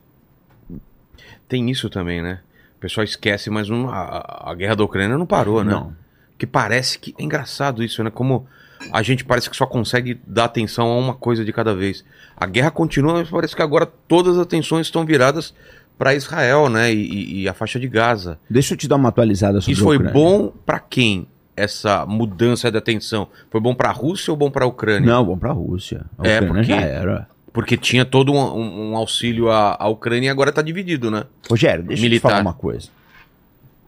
Tem 1.49 1.71
isso 1.71 1.89
também, 1.89 2.21
né? 2.21 2.41
O 2.77 2.81
pessoal 2.81 3.05
esquece, 3.05 3.51
mas 3.51 3.69
a, 3.71 4.51
a 4.51 4.55
guerra 4.55 4.77
da 4.77 4.85
Ucrânia 4.85 5.17
não 5.17 5.27
parou, 5.27 5.65
né? 5.65 5.73
Não. 5.73 5.93
Que 6.37 6.47
parece 6.47 6.99
que. 6.99 7.15
É 7.19 7.23
engraçado 7.23 7.83
isso, 7.83 8.05
né? 8.05 8.11
Como 8.11 8.47
a 8.93 9.03
gente 9.03 9.25
parece 9.25 9.51
que 9.51 9.57
só 9.57 9.67
consegue 9.67 10.21
dar 10.27 10.45
atenção 10.45 10.87
a 10.87 10.97
uma 10.97 11.15
coisa 11.15 11.45
de 11.45 11.53
cada 11.53 11.75
vez. 11.75 12.05
A 12.37 12.47
guerra 12.47 12.71
continua, 12.71 13.15
mas 13.15 13.29
parece 13.29 13.57
que 13.57 13.63
agora 13.63 13.87
todas 13.87 14.37
as 14.37 14.43
atenções 14.43 14.87
estão 14.87 15.05
viradas 15.05 15.55
para 15.99 16.15
Israel, 16.15 16.69
né? 16.69 16.93
E, 16.93 17.43
e- 17.43 17.49
a 17.49 17.53
faixa 17.55 17.79
de 17.81 17.89
Gaza. 17.89 18.39
deixa 18.49 18.75
eu 18.75 18.79
te 18.79 18.87
dar 18.87 18.97
uma 18.97 19.09
atualizada 19.09 19.61
sobre 19.61 19.73
Isso 19.73 19.83
foi 19.85 19.99
bom 19.99 20.53
para 20.65 20.79
quem? 20.79 21.27
Essa 21.57 22.07
mudança 22.07 22.71
de 22.71 22.79
atenção? 22.79 23.27
Foi 23.51 23.61
bom 23.61 23.75
para 23.75 23.89
a 23.89 23.93
Rússia 23.93 24.31
ou 24.31 24.37
bom 24.37 24.49
para 24.49 24.65
a 24.65 24.69
Ucrânia? 24.69 25.11
Não, 25.13 25.37
pra 25.37 25.51
Rússia. 25.51 26.05
A 26.17 26.27
É, 26.29 26.37
Ucrânia 26.37 26.55
porque- 26.63 26.73
já 26.73 26.81
era. 26.81 27.29
Porque 27.53 27.77
tinha 27.77 28.05
todo 28.05 28.33
um, 28.33 28.37
um- 28.39 28.91
um 28.93 28.97
auxílio 28.97 29.51
à, 29.51 29.77
à 29.77 29.89
Ucrânia 29.89 30.29
e 30.29 30.31
agora 30.31 30.53
tá 30.53 30.63
dividido, 30.63 31.11
né? 31.11 31.25
Rogério, 31.51 31.83
deixa 31.83 32.01
eu 32.01 32.05
Militar. 32.05 32.29
te 32.29 32.31
falar 32.31 32.43
uma 32.43 32.53
coisa. 32.55 32.89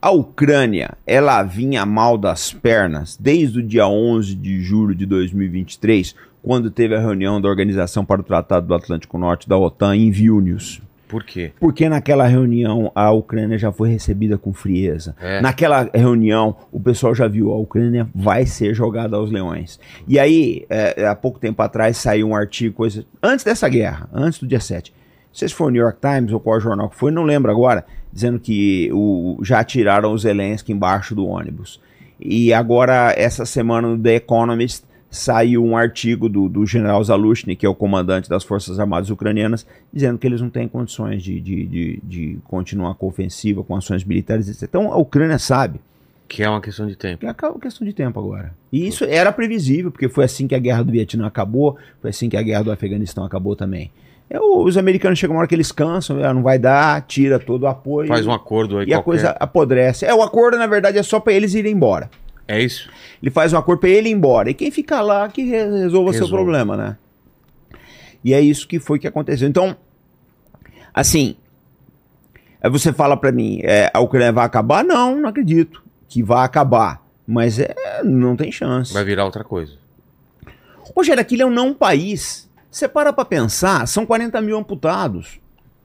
A 0.02 0.10
Ucrânia, 0.10 0.92
ela 1.06 1.42
vinha 1.44 1.84
mal 1.86 2.18
das 2.18 2.52
pernas 2.52 3.16
desde 3.20 3.60
o 3.60 3.62
dia 3.62 3.86
11 3.86 4.34
de 4.34 4.60
julho 4.62 4.94
de 4.94 5.04
2023, 5.06 6.16
quando 6.42 6.70
teve 6.70 6.96
a 6.96 6.98
reunião 6.98 7.40
da 7.40 7.48
Organização 7.48 8.04
para 8.04 8.20
o 8.20 8.24
Tratado 8.24 8.66
do 8.66 8.74
Atlântico 8.74 9.18
Norte 9.18 9.48
da 9.48 9.56
OTAN 9.58 9.94
em 9.94 10.10
Vilnius. 10.10 10.80
Por 11.10 11.24
quê? 11.24 11.52
Porque 11.58 11.88
naquela 11.88 12.26
reunião 12.26 12.92
a 12.94 13.10
Ucrânia 13.10 13.58
já 13.58 13.72
foi 13.72 13.90
recebida 13.90 14.38
com 14.38 14.52
frieza. 14.52 15.16
É. 15.20 15.40
Naquela 15.40 15.90
reunião 15.92 16.56
o 16.70 16.78
pessoal 16.78 17.14
já 17.14 17.26
viu 17.26 17.52
a 17.52 17.58
Ucrânia 17.58 18.08
vai 18.14 18.46
ser 18.46 18.74
jogada 18.74 19.16
aos 19.16 19.30
leões. 19.30 19.80
E 20.06 20.18
aí, 20.18 20.64
é, 20.70 21.06
há 21.06 21.16
pouco 21.16 21.40
tempo 21.40 21.60
atrás 21.62 21.96
saiu 21.96 22.28
um 22.28 22.34
artigo, 22.34 22.76
coisa, 22.76 23.04
antes 23.22 23.44
dessa 23.44 23.68
guerra, 23.68 24.08
antes 24.12 24.38
do 24.38 24.46
dia 24.46 24.60
7. 24.60 24.92
Não 24.92 25.34
sei 25.34 25.48
se 25.48 25.54
foi 25.54 25.68
o 25.68 25.70
New 25.70 25.82
York 25.82 25.98
Times 26.00 26.32
ou 26.32 26.40
qual 26.40 26.60
jornal 26.60 26.88
que 26.88 26.96
foi, 26.96 27.10
não 27.10 27.24
lembro 27.24 27.50
agora, 27.50 27.84
dizendo 28.12 28.38
que 28.38 28.90
o, 28.92 29.38
já 29.42 29.62
tiraram 29.64 30.12
os 30.12 30.22
Zelensky 30.22 30.72
embaixo 30.72 31.14
do 31.14 31.26
ônibus. 31.26 31.80
E 32.20 32.52
agora, 32.52 33.14
essa 33.16 33.46
semana, 33.46 33.88
no 33.88 33.98
The 33.98 34.16
Economist, 34.16 34.84
saiu 35.10 35.64
um 35.64 35.76
artigo 35.76 36.28
do, 36.28 36.48
do 36.48 36.64
general 36.64 37.02
Zalushny, 37.02 37.56
que 37.56 37.66
é 37.66 37.68
o 37.68 37.74
comandante 37.74 38.28
das 38.28 38.44
Forças 38.44 38.78
Armadas 38.78 39.10
Ucranianas, 39.10 39.66
dizendo 39.92 40.18
que 40.18 40.26
eles 40.26 40.40
não 40.40 40.48
têm 40.48 40.68
condições 40.68 41.22
de, 41.22 41.40
de, 41.40 41.66
de, 41.66 42.00
de 42.02 42.38
continuar 42.44 42.94
com 42.94 43.06
a 43.06 43.08
ofensiva, 43.08 43.64
com 43.64 43.74
ações 43.74 44.04
militares, 44.04 44.48
etc. 44.48 44.62
Então 44.62 44.92
a 44.92 44.96
Ucrânia 44.96 45.38
sabe 45.38 45.80
Que 46.28 46.44
é 46.44 46.48
uma 46.48 46.60
questão 46.60 46.86
de 46.86 46.94
tempo. 46.94 47.18
que 47.34 47.44
é 47.44 47.48
uma 47.48 47.58
questão 47.58 47.84
de 47.86 47.92
tempo 47.92 48.20
agora. 48.20 48.54
E 48.72 48.86
isso 48.86 49.04
era 49.04 49.32
previsível, 49.32 49.90
porque 49.90 50.08
foi 50.08 50.24
assim 50.24 50.46
que 50.46 50.54
a 50.54 50.58
guerra 50.60 50.84
do 50.84 50.92
Vietnã 50.92 51.26
acabou, 51.26 51.76
foi 52.00 52.10
assim 52.10 52.28
que 52.28 52.36
a 52.36 52.42
guerra 52.42 52.62
do 52.62 52.70
Afeganistão 52.70 53.24
acabou 53.24 53.56
também. 53.56 53.90
É, 54.32 54.38
os 54.38 54.76
americanos 54.76 55.18
chegam 55.18 55.34
uma 55.34 55.40
hora 55.40 55.48
que 55.48 55.54
eles 55.56 55.72
cansam, 55.72 56.22
ah, 56.22 56.32
não 56.32 56.44
vai 56.44 56.56
dar, 56.56 57.02
tira 57.02 57.36
todo 57.40 57.64
o 57.64 57.66
apoio. 57.66 58.06
Faz 58.06 58.24
um 58.24 58.32
acordo 58.32 58.78
aí 58.78 58.86
e 58.86 58.94
a 58.94 58.98
qualquer. 58.98 59.04
coisa 59.04 59.30
apodrece. 59.40 60.06
É, 60.06 60.14
o 60.14 60.22
acordo, 60.22 60.56
na 60.56 60.68
verdade, 60.68 60.98
é 60.98 61.02
só 61.02 61.18
para 61.18 61.32
eles 61.32 61.52
irem 61.54 61.72
embora. 61.72 62.08
É 62.48 62.60
isso? 62.60 62.90
Ele 63.22 63.30
faz 63.30 63.52
um 63.52 63.58
acordo 63.58 63.80
para 63.80 63.88
ele 63.90 64.08
ir 64.08 64.12
embora. 64.12 64.50
E 64.50 64.54
quem 64.54 64.70
fica 64.70 65.00
lá 65.00 65.28
que 65.28 65.42
re- 65.42 65.64
resolva 65.70 66.12
seu 66.12 66.22
Resolve. 66.22 66.34
problema, 66.34 66.76
né? 66.76 66.96
E 68.24 68.34
é 68.34 68.40
isso 68.40 68.66
que 68.66 68.78
foi 68.80 68.98
que 68.98 69.06
aconteceu. 69.06 69.48
Então, 69.48 69.76
assim, 70.92 71.36
aí 72.62 72.70
você 72.70 72.92
fala 72.92 73.16
para 73.16 73.32
mim, 73.32 73.60
é, 73.62 73.90
a 73.94 74.00
Ucrânia 74.00 74.32
vai 74.32 74.44
acabar? 74.44 74.84
Não, 74.84 75.16
não 75.16 75.28
acredito 75.28 75.82
que 76.08 76.22
vai 76.22 76.44
acabar. 76.44 77.02
Mas 77.26 77.58
é, 77.60 77.74
não 78.04 78.36
tem 78.36 78.50
chance. 78.50 78.92
Vai 78.92 79.04
virar 79.04 79.24
outra 79.24 79.44
coisa. 79.44 79.74
Rogério, 80.96 81.20
aquilo 81.20 81.42
é 81.42 81.46
um 81.46 81.50
não 81.50 81.72
país. 81.72 82.50
Você 82.70 82.88
para 82.88 83.12
pra 83.12 83.24
pensar, 83.24 83.86
são 83.86 84.04
40 84.04 84.40
mil 84.40 84.58
amputados. 84.58 85.38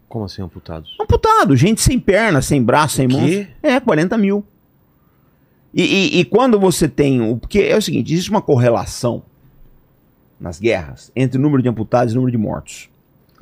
Como 0.09 0.25
assim, 0.25 0.41
amputados? 0.41 0.95
Amputado, 0.99 1.55
gente 1.55 1.81
sem 1.81 1.99
perna, 1.99 2.41
sem 2.41 2.61
braço, 2.63 2.95
sem 2.95 3.07
O 3.07 3.11
mãos. 3.11 3.25
quê? 3.29 3.47
É, 3.61 3.79
40 3.79 4.17
mil. 4.17 4.43
E, 5.75 5.83
e- 5.83 6.19
e 6.21 6.25
quando 6.25 6.57
você 6.57 6.87
tem. 6.87 7.21
o- 7.21 7.35
Porque 7.37 7.59
é 7.59 7.75
o 7.75 7.81
seguinte: 7.81 8.13
existe 8.13 8.29
uma 8.31 8.41
correlação 8.41 9.21
nas 10.39 10.59
guerras 10.59 11.11
entre 11.15 11.37
o 11.37 11.41
número 11.41 11.61
de 11.61 11.67
amputados 11.69 12.13
e 12.13 12.17
o 12.17 12.19
número 12.21 12.31
de 12.31 12.41
mortos. 12.41 12.89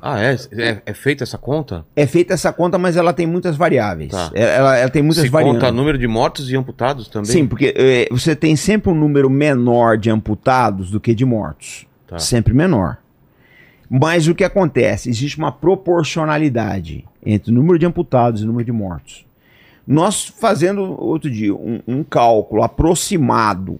Ah, 0.05 0.19
é? 0.21 0.35
É, 0.51 0.81
é 0.85 0.93
feita 0.93 1.23
essa 1.23 1.37
conta? 1.37 1.85
É 1.95 2.05
feita 2.05 2.33
essa 2.33 2.51
conta, 2.51 2.77
mas 2.77 2.97
ela 2.97 3.13
tem 3.13 3.25
muitas 3.25 3.55
variáveis. 3.55 4.11
Tá. 4.11 4.31
É- 4.33 4.55
Ela, 4.57 4.77
ela 4.77 4.89
tem 4.89 5.01
muitas 5.01 5.23
Se 5.23 5.29
variáveis. 5.29 5.61
conta 5.63 5.71
número 5.71 5.97
de 5.97 6.07
mortos 6.07 6.51
e 6.51 6.57
amputados 6.57 7.07
também? 7.07 7.31
Sim, 7.31 7.47
porque 7.47 7.73
é, 7.77 8.07
você 8.11 8.35
tem 8.35 8.53
sempre 8.57 8.91
um 8.91 8.95
número 8.95 9.29
menor 9.29 9.97
de 9.97 10.09
amputados 10.09 10.91
do 10.91 10.99
que 10.99 11.15
de 11.15 11.23
mortos. 11.23 11.85
Tá. 12.05 12.19
Sempre 12.19 12.53
menor. 12.53 12.97
Mas 13.89 14.27
o 14.27 14.35
que 14.35 14.43
acontece? 14.43 15.09
Existe 15.09 15.37
uma 15.37 15.51
proporcionalidade 15.51 17.05
entre 17.25 17.51
o 17.51 17.53
número 17.53 17.79
de 17.79 17.85
amputados 17.85 18.41
e 18.41 18.43
o 18.43 18.47
número 18.47 18.65
de 18.65 18.71
mortos. 18.71 19.25
Nós 19.85 20.25
fazendo 20.25 20.81
outro 21.01 21.29
dia 21.29 21.53
um, 21.53 21.81
um 21.87 22.03
cálculo 22.03 22.63
aproximado, 22.63 23.79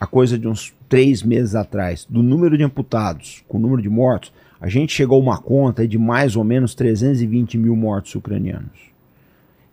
a 0.00 0.06
coisa 0.06 0.38
de 0.38 0.48
uns 0.48 0.74
três 0.88 1.22
meses 1.22 1.54
atrás, 1.54 2.06
do 2.08 2.22
número 2.22 2.56
de 2.56 2.64
amputados 2.64 3.44
com 3.46 3.58
o 3.58 3.60
número 3.60 3.82
de 3.82 3.88
mortos, 3.88 4.32
a 4.60 4.68
gente 4.68 4.92
chegou 4.92 5.18
a 5.18 5.22
uma 5.22 5.38
conta 5.38 5.86
de 5.86 5.98
mais 5.98 6.34
ou 6.34 6.42
menos 6.42 6.74
320 6.74 7.58
mil 7.58 7.76
mortos 7.76 8.14
ucranianos. 8.14 8.88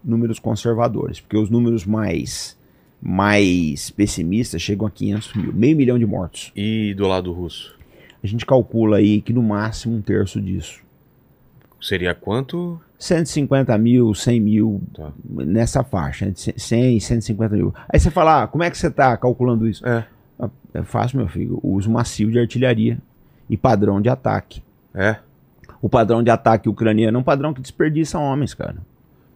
Números 0.04 0.38
conservadores, 0.38 1.20
porque 1.20 1.38
os 1.38 1.50
números 1.50 1.86
mais, 1.86 2.58
mais 3.02 3.90
pessimistas 3.90 4.62
chegam 4.62 4.86
a 4.86 4.92
500 4.92 5.34
mil, 5.36 5.54
meio 5.54 5.76
milhão 5.76 5.98
de 5.98 6.06
mortos. 6.06 6.52
E 6.56 6.94
do 6.96 7.08
lado 7.08 7.32
russo? 7.32 7.76
A 8.22 8.28
gente 8.28 8.46
calcula 8.46 8.98
aí 8.98 9.22
que 9.22 9.34
no 9.34 9.42
máximo 9.42 9.96
um 9.96 10.02
terço 10.02 10.42
disso. 10.42 10.82
Seria 11.82 12.14
quanto? 12.14 12.80
150 12.98 13.78
mil, 13.78 14.14
100 14.14 14.40
mil, 14.40 14.82
Tá. 14.94 15.12
nessa 15.30 15.84
faixa, 15.84 16.26
entre 16.26 16.54
100 16.58 16.98
e 16.98 17.02
150 17.02 17.56
mil. 17.56 17.74
Aí 17.90 18.00
você 18.00 18.10
fala, 18.10 18.44
ah, 18.44 18.48
como 18.48 18.64
é 18.64 18.70
que 18.70 18.78
você 18.78 18.88
está 18.88 19.16
calculando 19.18 19.68
isso? 19.68 19.86
É. 19.88 20.06
Ah, 20.40 20.50
É 20.74 20.84
fácil, 20.84 21.18
meu 21.20 21.28
filho. 21.28 21.60
Uso 21.64 21.90
massivo 21.90 22.32
de 22.32 22.40
artilharia 22.40 22.98
e 23.50 23.56
padrão 23.58 24.02
de 24.02 24.10
ataque. 24.10 24.62
É. 24.94 25.18
O 25.82 25.90
padrão 25.90 26.24
de 26.24 26.30
ataque 26.32 26.68
ucraniano 26.70 27.18
é 27.18 27.20
um 27.20 27.24
padrão 27.24 27.54
que 27.54 27.62
desperdiça 27.62 28.18
homens, 28.18 28.54
cara. 28.54 28.78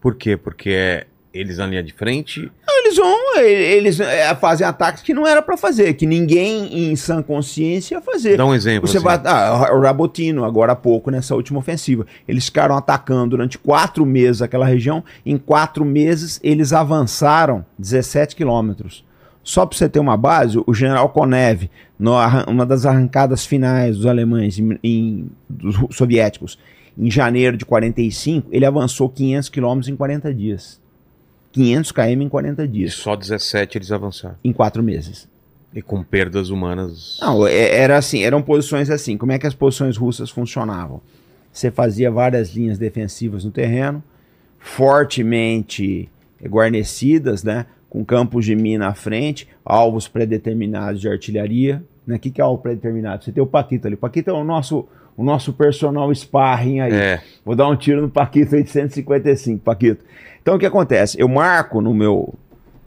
Por 0.02 0.16
quê? 0.16 0.36
Porque 0.38 0.70
é 0.72 1.08
eles 1.34 1.58
na 1.58 1.68
linha 1.68 1.84
de 1.84 1.94
frente. 1.94 2.52
Eles 2.68 2.96
vão, 2.98 3.38
eles 3.38 4.00
é, 4.00 4.34
fazem 4.36 4.66
ataques 4.66 5.04
que 5.04 5.14
não 5.14 5.28
era 5.28 5.42
pra 5.42 5.56
fazer, 5.58 5.94
que 5.94 6.06
ninguém 6.06 6.90
em 6.92 6.96
sã 6.96 7.22
consciência 7.22 7.96
ia 7.96 8.02
fazer. 8.02 8.38
Dá 8.38 8.46
um 8.46 8.56
exemplo. 8.56 8.88
Você 8.88 8.98
assim. 8.98 9.04
vai. 9.06 9.22
Ah, 9.26 9.70
o 9.74 9.82
Rabotino, 9.82 10.44
agora 10.44 10.72
há 10.72 10.76
pouco, 10.76 11.12
nessa 11.12 11.36
última 11.36 11.60
ofensiva. 11.60 12.06
Eles 12.28 12.46
ficaram 12.46 12.76
atacando 12.76 13.32
durante 13.32 13.58
quatro 13.60 14.06
meses 14.06 14.42
aquela 14.42 14.66
região. 14.66 15.04
Em 15.26 15.38
quatro 15.38 15.84
meses, 15.86 16.40
eles 16.44 16.74
avançaram 16.74 17.66
17 17.78 18.36
quilômetros. 18.36 19.04
Só 19.44 19.66
para 19.66 19.78
você 19.78 19.88
ter 19.90 20.00
uma 20.00 20.18
base, 20.18 20.62
o 20.66 20.74
general 20.74 21.10
Konev, 21.10 21.70
no 21.98 22.14
arran- 22.16 22.46
uma 22.48 22.66
das 22.66 22.86
arrancadas 22.86 23.46
finais 23.46 23.98
dos 23.98 24.06
alemães, 24.06 24.58
em, 24.60 24.78
em- 24.84 25.32
dos 25.50 25.76
soviéticos, 25.96 26.58
em 26.98 27.10
janeiro 27.10 27.56
de 27.58 27.66
45, 27.66 28.48
ele 28.52 28.66
avançou 28.66 29.10
500 29.10 29.50
quilômetros 29.50 29.88
em 29.90 29.96
40 29.96 30.34
dias. 30.34 30.79
500 31.52 31.92
km 31.92 32.22
em 32.22 32.30
40 32.30 32.64
E 32.64 32.68
dias, 32.68 32.94
só 32.94 33.16
17 33.16 33.78
eles 33.78 33.92
avançaram. 33.92 34.36
em 34.44 34.54
quatro 34.54 34.82
meses. 34.84 35.28
E 35.74 35.82
com 35.82 36.02
perdas 36.04 36.50
humanas. 36.50 37.18
Não, 37.22 37.46
é- 37.46 37.76
era 37.76 37.96
assim, 37.98 38.24
eram 38.24 38.42
posições 38.42 38.90
assim. 38.90 39.18
Como 39.18 39.32
é 39.32 39.38
que 39.40 39.46
as 39.46 39.54
posições 39.54 39.98
russas 39.98 40.30
funcionavam? 40.32 41.00
Você 41.54 41.70
fazia 41.70 42.10
várias 42.10 42.50
linhas 42.56 42.78
defensivas 42.78 43.44
no 43.46 43.52
terreno, 43.52 44.04
fortemente 44.58 46.10
guarnecidas, 46.44 47.44
né? 47.44 47.66
Com 47.90 48.06
campos 48.06 48.46
de 48.46 48.56
mina 48.56 48.88
à 48.88 48.94
frente, 48.94 49.48
alvos 49.66 50.08
pré-determinados 50.08 51.02
de 51.02 51.10
artilharia. 51.10 51.84
Né? 52.06 52.16
O 52.16 52.20
que, 52.20 52.30
que 52.32 52.40
é 52.40 52.44
alvo 52.44 52.62
pré-determinado? 52.62 53.24
Você 53.24 53.32
tem 53.32 53.42
o 53.44 53.48
Paquito 53.48 53.88
ali. 53.88 53.96
O 53.96 53.98
Paquito 53.98 54.30
é 54.30 54.34
o 54.34 54.44
nosso, 54.44 54.88
o 55.18 55.24
nosso 55.24 55.54
personal 55.54 56.14
sparring 56.14 56.80
aí. 56.82 56.94
É. 56.94 57.22
Vou 57.44 57.56
dar 57.56 57.68
um 57.68 57.76
tiro 57.76 58.02
no 58.02 58.10
Paquito 58.10 58.56
aí 58.56 58.64
de 58.64 58.70
155, 58.70 59.60
Paquito. 59.64 60.04
Então 60.42 60.56
o 60.56 60.60
que 60.60 60.66
acontece? 60.66 61.20
Eu 61.20 61.28
marco 61.28 61.82
no 61.82 61.94
meu 61.94 62.34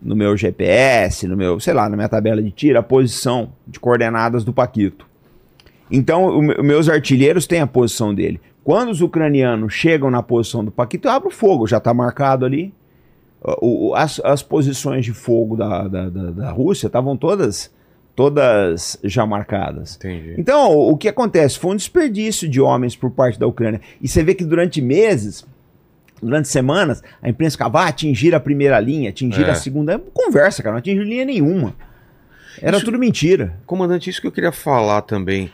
no 0.01 0.17
meu 0.17 0.37
GPS, 0.37 1.29
no 1.29 1.37
meu, 1.37 1.61
sei 1.61 1.73
lá, 1.73 1.89
na 1.89 1.95
minha 1.95 2.09
tabela 2.09 2.43
de 2.43 2.51
tiro, 2.51 2.77
a 2.77 2.83
posição 2.83 3.51
de 3.65 3.79
coordenadas 3.79 4.43
do 4.43 4.53
Paquito. 4.53 5.07
Então, 5.89 6.25
o 6.25 6.39
os 6.61 6.65
meus 6.65 6.89
artilheiros 6.89 7.47
têm 7.47 7.61
a 7.61 7.67
posição 7.69 8.13
dele. 8.13 8.41
Quando 8.65 8.91
os 8.91 9.01
ucranianos 9.01 9.73
chegam 9.75 10.11
na 10.11 10.21
posição 10.21 10.65
do 10.65 10.73
Paquito, 10.73 11.07
eu 11.07 11.13
abro 11.13 11.31
fogo, 11.31 11.69
já 11.69 11.77
está 11.79 11.95
marcado 11.95 12.45
ali. 12.45 12.75
O- 13.61 13.95
as, 13.95 14.21
as 14.25 14.43
posições 14.43 15.05
de 15.05 15.13
fogo 15.13 15.57
da, 15.57 15.87
da, 15.87 16.09
da, 16.09 16.31
da 16.33 16.51
Rússia 16.51 16.89
estavam 16.89 17.17
todas, 17.17 17.71
todas 18.17 18.99
já 19.05 19.25
marcadas. 19.25 19.97
Entendi. 19.97 20.35
Então, 20.37 20.69
o 20.71 20.93
o 20.93 20.97
que 20.97 21.09
acontece? 21.09 21.59
Foi 21.61 21.73
um 21.73 21.77
desperdício 21.77 22.49
de 22.49 22.61
homens 22.61 22.97
por 22.97 23.11
parte 23.11 23.39
da 23.39 23.47
Ucrânia. 23.47 23.81
E 24.01 24.09
você 24.09 24.23
vê 24.25 24.35
que 24.35 24.45
durante 24.45 24.81
meses, 24.83 25.47
durante 26.23 26.49
semanas, 26.49 27.03
a 27.23 27.29
imprensa 27.29 27.55
ficava, 27.55 27.81
ah, 27.83 27.89
atingir 27.89 28.35
a 28.35 28.41
primeira 28.41 28.79
linha, 28.79 29.11
atingir 29.11 29.45
É. 29.47 29.51
a 29.51 29.55
segunda. 29.55 29.99
Conversa, 30.13 30.63
cara, 30.63 30.75
não 30.75 30.79
atingiu 30.79 31.03
linha 31.03 31.25
nenhuma. 31.25 31.75
Era 32.61 32.77
Isso- 32.77 32.85
tudo 32.85 32.99
mentira. 32.99 33.59
Comandante, 33.67 34.09
isso 34.11 34.21
que 34.21 34.27
eu 34.27 34.33
queria 34.33 34.53
falar 34.53 35.03
também. 35.03 35.51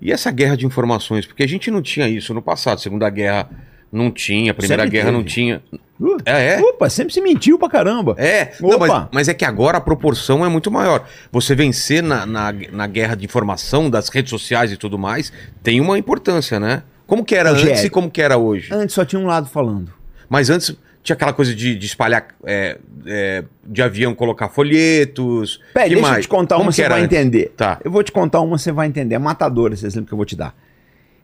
E 0.00 0.10
essa 0.12 0.30
guerra 0.30 0.56
de 0.56 0.66
informações? 0.66 1.26
Porque 1.26 1.42
a 1.42 1.48
gente 1.48 1.70
não 1.70 1.80
tinha 1.82 2.08
isso 2.08 2.32
no 2.34 2.40
passado. 2.42 2.80
Segunda 2.80 3.08
Guerra 3.10 3.48
não 3.92 4.10
tinha, 4.10 4.54
Primeira 4.54 4.84
Sempre 4.84 4.98
Guerra 4.98 5.12
não 5.12 5.20
teve. 5.22 5.34
tinha. 5.34 5.62
Uh, 6.00 6.16
É, 6.24 6.54
é. 6.54 6.60
Opa, 6.60 6.88
sempre 6.88 7.12
se 7.12 7.20
mentiu 7.20 7.58
pra 7.58 7.68
caramba. 7.68 8.14
É, 8.16 8.52
não, 8.60 8.70
Opa! 8.70 8.86
mas, 8.88 9.08
mas 9.12 9.28
é 9.28 9.34
que 9.34 9.44
agora 9.44 9.76
a 9.76 9.80
proporção 9.80 10.44
é 10.44 10.48
muito 10.48 10.70
maior. 10.70 11.06
Você 11.30 11.54
vencer 11.54 12.02
na, 12.02 12.24
na, 12.24 12.50
na 12.72 12.86
guerra 12.86 13.14
de 13.14 13.24
informação 13.26 13.90
das 13.90 14.08
redes 14.08 14.30
sociais 14.30 14.72
e 14.72 14.76
tudo 14.78 14.98
mais 14.98 15.30
tem 15.62 15.80
uma 15.80 15.98
importância, 15.98 16.58
né? 16.58 16.82
Como 17.06 17.22
que 17.24 17.34
era 17.34 17.50
Rogério. 17.50 17.72
antes 17.72 17.84
e 17.84 17.90
como 17.90 18.10
que 18.10 18.22
era 18.22 18.38
hoje? 18.38 18.72
Antes 18.72 18.94
só 18.94 19.04
tinha 19.04 19.20
um 19.20 19.26
lado 19.26 19.48
falando. 19.50 19.92
Mas 20.30 20.48
antes 20.48 20.74
tinha 21.02 21.14
aquela 21.14 21.32
coisa 21.32 21.54
de, 21.54 21.76
de 21.76 21.86
espalhar 21.86 22.28
é, 22.44 22.78
é, 23.04 23.44
de 23.66 23.82
avião, 23.82 24.14
colocar 24.14 24.48
folhetos. 24.48 25.60
Peraí, 25.74 25.90
deixa 25.90 26.06
eu 26.06 26.10
mais? 26.10 26.24
te 26.24 26.28
contar 26.28 26.54
Como 26.54 26.66
uma, 26.68 26.72
você 26.72 26.82
era 26.82 26.94
vai 26.94 27.04
entender. 27.04 27.52
Tá. 27.56 27.78
Eu 27.84 27.90
vou 27.90 28.02
te 28.02 28.12
contar 28.12 28.40
uma, 28.40 28.56
você 28.56 28.70
vai 28.72 28.86
entender. 28.86 29.16
É 29.16 29.18
matadora 29.18 29.74
esse 29.74 29.84
exemplo 29.84 30.06
que 30.06 30.12
eu 30.14 30.16
vou 30.16 30.24
te 30.24 30.36
dar. 30.36 30.54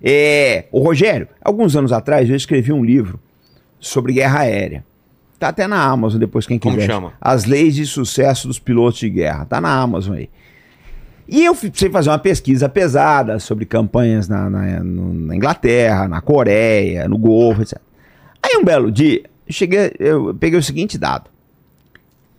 É, 0.03 0.65
o 0.73 0.81
Rogério, 0.83 1.29
alguns 1.43 1.75
anos 1.77 1.93
atrás, 1.93 2.29
eu 2.29 2.37
escrevi 2.37 2.73
um 2.73 2.85
livro 2.85 3.19
sobre 3.81 4.13
guerra 4.13 4.41
aérea. 4.41 4.85
Tá 5.39 5.49
até 5.49 5.67
na 5.67 5.83
Amazon 5.83 6.19
depois, 6.19 6.47
quem 6.47 6.59
Como 6.59 6.75
quiser. 6.77 6.87
chama? 6.87 7.13
As 7.21 7.45
leis 7.45 7.75
de 7.75 7.87
sucesso 7.87 8.49
dos 8.49 8.59
pilotos 8.59 8.99
de 8.99 9.09
guerra. 9.11 9.45
Tá 9.45 9.61
na 9.61 9.71
Amazon 9.71 10.17
aí. 10.17 10.29
E 11.29 11.45
eu 11.45 11.55
fui- 11.55 11.69
precisei 11.71 11.91
fazer 11.93 12.09
uma 12.11 12.19
pesquisa 12.19 12.69
pesada 12.69 13.39
sobre 13.39 13.65
campanhas 13.67 14.29
na, 14.29 14.49
na- 14.49 14.83
na 14.83 15.37
Inglaterra, 15.37 16.09
na 16.09 16.21
Coreia, 16.21 17.09
no 17.09 17.19
Golfo, 17.19 17.63
etc. 17.63 17.79
Aí 18.47 18.57
um 18.61 18.65
belo 18.65 18.91
dia, 18.93 19.23
eu 19.47 19.53
cheguei, 19.53 19.93
eu 19.99 20.35
peguei 20.35 20.59
o 20.59 20.63
seguinte 20.63 20.97
dado. 20.97 21.29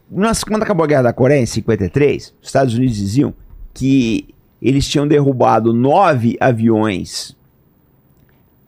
Nas- 0.10 0.44
quando 0.44 0.64
acabou 0.64 0.84
a 0.86 0.88
Guerra 0.88 1.02
da 1.04 1.14
Coreia, 1.14 1.42
em 1.42 1.46
53, 1.46 2.34
os 2.42 2.48
Estados 2.48 2.74
Unidos 2.76 2.96
diziam 2.96 3.34
que 3.74 4.34
eles 4.62 4.88
tinham 4.88 5.08
derrubado 5.08 5.74
nove 5.74 6.38
aviões 6.40 7.36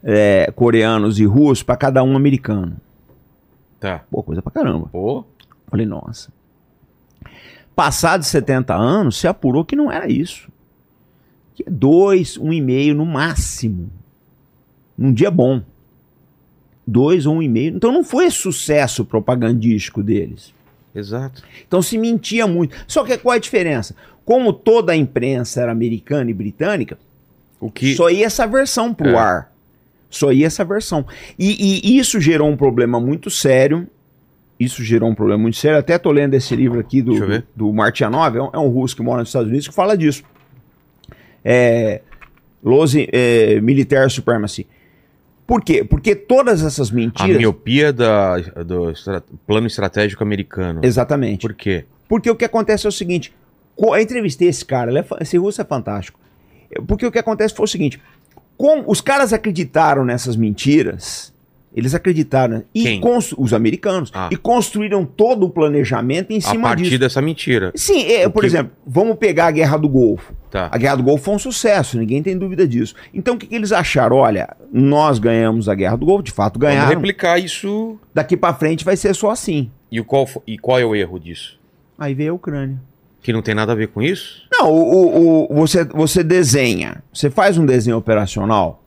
é, 0.03 0.51
coreanos 0.55 1.19
e 1.19 1.25
russos 1.25 1.63
para 1.63 1.75
cada 1.77 2.03
um 2.03 2.15
americano. 2.15 2.77
Tá. 3.79 4.03
Pô, 4.11 4.21
coisa 4.21 4.41
pra 4.41 4.51
caramba. 4.51 4.87
Pô, 4.91 5.23
Falei, 5.67 5.85
nossa. 5.85 6.31
Passados 7.75 8.27
70 8.27 8.75
anos, 8.75 9.17
se 9.17 9.27
apurou 9.27 9.63
que 9.63 9.75
não 9.75 9.91
era 9.91 10.11
isso. 10.11 10.49
Que 11.55 11.63
é 11.65 11.69
dois, 11.69 12.37
um 12.37 12.51
e 12.51 12.59
meio 12.59 12.93
no 12.95 13.05
máximo. 13.05 13.89
Num 14.97 15.13
dia 15.13 15.29
bom. 15.31 15.61
Dois 16.89 17.25
ou 17.25 17.35
um 17.35 17.41
e 17.41 17.47
meio. 17.47 17.75
Então 17.75 17.91
não 17.91 18.03
foi 18.03 18.29
sucesso 18.31 19.05
propagandístico 19.05 20.01
deles. 20.01 20.53
exato. 20.95 21.43
Então 21.67 21.81
se 21.81 21.97
mentia 21.97 22.47
muito. 22.47 22.75
Só 22.87 23.03
que 23.03 23.17
qual 23.17 23.33
é 23.33 23.37
a 23.37 23.39
diferença? 23.41 23.95
Como 24.25 24.51
toda 24.53 24.91
a 24.91 24.95
imprensa 24.95 25.61
era 25.61 25.71
americana 25.71 26.29
e 26.29 26.33
britânica, 26.33 26.97
O 27.59 27.69
que. 27.69 27.95
só 27.95 28.09
ia 28.09 28.25
essa 28.25 28.45
versão 28.47 28.93
pro 28.93 29.09
É. 29.09 29.15
ar. 29.15 29.53
Só 30.09 30.31
ia 30.31 30.47
essa 30.47 30.65
versão. 30.65 31.05
E, 31.37 31.81
e 31.83 31.97
isso 31.99 32.19
gerou 32.19 32.49
um 32.49 32.57
problema 32.57 32.99
muito 32.99 33.29
sério. 33.29 33.87
Isso 34.59 34.83
gerou 34.83 35.09
um 35.09 35.15
problema 35.15 35.41
muito 35.43 35.57
sério. 35.57 35.77
Até 35.77 35.97
tô 35.97 36.11
lendo 36.11 36.33
esse 36.33 36.55
livro 36.55 36.79
aqui 36.79 37.01
do, 37.01 37.13
do 37.55 37.71
Martianov, 37.71 38.35
é 38.35 38.41
um, 38.41 38.49
é 38.53 38.57
um 38.57 38.67
russo 38.69 38.95
que 38.95 39.01
mora 39.03 39.19
nos 39.19 39.29
Estados 39.29 39.47
Unidos, 39.47 39.67
que 39.67 39.73
fala 39.73 39.95
disso. 39.95 40.23
É, 41.45 42.01
Lose 42.63 43.07
é, 43.11 43.61
Military 43.61 44.09
Supremacy. 44.11 44.67
Por 45.49 45.63
quê? 45.63 45.83
Porque 45.83 46.13
todas 46.15 46.61
essas 46.63 46.91
A 46.91 46.93
mentiras. 46.93 47.35
miopia 47.37 47.91
da, 47.91 48.37
do 48.37 48.91
estra- 48.91 49.23
plano 49.47 49.65
estratégico 49.65 50.21
americano. 50.21 50.81
Exatamente. 50.83 51.41
Por 51.41 51.55
quê? 51.55 51.85
Porque 52.07 52.29
o 52.29 52.35
que 52.35 52.45
acontece 52.45 52.85
é 52.85 52.89
o 52.89 52.91
seguinte: 52.91 53.33
eu 53.75 53.97
entrevistei 53.99 54.47
esse 54.47 54.63
cara, 54.63 54.91
é 54.99 55.03
esse 55.21 55.37
russo 55.39 55.59
é 55.59 55.65
fantástico. 55.65 56.19
Porque 56.85 57.03
o 57.03 57.11
que 57.11 57.17
acontece 57.17 57.55
foi 57.55 57.63
o 57.63 57.67
seguinte: 57.67 57.99
como 58.55 58.83
os 58.85 59.01
caras 59.01 59.33
acreditaram 59.33 60.05
nessas 60.05 60.35
mentiras, 60.35 61.33
Eles 61.75 61.93
acreditaram. 61.93 62.63
E 62.73 62.83
Quem? 62.83 63.01
os 63.37 63.53
americanos. 63.53 64.11
Ah. 64.13 64.27
E 64.31 64.35
construíram 64.35 65.05
todo 65.05 65.45
o 65.45 65.49
planejamento 65.49 66.31
em 66.31 66.37
A 66.37 66.41
cima 66.41 66.69
partir 66.69 66.83
disso. 66.85 66.99
dessa 66.99 67.21
mentira. 67.21 67.71
Sim, 67.75 68.03
é, 68.11 68.27
por 68.27 68.41
que- 68.41 68.47
exemplo, 68.47 68.71
vamos 68.85 69.17
pegar 69.17 69.47
a 69.47 69.51
Guerra 69.51 69.77
do 69.77 69.87
Golfo. 69.87 70.33
Tá. 70.49 70.67
A 70.71 70.77
Guerra 70.79 70.95
do 70.95 71.03
Golfo 71.03 71.25
foi 71.25 71.35
um 71.35 71.39
sucesso, 71.39 71.97
ninguém 71.99 72.23
tem 72.23 72.35
dúvida 72.35 72.67
disso. 72.67 72.95
Então 73.13 73.35
o 73.35 73.37
que, 73.37 73.45
que 73.45 73.53
eles 73.55 73.71
acharam? 73.71 74.15
Olha, 74.17 74.49
nós 74.73 75.19
ganhamos 75.19 75.69
a 75.69 75.75
Guerra 75.75 75.95
do 75.95 76.07
Golfo, 76.07 76.23
de 76.23 76.31
fato 76.31 76.57
Vamos 76.59 76.73
ganharam. 76.73 76.89
replicar 76.95 77.37
isso. 77.37 77.99
Daqui 78.13 78.35
pra 78.35 78.51
frente 78.53 78.83
vai 78.83 78.97
ser 78.97 79.13
só 79.13 79.29
assim. 79.29 79.69
E, 79.91 79.99
o 79.99 80.05
qual, 80.05 80.27
e 80.47 80.57
qual 80.57 80.79
é 80.79 80.85
o 80.85 80.95
erro 80.95 81.19
disso? 81.19 81.59
Aí 81.99 82.15
veio 82.15 82.31
a 82.31 82.35
Ucrânia. 82.35 82.81
Que 83.21 83.31
não 83.33 83.41
tem 83.43 83.53
nada 83.53 83.73
a 83.73 83.75
ver 83.75 83.89
com 83.89 84.01
isso? 84.01 84.41
Não, 84.51 84.71
o, 84.71 84.79
o- 84.81 85.51
o- 85.51 85.55
você, 85.55 85.83
você 85.83 86.23
desenha, 86.23 87.03
você 87.13 87.29
faz 87.29 87.57
um 87.57 87.65
desenho 87.65 87.97
operacional 87.97 88.78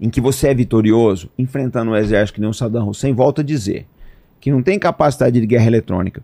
em 0.00 0.08
que 0.08 0.20
você 0.20 0.48
é 0.48 0.54
vitorioso, 0.54 1.30
enfrentando 1.38 1.90
um 1.90 1.96
exército 1.96 2.34
que 2.34 2.40
nem 2.40 2.50
o 2.50 2.54
Saddam 2.54 2.88
Hussein, 2.88 3.12
volta 3.12 3.42
a 3.42 3.44
dizer 3.44 3.86
que 4.40 4.50
não 4.50 4.62
tem 4.62 4.78
capacidade 4.78 5.40
de 5.40 5.46
guerra 5.46 5.66
eletrônica. 5.66 6.22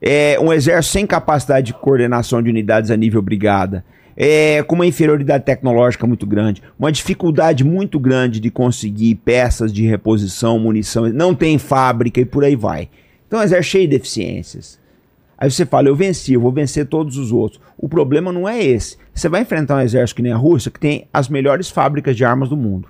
É 0.00 0.38
um 0.40 0.52
exército 0.52 0.92
sem 0.92 1.06
capacidade 1.06 1.68
de 1.68 1.74
coordenação 1.74 2.42
de 2.42 2.50
unidades 2.50 2.90
a 2.90 2.96
nível 2.96 3.22
brigada, 3.22 3.84
é, 4.16 4.62
com 4.64 4.74
uma 4.74 4.86
inferioridade 4.86 5.44
tecnológica 5.44 6.06
muito 6.06 6.26
grande, 6.26 6.62
uma 6.78 6.92
dificuldade 6.92 7.64
muito 7.64 7.98
grande 7.98 8.40
de 8.40 8.50
conseguir 8.50 9.14
peças 9.16 9.72
de 9.72 9.86
reposição, 9.86 10.58
munição, 10.58 11.08
não 11.08 11.34
tem 11.34 11.58
fábrica 11.58 12.20
e 12.20 12.24
por 12.24 12.44
aí 12.44 12.56
vai. 12.56 12.90
Então 13.26 13.38
é 13.38 13.42
um 13.42 13.44
exército 13.46 13.72
cheio 13.72 13.88
de 13.88 13.96
deficiências. 13.96 14.78
Aí 15.38 15.50
você 15.50 15.64
fala, 15.64 15.88
eu 15.88 15.96
venci, 15.96 16.34
eu 16.34 16.40
vou 16.40 16.52
vencer 16.52 16.86
todos 16.86 17.16
os 17.16 17.32
outros. 17.32 17.60
O 17.76 17.88
problema 17.88 18.32
não 18.32 18.48
é 18.48 18.62
esse. 18.62 18.96
Você 19.14 19.28
vai 19.28 19.42
enfrentar 19.42 19.76
um 19.76 19.80
exército 19.80 20.16
que 20.16 20.22
nem 20.22 20.32
a 20.32 20.36
Rússia, 20.36 20.70
que 20.70 20.80
tem 20.80 21.06
as 21.12 21.28
melhores 21.28 21.68
fábricas 21.70 22.16
de 22.16 22.24
armas 22.24 22.48
do 22.48 22.56
mundo. 22.56 22.88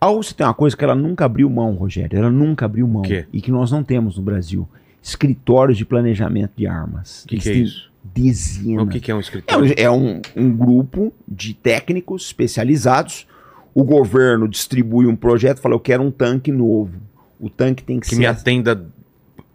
A 0.00 0.06
Rússia 0.06 0.34
tem 0.36 0.46
uma 0.46 0.54
coisa 0.54 0.76
que 0.76 0.84
ela 0.84 0.94
nunca 0.94 1.24
abriu 1.24 1.48
mão, 1.50 1.72
Rogério. 1.74 2.18
Ela 2.18 2.30
nunca 2.30 2.66
abriu 2.66 2.86
mão. 2.86 3.02
quê? 3.02 3.26
E 3.32 3.40
que 3.40 3.50
nós 3.50 3.70
não 3.72 3.82
temos 3.82 4.16
no 4.16 4.22
Brasil. 4.22 4.68
Escritórios 5.02 5.76
de 5.78 5.84
planejamento 5.84 6.52
de 6.56 6.66
armas. 6.66 7.24
O 7.24 7.28
que, 7.28 7.38
que 7.38 7.48
é 7.48 7.52
isso? 7.54 7.90
Dezenas. 8.02 8.84
O 8.84 8.88
que, 8.88 9.00
que 9.00 9.10
é 9.10 9.14
um 9.14 9.18
É, 9.18 9.20
escritório? 9.20 9.70
um- 9.70 9.74
é 9.76 9.90
um, 9.90 10.20
um 10.36 10.54
grupo 10.56 11.12
de 11.26 11.54
técnicos 11.54 12.26
especializados. 12.26 13.26
O 13.74 13.82
governo 13.82 14.46
distribui 14.46 15.06
um 15.06 15.16
projeto 15.16 15.58
e 15.58 15.60
fala: 15.60 15.74
Eu 15.74 15.80
quero 15.80 16.02
um 16.02 16.10
tanque 16.10 16.52
novo. 16.52 16.92
O 17.40 17.48
tanque 17.50 17.82
tem 17.82 17.98
que, 17.98 18.08
Que 18.08 18.14
ser. 18.14 18.20
me 18.20 18.26
atenda 18.26 18.84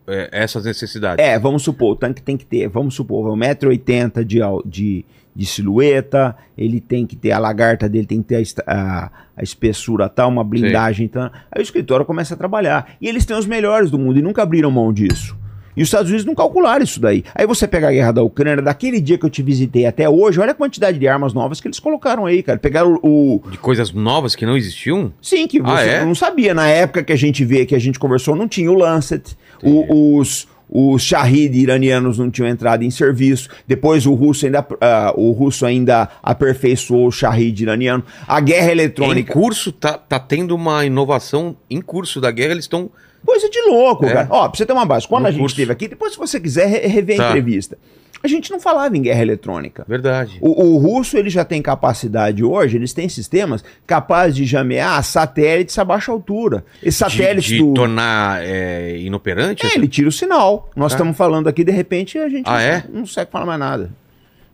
é, 0.08 0.30
essas 0.32 0.66
necessidades. 0.66 1.24
É, 1.24 1.38
vamos 1.40 1.62
supor, 1.64 1.94
o 1.94 1.96
tanque 1.96 2.22
tem 2.22 2.36
que 2.36 2.46
ter, 2.46 2.68
vamos 2.68 2.96
supor, 2.96 3.32
1,80m 3.38 4.24
de, 4.24 4.40
de, 4.66 5.06
de 5.40 5.46
silhueta, 5.46 6.36
ele 6.58 6.82
tem 6.82 7.06
que 7.06 7.16
ter, 7.16 7.32
a 7.32 7.40
lagarta 7.40 7.88
dele 7.88 8.06
tem 8.06 8.22
que 8.22 8.28
ter 8.28 8.44
a, 8.68 8.74
a- 8.74 9.12
a 9.38 9.42
espessura 9.44 10.10
tal, 10.10 10.28
uma 10.30 10.44
blindagem 10.44 11.08
tal. 11.08 11.32
Aí 11.50 11.60
o 11.60 11.64
escritório 11.64 12.06
começa 12.06 12.34
a 12.34 12.38
trabalhar. 12.38 12.96
E 13.00 13.08
eles 13.08 13.26
têm 13.26 13.38
os 13.38 13.46
melhores 13.46 13.90
do 13.90 13.98
mundo 13.98 14.20
e 14.20 14.22
nunca 14.22 14.44
abriram 14.44 14.70
mão 14.70 14.92
disso. 14.92 15.38
E 15.78 15.82
os 15.82 15.88
Estados 15.88 16.10
Unidos 16.10 16.26
não 16.26 16.36
calcularam 16.36 16.84
isso 16.84 17.00
daí. 17.00 17.24
Aí 17.34 17.48
você 17.48 17.66
pega 17.66 17.88
a 17.88 17.92
guerra 17.92 18.12
da 18.12 18.22
Ucrânia, 18.22 18.62
daquele 18.62 19.00
dia 19.00 19.18
que 19.18 19.26
eu 19.26 19.30
te 19.30 19.42
visitei 19.42 19.86
até 19.86 20.10
hoje, 20.10 20.38
olha 20.42 20.52
a 20.52 20.56
quantidade 20.56 21.00
de 21.00 21.08
armas 21.08 21.34
novas 21.34 21.62
que 21.62 21.70
eles 21.70 21.80
colocaram 21.80 22.26
aí, 22.26 22.44
cara. 22.44 22.60
Pegaram 22.60 23.00
o, 23.02 23.42
De 23.50 23.58
coisas 23.58 23.94
novas 23.94 24.36
que 24.36 24.46
não 24.46 24.58
existiam? 24.58 25.14
Sim, 25.22 25.48
que 25.48 25.60
Ah, 25.64 25.78
você 25.78 25.90
é? 25.90 26.04
não 26.04 26.14
sabia. 26.16 26.54
Na 26.54 26.68
época 26.68 27.02
que 27.02 27.14
a 27.14 27.16
gente 27.16 27.46
vê, 27.46 27.66
que 27.66 27.76
a 27.76 27.80
gente 27.80 27.98
conversou, 27.98 28.36
não 28.36 28.46
tinha 28.46 28.70
o 28.70 28.74
Lancet. 28.76 29.38
O- 29.64 30.18
os, 30.18 30.49
os 30.70 31.02
Shahid 31.02 31.56
iranianos 31.58 32.18
não 32.20 32.30
tinham 32.30 32.48
entrado 32.48 32.84
em 32.84 32.92
serviço. 32.92 33.50
Depois 33.68 34.06
o 34.06 34.14
russo 34.14 34.46
ainda, 34.46 34.66
ah, 34.80 35.14
o 35.16 35.32
russo 35.32 35.66
ainda 35.66 36.08
aperfeiçoou 36.22 37.08
o 37.08 37.12
Shahid 37.12 37.64
iraniano. 37.64 38.04
A 38.28 38.40
guerra 38.40 38.68
Em 38.70 38.72
eletrônica. 38.72 39.34
curso, 39.34 39.72
tá, 39.72 39.94
tá 39.98 40.20
tendo 40.20 40.56
uma 40.56 40.86
inovação 40.86 41.56
em 41.70 41.82
curso 41.82 42.22
da 42.22 42.30
guerra, 42.32 42.52
eles 42.52 42.66
estão. 42.66 42.90
Coisa 43.26 43.50
de 43.50 43.62
louco, 43.64 44.06
É. 44.06 44.14
cara. 44.14 44.28
Ó, 44.30 44.48
pra 44.48 44.58
você 44.58 44.66
ter 44.66 44.72
uma 44.74 44.86
base, 44.86 45.06
quando 45.08 45.24
No 45.24 45.28
a 45.28 45.32
gente 45.32 45.42
curso. 45.42 45.54
esteve 45.56 45.72
aqui, 45.74 45.88
depois 45.90 46.14
se 46.14 46.18
você 46.18 46.40
quiser 46.40 46.68
re- 46.68 46.88
rever 46.88 47.20
a 47.20 47.24
Tá. 47.24 47.30
entrevista. 47.32 47.78
A 48.22 48.28
gente 48.28 48.52
não 48.52 48.60
falava 48.60 48.98
em 48.98 49.02
guerra 49.02 49.22
eletrônica. 49.22 49.86
Verdade. 49.88 50.38
O, 50.42 50.64
o 50.74 50.78
russo 50.78 51.18
ele 51.18 51.30
já 51.30 51.46
tem 51.46 51.62
capacidade 51.62 52.44
hoje, 52.44 52.76
eles 52.76 52.92
têm 52.94 53.08
sistemas 53.08 53.64
capazes 53.88 54.36
de 54.36 54.46
jamear 54.46 55.02
satélites 55.04 55.78
a 55.80 55.86
baixa 55.86 56.12
altura. 56.12 56.66
De, 56.84 56.92
satélites 56.92 57.46
de 57.50 57.60
do. 57.60 57.74
tornar 57.74 58.44
é, 58.44 58.98
inoperante? 59.00 59.66
É, 59.66 59.76
ele 59.76 59.88
tira 59.88 60.10
o 60.10 60.12
sinal. 60.12 60.70
Nós 60.76 60.92
Tá. 60.92 60.98
estamos 60.98 61.16
falando 61.16 61.48
aqui, 61.48 61.64
de 61.64 61.72
repente, 61.72 62.18
a 62.18 62.28
gente 62.28 62.44
Ah, 62.46 62.52
não, 62.54 62.60
é? 62.60 62.84
não 62.92 63.02
consegue 63.02 63.32
falar 63.32 63.46
mais 63.46 63.60
nada. 63.60 63.90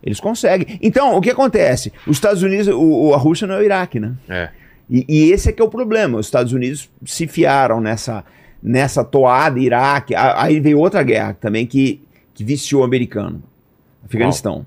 Eles 0.02 0.20
conseguem. 0.20 0.78
Então, 0.80 1.16
o 1.16 1.20
que 1.20 1.30
acontece? 1.30 1.92
Os 2.06 2.16
Estados 2.18 2.42
Unidos, 2.44 2.68
o, 2.68 3.12
a 3.12 3.16
Rússia 3.16 3.46
não 3.48 3.56
é 3.56 3.58
o 3.58 3.62
Iraque, 3.64 3.98
né? 3.98 4.12
É. 4.28 4.50
E, 4.88 5.04
e 5.08 5.32
esse 5.32 5.48
é 5.48 5.52
que 5.52 5.60
é 5.60 5.64
o 5.64 5.68
problema. 5.68 6.16
Os 6.18 6.26
Estados 6.26 6.52
Unidos 6.52 6.88
se 7.04 7.26
fiaram 7.26 7.80
nessa, 7.80 8.24
nessa 8.62 9.02
toada 9.02 9.58
Iraque. 9.58 10.14
A- 10.14 10.44
Aí 10.44 10.60
veio 10.60 10.78
outra 10.78 11.02
guerra 11.02 11.36
também 11.40 11.66
que, 11.66 12.00
que 12.32 12.44
viciou 12.44 12.82
o 12.82 12.84
americano. 12.84 13.42
Afeganistão. 14.06 14.66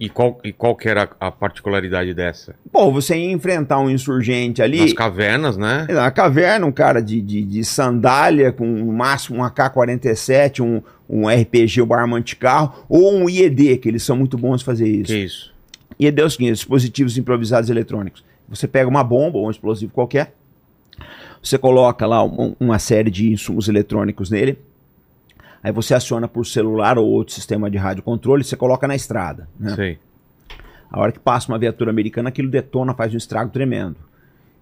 E 0.00 0.08
qual, 0.08 0.40
e 0.42 0.52
qual 0.52 0.74
que 0.74 0.88
era 0.88 1.08
a 1.20 1.30
particularidade 1.30 2.12
dessa? 2.12 2.56
Pô, 2.72 2.90
você 2.90 3.16
ia 3.16 3.30
enfrentar 3.30 3.78
um 3.78 3.88
insurgente 3.88 4.60
ali. 4.60 4.80
Nas 4.80 4.92
cavernas, 4.92 5.56
né? 5.56 5.86
Na 5.88 6.10
caverna, 6.10 6.66
um 6.66 6.72
cara 6.72 7.00
de, 7.00 7.20
de, 7.20 7.42
de 7.42 7.64
sandália, 7.64 8.50
com 8.50 8.66
no 8.66 8.92
máximo 8.92 9.38
um 9.38 9.44
AK-47, 9.44 10.60
um, 10.60 10.82
um 11.08 11.28
RPG, 11.28 11.82
um 11.82 11.92
arma 11.94 12.16
anticarro, 12.16 12.84
ou 12.88 13.14
um 13.14 13.28
IED, 13.28 13.76
que 13.78 13.88
eles 13.88 14.02
são 14.02 14.16
muito 14.16 14.36
bons 14.36 14.62
em 14.62 14.64
fazer 14.64 14.88
isso. 14.88 15.12
Que 15.12 15.18
isso? 15.18 15.52
IED 16.00 16.20
é 16.20 16.24
o 16.24 16.30
seguinte, 16.30 16.52
dispositivos 16.54 17.16
improvisados 17.16 17.70
eletrônicos. 17.70 18.24
Você 18.48 18.66
pega 18.66 18.88
uma 18.88 19.04
bomba 19.04 19.38
ou 19.38 19.46
um 19.46 19.50
explosivo 19.50 19.92
qualquer, 19.92 20.34
você 21.40 21.56
coloca 21.58 22.06
lá 22.06 22.24
um- 22.24 22.56
uma 22.58 22.78
série 22.78 23.10
de 23.10 23.30
insumos 23.32 23.68
eletrônicos 23.68 24.30
nele, 24.30 24.58
aí 25.62 25.72
você 25.72 25.94
aciona 25.94 26.26
por 26.26 26.44
celular 26.46 26.98
ou 26.98 27.06
outro 27.08 27.34
sistema 27.34 27.70
de 27.70 27.78
rádio 27.78 28.02
controle, 28.02 28.44
você 28.44 28.56
coloca 28.56 28.88
na 28.88 28.94
estrada. 28.96 29.48
Né? 29.58 29.74
Sei. 29.74 29.98
A 30.90 31.00
hora 31.00 31.12
que 31.12 31.18
passa 31.18 31.50
uma 31.50 31.58
viatura 31.58 31.90
americana, 31.90 32.28
aquilo 32.28 32.50
detona, 32.50 32.94
faz 32.94 33.14
um 33.14 33.16
estrago 33.16 33.50
tremendo. 33.50 33.96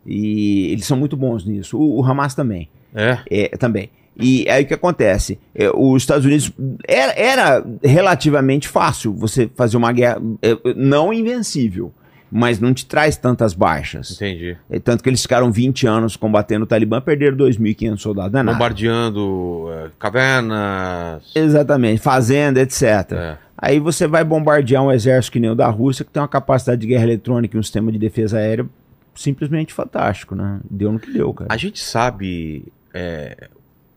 E 0.06 0.70
eles 0.72 0.86
são 0.86 0.97
muito 0.97 1.16
bons 1.16 1.44
nisso. 1.44 1.78
O, 1.78 1.98
o 1.98 2.05
Hamas 2.05 2.35
também. 2.35 2.68
É. 2.94 3.18
É, 3.31 3.48
também. 3.56 3.90
E 4.16 4.48
aí 4.48 4.64
o 4.64 4.66
que 4.66 4.74
acontece? 4.74 5.39
É, 5.55 5.70
os 5.74 6.02
Estados 6.02 6.24
Unidos 6.24 6.52
era, 6.86 7.12
era 7.12 7.66
relativamente 7.82 8.68
fácil 8.68 9.14
você 9.14 9.51
fazer 9.55 9.77
uma 9.77 9.93
guerra, 9.93 10.20
é, 10.43 10.56
não 10.77 11.12
invencível, 11.12 11.93
mas 12.31 12.61
não 12.61 12.73
te 12.73 12.86
traz 12.86 13.16
tantas 13.16 13.52
baixas. 13.52 14.12
Entendi. 14.12 14.57
É, 14.70 14.78
tanto 14.78 15.02
que 15.02 15.11
eles 15.11 15.20
ficaram 15.20 15.51
20 15.51 15.86
anos 15.86 16.16
combatendo 16.16 16.65
o 16.65 16.66
Talibã, 16.66 17.01
perderam 17.01 17.36
2.500 17.36 17.98
soldados. 17.98 18.32
Não 18.32 18.40
é. 18.40 18.44
Bombardeando 18.44 19.69
é, 19.73 19.90
cavernas. 19.98 21.32
Exatamente, 21.35 22.01
fazenda, 22.01 22.61
etc. 22.61 22.82
É. 23.12 23.39
Aí 23.59 23.78
você 23.78 24.07
vai 24.07 24.24
bombardear 24.24 24.82
um 24.82 24.93
exército 24.93 25.32
que 25.32 25.40
nem 25.40 25.51
o 25.51 25.55
da 25.55 25.69
Rússia, 25.69 26.05
que 26.05 26.11
tem 26.11 26.23
uma 26.23 26.28
capacidade 26.28 26.81
de 26.81 26.86
guerra 26.86 27.05
eletrônica 27.05 27.57
e 27.57 27.61
um 27.61 27.62
sistema 27.62 27.90
de 27.90 27.98
defesa 27.98 28.39
aérea 28.39 28.66
simplesmente 29.15 29.74
fantástico, 29.74 30.35
né? 30.35 30.61
Deu 30.70 30.93
no 30.93 30.98
que 30.98 31.12
deu, 31.12 31.35
cara. 31.35 31.52
A 31.52 31.57
gente 31.57 31.78
sabe 31.81 32.73
é, 32.94 33.48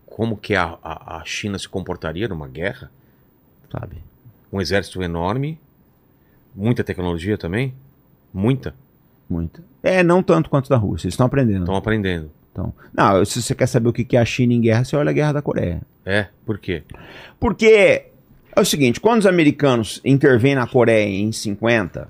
como 0.04 0.36
que 0.36 0.54
a, 0.54 0.76
a, 0.82 1.18
a 1.18 1.24
China 1.24 1.58
se 1.58 1.68
comportaria 1.68 2.28
numa 2.28 2.48
guerra? 2.48 2.90
Sabe? 3.72 3.96
Um 4.52 4.60
exército 4.60 5.02
enorme, 5.02 5.58
muita 6.54 6.84
tecnologia 6.84 7.38
também, 7.38 7.74
muita. 8.34 8.74
Muito. 9.30 9.62
É, 9.82 10.02
não 10.02 10.22
tanto 10.22 10.50
quanto 10.50 10.68
da 10.68 10.76
Rússia, 10.76 11.06
eles 11.06 11.14
estão 11.14 11.26
aprendendo. 11.26 11.60
Estão 11.60 11.76
aprendendo. 11.76 12.30
Então, 12.52 12.72
não, 12.92 13.24
se 13.24 13.42
você 13.42 13.54
quer 13.54 13.66
saber 13.66 13.88
o 13.88 13.92
que 13.92 14.04
que 14.04 14.16
é 14.16 14.20
a 14.20 14.24
China 14.24 14.52
em 14.52 14.60
guerra, 14.60 14.84
você 14.84 14.96
olha 14.96 15.10
a 15.10 15.12
guerra 15.12 15.32
da 15.32 15.42
Coreia. 15.42 15.80
É, 16.04 16.26
por 16.44 16.58
quê? 16.58 16.82
Porque 17.40 18.06
é 18.54 18.60
o 18.60 18.64
seguinte, 18.64 19.00
quando 19.00 19.20
os 19.20 19.26
americanos 19.26 20.00
intervêm 20.04 20.54
na 20.54 20.66
Coreia 20.66 21.08
em 21.08 21.32
50, 21.32 22.08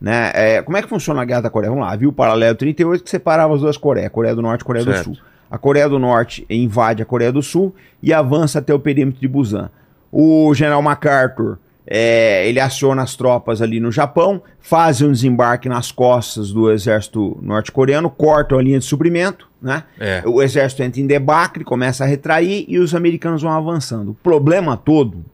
né, 0.00 0.32
é, 0.34 0.62
como 0.62 0.76
é 0.76 0.82
que 0.82 0.88
funciona 0.88 1.22
a 1.22 1.24
guerra 1.24 1.42
da 1.42 1.50
Coreia? 1.50 1.70
Vamos 1.70 1.86
lá, 1.86 1.94
viu 1.94 2.08
o 2.08 2.12
paralelo 2.12 2.56
38 2.56 3.04
que 3.04 3.10
separava 3.10 3.54
as 3.54 3.60
duas 3.60 3.76
Coreias, 3.76 4.10
Coreia 4.10 4.34
do 4.34 4.42
Norte 4.42 4.62
e 4.62 4.64
Coreia 4.64 4.84
Certo. 4.84 5.10
do 5.10 5.16
Sul. 5.16 5.24
A 5.50 5.56
Coreia 5.56 5.88
do 5.88 5.98
Norte 6.00 6.44
invade 6.50 7.02
a 7.02 7.06
Coreia 7.06 7.30
do 7.30 7.42
Sul 7.42 7.74
e 8.02 8.12
avança 8.12 8.58
até 8.58 8.74
o 8.74 8.78
perímetro 8.78 9.20
de 9.20 9.28
Busan. 9.28 9.70
O 10.10 10.52
general 10.54 10.82
MacArthur, 10.82 11.58
é, 11.86 12.48
ele 12.48 12.58
aciona 12.60 13.02
as 13.02 13.14
tropas 13.14 13.60
ali 13.60 13.78
no 13.78 13.92
Japão, 13.92 14.42
faz 14.58 15.02
um 15.02 15.12
desembarque 15.12 15.68
nas 15.68 15.92
costas 15.92 16.50
do 16.50 16.70
exército 16.70 17.38
norte-coreano, 17.42 18.08
cortam 18.08 18.58
a 18.58 18.62
linha 18.62 18.78
de 18.78 18.84
suprimento, 18.84 19.48
né? 19.60 19.84
É. 20.00 20.22
O 20.24 20.42
exército 20.42 20.82
entra 20.82 21.00
em 21.00 21.06
debacle, 21.06 21.64
começa 21.64 22.04
a 22.04 22.06
retrair 22.06 22.64
e 22.68 22.78
os 22.78 22.94
americanos 22.94 23.42
vão 23.42 23.52
avançando. 23.52 24.12
O 24.12 24.14
problema 24.14 24.76
todo 24.76 25.24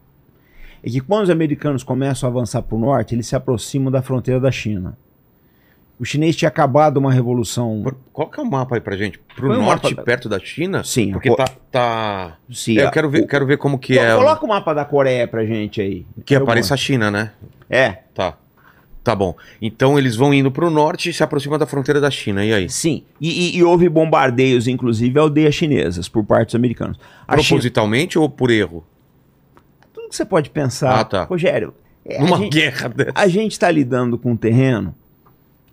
é 0.83 0.89
que 0.89 0.99
quando 0.99 1.23
os 1.23 1.29
americanos 1.29 1.83
começam 1.83 2.27
a 2.27 2.31
avançar 2.31 2.61
para 2.61 2.75
o 2.75 2.79
norte, 2.79 3.15
eles 3.15 3.27
se 3.27 3.35
aproximam 3.35 3.91
da 3.91 4.01
fronteira 4.01 4.39
da 4.39 4.51
China. 4.51 4.97
O 6.01 6.05
chinês 6.05 6.35
tinha 6.35 6.49
acabado 6.49 6.97
uma 6.97 7.13
revolução. 7.13 7.81
Por- 7.83 7.95
Qual 8.11 8.27
que 8.27 8.39
é 8.39 8.43
o 8.43 8.49
mapa 8.49 8.73
aí 8.73 8.81
pra 8.81 8.97
gente? 8.97 9.19
Pro 9.35 9.51
o 9.51 9.55
norte, 9.61 9.93
da- 9.93 10.01
perto 10.01 10.27
da 10.27 10.39
China? 10.39 10.83
Sim, 10.83 11.11
Porque 11.11 11.29
tá. 11.35 11.45
tá... 11.71 12.37
Sim, 12.51 12.79
É, 12.79 12.85
eu 12.85 12.89
quero 12.91 13.07
ver, 13.07 13.21
o- 13.21 13.27
quero 13.27 13.45
ver 13.45 13.57
como 13.57 13.77
que 13.77 13.93
Co- 13.95 14.01
é. 14.01 14.15
o- 14.15 14.17
Coloca 14.17 14.43
o 14.45 14.47
mapa 14.49 14.73
da 14.73 14.83
Coreia 14.83 15.27
pra 15.27 15.45
gente 15.45 15.79
aí. 15.79 16.03
Que 16.25 16.33
apareça 16.33 16.73
a. 16.73 16.77
China, 16.77 17.11
né? 17.11 17.31
É. 17.69 17.99
Tá. 18.15 18.35
Tá 19.03 19.15
bom. 19.15 19.35
Então 19.61 19.97
eles 19.99 20.15
vão 20.15 20.33
indo 20.33 20.51
pro 20.51 20.71
norte 20.71 21.09
e 21.09 21.13
se 21.13 21.21
aproximam 21.23 21.59
da 21.59 21.67
fronteira 21.67 22.01
da 22.01 22.09
China. 22.09 22.43
E 22.43 22.51
aí? 22.51 22.67
Sim, 22.67 23.03
e, 23.21 23.51
e- 23.51 23.57
e 23.57 23.63
houve 23.63 23.87
bombardeios, 23.87 24.67
inclusive, 24.67 25.19
aldeias 25.19 25.53
chinesas 25.53 26.09
por 26.09 26.23
parte 26.25 26.47
dos 26.47 26.55
americanos. 26.55 26.97
A 27.27 27.33
China, 27.37 27.47
Propositalmente 27.47 28.17
ou 28.17 28.27
por 28.27 28.49
erro? 28.49 28.83
tudo 29.93 30.09
que 30.09 30.15
você 30.15 30.25
pode 30.25 30.49
pensar, 30.49 30.99
Ah, 30.99 31.03
tá. 31.03 31.23
Rogério, 31.25 31.73
é, 32.03 32.19
Numa 32.19 32.37
gente- 32.37 32.53
guerra 32.53 32.89
dessa. 32.89 33.11
A 33.15 33.27
gente 33.27 33.51
está 33.51 33.69
lidando 33.69 34.17
com 34.17 34.31
um 34.31 34.35
terreno 34.37 34.95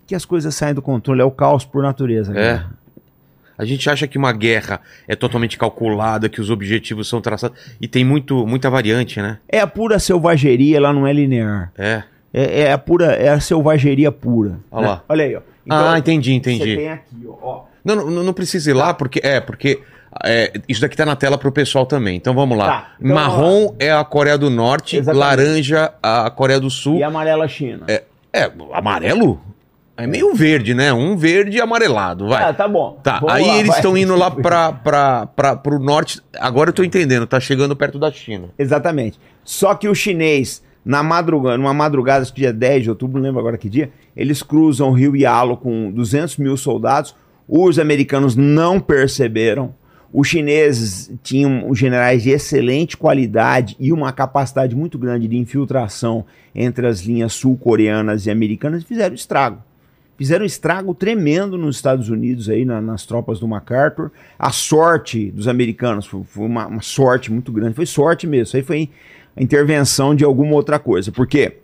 que 0.09 0.15
as 0.15 0.25
coisas 0.25 0.55
saem 0.55 0.73
do 0.73 0.81
controle, 0.81 1.21
é 1.21 1.23
o 1.23 1.29
caos 1.29 1.63
por 1.63 1.83
natureza. 1.83 2.35
É. 2.35 2.63
A 3.55 3.63
gente 3.63 3.87
acha 3.87 4.07
que 4.07 4.17
uma 4.17 4.33
guerra 4.33 4.81
é 5.07 5.15
totalmente 5.15 5.55
calculada, 5.55 6.27
que 6.27 6.41
os 6.41 6.49
objetivos 6.49 7.07
são 7.07 7.21
traçados. 7.21 7.59
E 7.79 7.87
tem 7.87 8.03
muito, 8.03 8.47
muita 8.47 8.71
variante, 8.71 9.21
né? 9.21 9.37
É 9.47 9.59
a 9.59 9.67
pura 9.67 9.99
selvageria, 9.99 10.77
ela 10.77 10.91
não 10.91 11.05
é 11.05 11.13
linear. 11.13 11.71
É. 11.77 12.01
É, 12.33 12.61
é 12.61 12.71
a 12.71 12.77
pura, 12.79 13.13
é 13.13 13.29
a 13.29 13.39
selvageria 13.39 14.11
pura. 14.11 14.59
Olha 14.71 14.81
né? 14.81 14.87
lá. 14.87 15.03
Olha 15.07 15.25
aí, 15.25 15.35
ó. 15.35 15.41
ah, 15.69 15.99
entendi, 15.99 16.31
Você 16.31 16.35
entendi. 16.37 16.75
tem 16.75 16.89
aqui, 16.89 17.27
ó, 17.27 17.35
ó. 17.39 17.63
Não, 17.85 17.95
não, 18.09 18.23
não 18.23 18.33
precisa 18.33 18.71
ir 18.71 18.73
lá, 18.73 18.95
porque. 18.95 19.21
É, 19.23 19.39
porque. 19.39 19.79
é, 20.23 20.53
isso 20.67 20.81
daqui 20.81 20.97
tá 20.97 21.05
na 21.05 21.15
tela 21.15 21.37
pro 21.37 21.51
pessoal 21.51 21.85
também. 21.85 22.15
Então 22.15 22.33
vamos 22.33 22.57
lá. 22.57 22.65
Tá, 22.65 22.91
então 22.99 23.13
Marrom 23.13 23.75
é 23.77 23.91
a 23.91 24.03
Coreia 24.03 24.39
do 24.39 24.49
Norte, 24.49 24.97
Exatamente. 24.97 25.19
laranja 25.19 25.93
a 26.01 26.31
Coreia 26.31 26.59
do 26.59 26.71
Sul. 26.71 26.97
E 26.97 27.03
a 27.03 27.07
amarela 27.07 27.47
China. 27.47 27.85
É, 27.87 28.03
é, 28.33 28.51
amarelo? 28.73 29.39
É 29.99 30.07
meio 30.07 30.33
verde, 30.33 30.73
né? 30.73 30.93
Um 30.93 31.17
verde 31.17 31.59
amarelado, 31.59 32.29
vai. 32.29 32.41
Ah, 32.41 32.53
tá 32.53 32.69
bom. 32.69 32.97
Tá, 33.03 33.19
Vamos 33.19 33.35
aí 33.35 33.45
lá, 33.45 33.57
eles 33.57 33.75
estão 33.75 33.97
indo 33.97 34.15
lá 34.15 34.31
pra, 34.31 34.71
pra, 34.71 35.25
pra, 35.25 35.55
pro 35.57 35.77
norte. 35.77 36.21
Agora 36.39 36.69
eu 36.69 36.73
tô 36.73 36.85
entendendo, 36.85 37.27
tá 37.27 37.37
chegando 37.37 37.75
perto 37.75 37.99
da 37.99 38.09
China. 38.09 38.47
Exatamente. 38.57 39.19
Só 39.43 39.75
que 39.75 39.89
o 39.89 39.93
chinês, 39.93 40.63
na 40.85 41.03
madrugada, 41.03 41.57
numa 41.57 41.73
madrugada, 41.73 42.21
acho 42.21 42.33
que 42.33 42.39
dia 42.39 42.53
10 42.53 42.83
de 42.83 42.89
outubro, 42.89 43.17
não 43.17 43.25
lembro 43.25 43.41
agora 43.41 43.57
que 43.57 43.69
dia, 43.69 43.91
eles 44.15 44.41
cruzam 44.41 44.89
o 44.89 44.93
rio 44.93 45.17
Yalo 45.17 45.57
com 45.57 45.91
200 45.91 46.37
mil 46.37 46.55
soldados. 46.55 47.13
Os 47.45 47.77
americanos 47.77 48.37
não 48.37 48.79
perceberam. 48.79 49.75
Os 50.13 50.29
chineses 50.29 51.11
tinham 51.21 51.75
generais 51.75 52.23
de 52.23 52.29
excelente 52.29 52.95
qualidade 52.95 53.75
e 53.77 53.91
uma 53.91 54.13
capacidade 54.13 54.75
muito 54.77 54.97
grande 54.97 55.27
de 55.27 55.37
infiltração 55.37 56.25
entre 56.55 56.87
as 56.87 57.01
linhas 57.01 57.33
sul-coreanas 57.33 58.25
e 58.25 58.31
americanas 58.31 58.81
e 58.81 58.85
fizeram 58.85 59.13
estrago. 59.13 59.68
Fizeram 60.19 60.43
um 60.43 60.45
estrago 60.45 60.93
tremendo 60.93 61.57
nos 61.57 61.77
Estados 61.77 62.09
Unidos 62.09 62.49
aí, 62.49 62.65
na- 62.65 62.81
nas 62.81 63.05
tropas 63.05 63.39
do 63.39 63.47
MacArthur. 63.47 64.11
A 64.37 64.51
sorte 64.51 65.31
dos 65.31 65.47
americanos 65.47 66.05
foi, 66.05 66.21
foi 66.25 66.45
uma, 66.45 66.67
uma 66.67 66.81
sorte 66.81 67.31
muito 67.31 67.51
grande. 67.53 67.73
Foi 67.73 67.85
sorte 67.85 68.27
mesmo. 68.27 68.43
Isso 68.43 68.57
aí 68.57 68.61
foi 68.63 68.89
a 69.35 69.41
intervenção 69.41 70.13
de 70.13 70.25
alguma 70.25 70.53
outra 70.55 70.77
coisa. 70.77 71.09
Por 71.09 71.25
quê? 71.25 71.59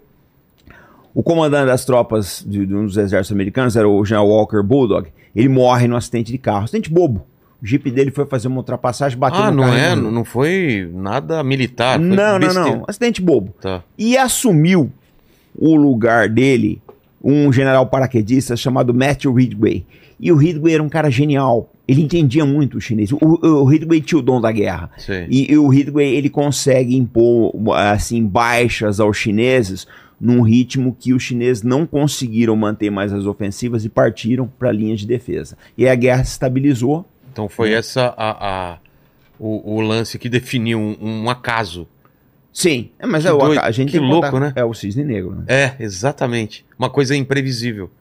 O 1.13 1.21
comandante 1.21 1.67
das 1.67 1.83
tropas 1.83 2.43
de, 2.47 2.65
de 2.65 2.73
um 2.73 2.85
dos 2.85 2.95
exércitos 2.97 3.33
americanos 3.33 3.75
era 3.75 3.87
o 3.87 4.03
general 4.05 4.27
Walker 4.29 4.61
Bulldog. 4.63 5.09
Ele 5.35 5.49
morre 5.49 5.85
num 5.87 5.97
acidente 5.97 6.31
de 6.31 6.37
carro. 6.37 6.63
Acidente 6.63 6.89
bobo. 6.89 7.25
O 7.61 7.65
jipe 7.65 7.91
dele 7.91 8.09
foi 8.11 8.25
fazer 8.25 8.47
uma 8.47 8.57
ultrapassagem, 8.57 9.17
bateu 9.17 9.41
Ah, 9.41 9.51
no 9.51 9.57
não 9.57 9.63
carro 9.63 9.75
e 9.75 9.79
é? 9.81 9.95
morreu. 9.95 10.11
Não 10.11 10.23
foi 10.23 10.89
nada 10.93 11.43
militar. 11.43 11.99
Não, 11.99 12.15
não, 12.15 12.39
besteira. 12.39 12.69
não. 12.69 12.83
Acidente 12.87 13.21
bobo. 13.21 13.53
Tá. 13.59 13.83
E 13.97 14.17
assumiu 14.17 14.89
o 15.57 15.75
lugar 15.75 16.29
dele 16.29 16.81
um 17.25 17.51
general 17.51 17.87
paraquedista 17.87 18.55
chamado 18.55 18.93
Matthew 18.93 19.33
Ridgway. 19.33 19.83
E 20.19 20.31
o 20.31 20.35
Ridgway 20.35 20.75
era 20.75 20.83
um 20.83 20.87
cara 20.89 21.09
genial. 21.09 21.71
Ele 21.87 22.01
entendia 22.03 22.45
muito 22.45 22.77
o 22.77 22.81
chinês. 22.81 23.11
O, 23.11 23.17
o, 23.19 23.65
Ridgway 23.65 23.99
tinha 23.99 24.19
o 24.19 24.21
dom 24.21 24.39
da 24.39 24.51
guerra. 24.51 24.89
E, 25.29 25.51
e 25.51 25.57
o 25.57 25.67
Ridgway 25.67 26.15
ele 26.15 26.29
consegue 26.29 26.95
impor 26.95 27.51
assim 27.75 28.23
baixas 28.25 28.99
aos 28.99 29.17
chineses 29.17 29.85
num 30.21 30.41
ritmo 30.41 30.95
que 30.97 31.13
os 31.13 31.21
chineses 31.21 31.61
não 31.63 31.85
conseguiram 31.85 32.55
manter 32.55 32.89
mais 32.89 33.11
as 33.11 33.25
ofensivas 33.25 33.83
e 33.83 33.89
partiram 33.89 34.47
para 34.47 34.71
linhas 34.71 35.01
de 35.01 35.07
defesa. 35.07 35.57
E 35.77 35.85
aí 35.85 35.91
a 35.91 35.95
guerra 35.95 36.23
se 36.23 36.31
estabilizou. 36.31 37.05
Então 37.33 37.49
foi 37.49 37.73
essa 37.73 38.13
a, 38.17 38.47
a- 38.73 38.77
o, 39.37 39.75
o 39.75 39.81
lance 39.81 40.17
que 40.17 40.29
definiu 40.29 40.79
um, 40.79 40.95
um 41.25 41.29
acaso. 41.29 41.85
Sim, 42.57 42.89
é, 42.97 43.05
mas 43.05 43.23
Que 43.23 43.27
é, 43.29 43.33
o- 43.33 43.37
doido, 43.37 43.59
a 43.59 43.69
gente 43.69 43.91
que 43.91 43.99
louco, 43.99 44.31
contar- 44.31 44.39
né? 44.39 44.53
É 44.55 44.63
o 44.63 44.73
cisne 44.73 45.03
negro, 45.03 45.35
né? 45.35 45.43
É, 45.45 45.73
exatamente. 45.77 46.65
Uma 46.79 46.89
coisa 46.89 47.13
imprevisível. 47.13 47.91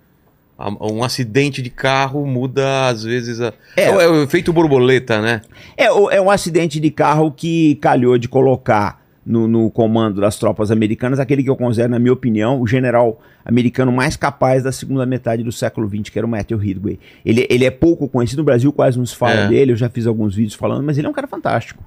Um 0.81 1.03
acidente 1.03 1.61
de 1.61 1.71
carro 1.71 2.25
muda, 2.25 2.87
às 2.87 3.03
vezes, 3.03 3.41
a... 3.41 3.53
É. 3.77 3.87
é. 3.87 3.91
o 4.09 4.23
efeito 4.23 4.53
borboleta, 4.53 5.21
né? 5.21 5.41
É, 5.77 5.87
é 5.87 6.21
um 6.21 6.31
acidente 6.31 6.79
de 6.79 6.89
carro 6.93 7.33
que 7.33 7.75
calhou 7.83 8.17
de 8.17 8.29
colocar 8.29 9.03
no, 9.27 9.49
no 9.49 9.69
comando 9.73 10.21
das 10.21 10.37
tropas 10.39 10.71
americanas 10.71 11.19
aquele 11.19 11.43
que 11.43 11.51
eu 11.51 11.57
considero, 11.57 11.91
na 11.91 11.99
minha 11.99 12.13
opinião, 12.13 12.61
o 12.61 12.67
general 12.69 13.21
americano 13.45 13.91
mais 13.91 14.17
capaz 14.17 14.63
da 14.63 14.71
segunda 14.71 15.05
metade 15.05 15.43
do 15.43 15.51
século 15.51 15.89
XX, 15.89 16.11
que 16.11 16.19
era 16.19 16.27
o 16.27 16.31
Matthew 16.31 16.59
Ridgway. 16.59 17.01
Ele, 17.27 17.45
ele 17.51 17.65
é 17.65 17.71
pouco 17.73 18.07
conhecido 18.09 18.39
no 18.39 18.45
Brasil, 18.45 18.73
quase 18.73 18.97
não 18.97 19.05
se 19.07 19.17
fala 19.17 19.33
É. 19.33 19.49
dele, 19.49 19.73
eu 19.73 19.77
já 19.77 19.89
fiz 19.89 20.07
alguns 20.07 20.37
vídeos 20.37 20.55
falando, 20.55 20.85
mas 20.85 20.97
ele 20.97 21.09
é 21.09 21.11
um 21.11 21.15
cara 21.15 21.27
fantástico. 21.27 21.83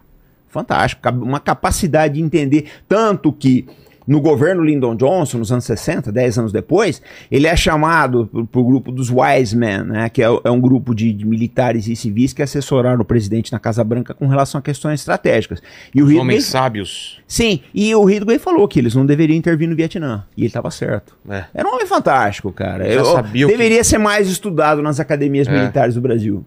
Fantástico, 0.49 1.07
uma 1.09 1.39
capacidade 1.39 2.15
de 2.15 2.21
entender, 2.21 2.65
tanto 2.87 3.31
que 3.33 3.65
no 4.07 4.21
governo 4.21 4.63
Lyndon 4.63 4.95
Johnson, 4.95 5.37
nos 5.39 5.51
anos 5.51 5.65
60, 5.65 6.13
10 6.13 6.37
anos 6.39 6.53
depois, 6.53 7.01
ele 7.29 7.45
é 7.45 7.53
chamado 7.57 8.25
para 8.49 8.61
o 8.61 8.63
grupo 8.63 8.89
dos 8.89 9.09
Wise 9.11 9.53
Men, 9.53 9.83
né, 9.83 10.07
que 10.07 10.23
é, 10.23 10.27
é 10.45 10.49
um 10.49 10.61
grupo 10.61 10.95
de, 10.95 11.11
de 11.11 11.25
militares 11.25 11.89
e 11.89 11.95
civis 11.97 12.31
que 12.31 12.41
assessoraram 12.41 13.01
o 13.01 13.03
presidente 13.05 13.51
na 13.51 13.59
Casa 13.59 13.83
Branca 13.83 14.13
com 14.13 14.25
relação 14.27 14.59
a 14.59 14.61
questões 14.61 15.01
estratégicas. 15.01 15.61
E 15.93 16.01
o 16.01 16.05
Os 16.05 16.09
Ridgway, 16.09 16.21
homens 16.21 16.45
sábios. 16.45 17.19
sim, 17.27 17.59
e 17.73 17.93
o 17.93 18.05
Ridgway 18.05 18.39
falou 18.39 18.65
que 18.65 18.79
eles 18.79 18.95
não 18.95 19.05
deveriam 19.05 19.35
intervir 19.37 19.67
no 19.67 19.75
Vietnã, 19.75 20.23
e 20.37 20.41
ele 20.43 20.47
estava 20.47 20.71
certo. 20.71 21.13
É. 21.29 21.43
Era 21.53 21.67
um 21.67 21.73
homem 21.73 21.85
fantástico, 21.85 22.49
cara. 22.53 22.85
Já 22.85 22.91
Eu- 23.01 23.05
sabia 23.05 23.45
o 23.45 23.49
que- 23.49 23.57
deveria 23.57 23.83
ser 23.83 23.97
mais 23.97 24.29
estudado 24.29 24.81
nas 24.81 25.01
academias 25.01 25.49
É. 25.49 25.51
militares 25.51 25.95
do 25.95 26.01
Brasil. 26.01 26.45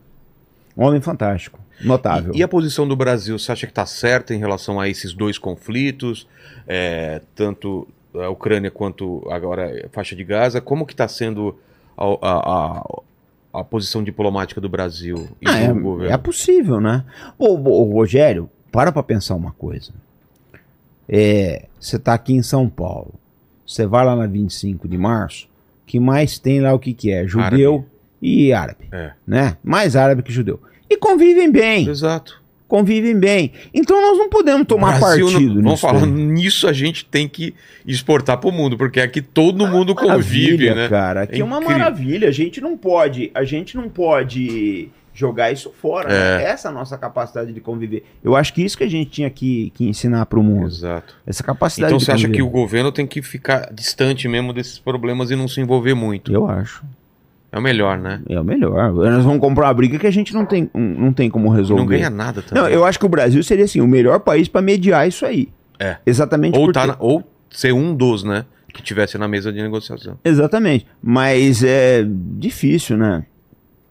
Um 0.75 0.85
homem 0.87 1.01
fantástico, 1.03 1.61
notável. 1.83 2.33
E, 2.35 2.39
e 2.39 2.43
a 2.43 2.49
posição 2.49 2.87
do 2.87 2.95
Brasil, 2.97 3.39
você 3.39 3.53
acha 3.53 3.67
que 3.67 3.73
está 3.73 3.87
certa 3.87 4.35
em 4.35 4.39
relação 4.39 4.79
a 4.81 4.89
esses 4.89 5.13
dois 5.13 5.39
conflitos, 5.39 6.27
é, 6.67 7.21
tanto 7.35 7.87
a 8.15 8.29
Ucrânia 8.29 8.71
quanto 8.71 9.27
agora 9.31 9.87
a 9.87 9.89
faixa 9.91 10.15
de 10.17 10.25
Gaza? 10.25 10.61
Como 10.61 10.85
que 10.87 10.93
está 10.93 11.07
sendo 11.09 11.57
a, 11.97 12.05
a- 12.05 12.77
a- 12.79 13.61
a 13.61 13.65
posição 13.65 14.03
diplomática 14.05 14.61
do 14.61 14.69
Brasil 14.69 15.29
e 15.43 15.49
Ah, 15.49 15.53
do 15.73 15.79
é, 15.79 15.81
governo? 15.83 16.15
é 16.15 16.17
possível, 16.19 16.81
né? 16.81 17.05
Ô, 17.39 17.55
ô, 17.55 17.93
Rogério, 17.93 18.49
para 18.71 18.93
pra 18.93 19.03
pensar 19.03 19.35
uma 19.35 19.51
coisa. 19.53 19.93
É, 21.09 21.67
você 21.79 21.99
tá 21.99 22.15
aqui 22.15 22.33
em 22.35 22.43
São 22.43 22.69
Paulo. 22.69 23.15
Você 23.67 23.87
vai 23.87 24.05
lá 24.05 24.15
na 24.17 24.27
25 24.27 24.87
de 24.89 24.97
março, 24.99 25.49
que 25.87 25.99
mais 25.99 26.39
tem 26.39 26.61
lá 26.61 26.73
o 26.73 26.79
que 26.79 26.93
que 26.95 27.11
é? 27.13 27.27
Judeu 27.27 27.85
e 28.23 28.53
árabe, 28.53 28.89
É. 28.93 29.13
né? 29.27 29.57
Mais 29.63 29.97
árabe 29.97 30.23
que 30.23 30.33
judeu. 30.33 30.61
E 30.91 30.97
convivem 30.97 31.51
bem, 31.51 31.89
Exato. 31.89 32.43
convivem 32.67 33.17
bem. 33.19 33.53
Então 33.73 34.01
nós 34.03 34.19
não 34.19 34.29
podemos 34.29 34.67
tomar 34.67 34.99
Brasil 34.99 35.27
não- 35.27 35.33
partido 35.33 35.55
Vamos 35.55 35.71
nisso 35.73 35.81
falar, 35.81 36.07
nisso 36.07 36.69
a 36.69 36.73
gente 36.73 37.05
tem 37.05 37.29
que 37.29 37.55
exportar 37.87 38.39
para 38.39 38.49
o 38.51 38.53
mundo, 38.53 38.77
porque 38.77 39.01
aqui 39.01 39.23
todo 39.23 39.67
mundo 39.67 39.95
convive, 39.95 40.75
né? 40.75 40.89
cara. 40.89 41.23
Aqui 41.23 41.37
é, 41.37 41.41
É 41.41 41.45
uma 41.45 41.57
incrível. 41.59 41.79
maravilha. 41.79 42.29
A 42.29 42.33
gente 42.33 42.61
não 42.61 42.77
pode, 42.77 43.31
a 43.35 43.45
gente 43.45 43.77
não 43.77 43.89
pode 43.89 44.89
jogar 45.13 45.53
isso 45.53 45.71
fora. 45.81 46.11
É. 46.13 46.39
né? 46.39 46.45
Essa 46.45 46.69
é 46.69 46.71
a 46.71 46.75
nossa 46.75 46.97
capacidade 46.97 47.53
de 47.53 47.61
conviver. 47.61 48.05
Eu 48.25 48.35
acho 48.37 48.55
que 48.55 48.63
isso 48.65 48.77
que 48.79 48.85
a 48.85 48.89
gente 48.91 49.11
tinha 49.11 49.29
que, 49.31 49.71
que 49.75 49.85
ensinar 49.87 50.25
para 50.27 50.39
o 50.39 50.43
mundo. 50.43 50.67
Exato. 50.69 51.15
Essa 51.27 51.43
capacidade 51.43 51.91
Então 51.93 51.99
de 51.99 52.05
você 52.05 52.13
acha 52.13 52.23
conviver. 52.27 52.37
que 52.37 52.43
o 52.43 52.49
governo 52.51 52.91
tem 52.91 53.07
que 53.07 53.21
ficar 53.21 53.71
distante 53.73 54.27
mesmo 54.29 54.53
desses 54.53 54.79
problemas 54.79 55.31
e 55.31 55.37
não 55.37 55.47
se 55.49 55.61
envolver 55.61 55.95
muito? 55.95 56.33
Eu 56.33 56.49
acho. 56.49 56.83
É 57.53 57.59
o 57.59 57.63
melhor, 57.63 57.99
né? 57.99 58.21
É 58.29 58.39
o 58.39 58.45
melhor. 58.45 58.93
Nós 58.93 59.25
vamos 59.25 59.41
comprar 59.41 59.67
uma 59.67 59.75
briga 59.75 59.99
que 59.99 60.07
a 60.07 60.11
gente 60.11 60.33
não 60.33 60.47
tem, 60.47 60.71
não 60.75 61.13
tem 61.13 61.29
como 61.29 61.49
resolver. 61.49 61.83
Não 61.83 61.89
ganha 61.89 62.11
nada 62.11 62.43
também. 62.43 62.63
Não, 62.63 62.71
eu 62.71 62.85
acho 62.85 62.99
que 62.99 63.07
o 63.07 63.09
Brasil 63.09 63.43
seria 63.43 63.65
assim, 63.65 63.81
o 63.81 63.89
melhor 63.89 64.21
país 64.21 64.47
para 64.47 64.63
mediar 64.63 65.09
isso 65.09 65.27
aí. 65.27 65.49
É. 65.79 65.97
Exatamente 66.07 66.57
ou, 66.57 66.67
porque... 66.67 66.79
tá 66.79 66.87
na- 66.87 66.97
ou 66.99 67.25
ser 67.51 67.73
um 67.73 67.95
dos, 67.95 68.23
né? 68.23 68.45
Que 68.73 68.83
tivesse 68.83 69.19
na 69.19 69.27
mesa 69.27 69.53
de 69.53 69.61
negociação. 69.61 70.17
Exatamente. 70.25 70.87
Mas 71.03 71.65
é 71.65 72.07
difícil, 72.07 72.97
né? 72.97 73.25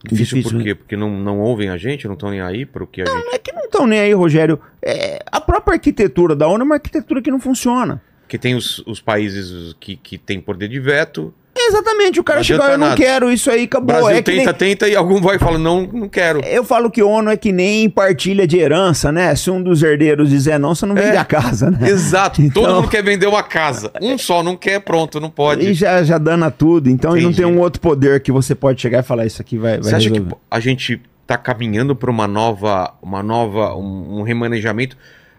Difícil, 0.06 0.42
por 0.42 0.64
quê? 0.64 0.74
Porque 0.74 0.96
não, 0.96 1.10
não 1.20 1.40
ouvem 1.42 1.68
a 1.70 1.76
gente, 1.76 2.08
não 2.08 2.14
estão 2.14 2.30
nem 2.30 2.40
aí 2.40 2.66
para 2.66 2.82
o 2.82 2.88
que 2.88 3.02
a 3.02 3.06
gente. 3.06 3.34
É 3.34 3.38
que 3.38 3.52
não 3.52 3.66
estão 3.66 3.86
nem 3.86 4.00
aí, 4.00 4.14
Rogério. 4.14 4.58
É, 4.82 5.22
a 5.30 5.42
própria 5.42 5.74
arquitetura 5.74 6.34
da 6.34 6.48
ONU 6.48 6.62
é 6.62 6.66
uma 6.66 6.76
arquitetura 6.76 7.22
que 7.22 7.30
não 7.30 7.40
funciona. 7.42 8.02
Que 8.26 8.38
tem 8.38 8.56
os, 8.56 8.80
os 8.88 9.02
países 9.02 9.76
que, 9.78 9.98
que 9.98 10.18
têm 10.18 10.40
poder 10.40 10.70
de 10.70 10.80
veto. 10.80 11.34
Exatamente, 11.68 12.20
o 12.20 12.24
cara 12.24 12.40
adianta 12.40 12.66
eu 12.66 12.78
não 12.78 12.88
nada. 12.88 12.96
quero 12.98 13.32
isso 13.32 13.50
aí, 13.52 13.64
acabou. 13.64 13.88
Brasil 13.88 14.10
É 14.10 14.22
que 14.22 14.32
tenta, 14.32 14.44
nem- 14.52 14.54
tenta 14.76 14.88
e 14.88 14.96
algum 14.96 15.22
vai 15.22 15.36
e 15.36 15.40
fala: 15.40 15.58
não, 15.58 15.84
não 15.86 16.08
quero. 16.10 16.40
Eu 16.46 16.64
falo 16.64 16.90
que 16.90 17.04
ONU 17.04 17.30
é 17.30 17.38
que 17.38 17.52
nem 17.52 17.90
partilha 17.90 18.48
de 18.48 18.58
herança, 18.58 19.12
né? 19.12 19.36
Se 19.36 19.52
um 19.52 19.62
dos 19.62 19.84
herdeiros 19.84 20.30
dizer 20.30 20.58
não, 20.58 20.74
você 20.74 20.86
não 20.86 20.96
vende 20.96 21.16
É. 21.16 21.18
a 21.18 21.26
casa, 21.26 21.70
né? 21.70 21.90
Exato. 21.90 22.42
Então- 22.42 22.64
Todo 22.64 22.76
mundo 22.76 22.88
quer 22.90 23.04
vender 23.04 23.28
uma 23.28 23.44
casa. 23.44 23.92
Um 24.02 24.18
só 24.18 24.42
não 24.42 24.56
quer, 24.56 24.80
pronto, 24.80 25.20
não 25.20 25.30
pode. 25.30 25.66
E 25.68 25.74
já, 25.74 26.04
já 26.04 26.18
dana 26.18 26.50
tudo. 26.50 26.90
Então 26.90 27.18
e 27.18 27.22
não 27.22 27.34
tem 27.34 27.46
um 27.46 27.60
outro 27.60 27.82
poder 27.82 28.20
que 28.22 28.32
você 28.32 28.56
pode 28.56 28.82
chegar 28.82 29.00
e 29.00 29.04
falar 29.04 29.26
isso 29.26 29.42
aqui 29.42 29.58
vai, 29.58 29.74
vai 29.74 29.84
Você 29.84 29.96
acha 29.96 30.08
que 30.10 30.14
resolver. 30.16 30.36
a 30.50 30.60
gente 30.60 31.02
está 31.22 31.38
caminhando 31.38 31.96
para 31.96 32.10
uma 32.10 32.28
nova, 32.28 32.94
uma 33.02 33.22
nova, 33.22 33.76
um, 33.76 34.20
um 34.20 34.22
remanejamento 34.24 34.98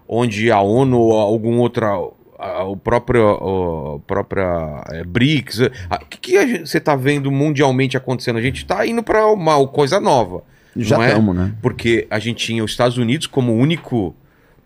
onde 0.09 0.51
a 0.51 0.61
ONU 0.61 0.99
ou 0.99 1.13
algum 1.19 1.59
outra 1.59 1.91
a- 2.41 2.65
o 2.65 2.77
próprio, 2.77 3.27
o 3.31 4.01
própria 4.07 4.83
é, 4.91 5.05
BRICS. 5.05 5.61
O 5.61 6.07
que, 6.09 6.19
que 6.19 6.59
você 6.67 6.79
está 6.79 6.97
vendo 6.97 7.31
mundialmente 7.31 7.97
acontecendo? 7.97 8.39
A 8.39 8.43
gente 8.43 8.59
está 8.59 8.87
indo 8.87 9.03
para 9.03 9.27
uma 9.27 9.67
coisa 9.69 10.01
nova. 10.01 10.43
Já 10.77 10.97
não 10.97 11.05
é? 11.05 11.09
estamos, 11.09 11.37
né? 11.37 11.53
Porque 11.61 12.07
a 12.11 12.19
gente 12.19 12.45
tinha 12.47 12.63
os 12.65 12.71
Estados 12.71 12.97
Unidos 12.97 13.27
como 13.27 13.53
único 13.55 14.15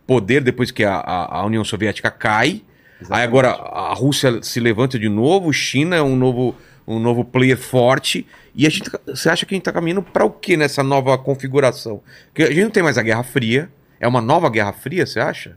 poder 0.07 0.43
depois 0.43 0.71
que 0.71 0.85
a, 0.85 0.95
a- 0.97 1.45
União 1.47 1.65
Soviética 1.65 2.11
cai. 2.11 2.63
Aí 3.11 3.23
agora 3.23 3.51
a 3.51 3.93
Rússia 3.95 4.43
se 4.43 4.61
levanta 4.61 4.99
de 4.99 5.09
novo, 5.09 5.53
China 5.53 5.97
é 5.97 6.03
um 6.03 6.15
novo, 6.17 6.55
um 6.87 6.99
novo 6.99 7.25
player 7.25 7.57
forte. 7.59 8.27
E 8.55 8.67
a 8.67 8.71
gente, 8.71 8.89
você 9.07 9.29
acha 9.29 9.45
que 9.45 9.55
a 9.55 9.57
gente 9.57 9.63
está 9.63 9.73
caminhando 9.73 10.03
para 10.03 10.25
o 10.25 10.31
que 10.31 10.57
nessa 10.57 10.83
nova 10.83 11.17
configuração? 11.19 12.01
Porque 12.27 12.43
a 12.45 12.49
gente 12.51 12.63
não 12.65 12.71
tem 12.71 12.83
mais 12.83 12.97
a 12.97 13.03
Guerra 13.03 13.23
Fria. 13.23 13.69
É 13.99 14.07
uma 14.07 14.21
nova 14.21 14.49
Guerra 14.51 14.73
Fria, 14.73 15.05
você 15.07 15.19
acha? 15.21 15.57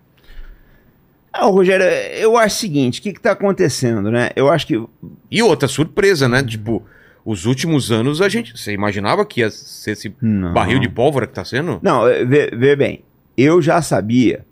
Ah, 1.39 1.45
Rogério, 1.45 1.85
eu 1.85 2.35
acho 2.35 2.55
o 2.55 2.59
seguinte, 2.59 2.99
o 2.99 3.03
que 3.03 3.09
está 3.09 3.31
acontecendo, 3.31 4.09
né? 4.09 4.29
Eu 4.35 4.49
acho 4.49 4.65
que 4.65 4.81
E 5.29 5.43
outra 5.43 5.67
surpresa, 5.67 6.27
né? 6.27 6.41
Tipo, 6.43 6.83
os 7.23 7.45
últimos 7.45 7.91
anos 7.91 8.21
a 8.21 8.27
gente. 8.29 8.57
Você 8.57 8.73
imaginava 8.73 9.23
que 9.25 9.41
ia 9.41 9.51
ser 9.51 9.91
esse 9.91 10.15
Não. 10.19 10.51
barril 10.51 10.79
de 10.79 10.89
pólvora 10.89 11.27
que 11.27 11.33
tá 11.33 11.45
sendo? 11.45 11.79
Não, 11.83 12.07
é, 12.07 12.25
vê, 12.25 12.49
vê 12.51 12.75
bem, 12.75 13.03
eu 13.37 13.61
já 13.61 13.81
sabia 13.83 14.46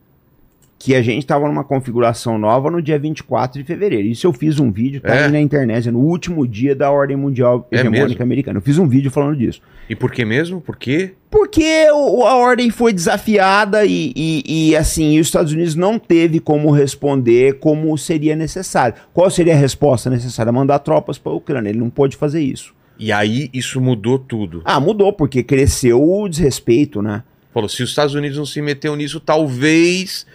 que 0.78 0.94
a 0.94 1.02
gente 1.02 1.20
estava 1.20 1.48
numa 1.48 1.64
configuração 1.64 2.38
nova 2.38 2.70
no 2.70 2.82
dia 2.82 3.00
24 3.00 3.60
de 3.62 3.66
fevereiro. 3.66 4.08
Isso 4.08 4.28
eu 4.28 4.34
fiz 4.34 4.60
um 4.60 4.72
vídeo, 4.72 5.00
tá 5.02 5.16
É? 5.16 5.26
aí 5.26 5.32
na 5.32 5.40
internet, 5.40 5.90
no 5.90 6.00
último 6.00 6.46
dia 6.48 6.76
da 6.76 6.92
Ordem 6.92 7.16
Mundial 7.18 7.66
É 7.72 7.78
Hegemônica 7.78 8.08
mesmo? 8.10 8.24
Americana. 8.24 8.58
Eu 8.60 8.62
fiz 8.62 8.78
um 8.78 8.88
vídeo 8.88 9.10
falando 9.10 9.38
disso. 9.38 9.62
E 9.90 9.96
por 9.96 10.12
que 10.12 10.26
mesmo? 10.26 10.60
Por 10.60 10.76
quê? 10.76 11.14
Porque 11.32 11.88
a 11.90 12.36
ordem 12.36 12.70
foi 12.70 12.92
desafiada 12.92 13.86
e, 13.86 14.12
e- 14.16 14.70
e, 14.72 14.76
assim, 14.76 15.20
os 15.20 15.28
Estados 15.28 15.54
Unidos 15.54 15.76
não 15.76 15.98
teve 15.98 16.40
como 16.40 16.70
responder 16.72 17.60
como 17.60 17.98
seria 17.98 18.36
necessário. 18.36 18.96
Qual 19.14 19.30
seria 19.30 19.54
a 19.54 19.58
resposta 19.58 20.10
necessária? 20.10 20.52
Mandar 20.52 20.80
tropas 20.80 21.18
para 21.18 21.32
a 21.32 21.36
Ucrânia. 21.36 21.70
Ele 21.70 21.80
não 21.80 21.90
pôde 21.90 22.18
fazer 22.18 22.42
isso. 22.42 22.74
E 23.00 23.12
aí 23.12 23.50
isso 23.54 23.80
mudou 23.82 24.18
tudo. 24.20 24.62
Ah, 24.66 24.80
mudou, 24.80 25.12
porque 25.14 25.42
cresceu 25.44 26.02
o 26.04 26.28
desrespeito, 26.30 27.02
né? 27.02 27.24
Falou, 27.54 27.70
se 27.70 27.82
os 27.84 27.90
Estados 27.90 28.14
Unidos 28.16 28.38
não 28.38 28.46
se 28.46 28.62
meteu 28.62 28.96
nisso, 28.98 29.20
talvez 29.20 30.26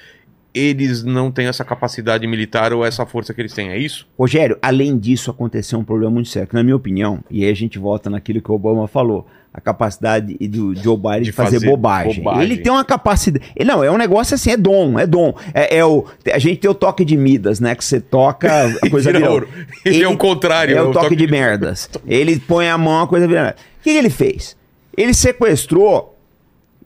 eles 0.55 1.05
não 1.05 1.31
tenham 1.31 1.51
essa 1.51 1.65
capacidade 1.65 2.27
militar 2.27 2.73
ou 2.73 2.85
essa 2.85 3.07
força 3.07 3.33
que 3.33 3.41
eles 3.41 3.53
têm. 3.53 3.69
É 3.71 3.79
isso? 3.79 4.07
Rogério, 4.19 4.59
além 4.61 4.99
disso, 4.99 5.31
aconteceu 5.31 5.79
um 5.79 5.85
problema 5.85 6.11
muito 6.13 6.29
sério, 6.29 6.49
que, 6.49 6.55
na 6.55 6.63
minha 6.63 6.77
opinião, 6.77 7.21
e 7.31 7.45
aí 7.45 7.51
a 7.51 7.55
gente 7.55 7.79
volta 7.79 8.11
naquilo 8.11 8.41
que 8.43 8.51
o 8.51 8.55
Obama 8.55 8.89
falou, 8.89 9.27
a 9.53 9.61
capacidade 9.61 10.35
do 10.49 10.75
Joe 10.77 10.97
Biden 10.97 11.23
de, 11.23 11.33
fazer, 11.33 11.57
fazer 11.57 11.67
bobagem. 11.67 12.23
bobagem. 12.23 12.43
Ele 12.45 12.57
tem 12.59 12.71
uma 12.73 12.85
capacidade. 12.85 13.45
ele- 13.57 13.69
Não, 13.69 13.83
é 13.83 13.91
um 13.91 13.97
negócio 13.97 14.35
assim, 14.35 14.51
é 14.53 14.57
dom, 14.57 14.97
é 14.99 15.07
dom. 15.07 15.35
É, 15.53 15.79
é 15.79 15.85
o, 15.85 16.05
a 16.33 16.39
gente 16.39 16.59
tem 16.59 16.71
o 16.71 16.75
toque 16.75 17.05
de 17.05 17.17
Midas, 17.17 17.59
né? 17.59 17.75
Que 17.75 17.85
você 17.85 18.01
toca, 18.01 18.49
a 18.81 18.87
coisa 18.91 19.13
Vira 19.13 19.29
ouro. 19.31 19.49
Ele 19.85 20.03
é 20.05 20.09
o 20.09 20.17
contrário, 20.17 20.75
É 20.77 20.79
é 20.79 20.83
o 20.83 20.91
o 20.91 20.93
toque, 20.93 21.05
toque 21.07 21.17
de 21.17 21.27
de- 21.27 21.33
merdas. 21.33 21.91
Ele 22.07 22.39
põe 22.39 22.69
a 22.69 22.79
mão, 22.79 23.03
a 23.03 23.09
coisa 23.09 23.27
vira. 23.27 23.57
O 23.81 23.83
que, 23.83 23.91
que 23.93 23.99
ele 23.99 24.11
fez? 24.11 24.57
Ele 24.97 25.13
sequestrou 25.13 26.17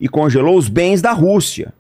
e 0.01 0.09
congelou 0.09 0.57
os 0.57 0.69
bens 0.69 1.03
da 1.03 1.13
Rússia. 1.13 1.73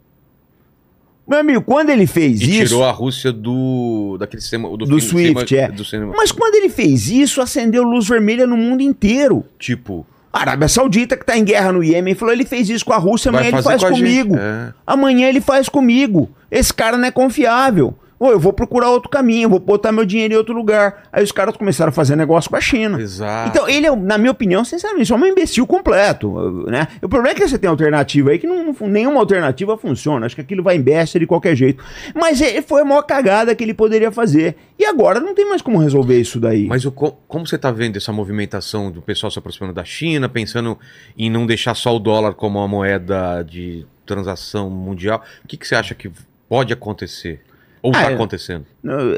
Meu 1.26 1.38
amigo, 1.38 1.62
quando 1.62 1.88
ele 1.90 2.06
fez 2.06 2.40
E 2.42 2.58
isso. 2.58 2.66
tirou 2.74 2.84
a 2.84 2.90
Rússia 2.90 3.32
do. 3.32 4.16
daquele 4.18 4.42
sistema. 4.42 4.68
Do, 4.68 4.84
Do 4.84 5.00
sistema- 5.00 5.40
Swift, 5.40 5.56
é. 5.56 5.68
Do 5.68 5.84
cinema. 5.84 6.12
Mas 6.16 6.30
quando 6.30 6.54
ele 6.56 6.68
fez 6.68 7.08
isso, 7.10 7.40
acendeu 7.40 7.82
luz 7.82 8.06
vermelha 8.06 8.46
no 8.46 8.56
mundo 8.56 8.82
inteiro. 8.82 9.44
Tipo, 9.58 10.06
A 10.32 10.40
Arábia 10.40 10.66
Saudita, 10.68 11.16
que 11.16 11.24
tá 11.24 11.38
em 11.38 11.44
guerra 11.44 11.70
no 11.72 11.82
Iêmen, 11.82 12.14
falou: 12.14 12.34
ele 12.34 12.44
fez 12.44 12.68
isso 12.68 12.84
com 12.84 12.92
a 12.92 12.98
Rússia, 12.98 13.28
amanhã 13.30 13.48
ele 13.48 13.62
faz 13.62 13.82
com 13.82 13.90
comigo. 13.90 14.36
É. 14.36 14.72
Amanhã 14.86 15.28
ele 15.28 15.40
faz 15.40 15.68
comigo. 15.68 16.28
Esse 16.50 16.74
cara 16.74 16.96
não 16.98 17.06
é 17.06 17.10
confiável. 17.10 17.94
Ou 18.24 18.32
eu 18.32 18.40
vou 18.40 18.52
procurar 18.54 18.88
outro 18.90 19.10
caminho, 19.10 19.50
vou 19.50 19.58
botar 19.58 19.92
meu 19.92 20.06
dinheiro 20.06 20.32
em 20.32 20.36
outro 20.38 20.54
lugar. 20.54 21.02
Aí 21.12 21.22
os 21.22 21.30
caras 21.30 21.54
começaram 21.58 21.90
a 21.90 21.92
fazer 21.92 22.16
negócio 22.16 22.48
com 22.48 22.56
a 22.56 22.60
China. 22.60 22.98
Exato. 22.98 23.50
Então, 23.50 23.68
ele, 23.68 23.86
é, 23.86 23.94
na 23.94 24.16
minha 24.16 24.30
opinião, 24.30 24.64
sinceramente, 24.64 25.12
é 25.12 25.16
um 25.16 25.26
imbecil 25.26 25.66
completo. 25.66 26.64
Né? 26.66 26.88
O 27.02 27.08
problema 27.08 27.32
é 27.32 27.34
que 27.34 27.46
você 27.46 27.58
tem 27.58 27.68
alternativa 27.68 28.30
aí 28.30 28.38
que 28.38 28.46
não, 28.46 28.74
nenhuma 28.88 29.20
alternativa 29.20 29.76
funciona. 29.76 30.24
Acho 30.24 30.34
que 30.36 30.40
aquilo 30.40 30.62
vai 30.62 30.76
em 30.76 30.80
besta 30.80 31.18
de 31.20 31.26
qualquer 31.26 31.54
jeito. 31.54 31.84
Mas 32.14 32.40
é, 32.40 32.62
foi 32.62 32.80
a 32.80 32.84
maior 32.84 33.02
cagada 33.02 33.54
que 33.54 33.62
ele 33.62 33.74
poderia 33.74 34.10
fazer. 34.10 34.56
E 34.78 34.86
agora 34.86 35.20
não 35.20 35.34
tem 35.34 35.46
mais 35.46 35.60
como 35.60 35.78
resolver 35.78 36.18
isso 36.18 36.40
daí. 36.40 36.66
Mas 36.66 36.84
o 36.86 36.90
co- 36.90 37.18
como 37.28 37.46
você 37.46 37.56
está 37.56 37.70
vendo 37.70 37.96
essa 37.98 38.12
movimentação 38.12 38.90
do 38.90 39.02
pessoal 39.02 39.30
se 39.30 39.38
aproximando 39.38 39.74
da 39.74 39.84
China, 39.84 40.28
pensando 40.28 40.78
em 41.18 41.28
não 41.28 41.44
deixar 41.46 41.74
só 41.74 41.94
o 41.94 41.98
dólar 41.98 42.32
como 42.34 42.58
uma 42.58 42.66
moeda 42.68 43.42
de 43.42 43.84
transação 44.06 44.70
mundial? 44.70 45.22
O 45.44 45.48
que, 45.48 45.56
que 45.58 45.66
você 45.68 45.74
acha 45.74 45.94
que 45.94 46.10
pode 46.48 46.72
acontecer? 46.72 47.40
Ou 47.84 47.92
Ah, 47.94 47.98
está 47.98 48.10
é. 48.10 48.14
acontecendo? 48.14 48.64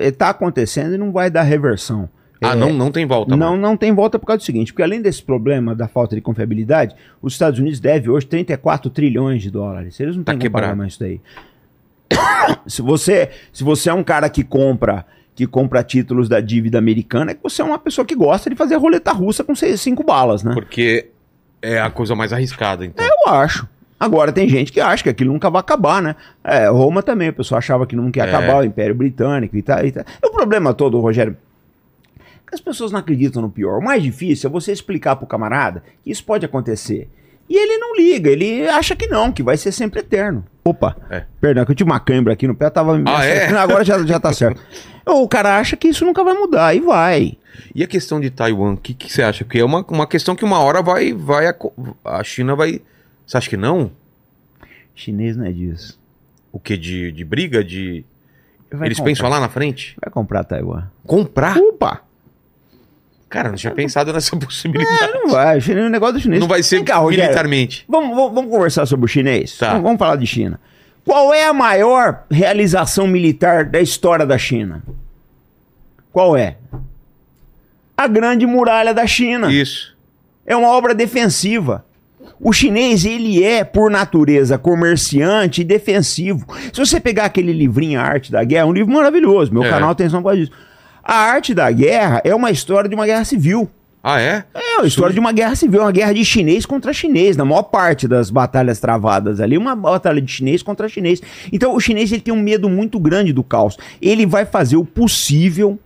Está 0.01 0.28
acontecendo 0.30 0.94
e 0.97 0.98
não 0.98 1.12
vai 1.12 1.30
dar 1.30 1.43
reversão. 1.43 2.09
Ah, 2.43 2.51
É, 2.52 2.55
não, 2.56 2.72
não 2.72 2.90
tem 2.90 3.06
volta. 3.06 3.36
Não, 3.36 3.56
não 3.56 3.76
tem 3.76 3.94
volta 3.94 4.18
por 4.18 4.26
causa 4.26 4.38
do 4.38 4.44
seguinte, 4.44 4.72
porque 4.72 4.82
além 4.82 5.01
desse 5.01 5.22
problema 5.22 5.72
da 5.72 5.86
falta 5.86 6.16
de 6.16 6.20
confiabilidade, 6.20 6.97
os 7.22 7.34
Estados 7.34 7.60
Unidos 7.60 7.78
devem 7.78 8.10
hoje 8.10 8.26
34 8.26 8.90
trilhões 8.90 9.40
de 9.40 9.52
dólares. 9.52 10.01
Eles 10.01 10.16
não 10.16 10.24
Tá 10.24 10.32
têm 10.32 10.40
como 10.40 10.51
pagar 10.51 10.74
mais 10.74 10.94
isso 10.94 11.01
daí. 11.01 11.20
se, 12.66 12.82
você, 12.82 13.30
se 13.52 13.62
você 13.62 13.88
é 13.88 13.94
um 13.94 14.02
cara 14.02 14.28
que 14.28 14.43
compra 14.43 15.06
que 15.34 15.47
compra 15.47 15.84
títulos 15.84 16.28
da 16.30 16.40
dívida 16.40 16.78
americana, 16.78 17.30
é 17.30 17.34
que 17.34 17.43
você 17.43 17.60
é 17.60 17.64
uma 17.64 17.78
pessoa 17.78 18.06
que 18.06 18.14
gosta 18.16 18.48
de 18.48 18.56
fazer 18.56 18.74
roleta 18.76 19.12
russa 19.12 19.44
com 19.44 19.55
seis, 19.55 19.80
cinco 19.82 20.02
balas, 20.02 20.43
né? 20.43 20.55
Porque 20.55 21.10
é 21.60 21.78
a 21.78 21.90
coisa 21.90 22.14
mais 22.16 22.32
arriscada, 22.32 22.86
então. 22.86 23.05
Eu 23.06 23.32
acho. 23.34 23.68
Agora 23.98 24.31
tem 24.31 24.48
gente 24.48 24.70
que 24.73 24.81
acha 24.81 25.02
que 25.02 25.09
aquilo 25.09 25.32
nunca 25.32 25.48
vai 25.48 25.60
acabar, 25.60 26.02
né? 26.02 26.16
É, 26.44 26.68
Roma 26.68 27.02
também, 27.02 27.31
o 27.31 27.32
pessoal 27.32 27.59
achava 27.59 27.86
que 27.86 27.97
nunca 27.97 28.20
ia 28.20 28.27
É. 28.27 28.28
acabar, 28.28 28.59
o 28.60 28.64
Império 28.64 28.94
Britânico 28.94 29.56
e 29.56 29.62
tal, 29.62 29.85
e 29.86 29.93
tal. 29.93 30.05
O 30.24 30.31
problema 30.31 30.74
todo, 30.74 31.01
Rogério, 31.01 31.36
é 32.18 32.48
que 32.48 32.55
as 32.55 32.60
pessoas 32.60 32.93
não 32.93 33.01
acreditam 33.01 33.40
no 33.43 33.51
pior. 33.51 33.78
O 33.78 33.82
mais 33.85 34.02
difícil 34.02 34.48
é 34.48 34.52
você 34.52 34.70
explicar 34.73 35.16
pro 35.16 35.27
camarada 35.27 35.82
que 36.05 36.10
isso 36.10 36.23
pode 36.24 36.44
acontecer. 36.44 37.09
E 37.48 37.56
ele 37.56 37.78
não 37.78 37.94
liga, 37.97 38.28
ele 38.28 38.68
acha 38.68 38.94
que 38.97 39.06
não, 39.06 39.31
que 39.32 39.43
vai 39.43 39.56
ser 39.56 39.70
sempre 39.73 40.01
eterno. 40.01 40.44
Opa, 40.64 40.97
É. 41.09 41.23
perdão, 41.40 41.64
que 41.64 41.70
eu 41.70 41.77
tive 41.77 41.89
uma 41.89 42.01
cãibra 42.01 42.32
aqui 42.32 42.47
no 42.47 42.56
pé, 42.56 42.68
tava... 42.68 43.01
Ah, 43.06 43.24
é? 43.24 43.47
Agora 43.56 43.85
já, 43.85 44.05
já 44.05 44.18
tá 44.18 44.32
certo. 44.32 44.60
O 45.06 45.28
cara 45.28 45.56
acha 45.56 45.77
que 45.77 45.86
isso 45.89 46.05
nunca 46.05 46.24
vai 46.24 46.35
mudar, 46.35 46.74
e 46.74 46.81
vai. 46.81 47.39
E 47.73 47.85
a 47.85 47.86
questão 47.86 48.20
de 48.20 48.31
Taiwan, 48.31 48.73
o 48.73 48.77
que, 48.77 48.93
que 48.93 49.10
você 49.10 49.23
acha? 49.23 49.44
Porque 49.44 49.60
é 49.60 49.64
uma, 49.64 49.81
uma 49.89 50.06
questão 50.09 50.35
que 50.35 50.44
uma 50.44 50.59
hora 50.59 50.82
vai, 50.82 51.12
vai. 51.12 51.47
aco- 51.47 51.73
A 52.05 52.23
China 52.24 52.56
vai. 52.56 52.82
Você 53.27 53.36
acha 53.36 53.51
que 53.51 53.57
não? 53.57 53.90
Chinês 54.94 55.36
não 55.36 55.44
é 55.47 55.53
disso. 55.53 55.98
O 56.53 56.59
que? 56.59 56.77
De, 56.77 57.12
de 57.12 57.24
briga? 57.24 57.62
De. 57.62 58.05
Vai 58.70 58.89
Eles 58.89 58.98
comprar. 58.98 59.11
pensam 59.11 59.28
lá 59.28 59.40
na 59.40 59.48
frente? 59.48 59.97
Vai 60.03 60.11
comprar 60.11 60.44
Taiwan. 60.44 60.85
Comprar? 61.07 61.57
Opa! 61.59 62.03
Cara, 63.28 63.48
não 63.51 63.57
tinha 63.57 63.74
pensado 63.74 64.12
nessa 64.12 64.35
possibilidade. 64.39 65.12
Não 65.12 65.28
vai, 65.28 65.59
o 65.59 65.86
o 65.86 65.89
negócio 65.89 66.15
do 66.15 66.20
chinês. 66.20 66.40
Não 66.40 66.48
vai 66.48 66.62
ser 66.62 66.82
cá, 66.85 67.03
militarmente. 67.03 67.85
Vamos, 67.89 68.16
vamos, 68.16 68.35
vamos 68.35 68.51
conversar 68.51 68.86
sobre 68.86 69.05
o 69.05 69.09
chinês? 69.09 69.59
Tá. 69.59 69.70
Vamos, 69.70 69.82
vamos 69.82 69.98
falar 69.98 70.16
de 70.16 70.27
China. 70.27 70.61
Qual 71.05 71.32
é 71.35 71.47
a 71.47 71.53
maior 71.53 72.24
realização 72.31 73.07
militar 73.07 73.65
da 73.65 73.81
história 73.81 74.27
da 74.27 74.39
China? 74.39 74.82
Qual 76.12 76.36
é? 76.36 76.57
A 77.97 78.07
Grande 78.09 78.47
Muralha 78.47 78.93
da 78.94 79.07
China. 79.07 79.53
Isso. 79.53 79.97
É 80.44 80.57
uma 80.57 80.69
obra 80.69 80.94
defensiva. 80.94 81.85
O 82.41 82.53
chinês, 82.53 83.05
ele 83.05 83.43
é, 83.43 83.65
por 83.65 83.91
natureza, 83.91 84.59
comerciante 84.59 85.63
e 85.63 85.65
defensivo. 85.65 86.47
Se 86.73 86.79
você 86.79 87.01
pegar 87.01 87.25
aquele 87.25 87.53
livrinho 87.53 87.99
A 87.99 88.03
Arte 88.03 88.31
da 88.31 88.45
Guerra, 88.45 88.63
é 88.63 88.67
um 88.67 88.73
livro 88.73 88.93
maravilhoso. 88.93 89.53
Meu 89.53 89.65
É. 89.65 89.71
canal 89.71 89.91
Atenção 89.91 90.23
para 90.23 90.37
isso. 90.37 90.51
A 91.03 91.15
Arte 91.15 91.55
da 91.55 91.71
Guerra 91.71 92.21
é 92.25 92.35
uma 92.35 92.51
história 92.51 92.89
de 92.89 92.95
uma 92.95 93.07
guerra 93.07 93.25
civil. 93.25 93.71
Ah, 94.03 94.21
é? 94.21 94.45
É 94.55 94.81
a 94.83 94.85
história 94.85 95.13
de 95.13 95.19
uma 95.19 95.33
guerra 95.33 95.57
civil, 95.57 95.81
uma 95.81 95.91
guerra 95.91 96.13
de 96.13 96.25
chinês 96.25 96.65
contra 96.65 96.93
chinês. 96.93 97.37
Na 97.37 97.45
maior 97.45 97.65
parte 97.65 98.07
das 98.07 98.31
batalhas 98.31 98.79
travadas 98.79 99.41
ali, 99.41 99.57
uma 99.59 99.75
batalha 99.75 100.21
de 100.23 100.31
chinês 100.31 100.63
contra 100.63 100.89
chinês. 100.89 101.21
Então 101.53 101.75
o 101.75 101.81
chinês 101.81 102.13
ele 102.13 102.21
tem 102.21 102.33
um 102.33 102.41
medo 102.41 102.69
muito 102.69 103.01
grande 103.01 103.33
do 103.33 103.43
caos. 103.43 103.77
Ele 104.01 104.25
vai 104.25 104.45
fazer 104.45 104.77
o 104.77 104.85
possível, 104.85 105.77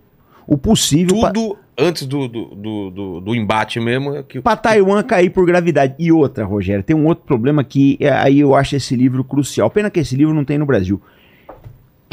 o 0.45 0.55
possível 0.57 1.19
pra- 1.19 1.31
Tudo 1.31 1.57
antes 1.81 2.05
do, 2.05 2.27
do, 2.27 2.45
do, 2.55 2.89
do- 2.91 3.21
do 3.21 3.35
embate 3.35 3.79
mesmo. 3.79 4.15
é 4.15 4.23
Que... 4.23 4.39
pra 4.41 4.55
Taiwan 4.55 5.01
cair 5.03 5.29
por 5.29 5.45
gravidade. 5.45 5.95
E 5.99 6.11
outra, 6.11 6.45
Rogério, 6.45 6.83
tem 6.83 6.95
um 6.95 7.05
outro 7.05 7.25
problema 7.25 7.63
que 7.63 7.97
é, 7.99 8.09
aí 8.11 8.39
eu 8.39 8.55
acho 8.55 8.75
esse 8.75 8.95
livro 8.95 9.23
crucial. 9.23 9.69
Pena 9.69 9.89
que 9.89 9.99
esse 9.99 10.15
livro 10.15 10.33
não 10.33 10.45
tem 10.45 10.57
no 10.57 10.65
Brasil. 10.65 11.01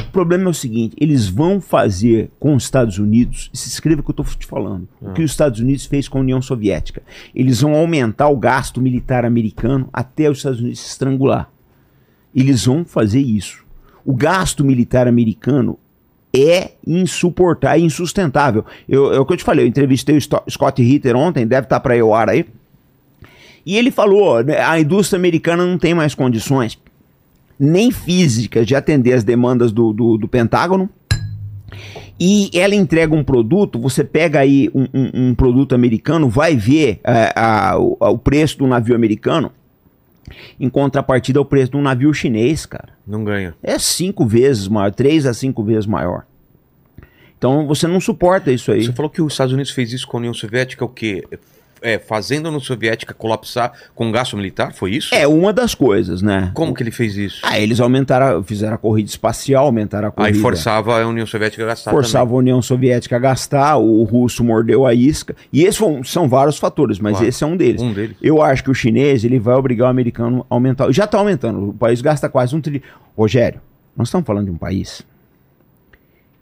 O 0.01 0.11
problema 0.11 0.45
é 0.45 0.49
o 0.49 0.55
seguinte: 0.55 0.97
eles 0.99 1.29
vão 1.29 1.61
fazer 1.61 2.31
com 2.41 2.55
os 2.55 2.63
Estados 2.65 2.99
Unidos, 2.99 3.51
se 3.53 3.69
escreva 3.69 4.01
o 4.01 4.05
que 4.05 4.11
eu 4.11 4.23
estou 4.23 4.25
te 4.25 4.47
falando, 4.47 4.89
o 5.03 5.13
que 5.13 5.23
os 5.23 5.31
Estados 5.31 5.61
Unidos 5.61 5.85
fez 5.87 6.09
com 6.09 6.19
a 6.19 6.21
União 6.23 6.41
Soviética. 6.41 7.03
Eles 7.35 7.61
vão 7.61 7.75
aumentar 7.75 8.29
o 8.29 8.37
gasto 8.37 8.81
militar 8.81 9.25
americano 9.25 9.89
até 9.93 10.31
os 10.31 10.39
Estados 10.39 10.61
Unidos 10.61 10.81
se 10.81 10.89
estrangular. 10.89 11.51
Eles 12.35 12.65
vão 12.65 12.85
fazer 12.85 13.21
isso. 13.21 13.65
O 14.05 14.15
gasto 14.15 14.65
militar 14.65 15.07
americano 15.07 15.79
é 16.35 16.73
insuportável, 16.87 17.77
é 17.83 17.85
insustentável. 17.85 18.65
Eu, 18.89 19.13
é 19.13 19.19
o 19.21 19.25
que 19.27 19.33
eu 19.33 19.37
te 19.37 19.45
falei, 19.45 19.65
eu 19.65 19.69
entrevistei 19.69 20.17
o 20.17 20.51
Scott 20.51 20.83
Ritter 20.83 21.17
ontem, 21.17 21.47
deve 21.47 21.65
estar 21.67 21.81
para 21.81 21.97
eu 21.97 22.15
ar 22.15 22.29
aí. 22.29 22.45
E 23.65 23.77
ele 23.77 23.91
falou: 23.91 24.43
né, 24.43 24.61
a 24.61 24.79
indústria 24.81 25.19
americana 25.19 25.65
não 25.67 25.79
tem 25.79 25.95
mais 25.95 26.15
condições, 26.15 26.79
nem 27.59 27.91
físicas, 27.91 28.67
de 28.67 28.75
atender 28.75 29.13
as 29.15 29.25
demandas 29.25 29.73
do, 29.73 29.93
do, 29.93 30.17
do 30.17 30.29
Pentágono, 30.29 30.89
E 32.21 32.51
ela 32.53 32.75
entrega 32.75 33.15
um 33.15 33.23
produto, 33.23 33.79
você 33.79 34.03
pega 34.03 34.41
aí 34.41 34.69
um, 34.75 34.87
um- 34.93 35.11
um 35.31 35.35
produto 35.35 35.73
americano, 35.75 36.29
vai 36.29 36.57
ver 36.57 36.99
é, 37.05 37.33
a- 37.37 37.77
o, 37.79 37.97
o 38.01 38.19
preço 38.19 38.59
do 38.59 38.67
navio 38.67 38.95
americano, 38.95 39.53
em 40.59 40.69
contrapartida 40.69 41.39
ao 41.39 41.45
preço 41.45 41.73
de 41.73 41.77
um 41.77 41.83
navio 41.83 42.13
chinês, 42.13 42.67
cara. 42.67 42.91
Não 43.07 43.25
ganha. 43.25 43.55
É 43.63 43.79
cinco 43.79 44.27
vezes 44.27 44.69
maior, 44.69 44.93
três 44.93 45.27
a 45.27 45.35
cinco 45.35 45.63
vezes 45.63 45.87
maior. 45.87 46.25
Então 47.37 47.67
você 47.67 47.87
não 47.87 48.01
suporta 48.01 48.51
isso 48.51 48.73
aí. 48.73 48.85
Você 48.85 48.93
falou 48.93 49.11
que 49.11 49.23
os 49.23 49.33
Estados 49.33 49.53
Unidos 49.53 49.73
fez 49.73 49.93
isso 49.93 50.07
com 50.07 50.17
a 50.17 50.21
União 50.21 50.35
Soviética, 50.35 50.85
o 50.85 50.89
quê? 50.89 51.25
É, 51.83 51.99
fazendo 51.99 52.47
a 52.47 52.49
União 52.49 52.61
Soviética 52.61 53.15
colapsar 53.15 53.73
com 53.95 54.11
gasto 54.11 54.37
militar? 54.37 54.73
Foi 54.73 54.93
isso? 54.93 55.15
É 55.15 55.27
uma 55.27 55.53
das 55.53 55.75
coisas, 55.75 56.23
né? 56.23 56.51
Como 56.55 56.75
que 56.75 56.83
ele 56.83 56.91
fez 56.91 57.17
isso? 57.17 57.41
Ah, 57.45 57.59
eles 57.61 57.81
aumentaram, 57.81 58.43
fizeram 58.43 58.75
a 58.75 58.79
corrida 58.79 59.09
espacial, 59.09 59.67
aumentaram 59.67 60.09
a 60.09 60.11
corrida. 60.11 60.37
Aí 60.37 60.41
forçava 60.43 61.01
a 61.01 61.07
União 61.07 61.27
Soviética 61.27 61.63
a 61.63 61.67
gastar 61.67 61.91
forçava 61.91 62.33
a 62.33 62.37
União 62.37 62.61
Soviética 62.63 63.17
a 63.17 63.19
gastar, 63.19 63.77
o 63.77 64.03
russo 64.05 64.43
mordeu 64.43 64.87
a 64.87 64.95
isca. 64.95 65.35
E 65.53 65.63
esses 65.65 65.81
são 66.05 66.29
vários 66.29 66.59
fatores, 66.59 66.99
mas 66.99 67.13
Claro. 67.13 67.27
esse 67.29 67.45
é 67.45 67.47
um 67.47 67.57
deles. 67.57 67.77
também. 67.81 67.93
Um 67.93 67.95
deles. 67.95 68.17
Eu 68.23 68.43
acho 68.43 68.65
que 68.65 68.71
o 68.71 68.75
chinês 68.75 69.25
ele 69.25 69.39
vai 69.39 69.55
obrigar 69.55 69.87
o 69.87 69.91
americano 69.91 70.45
a 70.49 70.55
aumentar. 70.55 70.91
Já 70.93 71.05
está 71.05 71.19
aumentando. 71.19 71.71
O 71.71 71.75
país 71.75 72.01
gasta 72.01 72.29
quase 72.29 72.55
um 72.57 72.61
trilhão. 72.61 72.83
Rogério, 73.17 73.61
nós 73.97 74.09
estamos 74.09 74.27
falando 74.27 74.47
de 74.47 74.51
um 74.53 74.57
país 74.59 75.03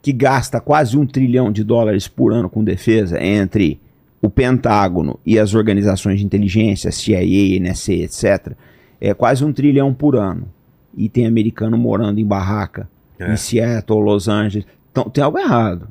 que 0.01 0.13
gasta 0.13 0.61
quase 0.61 0.97
um 0.97 1.05
trilhão 1.05 1.51
de 1.51 1.63
dólares 1.63 2.07
por 2.07 2.31
ano 2.31 2.49
com 2.49 2.63
defesa 2.63 3.21
entre 3.21 3.79
o 4.21 4.29
Pentágono 4.29 5.19
e 5.25 5.37
as 5.37 5.53
organizações 5.53 6.19
de 6.19 6.25
inteligência, 6.25 6.91
CIA, 6.91 7.59
NSA, 7.59 7.93
etc. 7.93 8.53
É 8.99 9.13
quase 9.13 9.43
um 9.45 9.53
trilhão 9.53 9.93
por 9.93 10.15
ano. 10.15 10.47
E 10.95 11.07
tem 11.07 11.25
americano 11.27 11.77
morando 11.77 12.19
em 12.19 12.25
barraca, 12.25 12.89
É. 13.19 13.31
em 13.31 13.37
Seattle, 13.37 13.99
Los 14.01 14.27
Angeles. 14.27 14.65
Então 14.91 15.09
tem 15.09 15.23
algo 15.23 15.37
errado. 15.37 15.87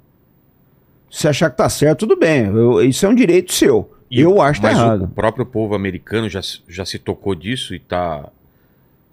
Se 1.11 1.21
você 1.23 1.29
achar 1.29 1.51
que 1.51 1.57
tá 1.57 1.69
certo, 1.69 2.01
tudo 2.01 2.19
bem. 2.19 2.47
Eu- 2.47 2.83
isso 2.83 3.07
é 3.07 3.09
um 3.09 3.15
direito 3.15 3.53
seu. 3.53 3.91
E- 4.11 4.21
eu 4.21 4.41
acho 4.41 4.61
que 4.61 4.67
tá 4.67 4.73
errado. 4.73 5.05
O 5.05 5.09
próprio 5.09 5.47
povo 5.47 5.75
americano 5.75 6.29
já, 6.29 6.43
se- 6.43 6.61
já 6.69 6.85
se 6.85 6.99
tocou 6.99 7.35
disso 7.35 7.75
e 7.75 7.79
tá, 7.79 8.29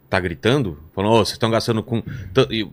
tá 0.09 0.19
gritando? 0.19 0.79
Falando, 0.95 1.11
"Ô, 1.13 1.17
vocês 1.17 1.33
estão 1.33 1.49
gastando 1.51 1.83
com. 1.83 2.01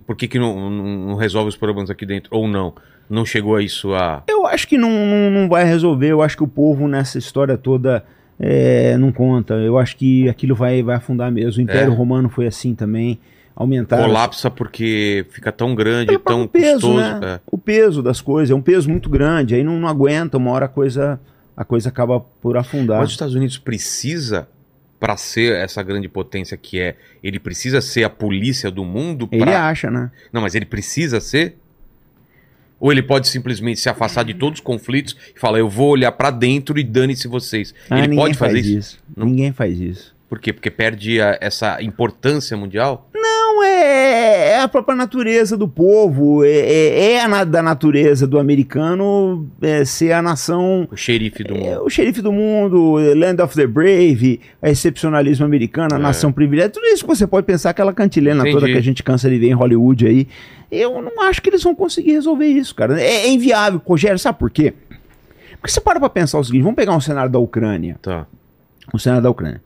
Por 0.07 0.17
que, 0.17 0.27
que 0.27 0.39
não, 0.39 0.71
não, 0.71 0.99
não 1.09 1.15
resolve 1.17 1.51
os 1.51 1.57
problemas 1.57 1.91
aqui 1.91 2.07
dentro? 2.07 2.31
Ou 2.35 2.49
não? 2.49 2.75
Não 3.11 3.27
chegou 3.27 3.57
a 3.57 3.63
isso 3.63 3.93
a. 3.93 4.23
Eu 4.29 4.47
acho 4.47 4.69
que 4.69 4.79
não, 4.79 4.89
não, 5.05 5.31
não 5.31 5.49
vai 5.49 5.65
resolver. 5.65 6.07
Eu 6.09 6.23
acho 6.23 6.37
que 6.37 6.45
o 6.45 6.49
povo 6.49 6.87
nessa 6.87 7.19
história 7.19 7.59
toda 7.59 8.05
é, 8.39 8.97
não 8.97 9.11
conta. 9.11 9.55
Eu 9.55 9.77
acho 9.79 9.97
que 9.97 10.29
aquilo 10.29 10.55
vai, 10.55 10.81
vai 10.83 10.95
afundar 10.97 11.31
mesmo. 11.33 11.61
O 11.61 11.63
Império 11.65 11.93
É. 11.93 11.97
Romano 11.97 12.29
foi 12.29 12.47
assim 12.47 12.75
também. 12.75 13.19
Aumentaram. 13.57 14.05
Colapsa 14.05 14.49
porque 14.51 15.27
fica 15.31 15.51
tão 15.53 15.75
grande, 15.75 16.13
tão 16.19 16.47
próprio 16.47 16.49
peso, 16.49 16.73
custoso. 16.87 16.97
né? 16.97 17.21
é. 17.23 17.41
O 17.51 17.59
peso 17.59 18.03
das 18.03 18.21
coisas. 18.21 18.51
É 18.51 18.55
um 18.55 18.63
peso 18.63 18.89
muito 18.89 19.11
grande. 19.11 19.55
Aí 19.57 19.65
não, 19.65 19.79
não 19.79 19.89
aguenta. 19.89 20.39
Uma 20.39 20.53
hora 20.53 20.67
a 20.67 20.69
coisa, 20.69 21.21
a 21.57 21.65
coisa 21.65 21.89
acaba 21.89 22.21
por 22.21 22.57
afundar. 22.57 22.99
Mas 23.01 23.09
os 23.09 23.15
Estados 23.15 23.35
Unidos 23.35 23.59
precisa, 23.59 24.49
para 25.01 25.17
ser 25.17 25.57
essa 25.57 25.83
grande 25.83 26.09
potência 26.09 26.57
que 26.57 26.79
é, 26.79 26.95
ele 27.23 27.39
precisa 27.41 27.81
ser 27.81 28.05
a 28.05 28.09
polícia 28.11 28.71
do 28.71 28.85
mundo? 28.85 29.29
Ele 29.33 29.45
pra- 29.45 29.69
acha, 29.69 29.91
né? 29.91 30.11
Não, 30.33 30.41
mas 30.41 30.55
ele 30.55 30.65
precisa 30.65 31.21
ser? 31.21 31.57
Ou 32.81 32.91
ele 32.91 33.03
pode 33.03 33.29
simplesmente 33.29 33.79
se 33.79 33.89
afastar 33.91 34.25
de 34.25 34.33
todos 34.35 34.59
os 34.59 34.65
conflitos 34.65 35.15
e 35.37 35.39
falar, 35.39 35.59
eu 35.59 35.69
vou 35.69 35.91
olhar 35.91 36.11
pra 36.13 36.31
dentro 36.31 36.79
e 36.79 36.83
dane-se 36.83 37.29
vocês. 37.29 37.75
Ah, 37.91 38.03
ele 38.03 38.17
pode 38.17 38.35
fazer 38.35 38.55
faz 38.55 38.67
isso? 38.67 38.99
Não. 39.15 39.27
Ninguém 39.27 39.53
faz 39.53 39.79
isso. 39.79 40.17
Por 40.29 40.39
quê? 40.41 40.53
Porque 40.53 40.71
perde 40.71 41.21
a- 41.21 41.37
essa 41.41 41.83
importância 41.83 42.57
mundial? 42.57 43.11
Não, 43.15 43.21
é, 43.63 44.51
é 44.53 44.61
a 44.61 44.69
própria 44.69 44.95
natureza 44.97 45.57
do 45.57 45.67
povo. 45.69 46.45
É, 46.45 46.49
é, 46.51 47.13
é 47.15 47.25
a 47.25 47.45
da 47.45 47.63
natureza 47.63 48.27
do 48.27 48.39
americano 48.39 49.47
é, 49.61 49.85
ser 49.85 50.13
a 50.13 50.21
nação 50.23 50.87
O 50.91 50.97
xerife 50.97 51.43
do 51.45 51.55
É, 51.55 51.59
mundo. 51.59 51.85
o 51.85 51.91
xerife 51.91 52.21
do 52.23 52.33
mundo, 52.33 52.95
Land 53.17 53.43
of 53.43 53.55
the 53.55 53.67
Brave, 53.67 54.41
excepcionalismo 54.63 55.45
americano, 55.45 55.95
a 55.95 55.99
nação 55.99 56.33
privilegiada, 56.33 56.73
tudo 56.73 56.87
isso 56.87 57.03
que 57.05 57.09
você 57.09 57.27
pode 57.27 57.47
pensar, 57.47 57.71
aquela 57.71 57.93
cantilena 57.93 58.41
Entendi. 58.41 58.55
toda 58.57 58.67
que 58.67 58.79
a 58.79 58.83
gente 58.83 59.03
cansa 59.03 59.29
de 59.29 59.39
ver 59.39 59.49
em 59.49 59.55
Hollywood 59.55 60.07
aí. 60.07 60.29
Eu 60.71 61.03
não 61.03 61.23
acho 61.23 61.43
que 61.43 61.51
eles 61.51 61.63
vão 61.63 61.75
conseguir 61.75 62.13
resolver 62.13 62.47
isso, 62.47 62.75
cara. 62.75 63.01
É, 63.01 63.27
é 63.27 63.29
inviável. 63.31 63.81
Rogério, 63.85 64.19
sabe 64.19 64.39
por 64.39 64.51
quê? 64.51 64.73
Porque 65.61 65.73
você 65.73 65.81
para 65.81 65.99
pra 65.99 66.09
pensar 66.09 66.39
o 66.39 66.45
seguinte: 66.45 66.63
vamos 66.63 66.77
pegar 66.77 66.95
um 66.95 67.01
cenário 67.01 67.31
da 67.31 67.39
Ucrânia. 67.39 67.97
Tá. 68.01 68.27
O 68.93 68.99
cenário 68.99 69.23
da 69.23 69.31
Ucrânia. 69.31 69.61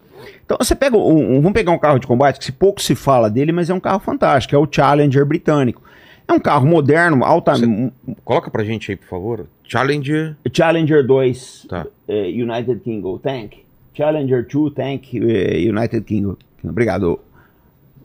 Então 0.44 0.56
você 0.60 0.74
pega 0.74 0.96
um, 0.96 1.36
um- 1.36 1.40
Vamos 1.40 1.52
pegar 1.52 1.72
um 1.72 1.78
carro 1.78 1.98
de 1.98 2.06
combate 2.06 2.38
que 2.38 2.44
se 2.44 2.52
pouco 2.52 2.80
se 2.80 2.94
fala 2.94 3.28
dele, 3.30 3.52
mas 3.52 3.70
é 3.70 3.74
um 3.74 3.80
carro 3.80 4.00
fantástico, 4.00 4.54
é 4.54 4.58
o 4.58 4.68
Challenger 4.70 5.24
britânico. 5.26 5.82
É 6.26 6.32
um 6.32 6.40
carro 6.40 6.66
moderno, 6.66 7.24
alta. 7.24 7.52
Você- 7.54 7.92
Coloca 8.24 8.50
pra 8.50 8.64
gente 8.64 8.90
aí, 8.90 8.96
por 8.96 9.06
favor. 9.08 9.46
Challenger. 9.64 10.36
Challenger 10.52 11.06
2 11.06 11.66
Tá. 11.68 11.86
eh, 12.08 12.28
United 12.28 12.80
Kingdom 12.80 13.18
Tank. 13.18 13.58
Challenger 13.92 14.46
2 14.46 14.72
Tank 14.74 15.14
eh, 15.16 15.68
United 15.68 16.00
Kingdom. 16.02 16.36
Obrigado, 16.64 17.20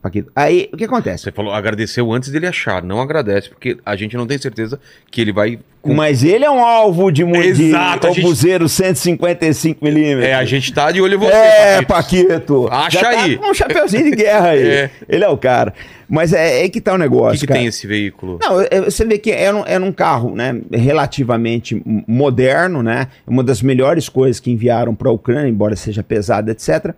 Paquito. 0.02 0.32
Aí, 0.34 0.70
o 0.72 0.78
que 0.78 0.86
acontece? 0.86 1.26
Você 1.26 1.32
falou, 1.32 1.54
agradeceu 1.54 2.10
antes 2.14 2.30
dele 2.32 2.48
achar. 2.48 2.82
Não 2.82 3.02
agradece, 3.02 3.50
porque 3.50 3.78
a 3.86 3.96
gente 3.98 4.16
não 4.16 4.26
tem 4.26 4.38
certeza 4.38 4.80
que 5.12 5.20
ele 5.20 5.34
vai. 5.34 5.60
Mas 5.86 6.24
ele 6.24 6.46
é 6.46 6.50
um 6.50 6.64
alvo 6.64 7.12
de, 7.12 7.24
de 7.26 7.64
Exato, 7.64 8.08
a 8.08 8.10
gente- 8.12 8.26
obuseiro 8.26 8.66
155mm. 8.66 10.22
É, 10.22 10.34
a 10.36 10.46
gente 10.46 10.74
tá 10.74 10.92
de 10.92 11.02
olho 11.02 11.16
em 11.16 11.18
você. 11.18 11.34
É, 11.34 11.82
Paquito. 11.82 12.28
Paquito. 12.30 12.68
Acha 12.72 13.00
tá 13.02 13.10
aí. 13.10 13.38
um 13.42 13.54
chapeuzinho 13.54 14.06
de 14.06 14.12
guerra 14.16 14.50
aí. 14.50 14.60
É. 14.70 14.90
Ele 15.08 15.24
é 15.24 15.28
o 15.30 15.38
cara. 15.38 15.74
Mas 16.08 16.32
é, 16.34 16.64
é 16.66 16.70
que 16.70 16.80
tá 16.82 16.94
o 16.94 16.96
O 16.96 16.98
negócio, 16.98 17.34
que, 17.34 17.42
que 17.42 17.48
cara. 17.48 17.60
tem 17.60 17.68
esse 17.68 17.86
veículo? 17.88 18.40
Não, 18.42 18.62
é- 18.62 18.82
você 18.82 19.06
vê 19.06 19.18
que 19.18 19.32
era 19.32 19.56
um, 19.56 19.64
era 19.66 19.84
um 19.84 19.92
carro 19.92 20.34
né, 20.36 20.60
relativamente 20.72 21.82
moderno, 22.08 22.82
né? 22.84 23.08
Uma 23.28 23.44
das 23.44 23.62
melhores 23.62 24.08
coisas 24.10 24.40
que 24.40 24.52
enviaram 24.52 24.96
para 24.96 25.10
a 25.10 25.12
Ucrânia, 25.12 25.50
embora 25.50 25.76
seja 25.76 26.04
pesado, 26.04 26.50
etc. 26.52 26.94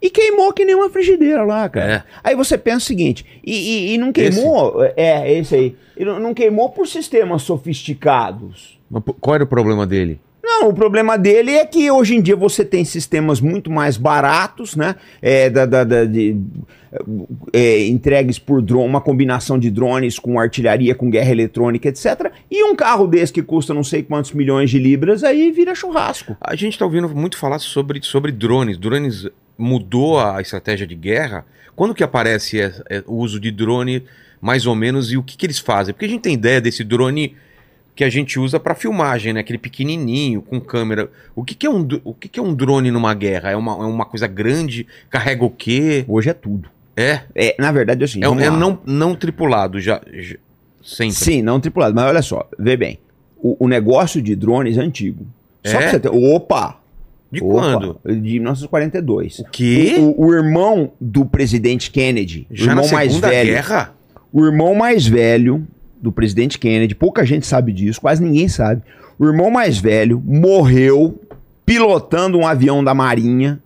E 0.00 0.10
queimou 0.10 0.52
que 0.52 0.64
nem 0.64 0.74
uma 0.74 0.88
frigideira 0.90 1.42
lá, 1.44 1.68
cara. 1.68 1.92
É. 1.92 2.02
Aí 2.22 2.34
você 2.36 2.56
pensa 2.56 2.78
o 2.78 2.80
seguinte, 2.80 3.24
e, 3.44 3.52
e- 3.52 3.94
e 3.94 3.98
não 3.98 4.12
queimou, 4.12 4.82
é, 4.96 5.32
esse 5.32 5.54
aí, 5.54 5.76
e 5.96 6.04
não, 6.04 6.20
não 6.20 6.32
queimou 6.34 6.70
por 6.70 6.86
sistemas 6.86 7.42
sofisticados. 7.42 8.78
Mas 8.90 9.02
Qual 9.20 9.34
era 9.34 9.44
o 9.44 9.46
problema 9.46 9.86
dele? 9.86 10.20
Não, 10.50 10.68
o 10.70 10.72
problema 10.72 11.18
dele 11.18 11.52
é 11.52 11.66
que 11.66 11.90
hoje 11.90 12.16
em 12.16 12.22
dia 12.22 12.34
você 12.34 12.64
tem 12.64 12.82
sistemas 12.84 13.38
muito 13.40 13.70
mais 13.70 13.96
baratos, 13.98 14.74
né? 14.74 14.96
É, 15.20 15.50
da, 15.50 15.66
da- 15.66 15.84
da- 15.84 16.04
de, 16.06 16.36
é, 17.52 17.86
entregues 17.86 18.38
por 18.38 18.62
drone, 18.62 18.88
uma 18.88 19.00
combinação 19.00 19.58
de 19.58 19.70
drones 19.70 20.18
com 20.18 20.40
artilharia, 20.40 20.94
com 20.94 21.10
guerra 21.10 21.30
eletrônica, 21.30 21.88
etc. 21.88 22.32
E 22.50 22.64
um 22.64 22.74
carro 22.74 23.06
desse 23.06 23.32
que 23.32 23.42
custa 23.42 23.74
não 23.74 23.84
sei 23.84 24.02
quantos 24.02 24.32
milhões 24.32 24.70
de 24.70 24.78
libras, 24.78 25.22
aí 25.22 25.50
vira 25.52 25.74
churrasco. 25.74 26.34
A 26.40 26.56
gente 26.56 26.78
tá 26.78 26.84
ouvindo 26.86 27.08
muito 27.10 27.36
falar 27.36 27.58
sobre, 27.58 28.00
sobre 28.02 28.32
drones. 28.32 28.78
Drones 28.78 29.26
mudou 29.56 30.18
a 30.18 30.40
estratégia 30.40 30.86
de 30.86 30.94
guerra. 30.94 31.44
Quando 31.76 31.94
que 31.94 32.02
aparece 32.02 32.60
é, 32.60 32.72
é, 32.88 33.02
o 33.06 33.16
uso 33.16 33.38
de 33.38 33.50
drone, 33.50 34.02
mais 34.40 34.66
ou 34.66 34.74
menos, 34.74 35.12
e 35.12 35.16
o 35.18 35.22
que, 35.22 35.36
que 35.36 35.44
eles 35.46 35.58
fazem? 35.58 35.92
Porque 35.92 36.06
a 36.06 36.08
gente 36.08 36.22
tem 36.22 36.34
ideia 36.34 36.60
desse 36.60 36.82
drone 36.82 37.36
que 37.98 38.04
a 38.04 38.08
gente 38.08 38.38
usa 38.38 38.60
para 38.60 38.76
filmagem, 38.76 39.32
né? 39.32 39.40
Aquele 39.40 39.58
pequenininho, 39.58 40.40
com 40.40 40.60
câmera. 40.60 41.10
O 41.34 41.42
que, 41.42 41.52
que, 41.52 41.66
é, 41.66 41.70
um, 41.70 41.84
o 42.04 42.14
que, 42.14 42.28
que 42.28 42.38
é 42.38 42.42
um 42.42 42.54
drone 42.54 42.92
numa 42.92 43.12
guerra? 43.12 43.50
É 43.50 43.56
uma, 43.56 43.72
é 43.72 43.86
uma 43.86 44.04
coisa 44.04 44.28
grande? 44.28 44.86
Carrega 45.10 45.44
o 45.44 45.50
quê? 45.50 46.04
Hoje 46.06 46.30
é 46.30 46.32
tudo. 46.32 46.68
É? 46.96 47.22
É, 47.34 47.56
na 47.58 47.72
verdade, 47.72 48.02
é 48.02 48.04
assim. 48.04 48.22
É, 48.22 48.28
um- 48.28 48.38
é 48.38 48.48
não, 48.50 48.78
não 48.86 49.16
tripulado, 49.16 49.80
já, 49.80 50.00
já- 50.12 50.36
sempre. 50.80 51.16
Sim, 51.16 51.42
não 51.42 51.58
tripulado. 51.58 51.92
Mas 51.92 52.04
olha 52.04 52.22
só, 52.22 52.48
vê 52.56 52.76
bem. 52.76 53.00
O, 53.36 53.64
o 53.64 53.68
negócio 53.68 54.22
de 54.22 54.36
drones 54.36 54.78
é 54.78 54.80
antigo. 54.80 55.26
Só 55.66 55.78
É? 55.78 55.80
pra 55.80 55.90
você 55.90 55.98
ter. 55.98 56.08
Opa! 56.10 56.78
De 57.32 57.42
opa, 57.42 57.52
quando? 57.52 58.00
De 58.04 58.38
1942. 58.38 59.40
O 59.40 59.44
quê? 59.50 59.96
O, 59.98 60.26
o 60.26 60.32
irmão 60.32 60.92
do 61.00 61.24
presidente 61.26 61.90
Kennedy, 61.90 62.46
o 62.48 62.54
Já 62.54 62.66
na 62.76 62.82
irmão 62.82 62.92
mais 62.92 63.10
Segunda 63.12 63.28
velho, 63.28 63.50
Guerra? 63.54 63.92
o 64.32 64.46
irmão 64.46 64.74
mais 64.76 65.04
velho 65.04 65.66
do 66.00 66.12
presidente 66.12 66.58
Kennedy, 66.58 66.94
pouca 66.94 67.24
gente 67.24 67.46
sabe 67.46 67.72
disso, 67.72 68.00
quase 68.00 68.22
ninguém 68.22 68.48
sabe. 68.48 68.82
O 69.18 69.26
irmão 69.26 69.50
mais 69.50 69.78
velho 69.78 70.22
morreu 70.24 71.20
pilotando 71.66 72.38
um 72.38 72.46
avião 72.46 72.82
da 72.82 72.94
Marinha 72.94 73.60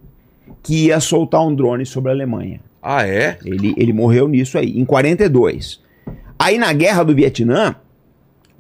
que 0.63 0.87
ia 0.87 1.01
soltar 1.01 1.45
um 1.47 1.55
drone 1.55 1.85
sobre 1.85 2.11
a 2.11 2.15
Alemanha. 2.15 2.61
Ah, 2.83 3.07
é? 3.07 3.39
Ele, 3.45 3.75
ele 3.77 3.93
morreu 3.93 4.27
nisso 4.27 4.59
aí, 4.59 4.79
em 4.79 4.85
42. 4.85 5.81
Aí 6.39 6.59
na 6.59 6.73
guerra 6.73 7.05
do 7.05 7.15
Vietnã, 7.15 7.77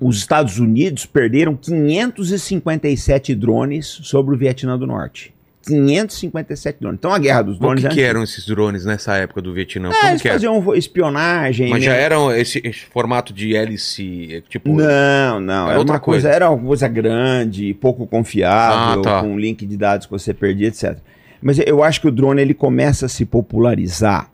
os 0.01 0.17
Estados 0.17 0.59
Unidos 0.59 1.07
perderam 1.07 1.57
557 1.57 3.35
drones 3.35 3.87
sobre 3.87 4.35
o 4.35 4.39
Vietnã 4.39 4.79
do 4.79 4.87
Norte. 4.87 5.32
557 5.63 6.79
drones. 6.81 6.99
Então 6.99 7.13
a 7.13 7.19
guerra 7.19 7.43
dos 7.43 7.57
O 7.57 7.61
drones 7.61 7.83
que, 7.83 7.87
é 7.87 7.91
que 7.91 8.01
eram 8.03 8.23
esses 8.23 8.47
drones 8.47 8.85
nessa 8.85 9.15
época 9.17 9.41
do 9.41 9.53
Vietnã? 9.53 9.91
Ah, 9.91 9.95
Como 9.95 10.11
eles 10.11 10.23
faziam 10.23 10.75
espionagem. 10.75 11.71
Mas 11.71 11.81
né? 11.81 11.87
já 11.87 11.95
eram 11.95 12.31
esse, 12.35 12.61
esse 12.65 12.81
formato 12.87 13.33
de 13.33 13.55
hélice, 13.55 14.29
é, 14.35 14.41
tipo... 14.43 14.71
Não, 14.75 15.41
não. 15.41 15.63
Era 15.65 15.71
Era 15.71 15.79
outra 15.79 15.95
uma 15.95 16.01
coisa, 16.01 16.23
coisa. 16.29 16.37
era 16.37 16.51
uma 16.51 16.67
coisa 16.67 16.89
grande, 16.89 17.75
pouco 17.75 18.07
confiável, 18.07 19.01
Ah, 19.01 19.03
tá. 19.03 19.21
com 19.23 19.39
link 19.39 19.65
de 19.67 19.77
dados 19.77 20.07
que 20.07 20.13
você 20.13 20.35
perdia, 20.35 20.69
etc. 20.69 20.99
Mas 21.41 21.59
eu 21.59 21.83
acho 21.83 22.01
que 22.01 22.09
o 22.09 22.13
drone 22.13 22.41
ele 22.43 22.55
começa 22.55 23.07
a 23.07 23.09
se 23.09 23.25
popularizar 23.25 24.31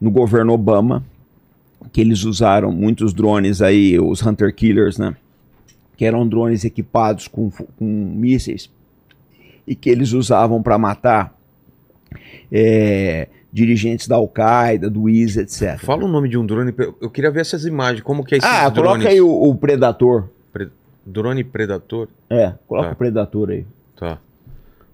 no 0.00 0.10
governo 0.10 0.52
Obama. 0.52 1.04
que 1.92 2.00
eles 2.00 2.24
usaram 2.24 2.70
muitos 2.72 3.12
drones 3.12 3.60
aí, 3.60 3.98
os 3.98 4.24
Hunter 4.24 4.54
Killers, 4.54 4.98
né? 4.98 5.14
Que 5.96 6.04
eram 6.04 6.26
drones 6.26 6.64
equipados 6.64 7.26
com, 7.28 7.50
com 7.50 7.84
mísseis 8.16 8.70
e 9.66 9.74
que 9.74 9.88
eles 9.90 10.12
usavam 10.12 10.62
para 10.62 10.76
matar 10.78 11.36
é, 12.50 13.28
dirigentes 13.52 14.08
da 14.08 14.16
Al-Qaeda, 14.16 14.88
do 14.90 15.08
IS, 15.08 15.36
etc. 15.36 15.78
Fala 15.78 16.04
o 16.04 16.08
nome 16.08 16.28
de 16.28 16.36
um 16.38 16.44
drone. 16.46 16.74
Eu 17.00 17.10
queria 17.10 17.30
ver 17.30 17.40
essas 17.40 17.64
imagens. 17.64 18.02
Como 18.02 18.24
que 18.24 18.34
é 18.34 18.38
esses 18.38 18.48
ah, 18.50 18.68
drones? 18.68 18.92
coloca 19.04 19.08
aí 19.08 19.20
o, 19.20 19.28
o 19.30 19.54
Predator. 19.54 20.28
Pre- 20.52 20.68
Drone 21.04 21.42
Predator? 21.44 22.08
É, 22.30 22.54
coloca 22.66 22.88
Tá. 22.88 22.92
o 22.94 22.96
Predator 22.96 23.50
aí. 23.50 23.66
Tá. 23.96 24.18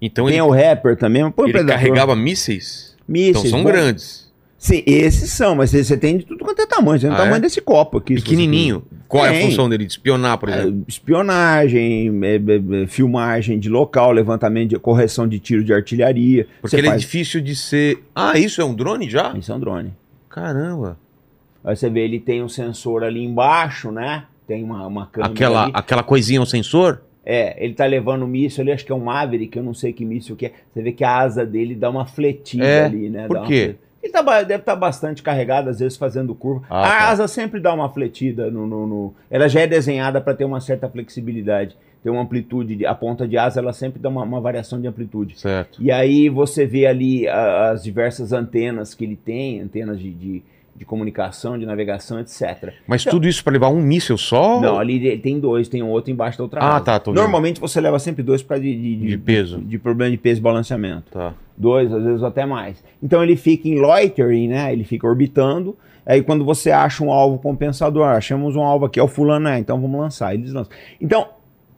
Então 0.01 0.27
Tem 0.27 0.35
ele, 0.35 0.43
o 0.43 0.51
Rapper 0.51 0.97
também, 0.97 1.29
põe 1.31 1.47
o 1.47 1.49
ele 1.49 1.53
Predator. 1.55 1.81
carregava 1.81 2.15
mísseis? 2.15 2.97
mísseis. 3.07 3.37
então 3.39 3.51
são 3.51 3.63
bom. 3.65 3.71
grandes. 3.71 4.28
Sim, 4.59 4.83
esses 4.85 5.31
são, 5.31 5.55
mas 5.55 5.71
você 5.71 5.97
tem 5.97 6.19
de 6.19 6.27
tudo 6.27 6.45
quanto 6.45 6.61
é 6.61 6.67
tamanho. 6.67 6.99
Você 6.99 7.07
tem 7.07 7.11
o 7.11 7.19
Ah, 7.19 7.21
é? 7.21 7.25
tamanho 7.25 7.41
desse 7.43 7.61
copo 7.61 7.99
aqui. 7.99 8.17
Pequenininho. 8.17 8.83
Qual 9.07 9.25
é 9.25 9.29
a 9.29 9.33
Tem. 9.33 9.49
função 9.49 9.69
dele? 9.69 9.87
De 9.87 9.93
espionar, 9.93 10.37
por 10.37 10.49
quiser. 10.49 10.63
exemplo? 10.63 10.81
É, 10.81 10.91
espionagem, 10.91 12.11
é, 12.25 12.35
é, 12.37 12.83
é, 12.83 12.87
filmagem 12.89 13.59
de 13.59 13.69
local, 13.69 14.11
levantamento 14.13 14.71
de 14.71 14.79
correção 14.79 15.29
de 15.29 15.39
tiro 15.39 15.63
de 15.63 15.73
artilharia. 15.73 16.47
Porque 16.61 16.69
Você 16.71 16.77
ele 16.79 16.89
é 16.89 16.91
faz... 16.91 17.03
difícil 17.03 17.41
de 17.41 17.55
ser. 17.55 18.03
Ah, 18.15 18.37
isso 18.39 18.61
é 18.61 18.65
um 18.65 18.75
drone 18.75 19.09
já? 19.09 19.33
Isso 19.39 19.51
é 19.53 19.55
um 19.55 19.61
drone. 19.61 19.93
Caramba. 20.29 20.99
Aí 21.65 21.77
você 21.77 21.89
vê, 21.89 22.01
ele 22.01 22.19
tem 22.21 22.43
um 22.43 22.49
sensor 22.49 23.03
ali 23.05 23.23
embaixo, 23.25 23.91
né? 23.93 24.25
Tem 24.47 24.63
uma, 24.65 24.87
uma 24.87 25.07
câmera 25.07 25.33
Aquela, 25.33 25.63
ali. 25.65 25.73
aquela 25.75 26.03
coisinha, 26.03 26.41
um 26.41 26.47
sensor? 26.47 27.03
É, 27.25 27.63
ele 27.63 27.75
tá 27.75 27.85
levando 27.85 28.25
um 28.25 28.29
míssil 28.29 28.63
ali, 28.63 28.73
acho 28.73 28.87
que 28.87 28.93
é 28.93 28.95
um 28.95 29.05
Maverick, 29.05 29.57
eu 29.57 29.63
não 29.63 29.75
sei 29.75 29.93
que 29.93 30.05
míssil 30.05 30.35
que 30.35 30.47
é. 30.47 30.53
Você 30.73 30.81
vê 30.83 30.93
que 30.93 31.05
a 31.05 31.19
asa 31.19 31.45
dele 31.45 31.75
dá 31.75 31.91
uma 31.91 32.07
fletida 32.07 32.65
É, 32.65 32.85
ali, 32.87 33.11
né? 33.11 33.27
por 33.27 33.35
Dá 33.35 33.41
uma 33.43 33.49
quê? 33.49 33.65
fle- 33.65 33.88
Ele 34.03 34.13
tá 34.13 34.23
deve 34.43 34.63
estar 34.63 34.77
bastante 34.77 35.23
carregado, 35.23 35.71
às 35.71 35.81
vezes 35.81 35.97
fazendo 35.99 36.35
curva. 36.35 36.65
Ah, 36.71 36.81
a 36.87 36.89
tá. 36.89 37.09
asa 37.09 37.29
sempre 37.29 37.59
dá 37.61 37.73
uma 37.75 37.89
fletida 37.89 38.51
no. 38.51 38.67
no- 38.67 38.87
no- 38.87 39.15
Ela 39.31 39.49
já 39.49 39.61
é 39.61 39.67
desenhada 39.67 40.21
para 40.21 40.35
ter 40.35 40.45
uma 40.45 40.61
certa 40.61 40.89
flexibilidade. 40.89 41.77
Tem 42.03 42.13
uma 42.13 42.23
amplitude, 42.23 42.77
de- 42.77 42.87
a 42.87 42.95
ponta 42.95 43.27
de 43.27 43.37
asa 43.37 43.59
ela 43.59 43.73
sempre 43.73 43.99
dá 44.01 44.09
uma, 44.09 44.23
uma 44.23 44.41
variação 44.41 44.81
de 44.81 44.87
amplitude. 44.87 45.39
Certo. 45.39 45.83
E 45.83 45.91
aí 45.91 46.29
você 46.29 46.65
vê 46.65 46.87
ali 46.87 47.27
a- 47.27 47.71
as 47.71 47.83
diversas 47.83 48.33
antenas 48.33 48.95
que 48.95 49.05
ele 49.05 49.17
tem, 49.17 49.61
antenas 49.61 49.99
de, 49.99 50.13
de, 50.13 50.43
de 50.79 50.85
comunicação, 50.85 51.59
de 51.59 51.67
navegação, 51.67 52.21
etc. 52.21 52.73
Mas 52.87 53.05
tudo 53.05 53.27
isso 53.27 53.43
pra 53.43 53.53
levar 53.53 53.69
um 53.69 53.81
míssil 53.83 54.17
só? 54.17 54.61
Não, 54.61 54.79
ali 54.79 54.95
ele 55.05 55.19
tem 55.19 55.41
dois, 55.41 55.69
tem 55.69 55.83
um 55.83 55.89
outro 55.91 56.13
embaixo 56.13 56.39
da 56.39 56.45
outra 56.45 56.61
Ah, 56.61 56.77
asa. 56.77 56.85
tá, 56.85 56.99
tô 57.01 57.11
vendo. 57.11 57.21
Normalmente 57.21 57.61
você 57.61 57.81
leva 57.81 57.99
sempre 57.99 58.23
dois 58.23 58.43
por 58.43 58.51
causa 58.51 58.63
de, 58.63 58.75
de, 58.75 58.97
De 59.09 59.19
peso. 59.19 59.59
de 59.59 59.77
problema 59.79 60.11
de 60.13 60.17
peso 60.17 60.39
e 60.41 60.43
balanceamento. 60.43 61.11
Tá. 61.11 61.35
Dois, 61.57 61.93
às 61.93 62.05
vezes 62.05 62.23
até 62.23 62.47
mais. 62.47 62.83
Então 63.03 63.23
ele 63.23 63.35
fica 63.35 63.69
em 63.69 63.81
loitering, 63.81 64.47
né? 64.47 64.73
Ele 64.73 64.85
fica 64.85 65.05
orbitando. 65.07 65.77
Aí 66.07 66.23
quando 66.23 66.45
você 66.45 66.71
acha 66.71 67.03
um 67.03 67.11
alvo 67.11 67.39
compensador, 67.39 68.05
ah, 68.07 68.13
achamos 68.17 68.55
um 68.55 68.63
alvo 68.63 68.85
aqui, 68.87 69.01
é 69.01 69.03
o 69.03 69.09
fulano, 69.09 69.49
é, 69.49 69.59
então 69.59 69.81
vamos 69.81 70.01
lançar. 70.01 70.33
Eles 70.33 70.53
lançam. 70.53 70.73
Então, 71.01 71.27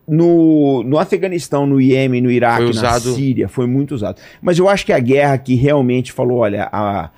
no, 0.06 0.82
no 0.82 0.98
Afeganistão, 0.98 1.66
no 1.66 1.80
Iêmen, 1.80 2.20
no 2.20 2.30
Iraque, 2.30 2.74
na 2.74 2.98
Síria, 3.00 3.48
foi 3.48 3.66
muito 3.66 3.94
usado. 3.94 4.20
Mas 4.42 4.58
eu 4.58 4.68
acho 4.68 4.84
que 4.84 4.92
a 4.92 4.98
guerra 4.98 5.38
que 5.38 5.54
realmente 5.54 6.12
falou, 6.12 6.38
olha, 6.38 6.68
a, 6.72 7.10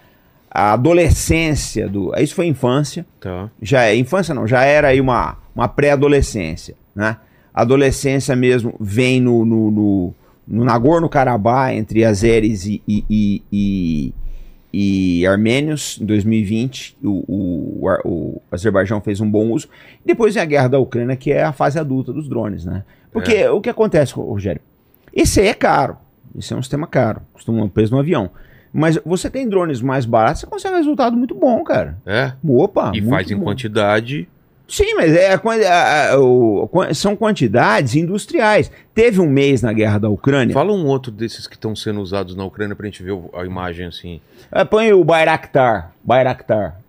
a 0.54 0.74
adolescência 0.74 1.88
do. 1.88 2.12
Isso 2.18 2.34
foi 2.34 2.46
infância 2.46 3.06
Tá. 3.18 3.50
já 3.60 3.84
é 3.84 3.96
infância 3.96 4.34
não, 4.34 4.46
já 4.46 4.62
era 4.62 4.88
aí 4.88 5.00
uma, 5.00 5.38
uma 5.56 5.66
pré-adolescência, 5.66 6.74
né? 6.94 7.16
Adolescência 7.54 8.36
mesmo 8.36 8.74
vem 8.78 9.20
no, 9.20 9.44
no, 9.44 9.70
no, 9.70 10.14
no 10.46 10.64
Nagorno-Karabakh, 10.64 11.74
entre 11.74 12.04
azeres 12.04 12.66
e, 12.66 12.82
e, 12.86 13.04
e, 13.08 13.42
e, 13.52 14.14
e 15.20 15.26
armênios, 15.26 15.98
em 16.00 16.04
2020, 16.04 16.96
o, 17.02 17.24
o, 17.28 17.88
o, 18.04 18.42
Azerbaijão 18.50 19.00
fez 19.00 19.20
um 19.20 19.30
bom 19.30 19.50
uso. 19.50 19.68
Depois 20.04 20.34
vem 20.34 20.42
a 20.42 20.46
guerra 20.46 20.68
da 20.68 20.78
Ucrânia, 20.78 21.16
que 21.16 21.30
é 21.30 21.42
a 21.42 21.52
fase 21.52 21.78
adulta 21.78 22.12
dos 22.12 22.28
drones, 22.28 22.64
né? 22.64 22.84
Porque 23.10 23.46
o 23.48 23.60
que 23.60 23.68
acontece, 23.68 24.14
Rogério? 24.14 24.60
Esse 25.12 25.40
aí 25.40 25.48
é 25.48 25.54
caro, 25.54 25.96
esse 26.38 26.52
é 26.54 26.56
um 26.56 26.62
sistema 26.62 26.86
caro, 26.86 27.20
custa 27.34 27.52
um 27.52 27.68
peso 27.68 27.92
no 27.92 28.00
avião. 28.00 28.30
Mas 28.72 28.98
você 29.04 29.28
tem 29.28 29.48
drones 29.48 29.80
mais 29.82 30.04
baratos, 30.06 30.40
você 30.40 30.46
consegue 30.46 30.74
um 30.74 30.78
resultado 30.78 31.16
muito 31.16 31.34
bom, 31.34 31.62
cara. 31.62 31.98
É? 32.06 32.32
Opa! 32.46 32.92
e 32.94 33.02
faz 33.02 33.30
em 33.30 33.36
bom. 33.36 33.44
quantidade. 33.44 34.26
Sim, 34.66 34.94
mas 34.94 35.12
é, 35.14 35.34
a 35.34 35.40
a- 35.68 36.12
a- 36.14 36.18
o- 36.18 36.66
são 36.94 37.14
quantidades 37.14 37.94
industriais. 37.94 38.70
Teve 38.94 39.20
um 39.20 39.28
mês 39.28 39.60
na 39.60 39.70
guerra 39.74 39.98
da 39.98 40.08
Ucrânia. 40.08 40.54
Fala 40.54 40.72
um 40.72 40.86
outro 40.86 41.12
desses 41.12 41.46
que 41.46 41.54
estão 41.56 41.76
sendo 41.76 42.00
usados 42.00 42.34
na 42.34 42.42
Ucrânia 42.44 42.74
pra 42.74 42.86
gente 42.86 43.02
ver 43.02 43.12
a 43.34 43.44
imagem 43.44 43.84
assim. 43.86 44.18
Ah, 44.50 44.64
Põe 44.64 44.90
o 44.94 45.04
Bayraktar. 45.04 45.92
Bayraktar. 46.02 46.80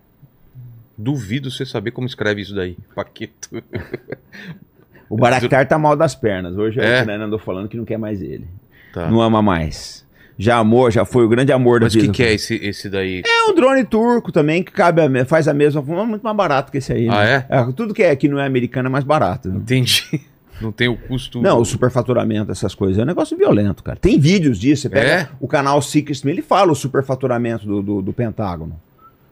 Duvido 0.96 1.50
você 1.50 1.66
saber 1.66 1.90
como 1.90 2.06
escreve 2.06 2.40
isso 2.40 2.54
daí. 2.54 2.78
Paqueto. 2.94 3.62
O 5.10 5.16
Bayraktar 5.16 5.66
tá 5.68 5.76
mal 5.78 5.94
das 5.96 6.14
pernas. 6.14 6.56
Hoje 6.56 6.80
É? 6.80 7.00
a 7.00 7.02
Ucrânia 7.02 7.26
andou 7.26 7.38
falando 7.38 7.68
que 7.68 7.76
não 7.76 7.84
quer 7.84 7.98
mais 7.98 8.22
ele. 8.22 8.46
Tá. 8.94 9.10
Não 9.10 9.20
ama 9.20 9.42
mais. 9.42 10.03
Já 10.38 10.56
amou, 10.58 10.90
já 10.90 11.04
foi 11.04 11.24
o 11.24 11.28
grande 11.28 11.52
amor 11.52 11.80
da 11.80 11.86
Mas 11.86 11.94
o 11.94 11.96
que, 11.96 12.02
vida. 12.02 12.12
que 12.14 12.22
é 12.22 12.34
esse, 12.34 12.54
esse 12.56 12.88
daí? 12.90 13.22
É 13.24 13.50
um 13.50 13.54
drone 13.54 13.84
turco 13.84 14.32
também 14.32 14.62
que 14.62 14.72
cabe 14.72 15.00
a 15.00 15.24
faz 15.24 15.46
a 15.46 15.54
mesma 15.54 15.80
função, 15.82 16.06
muito 16.06 16.22
mais 16.22 16.36
barato 16.36 16.72
que 16.72 16.78
esse 16.78 16.92
aí. 16.92 17.06
né? 17.06 17.46
Ah, 17.48 17.70
Tudo 17.74 17.94
que, 17.94 18.02
é, 18.02 18.14
que 18.16 18.28
não 18.28 18.38
é 18.40 18.46
americano 18.46 18.88
é 18.88 18.90
mais 18.90 19.04
barato. 19.04 19.48
Entendi. 19.48 20.02
Não 20.60 20.70
tem 20.70 20.86
o 20.86 20.96
custo. 20.96 21.42
Não, 21.42 21.60
o 21.60 21.64
superfaturamento, 21.64 22.52
essas 22.52 22.76
coisas, 22.76 22.96
é 22.98 23.02
um 23.02 23.06
negócio 23.06 23.36
violento, 23.36 23.82
cara. 23.82 23.98
Tem 24.00 24.20
vídeos 24.20 24.56
disso, 24.56 24.82
você 24.82 24.88
pega 24.88 25.08
É? 25.10 25.28
o 25.40 25.48
canal 25.48 25.82
Secret, 25.82 26.20
ele 26.24 26.42
fala 26.42 26.70
o 26.70 26.76
superfaturamento 26.76 27.66
do, 27.66 27.82
do, 27.82 28.00
do 28.02 28.12
Pentágono. 28.12 28.80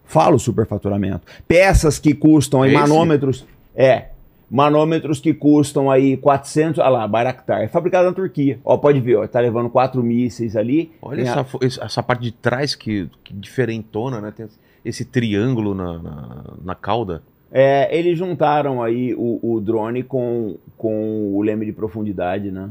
Fala 0.05 0.35
o 0.35 0.39
superfaturamento. 0.39 1.21
Peças 1.47 2.01
que 2.01 2.13
custam 2.13 2.67
Esse? 2.67 2.75
manômetros, 2.75 3.47
é, 3.75 4.07
manômetros 4.53 5.19
que 5.19 5.33
custam 5.33 5.91
aí 5.91 6.15
400, 6.19 6.79
olha 6.79 6.89
lá, 6.91 7.09
Bayraktar, 7.09 7.63
é 7.63 7.69
fabricado 7.69 8.07
na 8.07 8.15
Turquia. 8.15 8.61
Ó, 8.63 8.77
pode 8.77 9.01
ver, 9.01 9.17
ó, 9.17 9.27
tá 9.27 9.41
levando 9.41 9.71
quatro 9.71 10.03
mísseis 10.03 10.55
ali. 10.55 10.93
Olha 11.01 11.23
a- 11.25 11.41
essa, 11.41 11.47
esse- 11.63 11.83
essa 11.83 12.03
parte 12.03 12.21
de 12.23 12.33
trás 12.33 12.75
que, 12.75 13.09
que 13.25 13.33
diferentona, 13.33 14.21
né? 14.21 14.31
Tem 14.37 14.47
esse 14.85 15.05
triângulo 15.07 15.75
na, 15.75 15.99
na, 15.99 16.45
na 16.63 16.75
cauda. 16.75 17.23
É, 17.51 17.89
eles 17.97 18.19
juntaram 18.19 18.83
aí 18.83 19.15
o, 19.17 19.39
o 19.43 19.61
drone 19.61 20.03
com, 20.03 20.57
com 20.77 21.35
o 21.35 21.43
leme 21.43 21.65
de 21.67 21.73
profundidade, 21.73 22.51
né? 22.51 22.69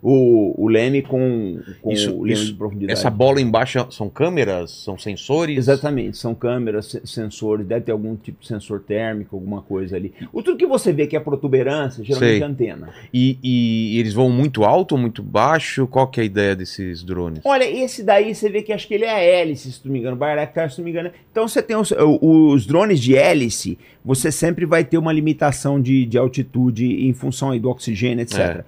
O, 0.00 0.54
o 0.64 0.68
leme 0.68 1.02
com, 1.02 1.58
com 1.82 1.90
Isso- 1.90 2.14
o 2.14 2.22
leme 2.22 2.32
isso- 2.34 2.46
de 2.46 2.54
profundidade. 2.54 2.92
Essa 2.92 3.10
bola 3.10 3.40
embaixo 3.40 3.84
são 3.90 4.08
câmeras? 4.08 4.70
São 4.70 4.96
sensores? 4.96 5.58
Exatamente, 5.58 6.16
são 6.16 6.36
câmeras, 6.36 6.86
se- 6.86 7.00
sensores, 7.04 7.66
deve 7.66 7.80
ter 7.86 7.90
algum 7.92 8.14
tipo 8.14 8.40
de 8.40 8.46
sensor 8.46 8.78
térmico, 8.80 9.34
alguma 9.34 9.60
coisa 9.60 9.96
ali. 9.96 10.14
O 10.32 10.40
tudo 10.40 10.56
que 10.56 10.66
você 10.66 10.92
vê 10.92 11.08
que 11.08 11.16
é 11.16 11.20
protuberância, 11.20 12.04
geralmente 12.04 12.42
é 12.42 12.46
antena. 12.46 12.88
E, 13.12 13.38
e 13.42 13.98
eles 13.98 14.14
vão 14.14 14.30
muito 14.30 14.62
alto 14.62 14.92
ou 14.92 14.98
muito 15.00 15.20
baixo? 15.20 15.84
Qual 15.88 16.06
que 16.06 16.20
é 16.20 16.22
a 16.22 16.26
ideia 16.26 16.54
desses 16.54 17.02
drones? 17.02 17.40
Olha, 17.44 17.64
esse 17.68 18.04
daí 18.04 18.32
você 18.36 18.48
vê 18.48 18.62
que 18.62 18.72
acho 18.72 18.86
que 18.86 18.94
ele 18.94 19.04
é 19.04 19.10
a 19.10 19.18
hélice, 19.20 19.72
se 19.72 19.80
não 19.84 19.92
me 19.92 19.98
engano, 19.98 20.14
Bayraktar, 20.16 20.70
se 20.70 20.78
não 20.78 20.84
me 20.84 20.92
engano. 20.92 21.10
Então 21.32 21.48
você 21.48 21.60
tem 21.60 21.76
os, 21.76 21.92
os 22.22 22.66
drones 22.66 23.00
de 23.00 23.16
hélice, 23.16 23.76
você 24.04 24.30
sempre 24.30 24.64
vai 24.64 24.84
ter 24.84 24.96
uma 24.96 25.12
limitação 25.12 25.80
de, 25.82 26.06
de 26.06 26.16
altitude 26.16 26.86
em 27.08 27.12
função 27.12 27.50
aí 27.50 27.58
do 27.58 27.68
oxigênio, 27.68 28.22
etc. 28.22 28.38
Mas 28.38 28.64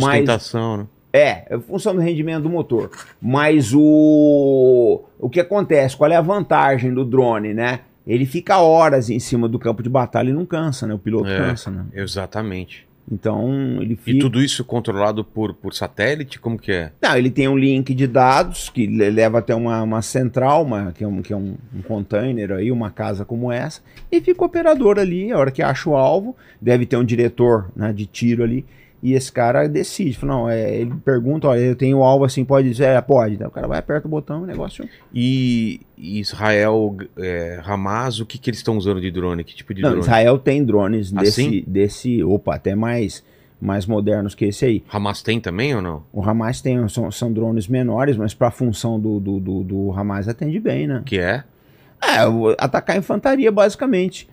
Sustentação, 0.00 0.76
né? 0.78 0.86
É, 1.14 1.54
é 1.54 1.58
função 1.58 1.94
do 1.94 2.00
rendimento 2.00 2.44
do 2.44 2.48
motor. 2.50 2.90
Mas 3.20 3.72
o 3.74 5.02
o 5.18 5.28
que 5.28 5.40
acontece? 5.40 5.96
Qual 5.96 6.10
é 6.10 6.16
a 6.16 6.20
vantagem 6.22 6.92
do 6.92 7.04
drone, 7.04 7.52
né? 7.54 7.80
Ele 8.06 8.26
fica 8.26 8.58
horas 8.58 9.10
em 9.10 9.20
cima 9.20 9.48
do 9.48 9.58
campo 9.58 9.82
de 9.82 9.88
batalha 9.88 10.30
e 10.30 10.32
não 10.32 10.44
cansa, 10.46 10.86
né? 10.86 10.94
O 10.94 10.98
piloto 10.98 11.28
É. 11.28 11.36
cansa, 11.38 11.70
né? 11.70 11.84
Exatamente. 11.94 12.86
Então 13.10 13.78
ele 13.80 13.94
E 13.94 13.96
fica. 13.96 14.20
tudo 14.20 14.40
isso 14.42 14.64
controlado 14.64 15.24
por, 15.24 15.52
por 15.54 15.74
satélite? 15.74 16.38
Como 16.40 16.58
que 16.58 16.72
é? 16.72 16.92
Não, 17.02 17.16
ele 17.16 17.30
tem 17.30 17.46
um 17.48 17.58
link 17.58 17.92
de 17.94 18.06
dados 18.06 18.70
que 18.70 18.86
le- 18.86 19.10
leva 19.10 19.40
até 19.40 19.54
uma, 19.54 19.82
uma 19.82 20.00
central, 20.02 20.62
uma, 20.64 20.92
que 20.92 21.04
é, 21.04 21.06
um, 21.06 21.20
que 21.20 21.32
é 21.32 21.36
um, 21.36 21.56
um 21.76 21.82
container 21.82 22.52
aí, 22.52 22.70
uma 22.72 22.90
casa 22.90 23.24
como 23.24 23.50
essa, 23.52 23.80
e 24.10 24.20
fica 24.20 24.42
o 24.42 24.46
operador 24.46 24.98
ali, 24.98 25.30
a 25.32 25.38
hora 25.38 25.50
que 25.50 25.62
acha 25.62 25.90
o 25.90 25.96
alvo, 25.96 26.34
deve 26.60 26.86
ter 26.86 26.96
um 26.96 27.04
diretor 27.04 27.70
né, 27.76 27.92
de 27.92 28.06
tiro 28.06 28.42
ali, 28.44 28.64
e 29.02 29.14
esse 29.14 29.32
cara 29.32 29.68
decide. 29.68 30.16
Fala, 30.16 30.32
Não, 30.32 30.48
é, 30.48 30.76
ele 30.76 30.94
pergunta, 31.04 31.48
olha, 31.48 31.60
eu 31.60 31.74
tenho 31.74 32.02
alvo 32.02 32.24
assim, 32.24 32.44
pode 32.44 32.70
dizer, 32.70 32.84
é, 32.84 33.00
pode. 33.00 33.36
Daí 33.36 33.48
o 33.48 33.50
cara 33.50 33.66
vai, 33.66 33.78
aperta 33.78 34.06
o 34.06 34.10
botão, 34.10 34.42
o 34.42 34.46
negócio. 34.46 34.88
E 35.12 35.80
Israel, 35.98 36.96
é, 37.18 37.60
Hamas, 37.64 38.20
o 38.20 38.26
que, 38.26 38.38
que 38.38 38.48
eles 38.50 38.60
estão 38.60 38.76
usando 38.76 39.00
de 39.00 39.10
drone? 39.10 39.42
Que 39.42 39.56
tipo 39.56 39.74
de 39.74 39.82
Não, 39.82 39.90
drone? 39.90 40.02
Israel 40.02 40.38
tem 40.38 40.64
drones 40.64 41.12
Assim? 41.16 41.50
desse, 41.50 41.64
desse, 41.66 42.24
opa, 42.24 42.54
até 42.54 42.76
mais, 42.76 43.24
mais 43.60 43.86
modernos 43.86 44.34
que 44.36 44.44
esse 44.44 44.64
aí. 44.64 44.84
Hamas 44.92 45.20
tem 45.20 45.40
também 45.40 45.74
ou 45.74 45.82
não? 45.82 46.04
O 46.12 46.22
Hamas 46.22 46.60
tem, 46.60 46.86
são, 46.88 47.10
são 47.10 47.32
drones 47.32 47.66
menores, 47.66 48.16
mas 48.16 48.34
para 48.34 48.48
a 48.48 48.52
função 48.52 49.00
do, 49.00 49.18
do, 49.18 49.40
do, 49.40 49.64
do 49.64 49.92
Hamas 49.92 50.28
atende 50.28 50.60
bem, 50.60 50.86
né? 50.86 51.02
Que 51.04 51.18
é? 51.18 51.42
É, 52.00 52.18
atacar 52.58 52.96
a 52.96 52.98
infantaria, 52.98 53.50
basicamente. 53.50 54.28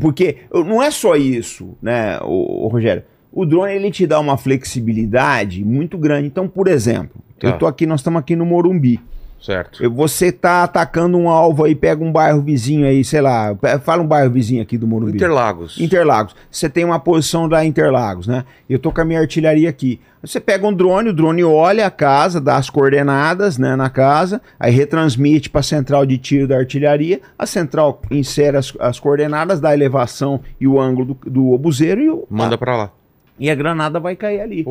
Porque 0.00 0.38
não 0.52 0.82
é 0.82 0.90
só 0.90 1.16
isso, 1.16 1.76
né, 1.80 2.18
o, 2.22 2.68
Rogério? 2.68 3.04
O 3.32 3.46
drone 3.46 3.72
ele 3.72 3.90
te 3.90 4.06
dá 4.06 4.20
uma 4.20 4.36
flexibilidade 4.36 5.64
muito 5.64 5.96
grande. 5.96 6.26
Então, 6.26 6.46
por 6.46 6.68
exemplo, 6.68 7.20
Tá. 7.38 7.48
eu 7.48 7.58
tô 7.58 7.66
aqui, 7.66 7.86
nós 7.86 8.00
estamos 8.00 8.20
aqui 8.20 8.36
no 8.36 8.46
Morumbi. 8.46 9.00
Certo. 9.40 9.90
Você 9.90 10.30
tá 10.30 10.62
atacando 10.62 11.18
um 11.18 11.28
alvo 11.28 11.64
aí, 11.64 11.74
pega 11.74 12.04
um 12.04 12.12
bairro 12.12 12.40
vizinho 12.40 12.86
aí, 12.86 13.02
sei 13.02 13.20
lá, 13.20 13.56
fala 13.82 14.00
um 14.00 14.06
bairro 14.06 14.30
vizinho 14.30 14.62
aqui 14.62 14.78
do 14.78 14.86
Morumbi. 14.86 15.16
Interlagos. 15.16 15.80
Interlagos. 15.80 16.36
Você 16.48 16.68
tem 16.68 16.84
uma 16.84 17.00
posição 17.00 17.48
da 17.48 17.64
Interlagos, 17.64 18.28
né? 18.28 18.44
Eu 18.70 18.78
tô 18.78 18.92
com 18.92 19.00
a 19.00 19.04
minha 19.04 19.18
artilharia 19.18 19.68
aqui. 19.68 19.98
Você 20.22 20.38
pega 20.38 20.64
um 20.64 20.72
drone, 20.72 21.08
o 21.08 21.12
drone 21.12 21.42
olha 21.42 21.84
a 21.84 21.90
casa, 21.90 22.40
dá 22.40 22.56
as 22.56 22.70
coordenadas, 22.70 23.58
né, 23.58 23.74
na 23.74 23.90
casa, 23.90 24.40
aí 24.60 24.72
retransmite 24.72 25.50
para 25.50 25.58
a 25.58 25.64
central 25.64 26.06
de 26.06 26.16
tiro 26.16 26.46
da 26.46 26.56
artilharia, 26.58 27.20
a 27.36 27.44
central 27.44 28.00
insere 28.12 28.56
as, 28.56 28.72
as 28.78 29.00
coordenadas 29.00 29.60
da 29.60 29.74
elevação 29.74 30.40
e 30.60 30.68
o 30.68 30.80
ângulo 30.80 31.18
do, 31.20 31.30
do 31.30 31.50
obuseiro 31.50 32.00
e, 32.00 32.08
o, 32.08 32.24
Manda 32.30 32.56
pra 32.56 32.76
lá. 32.76 32.92
E 33.38 33.50
a 33.50 33.54
granada 33.54 33.98
vai 34.00 34.14
cair 34.16 34.40
ali. 34.40 34.64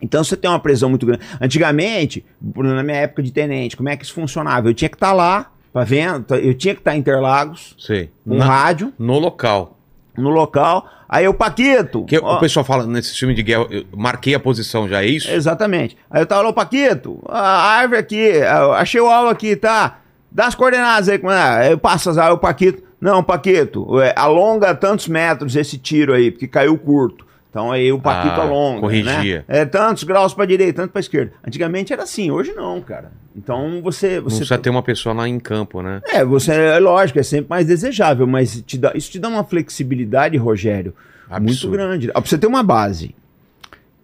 Então 0.00 0.22
você 0.22 0.36
tem 0.36 0.50
uma 0.50 0.58
pressão 0.60 0.88
muito 0.90 1.06
grande. 1.06 1.22
Antigamente, 1.40 2.24
na 2.54 2.82
minha 2.82 2.98
época 2.98 3.22
de 3.22 3.32
tenente, 3.32 3.76
como 3.76 3.88
é 3.88 3.96
que 3.96 4.04
isso 4.04 4.12
funcionava? 4.14 4.68
Eu 4.68 4.74
tinha 4.74 4.88
que 4.88 4.96
estar 4.96 5.12
lá, 5.12 5.50
tá 5.72 5.84
vendo? 5.84 6.34
Eu 6.34 6.54
tinha 6.54 6.74
que 6.74 6.80
estar 6.80 6.94
em 6.94 6.98
Interlagos, 7.00 7.74
Sei. 7.78 8.10
um 8.26 8.36
Na- 8.36 8.44
rádio, 8.44 8.92
no 8.98 9.18
local. 9.18 9.78
no 10.16 10.28
local. 10.30 10.86
Aí 11.08 11.24
eu, 11.24 11.32
Paquito. 11.32 12.04
Que 12.04 12.18
ó, 12.18 12.36
o 12.36 12.40
pessoal 12.40 12.64
fala 12.64 12.84
nesse 12.86 13.16
filme 13.16 13.32
de 13.34 13.42
guerra, 13.42 13.66
eu 13.70 13.84
marquei 13.96 14.34
a 14.34 14.40
posição, 14.40 14.88
já 14.88 15.02
é 15.02 15.06
isso? 15.06 15.30
Exatamente. 15.30 15.96
Aí 16.10 16.20
eu 16.22 16.26
tava 16.26 16.42
lá, 16.42 16.48
ô 16.48 16.52
Paquito, 16.52 17.22
a 17.28 17.40
árvore 17.78 18.00
aqui, 18.00 18.32
achei 18.76 19.00
o 19.00 19.06
alvo 19.08 19.28
aqui, 19.30 19.54
tá? 19.56 20.00
Dá 20.32 20.46
as 20.46 20.54
coordenadas 20.54 21.08
aí, 21.08 21.18
como 21.18 21.32
é? 21.32 21.72
Eu 21.72 21.78
passo 21.78 22.10
as 22.10 22.18
aí 22.18 22.30
o 22.32 22.38
Paquito. 22.38 22.82
Não, 23.00 23.22
Paquito, 23.22 24.00
é, 24.00 24.12
alonga 24.16 24.74
tantos 24.74 25.06
metros 25.06 25.54
esse 25.54 25.78
tiro 25.78 26.12
aí, 26.14 26.30
porque 26.30 26.48
caiu 26.48 26.76
curto. 26.78 27.25
Então 27.56 27.72
aí 27.72 27.90
o 27.90 27.98
Paquito 27.98 28.38
Ah, 28.38 28.44
alonga. 28.44 28.80
corrigia. 28.80 29.38
Né? 29.48 29.60
É 29.60 29.64
tantos 29.64 30.04
graus 30.04 30.34
pra 30.34 30.44
direita, 30.44 30.82
tanto 30.82 30.90
pra 30.92 31.00
esquerda. 31.00 31.32
Antigamente 31.46 31.90
era 31.90 32.02
assim, 32.02 32.30
hoje 32.30 32.52
não, 32.52 32.82
cara. 32.82 33.10
Então 33.34 33.80
você. 33.82 34.16
Não 34.16 34.24
você 34.24 34.36
precisa 34.36 34.58
ter 34.58 34.68
uma 34.68 34.82
pessoa 34.82 35.14
lá 35.14 35.26
em 35.26 35.38
campo, 35.40 35.80
né? 35.80 36.02
É, 36.06 36.22
você, 36.22 36.52
é 36.52 36.78
lógico, 36.78 37.18
é 37.18 37.22
sempre 37.22 37.48
mais 37.48 37.66
desejável, 37.66 38.26
mas 38.26 38.62
te 38.66 38.76
dá- 38.76 38.92
isso 38.94 39.10
te 39.10 39.18
dá 39.18 39.28
uma 39.28 39.42
flexibilidade, 39.42 40.36
Rogério, 40.36 40.92
muito 41.30 41.50
Absurdo. 41.52 41.72
grande. 41.72 42.10
Ó, 42.10 42.20
Pra 42.20 42.28
você 42.28 42.36
ter 42.36 42.46
uma 42.46 42.62
base. 42.62 43.14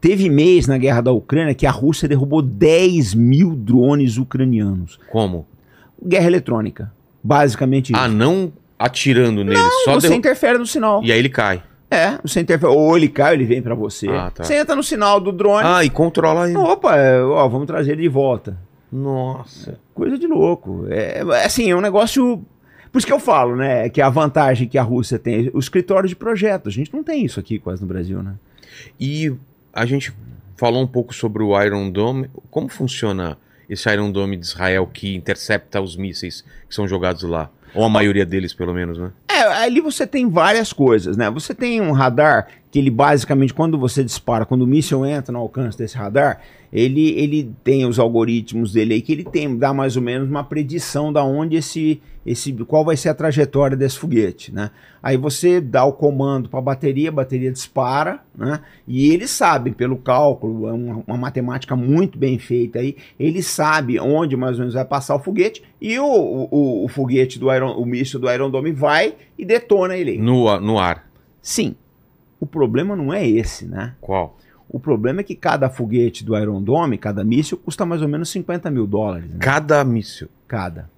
Teve 0.01 0.31
mês 0.31 0.67
na 0.67 0.79
guerra 0.79 1.03
da 1.03 1.13
Ucrânia 1.13 1.55
que 1.55 1.67
a 1.67 1.71
Rússia 1.71 2.09
derrubou 2.09 2.41
10 2.41 3.13
mil 3.15 3.55
drones 3.55 4.17
ucranianos. 4.17 4.99
Como? 5.11 5.47
Guerra 6.05 6.27
eletrônica. 6.27 6.91
Basicamente 7.23 7.93
isso. 7.93 8.01
Ah, 8.03 8.09
não 8.09 8.51
atirando 8.79 9.45
nele, 9.45 9.61
só 9.85 9.93
você 9.95 10.09
derru- 10.09 10.19
interfere 10.19 10.59
no 10.59 10.67
sinal. 10.67 11.03
E 11.05 11.13
aí 11.13 11.19
ele 11.19 11.29
cai. 11.29 11.63
É, 11.93 12.19
você 12.23 12.41
interfere. 12.41 12.73
Ou 12.73 12.97
ele 12.97 13.09
cai 13.09 13.29
ou 13.29 13.35
ele 13.35 13.45
vem 13.45 13.61
pra 13.61 13.75
você. 13.75 14.09
Ah, 14.09 14.31
tá. 14.31 14.43
Você 14.43 14.55
entra 14.55 14.75
no 14.75 14.83
sinal 14.83 15.21
do 15.21 15.31
drone. 15.31 15.63
Ah, 15.63 15.85
e 15.85 15.91
controla 15.91 16.49
ele. 16.49 16.57
Opa, 16.57 16.97
é, 16.97 17.23
ó, 17.23 17.47
vamos 17.49 17.67
trazer 17.67 17.93
ele 17.93 18.03
de 18.03 18.09
volta. 18.09 18.57
Nossa. 18.91 19.79
Coisa 19.95 20.19
de 20.19 20.27
louco. 20.27 20.87
É, 20.89 21.19
é 21.19 21.45
assim, 21.45 21.71
é 21.71 21.77
um 21.77 21.81
negócio. 21.83 22.43
Por 22.91 22.99
isso 22.99 23.07
que 23.07 23.13
eu 23.13 23.21
falo, 23.21 23.57
né? 23.57 23.91
Que 23.91 24.01
a 24.01 24.09
vantagem 24.09 24.67
que 24.69 24.79
a 24.79 24.83
Rússia 24.83 25.19
tem, 25.19 25.51
o 25.53 25.59
escritório 25.59 26.09
de 26.09 26.17
projetos. 26.17 26.73
A 26.73 26.77
gente 26.77 26.95
não 26.95 27.03
tem 27.03 27.25
isso 27.25 27.39
aqui 27.39 27.59
quase 27.59 27.83
no 27.83 27.89
Brasil, 27.89 28.23
né? 28.23 28.35
E 28.99 29.35
a 29.73 29.85
gente 29.85 30.15
falou 30.57 30.83
um 30.83 30.87
pouco 30.87 31.15
sobre 31.15 31.43
o 31.43 31.61
Iron 31.63 31.91
Dome. 31.91 32.31
Como 32.51 32.69
funciona 32.69 33.37
esse 33.69 33.91
Iron 33.91 34.11
Dome 34.11 34.37
de 34.39 34.47
Israel 34.47 34.87
que 34.87 35.15
intercepta 35.15 35.81
os 35.81 35.95
mísseis 35.95 36.43
que 36.67 36.75
são 36.75 36.89
jogados 36.89 37.23
lá? 37.23 37.51
Ou 37.75 37.85
a 37.85 37.89
maioria 37.89 38.27
deles, 38.27 38.53
pelo 38.53 38.75
menos, 38.75 38.99
né? 38.99 39.11
É, 39.33 39.65
ali 39.65 39.81
você 39.81 40.07
tem 40.07 40.29
várias 40.29 40.73
coisas, 40.73 41.17
né? 41.17 41.31
Você 41.31 41.55
tem 41.55 41.81
um 41.81 41.93
radar 41.93 42.49
que 42.71 42.79
ele 42.79 42.91
basicamente, 42.91 43.55
quando 43.55 43.79
você 43.79 44.05
dispara, 44.05 44.45
quando 44.45 44.63
o 44.63 44.67
míssil 44.67 45.05
entra 45.07 45.33
no 45.33 45.39
alcance 45.39 45.77
desse 45.77 45.97
radar, 45.97 46.41
ele, 46.73 47.11
ele 47.21 47.53
tem 47.63 47.85
os 47.85 47.99
algoritmos 47.99 48.73
dele 48.73 48.95
aí 48.95 49.03
que 49.03 49.13
ele 49.13 49.25
tem, 49.25 49.59
dá 49.59 49.75
mais 49.75 49.95
ou 49.95 50.03
menos 50.03 50.29
uma 50.29 50.43
predição 50.43 51.13
da 51.13 51.23
onde 51.23 51.57
esse, 51.57 52.01
esse, 52.25 52.51
qual 52.65 52.83
vai 52.83 52.97
ser 52.97 53.11
a 53.11 53.15
trajetória 53.15 53.77
desse 53.77 53.99
foguete, 53.99 54.55
né? 54.55 54.71
Aí 55.03 55.19
você 55.19 55.61
dá 55.61 55.85
o 55.85 55.93
comando 55.93 56.49
para 56.49 56.61
a 56.61 56.63
bateria, 56.63 57.11
a 57.11 57.13
bateria 57.13 57.53
dispara, 57.53 58.21
né? 58.35 58.61
E 58.89 59.11
ele 59.11 59.29
sabe, 59.29 59.73
pelo 59.73 59.99
cálculo, 59.99 60.67
é 60.67 60.73
uma, 60.73 61.05
uma 61.07 61.17
matemática 61.19 61.77
muito 61.77 62.19
bem 62.19 62.39
feita 62.39 62.79
aí, 62.79 62.97
ele 63.21 63.43
sabe 63.43 64.01
onde 64.01 64.35
mais 64.35 64.55
ou 64.55 64.61
menos 64.61 64.75
vai 64.75 64.85
passar 64.85 65.15
o 65.15 65.21
foguete 65.21 65.63
e 65.79 65.99
o, 65.99 66.07
o, 66.07 66.85
o 66.87 66.89
foguete 66.89 67.39
do 67.39 67.53
Iron, 67.53 67.73
o 67.77 67.85
míssil 67.85 68.19
do 68.19 68.31
Iron 68.31 68.51
Dome 68.51 68.73
vai 68.73 69.15
e 69.37 69.45
detona 69.45 69.95
ele. 69.95 70.17
No, 70.17 70.59
no 70.59 70.79
ar. 70.79 71.07
Sim. 71.43 71.75
O 72.41 72.47
problema 72.47 72.97
não 72.97 73.13
é 73.13 73.29
esse, 73.29 73.67
né? 73.67 73.95
Qual? 74.01 74.37
O 74.73 74.81
problema 74.81 75.21
é 75.21 75.23
que 75.23 75.35
cada 75.35 75.69
foguete 75.69 76.25
do 76.25 76.37
Iron 76.37 76.63
Dome, 76.63 76.97
cada 76.97 77.23
míssil, 77.23 77.59
custa 77.59 77.85
mais 77.85 78.01
ou 78.01 78.09
menos 78.09 78.31
50 78.31 78.71
mil 78.71 78.87
dólares. 78.87 79.29
Né? 79.29 79.37
Cada 79.39 79.85
míssil. 79.85 80.29
Cada. 80.49 80.91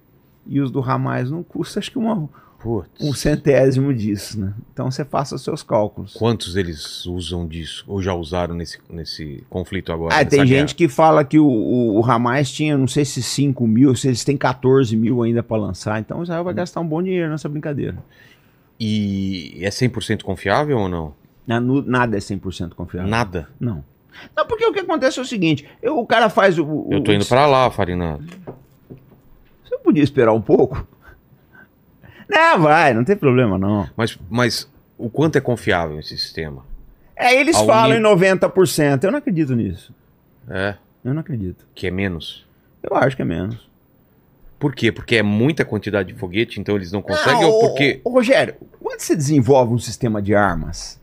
E 0.47 0.61
os 0.61 0.71
do 0.71 0.79
Hamas 0.79 1.29
não 1.29 1.43
custa, 1.43 1.79
acho 1.79 1.91
que 1.91 1.97
uma, 1.97 2.29
Putz. 2.59 2.89
um 3.01 3.13
centésimo 3.13 3.93
disso, 3.93 4.39
né? 4.39 4.53
Então 4.71 4.89
você 4.89 5.03
faça 5.03 5.35
os 5.35 5.43
seus 5.43 5.61
cálculos. 5.61 6.13
Quantos 6.13 6.55
eles 6.55 7.05
usam 7.05 7.45
disso? 7.45 7.83
Ou 7.85 8.01
já 8.01 8.13
usaram 8.13 8.55
nesse, 8.55 8.79
nesse 8.89 9.43
conflito 9.49 9.91
agora? 9.91 10.15
Ah, 10.15 10.23
tem 10.23 10.45
guerra? 10.45 10.47
gente 10.61 10.73
que 10.73 10.87
fala 10.87 11.25
que 11.25 11.37
o, 11.37 11.45
o, 11.45 11.99
o 11.99 12.05
Hamas 12.09 12.49
tinha, 12.51 12.77
não 12.77 12.87
sei 12.87 13.03
se 13.03 13.21
5 13.21 13.67
mil, 13.67 13.93
se 13.95 14.07
eles 14.07 14.23
têm 14.23 14.37
14 14.37 14.95
mil 14.95 15.21
ainda 15.21 15.43
para 15.43 15.57
lançar. 15.57 15.99
Então 15.99 16.23
Israel 16.23 16.45
vai 16.45 16.53
gastar 16.53 16.79
um 16.79 16.87
bom 16.87 17.03
dinheiro 17.03 17.29
nessa 17.29 17.49
brincadeira. 17.49 17.97
E 18.79 19.57
é 19.61 19.69
100% 19.69 20.23
confiável 20.23 20.77
ou 20.77 20.87
não? 20.87 21.24
Nu- 21.47 21.81
Nada 21.83 22.17
é 22.17 22.19
100% 22.19 22.73
confiável. 22.75 23.09
Nada. 23.09 23.47
Não. 23.59 23.83
Não, 24.35 24.45
porque 24.47 24.65
o 24.65 24.71
que 24.73 24.79
acontece 24.79 25.19
é 25.19 25.21
o 25.21 25.25
seguinte: 25.25 25.67
eu- 25.81 25.99
o 25.99 26.05
cara 26.05 26.29
faz 26.29 26.57
o. 26.57 26.65
o- 26.65 26.89
Eu 26.91 27.03
tô 27.03 27.11
indo 27.11 27.25
pra 27.25 27.45
lá, 27.45 27.69
Farinato. 27.69 28.23
Você 29.63 29.77
podia 29.79 30.03
esperar 30.03 30.33
um 30.33 30.41
pouco? 30.41 30.87
Não, 32.29 32.59
vai, 32.59 32.93
não 32.93 33.03
tem 33.03 33.15
problema 33.15 33.57
não. 33.57 33.87
Mas, 33.95 34.17
mas 34.29 34.69
o 34.97 35.09
quanto 35.09 35.37
é 35.37 35.41
confiável 35.41 35.99
esse 35.99 36.17
sistema? 36.17 36.65
É, 37.15 37.39
eles 37.39 37.55
Ao 37.55 37.65
falam 37.65 37.95
nível- 37.97 38.11
em 38.11 38.15
90%. 38.15 39.03
Eu 39.03 39.11
não 39.11 39.19
acredito 39.19 39.55
nisso. 39.55 39.93
É, 40.49 40.75
Eu 41.03 41.13
não 41.13 41.21
acredito. 41.21 41.65
que 41.75 41.87
é 41.87 41.91
menos. 41.91 42.45
Eu 42.81 42.95
acho 42.95 43.15
que 43.15 43.21
é 43.21 43.25
menos. 43.25 43.69
Por 44.57 44.73
quê? 44.73 44.91
Porque 44.91 45.17
é 45.17 45.23
muita 45.23 45.63
quantidade 45.65 46.13
de 46.13 46.19
foguete, 46.19 46.59
então 46.59 46.75
eles 46.75 46.91
não 46.91 47.01
conseguem? 47.01 47.41
Não, 47.41 47.49
ou 47.51 47.67
porque. 47.69 47.99
ô, 48.03 48.09
Rogério, 48.09 48.55
quando 48.81 48.99
você 49.01 49.15
desenvolve 49.15 49.73
um 49.73 49.77
sistema 49.79 50.21
de 50.21 50.33
armas, 50.33 50.99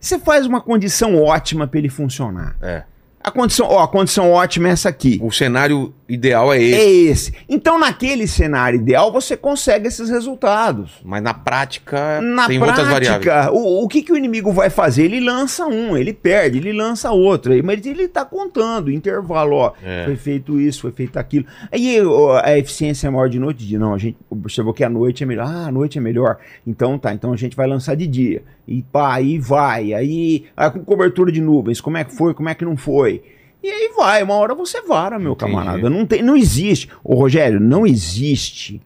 você 0.00 0.18
faz 0.18 0.46
uma 0.46 0.60
condição 0.60 1.16
ótima 1.22 1.66
para 1.66 1.78
ele 1.78 1.88
funcionar. 1.88 2.56
É. 2.60 2.84
A 3.22 3.30
condição, 3.30 3.66
ó, 3.68 3.82
a 3.82 3.88
condição 3.88 4.30
ótima 4.32 4.68
é 4.68 4.72
essa 4.72 4.88
aqui. 4.88 5.18
O 5.22 5.30
cenário 5.30 5.92
ideal 6.08 6.52
é 6.54 6.56
É 6.56 6.62
esse. 6.62 7.10
esse. 7.10 7.32
Então, 7.48 7.78
naquele 7.78 8.26
cenário 8.26 8.80
ideal, 8.80 9.12
você 9.12 9.36
consegue 9.36 9.86
esses 9.88 10.08
resultados. 10.08 10.92
Mas 11.04 11.22
na 11.22 11.34
prática 11.34 12.20
Na 12.22 12.46
tem 12.46 12.58
outras 12.58 12.88
variáveis. 12.88 13.22
prática, 13.24 13.52
o, 13.52 13.84
o 13.84 13.88
que, 13.88 14.02
que 14.02 14.10
o 14.12 14.16
inimigo 14.16 14.50
vai 14.52 14.70
fazer? 14.70 15.04
Ele 15.04 15.20
lança 15.20 15.66
um, 15.66 15.96
ele 15.96 16.14
perde, 16.14 16.58
ele 16.58 16.72
lança 16.72 17.10
outro. 17.10 17.52
aí, 17.52 17.62
Mas 17.62 17.84
ele 17.84 18.08
tá 18.08 18.24
contando, 18.24 18.90
intervalo, 18.90 19.54
ó. 19.54 19.72
É. 19.84 20.04
Foi 20.06 20.16
feito 20.16 20.58
isso, 20.58 20.80
foi 20.80 20.92
feito 20.92 21.18
aquilo. 21.18 21.44
Aí 21.70 22.00
ó, 22.02 22.40
a 22.42 22.56
eficiência 22.58 23.06
é 23.06 23.10
maior 23.10 23.28
de 23.28 23.38
noite 23.38 23.58
e 23.58 23.60
de 23.64 23.68
dia. 23.68 23.78
Não, 23.78 23.92
a 23.92 23.98
gente 23.98 24.16
observou 24.30 24.72
que 24.72 24.82
a 24.82 24.88
noite 24.88 25.22
é 25.22 25.26
melhor. 25.26 25.46
Ah, 25.46 25.66
a 25.66 25.72
noite 25.72 25.98
é 25.98 26.00
melhor. 26.00 26.38
Então 26.66 26.98
tá, 26.98 27.12
então 27.12 27.32
a 27.32 27.36
gente 27.36 27.54
vai 27.54 27.66
lançar 27.66 27.94
de 27.94 28.06
dia. 28.06 28.42
E 28.66 28.82
pá, 28.82 29.14
aí 29.14 29.38
vai. 29.38 29.92
Aí, 29.92 30.44
ah, 30.56 30.70
com 30.70 30.84
cobertura 30.84 31.30
de 31.32 31.40
nuvens, 31.40 31.80
como 31.80 31.96
é 31.96 32.04
que 32.04 32.14
foi, 32.16 32.32
como 32.34 32.48
é 32.48 32.54
que 32.54 32.64
não 32.64 32.76
foi? 32.76 33.19
E 33.62 33.68
aí 33.68 33.92
vai, 33.96 34.22
uma 34.22 34.34
hora 34.34 34.54
você 34.54 34.80
vara, 34.82 35.18
meu 35.18 35.32
Entendi. 35.32 35.52
camarada. 35.52 35.90
Não, 35.90 36.06
tem, 36.06 36.22
não 36.22 36.36
existe. 36.36 36.88
Ô, 37.04 37.14
Rogério, 37.14 37.60
não 37.60 37.86
existe 37.86 38.80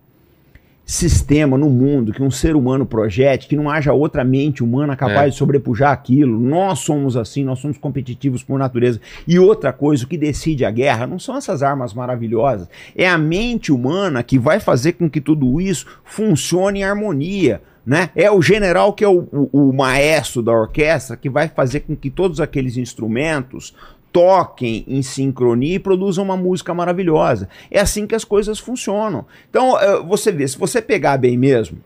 sistema 0.86 1.56
no 1.56 1.70
mundo 1.70 2.12
que 2.12 2.22
um 2.22 2.30
ser 2.30 2.54
humano 2.54 2.84
projete, 2.84 3.48
que 3.48 3.56
não 3.56 3.70
haja 3.70 3.94
outra 3.94 4.22
mente 4.22 4.62
humana 4.62 4.94
capaz 4.94 5.28
É. 5.28 5.30
de 5.30 5.36
sobrepujar 5.36 5.92
aquilo. 5.92 6.38
Nós 6.38 6.80
somos 6.80 7.16
assim, 7.16 7.42
nós 7.42 7.58
somos 7.58 7.78
competitivos 7.78 8.42
por 8.42 8.58
natureza. 8.58 9.00
E 9.26 9.38
outra 9.38 9.72
coisa, 9.72 10.04
o 10.04 10.06
que 10.08 10.18
decide 10.18 10.62
a 10.64 10.70
guerra 10.70 11.06
não 11.06 11.18
são 11.18 11.36
essas 11.38 11.62
armas 11.62 11.94
maravilhosas, 11.94 12.68
é 12.94 13.08
a 13.08 13.16
mente 13.16 13.72
humana 13.72 14.22
que 14.22 14.38
vai 14.38 14.60
fazer 14.60 14.92
com 14.92 15.08
que 15.08 15.22
tudo 15.22 15.58
isso 15.58 15.86
funcione 16.04 16.80
em 16.80 16.84
harmonia. 16.84 17.62
Né? 17.86 18.10
É 18.16 18.30
o 18.30 18.40
general 18.42 18.92
que 18.94 19.04
é 19.04 19.08
o, 19.08 19.26
o- 19.32 19.68
o 19.70 19.72
maestro 19.72 20.42
da 20.42 20.52
orquestra 20.52 21.16
que 21.18 21.28
vai 21.30 21.48
fazer 21.48 21.80
com 21.80 21.94
que 21.94 22.10
todos 22.10 22.40
aqueles 22.40 22.76
instrumentos 22.78 23.74
toquem 24.14 24.84
em 24.86 25.02
sincronia 25.02 25.74
e 25.74 25.78
produzam 25.80 26.22
uma 26.24 26.36
música 26.36 26.72
maravilhosa. 26.72 27.48
É 27.68 27.80
assim 27.80 28.06
que 28.06 28.14
as 28.14 28.22
coisas 28.24 28.60
funcionam. 28.60 29.26
Então, 29.50 29.76
eh, 29.76 30.00
você 30.04 30.30
vê, 30.30 30.46
se 30.46 30.56
você 30.56 30.80
pegar 30.80 31.16
bem 31.18 31.36
mesmo, 31.36 31.78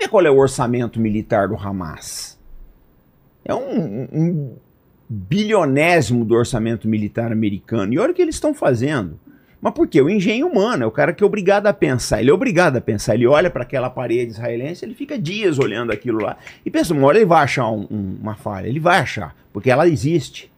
vê 0.00 0.08
qual 0.08 0.24
é 0.24 0.30
o 0.30 0.38
orçamento 0.38 0.98
militar 0.98 1.48
do 1.48 1.54
Hamas. 1.54 2.38
É 3.44 3.54
um, 3.54 4.08
um 4.10 4.56
bilionésimo 5.06 6.24
do 6.24 6.34
orçamento 6.34 6.88
militar 6.88 7.30
americano. 7.30 7.92
E 7.92 7.98
olha 7.98 8.12
o 8.12 8.14
que 8.14 8.22
eles 8.22 8.36
estão 8.36 8.54
fazendo. 8.54 9.20
Mas 9.60 9.74
por 9.74 9.86
quê? 9.86 10.00
O 10.00 10.08
engenho 10.08 10.46
humano 10.46 10.84
é 10.84 10.86
o 10.86 10.90
cara 10.90 11.12
que 11.12 11.22
é 11.22 11.26
obrigado 11.26 11.66
a 11.66 11.74
pensar. 11.74 12.22
Ele 12.22 12.30
é 12.30 12.32
obrigado 12.32 12.76
a 12.78 12.80
pensar. 12.80 13.16
Ele 13.16 13.26
olha 13.26 13.50
para 13.50 13.64
aquela 13.64 13.90
parede 13.90 14.30
israelense, 14.32 14.82
ele 14.82 14.94
fica 14.94 15.18
dias 15.18 15.58
olhando 15.58 15.92
aquilo 15.92 16.22
lá. 16.22 16.38
E 16.64 16.70
pensa, 16.70 16.94
uma 16.94 17.06
hora 17.06 17.18
ele 17.18 17.26
vai 17.26 17.44
achar 17.44 17.70
um- 17.70 17.86
um- 17.90 18.16
uma 18.22 18.34
falha. 18.34 18.66
Ele 18.66 18.80
vai 18.80 18.98
achar, 19.00 19.36
porque 19.52 19.70
ela 19.70 19.86
existe. 19.86 20.50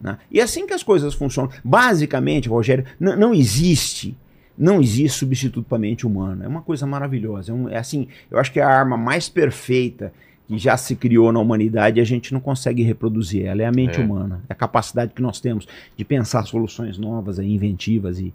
Né? 0.00 0.16
E 0.30 0.40
é 0.40 0.42
assim 0.42 0.66
que 0.66 0.72
as 0.72 0.82
coisas 0.82 1.14
funcionam. 1.14 1.50
Basicamente, 1.64 2.48
Rogério, 2.48 2.84
não 3.00 3.34
existe. 3.34 4.16
Não 4.56 4.80
existe 4.80 5.18
substituto 5.18 5.66
para 5.68 5.76
a 5.76 5.80
mente 5.80 6.06
humana. 6.06 6.44
É 6.44 6.48
uma 6.48 6.62
coisa 6.62 6.84
maravilhosa. 6.86 7.52
É, 7.52 7.54
um- 7.54 7.68
é 7.68 7.78
assim, 7.78 8.08
eu 8.30 8.38
acho 8.38 8.52
que 8.52 8.58
é 8.58 8.62
a 8.62 8.68
arma 8.68 8.96
mais 8.96 9.28
perfeita 9.28 10.12
que 10.48 10.56
já 10.58 10.76
se 10.76 10.96
criou 10.96 11.30
na 11.30 11.38
humanidade 11.38 11.98
e 11.98 12.00
a 12.00 12.04
gente 12.04 12.32
não 12.32 12.40
consegue 12.40 12.82
reproduzir 12.82 13.44
ela. 13.46 13.62
É 13.62 13.66
a 13.66 13.72
mente 13.72 14.00
É. 14.00 14.04
humana. 14.04 14.40
É 14.48 14.52
a 14.52 14.56
capacidade 14.56 15.12
que 15.14 15.22
nós 15.22 15.38
temos 15.40 15.68
de 15.96 16.04
pensar 16.04 16.44
soluções 16.46 16.96
novas, 16.98 17.38
inventivas 17.38 18.18
e, 18.18 18.32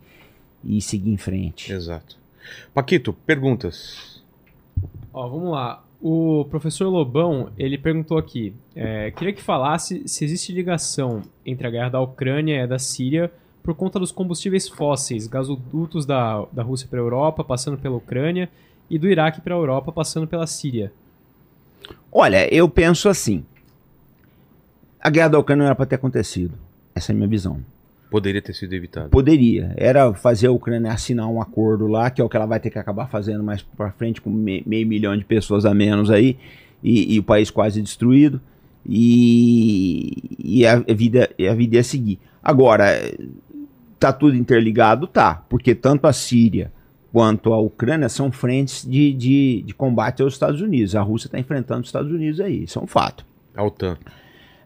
e 0.64 0.80
seguir 0.81 1.11
em 1.11 1.18
frente. 1.18 1.72
Exato. 1.73 2.15
Paquito, 2.73 3.14
perguntas. 3.26 4.22
Ó, 5.14 5.27
vamos 5.27 5.52
lá. 5.52 5.84
O 6.05 6.43
professor 6.51 6.89
Lobão, 6.89 7.49
ele 7.57 7.77
perguntou 7.77 8.17
aqui, 8.17 8.53
é, 8.75 9.09
queria 9.11 9.31
que 9.31 9.41
falasse 9.41 10.05
se 10.05 10.25
existe 10.25 10.51
ligação 10.51 11.21
entre 11.45 11.65
a 11.65 11.69
guerra 11.69 11.88
da 11.91 12.01
Ucrânia 12.01 12.57
e 12.57 12.61
a 12.61 12.65
da 12.65 12.77
Síria 12.77 13.31
por 13.63 13.73
conta 13.73 13.97
dos 13.97 14.11
combustíveis 14.11 14.67
fósseis, 14.67 15.27
gasodutos 15.27 16.05
da, 16.05 16.45
da 16.51 16.61
Rússia 16.61 16.89
para 16.89 16.99
a 16.99 17.03
Europa, 17.03 17.41
passando 17.41 17.77
pela 17.77 17.95
Ucrânia, 17.95 18.49
e 18.89 18.99
do 18.99 19.07
Iraque 19.07 19.39
para 19.39 19.55
a 19.55 19.57
Europa, 19.57 19.93
passando 19.93 20.27
pela 20.27 20.45
Síria. 20.45 20.91
Olha, 22.11 22.53
eu 22.53 22.67
penso 22.67 23.07
assim. 23.07 23.45
A 24.99 25.09
guerra 25.09 25.30
da 25.30 25.39
Ucrânia 25.39 25.61
não 25.61 25.67
era 25.67 25.75
para 25.75 25.85
ter 25.85 25.95
acontecido. 25.95 26.53
Essa 26.93 27.13
é 27.13 27.13
a 27.13 27.15
minha 27.15 27.30
visão. 27.30 27.63
Poderia 28.14 28.44
ter 28.44 28.53
sido 28.53 28.72
evitado. 28.73 29.10
Poderia. 29.10 29.73
Era 29.76 30.14
fazer 30.14 30.45
a 30.45 30.52
Ucrânia 30.52 30.91
assinar 30.91 31.27
um 31.27 31.41
acordo 31.41 31.88
lá, 31.88 32.11
que 32.11 32.22
é 32.22 32.23
o 32.23 32.30
que 32.30 32.38
ela 32.38 32.45
vai 32.45 32.60
ter 32.60 32.69
que 32.69 32.77
acabar 32.77 33.07
fazendo 33.07 33.44
mais 33.44 33.64
para 33.64 33.90
frente, 33.90 34.22
com 34.22 34.30
me- 34.30 34.61
meio 34.68 34.85
milhão 34.85 35.18
de 35.18 35.26
pessoas 35.26 35.65
a 35.65 35.73
menos 35.73 36.11
aí, 36.11 36.38
e, 36.84 37.15
e 37.15 37.18
o 37.18 37.23
país 37.23 37.49
quase 37.49 37.81
destruído. 37.81 38.40
E, 38.88 40.11
e 40.38 40.64
a, 40.64 40.76
vida, 40.76 41.27
a 41.49 41.53
vida 41.56 41.77
ia 41.77 41.84
seguir. 41.84 42.19
Agora, 42.44 42.85
tá 43.99 44.14
tudo 44.14 44.35
interligado? 44.38 45.07
Tá. 45.07 45.44
Porque 45.49 45.73
tanto 45.73 46.06
a 46.06 46.14
Síria 46.14 46.72
quanto 47.11 47.52
a 47.52 47.60
Ucrânia 47.60 48.10
são 48.10 48.31
frentes 48.31 48.85
de, 48.88 49.11
de, 49.11 49.64
de 49.65 49.73
combate 49.73 50.22
aos 50.22 50.34
Estados 50.34 50.61
Unidos. 50.61 50.95
A 50.95 51.02
Rússia 51.02 51.30
está 51.30 51.40
enfrentando 51.40 51.81
os 51.81 51.88
Estados 51.88 52.11
Unidos 52.11 52.40
aí. 52.40 52.65
Isso 52.65 52.77
é 52.77 52.81
um 52.84 52.85
fato. 52.88 53.26
A 53.56 53.64
OTAN. 53.64 53.98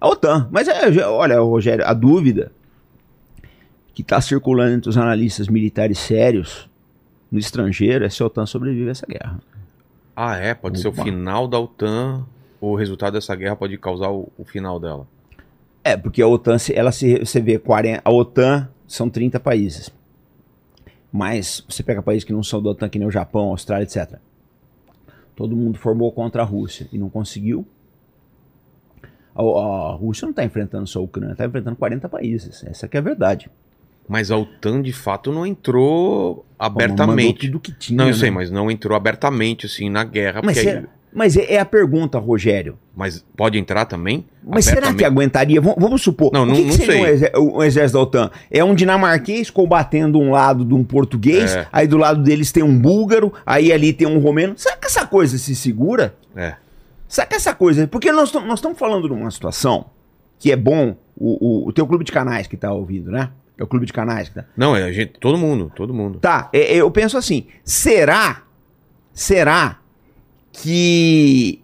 A 0.02 0.10
OTAN. 0.10 0.50
Mas 0.52 0.68
é, 0.68 1.08
olha, 1.08 1.40
Rogério, 1.40 1.86
a 1.88 1.94
dúvida 1.94 2.52
que 3.98 4.04
está 4.04 4.22
circulando 4.22 4.76
entre 4.76 4.90
os 4.92 4.96
analistas 4.96 5.48
militares 5.48 5.98
sérios 5.98 6.70
no 7.32 7.40
estrangeiro 7.40 8.06
é 8.06 8.10
se 8.12 8.22
a 8.22 8.28
OTAN 8.28 8.46
sobrevive 8.46 8.90
a 8.90 8.92
essa 8.92 9.08
guerra. 9.08 9.40
Ah, 10.16 10.36
é? 10.38 10.54
Pode 10.54 10.80
ser 10.80 10.88
o 10.88 10.92
Opa. 10.92 11.04
final 11.04 11.48
da 11.48 11.58
OTAN. 11.60 12.24
O 12.62 12.76
resultado 12.76 13.14
dessa 13.14 13.36
guerra 13.36 13.56
pode 13.56 13.76
causar 13.80 14.12
o, 14.12 14.32
o 14.38 14.46
final 14.46 14.80
dela. 14.80 15.08
É, 15.84 15.98
porque 15.98 16.22
a 16.22 16.28
OTAN, 16.28 16.60
se- 16.60 16.76
ela 16.76 16.92
se, 16.92 17.18
você 17.18 17.42
vê, 17.42 17.58
40, 17.58 18.04
a 18.06 18.12
OTAN 18.12 18.70
são 18.88 19.10
30 19.10 19.40
países. 19.40 19.90
Mas 21.12 21.66
você 21.68 21.82
pega 21.82 22.04
países 22.04 22.24
que 22.24 22.32
não 22.34 22.44
são 22.44 22.62
da 22.62 22.70
OTAN, 22.70 22.90
que 22.90 23.00
nem 23.00 23.08
o 23.08 23.12
Japão, 23.12 23.50
Austrália, 23.50 23.84
etc. 23.84 24.20
Todo 25.36 25.56
mundo 25.56 25.80
formou 25.80 26.12
contra 26.12 26.44
a 26.44 26.46
Rússia 26.46 26.88
e 26.94 27.00
não 27.00 27.10
conseguiu. 27.10 27.66
A, 29.36 29.42
a 29.42 29.92
Rússia 29.96 30.26
não 30.28 30.32
está 30.32 30.44
enfrentando 30.44 30.86
só 30.86 31.00
a 31.00 31.02
Ucrânia, 31.02 31.32
está 31.32 31.48
enfrentando 31.48 31.76
40 31.76 32.08
países. 32.08 32.64
Essa 32.64 32.88
que 32.88 32.96
é 32.96 33.00
a 33.00 33.04
verdade. 33.04 33.50
Mas 34.08 34.32
a 34.32 34.38
OTAN, 34.38 34.82
de 34.82 34.94
fato, 34.94 35.32
não 35.32 35.46
entrou 35.46 36.46
abertamente. 36.58 37.48
tudo 37.48 37.60
que 37.60 37.72
tinha. 37.74 37.98
Não, 37.98 38.06
eu 38.06 38.12
né? 38.14 38.18
sei, 38.18 38.32
mas 38.32 38.50
não 38.50 38.70
entrou 38.72 38.96
abertamente, 38.96 39.66
assim, 39.66 39.90
na 39.90 40.04
guerra. 40.04 40.42
Mas, 40.44 40.58
aí- 40.58 40.64
será- 40.64 40.84
mas 41.14 41.36
é, 41.38 41.54
é 41.56 41.60
a 41.60 41.66
pergunta, 41.66 42.18
Rogério. 42.20 42.78
mas 42.96 43.26
pode 43.36 43.58
entrar 43.58 43.86
também? 43.86 44.26
Mas 44.46 44.66
será 44.66 44.94
que 44.94 45.04
aguentaria? 45.04 45.60
Vamos, 45.60 45.78
vamos 45.82 46.02
supor. 46.02 46.32
Não, 46.32 46.44
o 46.44 46.46
não- 46.46 46.56
que, 46.56 46.62
que 46.62 46.68
não 46.68 46.74
seria 46.74 47.18
sei. 47.18 47.32
um 47.38 47.62
exército 47.64 47.98
da 47.98 48.04
OTAN? 48.04 48.32
É 48.50 48.64
um 48.64 48.74
dinamarquês 48.74 49.50
combatendo 49.50 50.20
um 50.20 50.32
lado 50.32 50.64
de 50.64 50.74
um 50.74 50.84
português, 50.84 51.56
É. 51.56 51.68
aí 51.72 51.88
do 51.88 51.98
lado 51.98 52.24
deles 52.24 52.52
tem 52.52 52.64
um 52.64 52.78
búlgaro, 52.80 53.34
aí 53.46 53.74
ali 53.74 53.92
tem 53.94 54.08
um 54.08 54.20
romeno. 54.20 54.54
Será 54.58 54.78
que 54.78 54.88
essa 54.88 55.06
coisa 55.06 55.38
se 55.38 55.54
segura? 55.56 56.16
É. 56.36 56.56
Será 57.10 57.28
que 57.28 57.36
essa 57.36 57.54
coisa. 57.54 57.88
Porque 57.88 58.12
nós 58.12 58.32
tam- 58.32 58.46
nós 58.46 58.60
estamos 58.60 58.78
falando 58.78 59.08
de 59.08 59.14
uma 59.14 59.32
situação 59.32 59.86
que 60.40 60.52
é 60.52 60.56
bom. 60.56 60.96
O, 61.20 61.66
o, 61.66 61.70
o 61.70 61.74
teu 61.74 61.88
clube 61.88 62.04
de 62.06 62.12
canais 62.12 62.46
que 62.46 62.56
tá 62.56 62.72
ouvindo, 62.72 63.10
né? 63.12 63.32
É 63.58 63.64
o 63.64 63.68
clube 63.68 63.86
de 63.86 63.94
canais 63.94 64.30
tá. 64.30 64.46
Não, 64.56 64.76
é 64.76 64.84
a 64.84 64.92
gente, 64.92 65.14
todo 65.20 65.38
mundo, 65.38 65.72
todo 65.76 65.94
mundo. 65.94 66.20
Tá, 66.20 66.50
é- 66.54 66.74
é, 66.74 66.78
eu 66.78 66.92
penso 66.92 67.18
assim, 67.18 67.48
será, 67.64 68.44
será 69.14 69.80
que 70.52 71.62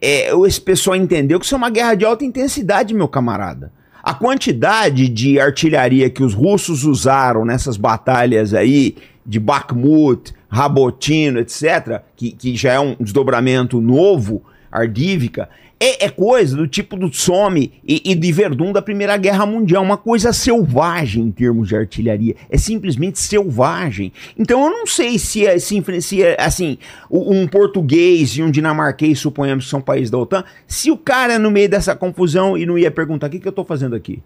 é, 0.00 0.30
esse 0.46 0.60
pessoal 0.60 0.96
entendeu 0.96 1.38
que 1.38 1.44
isso 1.44 1.54
é 1.54 1.58
uma 1.58 1.70
guerra 1.70 1.94
de 1.94 2.04
alta 2.04 2.24
intensidade, 2.24 2.94
meu 2.94 3.08
camarada? 3.08 3.72
A 4.02 4.14
quantidade 4.14 5.08
de 5.08 5.38
artilharia 5.38 6.08
que 6.08 6.22
os 6.22 6.32
russos 6.32 6.84
usaram 6.84 7.44
nessas 7.44 7.76
batalhas 7.76 8.54
aí, 8.54 8.96
de 9.26 9.38
Bakhmut, 9.38 10.32
Rabotino, 10.48 11.38
etc., 11.38 12.00
que, 12.16 12.32
que 12.32 12.56
já 12.56 12.72
é 12.72 12.80
um 12.80 12.96
desdobramento 12.98 13.78
novo, 13.80 14.42
Ardívica, 14.72 15.50
é, 15.82 16.04
é 16.04 16.08
coisa 16.10 16.54
do 16.56 16.68
tipo 16.68 16.94
do 16.96 17.10
Somme 17.12 17.72
e, 17.82 18.02
e 18.04 18.14
de 18.14 18.30
Verdun 18.30 18.70
da 18.70 18.82
Primeira 18.82 19.16
Guerra 19.16 19.46
Mundial, 19.46 19.82
uma 19.82 19.96
coisa 19.96 20.30
selvagem 20.32 21.24
em 21.24 21.30
termos 21.30 21.68
de 21.68 21.76
artilharia, 21.76 22.36
é 22.50 22.58
simplesmente 22.58 23.18
selvagem. 23.18 24.12
Então 24.38 24.62
eu 24.62 24.70
não 24.70 24.86
sei 24.86 25.18
se 25.18 25.46
é, 25.46 25.58
se, 25.58 25.82
se 26.02 26.22
é 26.22 26.36
assim, 26.38 26.76
o- 27.08 27.34
um 27.34 27.48
português 27.48 28.30
e 28.36 28.42
um 28.42 28.50
dinamarquês, 28.50 29.18
suponhamos 29.18 29.64
que 29.64 29.70
são 29.70 29.80
países 29.80 30.10
da 30.10 30.18
OTAN, 30.18 30.44
se 30.66 30.90
o 30.90 30.96
cara 30.98 31.38
no 31.38 31.50
meio 31.50 31.68
dessa 31.68 31.96
confusão 31.96 32.58
e 32.58 32.66
não 32.66 32.76
ia 32.78 32.90
perguntar 32.90 33.28
o 33.28 33.30
que, 33.30 33.40
que 33.40 33.48
eu 33.48 33.52
tô 33.52 33.64
fazendo 33.64 33.96
aqui. 33.96 34.22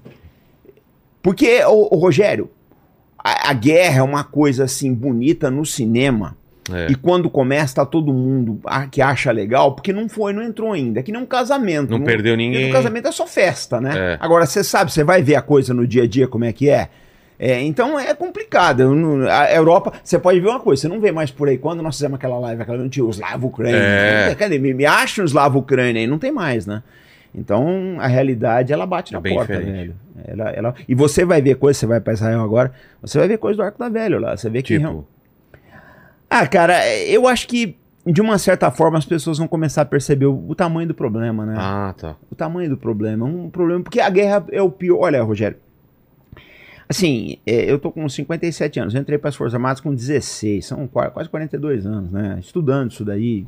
Porque, 1.23 1.63
ô, 1.65 1.97
Rogério, 1.97 2.51
a, 3.17 3.51
a 3.51 3.53
guerra 3.55 4.01
é 4.01 4.03
uma 4.03 4.25
coisa 4.25 4.65
assim 4.65 4.93
bonita 4.93 5.51
no 5.51 5.65
cinema. 5.65 6.37
É. 6.73 6.87
E 6.91 6.95
quando 6.95 7.29
começa, 7.29 7.75
tá 7.77 7.85
todo 7.87 8.13
mundo 8.13 8.59
que 8.91 9.03
acha 9.03 9.31
legal, 9.31 9.73
porque 9.75 9.93
não 9.93 10.09
foi, 10.09 10.33
não 10.33 10.43
entrou 10.43 10.73
ainda. 10.73 11.01
É 11.01 11.03
que 11.03 11.13
nem 11.13 11.21
um 11.21 11.27
casamento. 11.27 11.91
Não 11.91 12.01
perdeu 12.03 12.37
ninguém. 12.37 12.71
Um 12.71 12.73
casamento 12.73 13.09
é 13.09 13.13
só 13.13 13.27
festa, 13.27 13.81
né? 13.81 13.93
É. 14.15 14.19
Agora, 14.21 14.47
você 14.47 14.65
sabe, 14.65 14.91
você 14.91 15.05
vai 15.05 15.23
ver 15.23 15.35
a 15.35 15.43
coisa 15.43 15.75
no 15.75 15.87
dia 15.87 16.05
a 16.05 16.07
dia, 16.07 16.27
como 16.27 16.45
é 16.45 16.53
que 16.53 16.71
é. 16.71 16.89
É, 17.39 17.61
então 17.61 17.99
é 17.99 18.15
complicado. 18.15 18.95
Não- 18.95 19.29
A 19.29 19.53
Europa, 19.53 19.93
você 20.03 20.19
pode 20.19 20.41
ver 20.41 20.49
uma 20.49 20.61
coisa, 20.61 20.83
você 20.83 20.89
não 20.89 21.01
vê 21.01 21.11
mais 21.13 21.31
por 21.31 21.49
aí. 21.49 21.59
Quando 21.59 21.83
nós 21.83 21.97
fizemos 21.97 22.15
aquela 22.15 22.39
live, 22.39 22.63
aquela 22.63 22.79
não 22.79 22.89
tinha 22.89 23.05
o 23.05 23.11
Slavo 23.11 23.49
Ucrânia. 23.49 23.77
É. 23.77 24.59
Me, 24.59 24.73
me 24.73 24.87
acha 24.87 25.21
um 25.21 25.25
Slavo 25.27 25.59
Ucrânia 25.59 26.01
aí, 26.01 26.07
não 26.07 26.19
tem 26.19 26.33
mais, 26.33 26.65
né? 26.65 26.83
Então 27.35 27.97
a 27.99 28.07
realidade 28.07 28.73
ela 28.73 28.87
bate 28.87 29.13
É 29.13 29.17
na 29.17 29.21
porta, 29.21 29.53
diferente. 29.57 29.77
velho. 29.77 29.95
Ela, 30.27 30.51
ela... 30.51 30.75
E 30.89 30.95
você 30.95 31.25
vai 31.25 31.43
ver 31.43 31.57
coisa, 31.57 31.79
você 31.79 31.87
vai 31.87 32.01
pra 32.01 32.13
Israel 32.13 32.41
agora, 32.41 32.73
você 33.03 33.19
vai 33.19 33.27
ver 33.27 33.37
coisa 33.39 33.57
do 33.57 33.63
Arco 33.65 33.79
da 33.79 33.89
Velha 33.89 34.19
lá. 34.21 34.37
Você 34.37 34.49
vê 34.49 34.63
que. 34.63 34.79
Ah, 36.29 36.47
cara, 36.47 36.75
eu 37.07 37.29
acho 37.29 37.47
que 37.49 37.77
de 38.07 38.21
uma 38.21 38.37
certa 38.39 38.71
forma 38.71 38.99
as 38.99 39.05
pessoas 39.07 39.39
vão 39.39 39.49
começar 39.49 39.83
a 39.83 39.85
perceber 39.87 40.27
o, 40.27 40.45
o 40.49 40.55
tamanho 40.55 40.89
do 40.89 40.95
problema, 40.95 41.47
né? 41.47 41.55
ah, 41.59 41.95
tá. 41.97 42.17
O 42.31 42.35
tamanho 42.35 42.69
do 42.69 42.77
problema. 42.77 43.25
Um 43.25 43.49
problema. 43.49 43.83
Porque 43.83 44.01
a 44.01 44.11
guerra 44.11 44.45
é 44.53 44.61
o 44.61 44.71
pior. 44.71 44.99
Olha, 45.01 45.23
Rogério. 45.23 45.57
Assim, 46.89 47.39
é, 47.47 47.71
eu 47.71 47.79
tô 47.79 47.91
com 47.91 48.07
57 48.09 48.79
anos. 48.79 48.95
Eu 48.95 49.01
entrei 49.01 49.17
para 49.19 49.31
as 49.31 49.37
Forças 49.37 49.55
Armadas 49.55 49.81
com 49.81 49.95
16. 49.95 50.67
São 50.67 50.87
qua- 50.87 51.11
quase 51.11 51.29
42 51.31 51.87
anos, 51.87 52.11
né? 52.13 52.37
Estudando 52.41 52.91
isso 52.91 53.05
daí. 53.05 53.47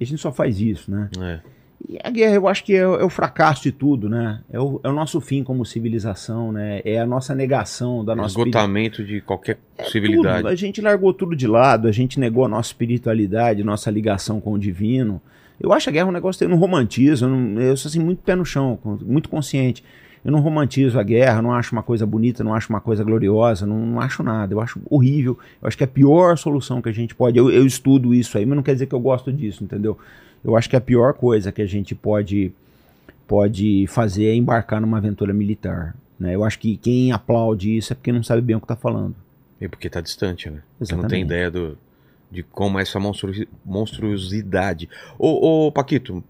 E 0.00 0.02
a 0.02 0.06
gente 0.06 0.20
só 0.20 0.32
faz 0.32 0.58
isso, 0.60 0.90
né? 0.90 1.10
É. 1.20 1.40
E 1.88 1.98
a 2.02 2.10
guerra, 2.10 2.34
eu 2.36 2.46
acho 2.46 2.62
que 2.64 2.74
é, 2.74 2.86
o- 2.86 2.94
é 3.00 3.04
o 3.04 3.08
fracasso 3.10 3.62
de 3.62 3.72
tudo, 3.72 4.08
né? 4.08 4.40
É 4.50 4.60
o, 4.60 4.80
é 4.84 4.88
o 4.88 4.92
nosso 4.92 5.20
fim 5.20 5.42
como 5.42 5.64
civilização, 5.66 6.52
né? 6.52 6.80
É 6.84 7.00
a 7.00 7.06
nossa 7.06 7.34
negação 7.34 8.04
da 8.04 8.14
nossa 8.14 8.28
Esgotamento 8.38 9.04
de 9.04 9.20
qualquer 9.20 9.58
é 9.78 9.82
possibilidade. 9.82 10.38
tudo. 10.38 10.48
A 10.48 10.54
gente 10.54 10.80
largou 10.80 11.12
tudo 11.12 11.34
de 11.34 11.46
lado, 11.46 11.88
a 11.88 11.92
gente 11.92 12.20
negou 12.20 12.44
a 12.44 12.48
nossa 12.48 12.68
espiritualidade, 12.68 13.64
nossa 13.64 13.90
ligação 13.90 14.40
com 14.40 14.52
o 14.52 14.58
divino. 14.58 15.20
Eu 15.60 15.72
acho 15.72 15.88
a 15.88 15.92
guerra 15.92 16.08
um 16.08 16.12
negócio, 16.12 16.42
eu 16.44 16.48
não 16.48 16.56
romantizo, 16.56 17.24
eu, 17.24 17.28
não, 17.28 17.60
eu 17.60 17.76
sou 17.76 17.88
assim 17.88 18.00
muito 18.00 18.22
pé 18.22 18.34
no 18.34 18.44
chão, 18.44 18.78
muito 19.04 19.28
consciente. 19.28 19.82
Eu 20.24 20.30
não 20.30 20.38
romantizo 20.40 21.00
a 21.00 21.02
guerra, 21.02 21.42
não 21.42 21.52
acho 21.52 21.72
uma 21.74 21.82
coisa 21.82 22.06
bonita, 22.06 22.44
não 22.44 22.54
acho 22.54 22.68
uma 22.70 22.80
coisa 22.80 23.02
gloriosa, 23.02 23.66
não, 23.66 23.84
não 23.84 24.00
acho 24.00 24.22
nada. 24.22 24.54
Eu 24.54 24.60
acho 24.60 24.80
horrível, 24.88 25.36
eu 25.60 25.66
acho 25.66 25.76
que 25.76 25.82
é 25.82 25.86
a 25.86 25.88
pior 25.88 26.38
solução 26.38 26.80
que 26.80 26.88
a 26.88 26.92
gente 26.92 27.12
pode. 27.12 27.36
Eu, 27.36 27.50
eu 27.50 27.66
estudo 27.66 28.14
isso 28.14 28.38
aí, 28.38 28.46
mas 28.46 28.54
não 28.54 28.62
quer 28.62 28.72
dizer 28.74 28.86
que 28.86 28.94
eu 28.94 29.00
gosto 29.00 29.32
disso, 29.32 29.64
entendeu? 29.64 29.98
Eu 30.44 30.56
acho 30.56 30.68
que 30.68 30.76
a 30.76 30.80
pior 30.80 31.14
coisa 31.14 31.52
que 31.52 31.62
a 31.62 31.66
gente 31.66 31.94
pode, 31.94 32.52
pode 33.26 33.86
fazer 33.88 34.26
é 34.26 34.34
embarcar 34.34 34.80
numa 34.80 34.98
aventura 34.98 35.32
militar. 35.32 35.94
Né? 36.18 36.34
Eu 36.34 36.44
acho 36.44 36.58
que 36.58 36.76
quem 36.76 37.12
aplaude 37.12 37.76
isso 37.76 37.92
é 37.92 37.96
porque 37.96 38.12
não 38.12 38.22
sabe 38.22 38.42
bem 38.42 38.56
o 38.56 38.60
que 38.60 38.64
está 38.64 38.76
falando. 38.76 39.14
É 39.60 39.68
porque 39.68 39.88
tá 39.88 40.00
distante, 40.00 40.50
né? 40.50 40.60
Você 40.80 40.94
não 40.96 41.04
tem 41.04 41.22
ideia 41.22 41.50
do, 41.50 41.78
de 42.30 42.42
como 42.42 42.78
é 42.78 42.82
essa 42.82 42.98
monstru- 42.98 43.46
monstruosidade. 43.64 44.88
Ô, 45.18 45.66
ô, 45.66 45.72
Paquito, 45.72 46.22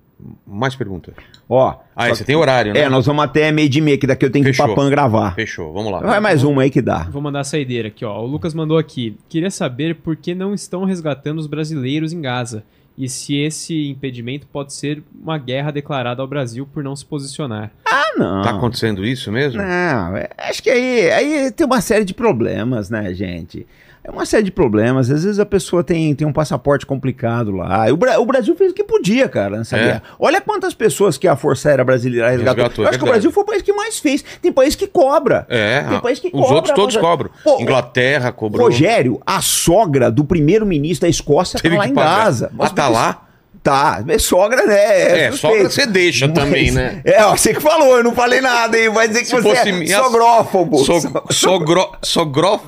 mais 0.47 0.74
perguntas. 0.76 1.14
Ó, 1.48 1.76
Ah, 1.97 2.09
você 2.09 2.24
tem 2.24 2.36
horário, 2.36 2.72
né? 2.74 2.80
É, 2.80 2.89
nós 2.89 3.06
vamos 3.06 3.24
até 3.24 3.51
meio 3.51 3.68
de 3.68 3.80
meia, 3.80 3.97
que 3.98 4.06
daqui 4.06 4.24
eu 4.24 4.30
tenho 4.30 4.44
que 4.44 4.51
ir 4.51 4.55
Fechou. 4.55 4.66
pra 4.66 4.74
PAN 4.76 4.90
gravar. 4.90 5.34
Fechou, 5.34 5.72
vamos 5.72 5.90
lá. 5.90 6.01
Vai 6.01 6.20
mais 6.20 6.44
uma 6.44 6.62
aí 6.62 6.70
que 6.70 6.82
dá. 6.82 7.05
Vou 7.05 7.22
mandar 7.22 7.40
a 7.40 7.44
saideira 7.44 7.89
aqui, 7.89 8.05
ó. 8.05 8.20
O 8.22 8.26
Lucas 8.26 8.52
mandou 8.55 8.76
aqui. 8.78 9.16
Queria 9.28 9.51
saber 9.51 9.97
por 9.97 10.14
que 10.16 10.34
não 10.34 10.52
estão 10.55 10.84
resgatando 10.84 11.39
os 11.39 11.47
brasileiros 11.47 12.12
em 12.12 12.20
Gaza. 12.20 12.62
E 12.97 13.09
se 13.09 13.36
esse 13.36 13.89
impedimento 13.89 14.47
pode 14.47 14.73
ser 14.74 15.02
uma 15.23 15.39
guerra 15.39 15.70
declarada 15.70 16.20
ao 16.23 16.28
Brasil 16.28 16.66
por 16.73 16.82
não 16.85 16.94
se 16.94 17.05
posicionar. 17.05 17.70
Ah, 17.86 18.12
não. 18.16 18.43
Tá 18.43 18.51
acontecendo 18.51 19.05
isso 19.05 19.31
mesmo? 19.32 19.60
Não, 19.62 20.16
é- 20.16 20.28
acho 20.39 20.62
que 20.62 20.70
aí, 20.70 21.10
aí 21.10 21.51
tem 21.51 21.66
uma 21.66 21.81
série 21.81 22.05
de 22.05 22.14
problemas, 22.14 22.90
né, 22.90 23.12
gente? 23.14 23.66
É 24.05 24.11
uma 24.11 24.27
série 24.27 24.43
de 24.43 24.51
problemas. 24.51 25.11
Às 25.12 25.23
vezes 25.23 25.39
a 25.39 25.47
pessoa 25.47 25.85
tem, 25.85 26.12
tem 26.15 26.27
um 26.27 26.33
passaporte 26.33 26.85
complicado 26.85 27.53
lá. 27.53 27.87
O, 27.93 27.97
Bra- 27.97 28.19
o 28.19 28.27
Brasil 28.27 28.53
fez 28.57 28.73
o 28.73 28.74
que 28.74 28.83
podia, 28.83 29.29
cara, 29.29 29.59
nessa 29.59 29.77
É. 29.77 29.85
guerra. 29.85 30.03
Olha 30.19 30.41
quantas 30.41 30.74
pessoas 30.74 31.16
que 31.16 31.29
a 31.29 31.37
Força 31.37 31.69
Aérea 31.69 31.85
Brasileira 31.85 32.29
resgatou. 32.31 32.65
Resgatou, 32.65 32.85
Eu 32.85 32.87
é 32.87 32.91
acho 32.91 32.99
que 32.99 33.05
o. 33.05 33.09
Brasil 33.09 33.31
foi 33.31 33.43
o 33.45 33.47
país 33.47 33.62
que 33.62 33.73
mais 33.73 34.01
fez. 34.01 34.24
Tem 34.43 34.51
país 34.53 34.74
que 34.74 34.89
cobra. 34.89 35.47
É, 35.49 35.83
Tem 35.83 35.97
ah, 35.99 36.01
país 36.01 36.19
que 36.19 36.27
os 36.27 36.33
cobra, 36.33 36.55
outros 36.57 36.74
todos 36.74 36.97
mas- 36.97 37.05
cobram. 37.05 37.31
Pô, 37.45 37.61
Inglaterra 37.61 38.33
cobrou. 38.33 38.66
Rogério, 38.66 39.20
a 39.24 39.41
sogra 39.41 40.11
do 40.11 40.24
primeiro-ministro 40.24 41.07
da 41.07 41.09
Escócia 41.09 41.61
Teve 41.61 41.77
tá 41.77 41.83
lá 41.83 41.89
em 41.89 41.95
pagar. 41.95 42.24
Gaza. 42.24 42.51
Ah, 42.59 42.70
tá 42.70 42.89
lá? 42.89 43.29
Tá, 43.62 44.02
é 44.09 44.18
sogra, 44.18 44.66
né? 44.66 44.74
É, 45.26 45.30
suspeito. 45.30 45.36
sogra 45.36 45.70
você 45.70 45.86
deixa 45.86 46.28
também, 46.28 46.72
né? 46.72 47.01
É, 47.05 47.22
você 47.24 47.55
que 47.55 47.60
falou, 47.60 47.97
eu 47.97 48.02
não 48.02 48.12
falei 48.12 48.40
nada, 48.40 48.76
hein? 48.76 48.89
Vai 48.90 49.06
dizer 49.06 49.20
que 49.20 49.26
Se 49.26 49.36
você 49.36 49.43
fosse 49.55 49.68
é 49.68 49.72
minha- 49.72 50.02
sogrófobo. 50.02 50.78
So, 50.78 51.01
sogro, 51.30 51.93
sogró, 52.02 52.60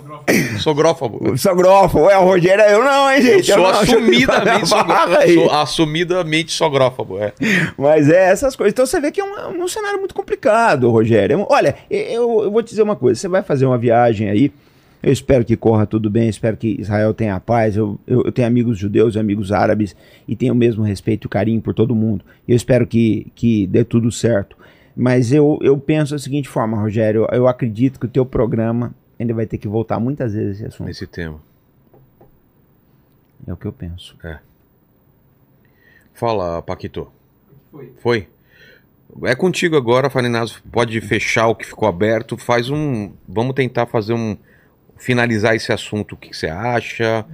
sogrófobo. 0.61 1.37
Sogrófobo. 1.37 2.09
É, 2.11 2.17
o 2.19 2.25
Rogério 2.25 2.63
é 2.63 2.75
eu 2.75 2.85
não, 2.85 3.11
hein, 3.11 3.19
Eu 3.19 3.23
gente? 3.37 3.47
sou 3.53 3.59
não, 3.59 3.67
assumidamente, 3.81 4.75
aí. 5.19 5.35
sou 5.35 5.51
assumidamente 5.51 6.53
sogrófobo, 6.53 7.19
é. 7.19 7.33
Mas 7.77 8.09
é 8.09 8.31
essas 8.31 8.55
coisas. 8.55 8.73
Então 8.73 8.87
você 8.87 9.01
vê 9.01 9.11
que 9.11 9.21
é 9.21 9.25
um, 9.25 9.65
um 9.65 9.69
cenário 9.69 9.99
muito 9.99 10.15
complicado, 10.15 10.91
Rogério. 10.91 11.41
É 11.41 11.47
Olha, 11.53 11.75
eu, 11.91 12.45
eu 12.45 12.51
vou 12.51 12.63
te 12.63 12.71
dizer 12.71 12.83
uma 12.83 12.97
coisa. 12.97 13.21
Você 13.21 13.29
vai 13.29 13.43
fazer 13.43 13.67
uma 13.67 13.77
viagem 13.79 14.31
aí. 14.31 14.53
Eu 15.05 15.13
espero 15.13 15.45
que 15.45 15.55
corra 15.55 15.87
tudo 15.87 16.09
bem, 16.09 16.31
espero 16.31 16.57
que 16.57 16.81
Israel 16.81 17.13
tenha 17.13 17.39
paz. 17.39 17.77
Eu, 17.77 18.01
eu, 18.07 18.23
eu 18.23 18.33
tenho 18.33 18.49
amigos 18.49 18.79
judeus 18.79 19.15
e 19.15 19.19
amigos 19.19 19.53
árabes 19.53 19.95
e 20.27 20.35
tenho 20.35 20.55
o 20.55 20.57
mesmo 20.57 20.83
respeito 20.83 21.27
e 21.27 21.29
carinho 21.29 21.61
por 21.61 21.75
todo 21.75 21.95
mundo. 21.95 22.25
Eu 22.49 22.57
espero 22.57 22.87
que, 22.87 23.31
que 23.35 23.67
dê 23.67 23.85
tudo 23.85 24.11
certo. 24.11 24.57
Mas 24.97 25.31
eu, 25.31 25.59
eu 25.61 25.77
penso 25.77 26.13
da 26.13 26.19
seguinte 26.19 26.49
forma, 26.49 26.81
Rogério. 26.81 27.29
Eu 27.31 27.47
acredito 27.47 28.01
que 28.01 28.07
o 28.07 28.09
teu 28.09 28.25
programa 28.25 28.95
ainda 29.21 29.35
vai 29.35 29.45
ter 29.45 29.59
que 29.59 29.69
voltar 29.69 30.01
muitas 30.01 30.33
vezes 30.33 30.53
a 30.53 30.55
esse 30.55 30.65
assunto. 30.69 30.87
Nesse 30.87 31.07
tema. 31.07 31.39
É 33.47 33.53
o 33.53 33.59
que 33.59 33.67
eu 33.67 33.73
penso. 33.73 34.17
Fala, 36.15 36.63
Paquito. 36.63 37.09
Foi? 38.01 38.27
É 39.25 39.35
contigo 39.35 39.77
agora, 39.77 40.09
Farinazo. 40.09 40.63
Pode 40.73 40.99
fechar 41.03 41.49
o 41.49 41.55
que 41.55 41.67
ficou 41.67 41.87
aberto. 41.87 42.39
Faz 42.39 42.71
um. 42.71 43.13
Vamos 43.29 43.55
tentar 43.55 43.85
fazer 43.85 44.15
um. 44.15 44.35
Finalizar 44.97 45.55
esse 45.55 45.73
assunto. 45.73 46.13
O 46.13 46.17
que 46.17 46.35
você 46.37 46.47
acha? 46.47 47.25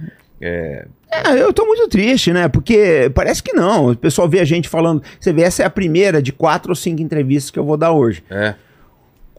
É, 0.41 0.87
É, 1.11 1.41
eu 1.41 1.53
tô 1.53 1.65
muito 1.65 1.87
triste, 1.87 2.31
né? 2.33 2.47
Porque 2.47 3.11
parece 3.13 3.43
que 3.43 3.53
não. 3.53 3.91
O 3.91 3.95
pessoal 3.95 4.27
vê 4.27 4.39
a 4.39 4.45
gente 4.45 4.67
falando. 4.69 5.03
Você 5.19 5.31
vê, 5.31 5.43
essa 5.43 5.63
é 5.63 5.65
a 5.65 5.69
primeira 5.69 6.21
de 6.21 6.31
quatro 6.31 6.71
ou 6.71 6.75
cinco 6.75 7.01
entrevistas 7.01 7.51
que 7.51 7.59
eu 7.59 7.65
vou 7.65 7.77
dar 7.77 7.91
hoje. 7.91 8.23
é, 8.29 8.55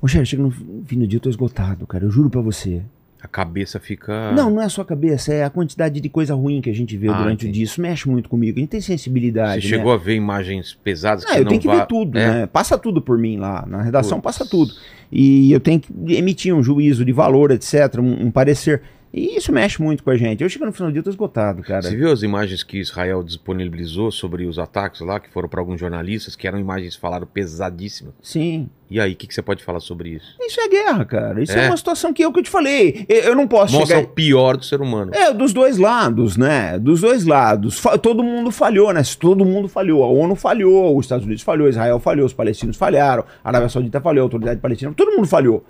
Rogério, 0.01 0.27
chega 0.27 0.43
no 0.43 0.51
fim 0.51 0.99
do 0.99 1.07
dia, 1.07 1.17
eu 1.19 1.21
tô 1.21 1.31
esgotado, 1.31 1.87
cara. 1.87 2.05
Eu 2.05 2.11
juro 2.11 2.29
pra 2.29 2.41
você. 2.41 2.83
A 3.23 3.29
cabeça 3.29 3.79
fica. 3.79 4.33
Não, 4.33 4.51
não 4.51 4.61
é 4.61 4.65
a 4.65 4.69
sua 4.69 4.85
cabeça, 4.85 5.33
é 5.33 5.45
a 5.45 5.51
quantidade 5.51 6.01
de 6.01 6.09
coisa 6.09 6.35
ruim 6.35 6.61
que 6.61 6.69
a 6.69 6.75
gente 6.75 6.97
vê 6.97 7.09
Ah, 7.09 7.13
durante 7.13 7.45
o 7.45 7.47
entendi. 7.47 7.53
dia. 7.53 7.65
Isso 7.65 7.81
mexe 7.81 8.09
muito 8.09 8.29
comigo. 8.29 8.59
A 8.59 8.61
gente 8.61 8.71
tem 8.71 8.81
Você 8.81 8.87
sensibilidade. 8.89 9.63
né? 9.63 9.69
chegou 9.77 9.93
a 9.93 9.97
ver 9.97 10.15
imagens 10.17 10.75
pesadas 10.83 11.25
Ah, 11.29 11.37
eu 11.39 11.45
não 11.45 11.51
tenho 11.51 11.61
que 11.61 11.67
va- 11.69 11.77
ver 11.81 11.87
tudo, 11.87 12.19
É, 12.19 12.29
né? 12.41 12.47
Passa 12.47 12.77
tudo 12.77 13.01
por 13.01 13.17
mim 13.17 13.37
lá. 13.39 13.65
Na 13.69 13.81
redação 13.81 14.21
passa 14.21 14.45
tudo. 14.45 14.73
E 15.11 15.53
eu 15.53 15.61
tenho 15.61 15.79
que 15.79 15.93
emitir 16.15 16.53
um 16.55 16.63
juízo 16.63 17.05
de 17.05 17.13
valor, 17.13 17.51
etc., 17.53 17.99
um, 18.01 18.27
um 18.27 18.31
parecer. 18.31 18.83
E 19.15 19.37
isso 19.37 19.53
mexe 19.53 19.81
muito 19.83 20.03
com 20.03 20.09
a 20.09 20.17
gente. 20.17 20.43
Eu 20.43 20.49
chego 20.49 20.65
no 20.65 20.73
final 20.73 20.89
do 20.89 20.93
dia, 20.95 21.01
eu 21.01 21.05
tô 21.05 21.11
esgotado, 21.11 21.63
cara. 21.63 21.83
Você 21.83 21.95
viu 21.95 22.11
as 22.11 22.23
imagens 22.23 22.63
que 22.63 22.79
Israel 22.79 23.23
disponibilizou 23.23 24.11
sobre 24.11 24.47
os 24.47 24.59
ataques 24.59 25.03
lá, 25.03 25.21
que 25.21 25.29
foram 25.31 25.51
para 25.51 25.61
alguns 25.61 25.79
jornalistas, 25.79 26.35
que 26.35 26.49
eram 26.49 26.59
imagens 26.59 26.97
falaram 26.97 27.27
pesadíssimas? 27.27 28.15
Sim. 28.23 28.71
E 28.91 28.99
aí, 28.99 29.13
o 29.13 29.17
que, 29.17 29.27
que 29.27 29.35
você 29.35 29.43
pode 29.43 29.63
falar 29.63 29.81
sobre 29.81 30.11
isso? 30.11 30.35
Isso 30.41 30.59
é 30.61 30.69
guerra, 30.69 31.05
cara. 31.05 31.43
Isso 31.43 31.53
é, 31.53 31.67
É. 31.67 31.69
uma 31.69 31.77
situação 31.77 32.11
que 32.13 32.25
eu 32.25 32.33
que 32.33 32.39
eu 32.41 32.43
te 32.43 32.49
falei. 32.51 33.05
Eu, 33.07 33.17
eu 33.23 33.35
não 33.37 33.47
posso 33.47 33.75
Mostra 33.75 33.97
chegar. 33.99 34.09
o 34.09 34.13
pior 34.15 34.57
do 34.57 34.65
ser 34.65 34.81
humano. 34.81 35.11
É, 35.15 35.31
dos 35.33 35.53
dois 35.53 35.77
lados, 35.77 36.39
né? 36.39 36.79
Dos 36.79 37.03
dois 37.03 37.27
lados. 37.27 37.79
Fa- 37.79 37.99
Todo 37.99 38.23
mundo 38.23 38.51
falhou, 38.51 38.93
né? 38.95 39.03
Todo 39.21 39.45
mundo 39.45 39.69
falhou. 39.69 40.05
A 40.05 40.09
ONU 40.09 40.35
falhou, 40.37 40.97
os 40.97 41.05
Estados 41.05 41.27
Unidos 41.27 41.43
falhou, 41.43 41.69
Israel 41.69 41.99
falhou, 42.01 42.25
os 42.25 42.33
palestinos 42.33 42.77
falharam, 42.79 43.25
a 43.45 43.49
Arábia 43.49 43.69
Saudita 43.69 44.01
falhou, 44.01 44.23
a 44.23 44.25
autoridade 44.25 44.59
palestina, 44.61 44.93
todo 44.97 45.13
mundo 45.15 45.27
falhou. 45.29 45.65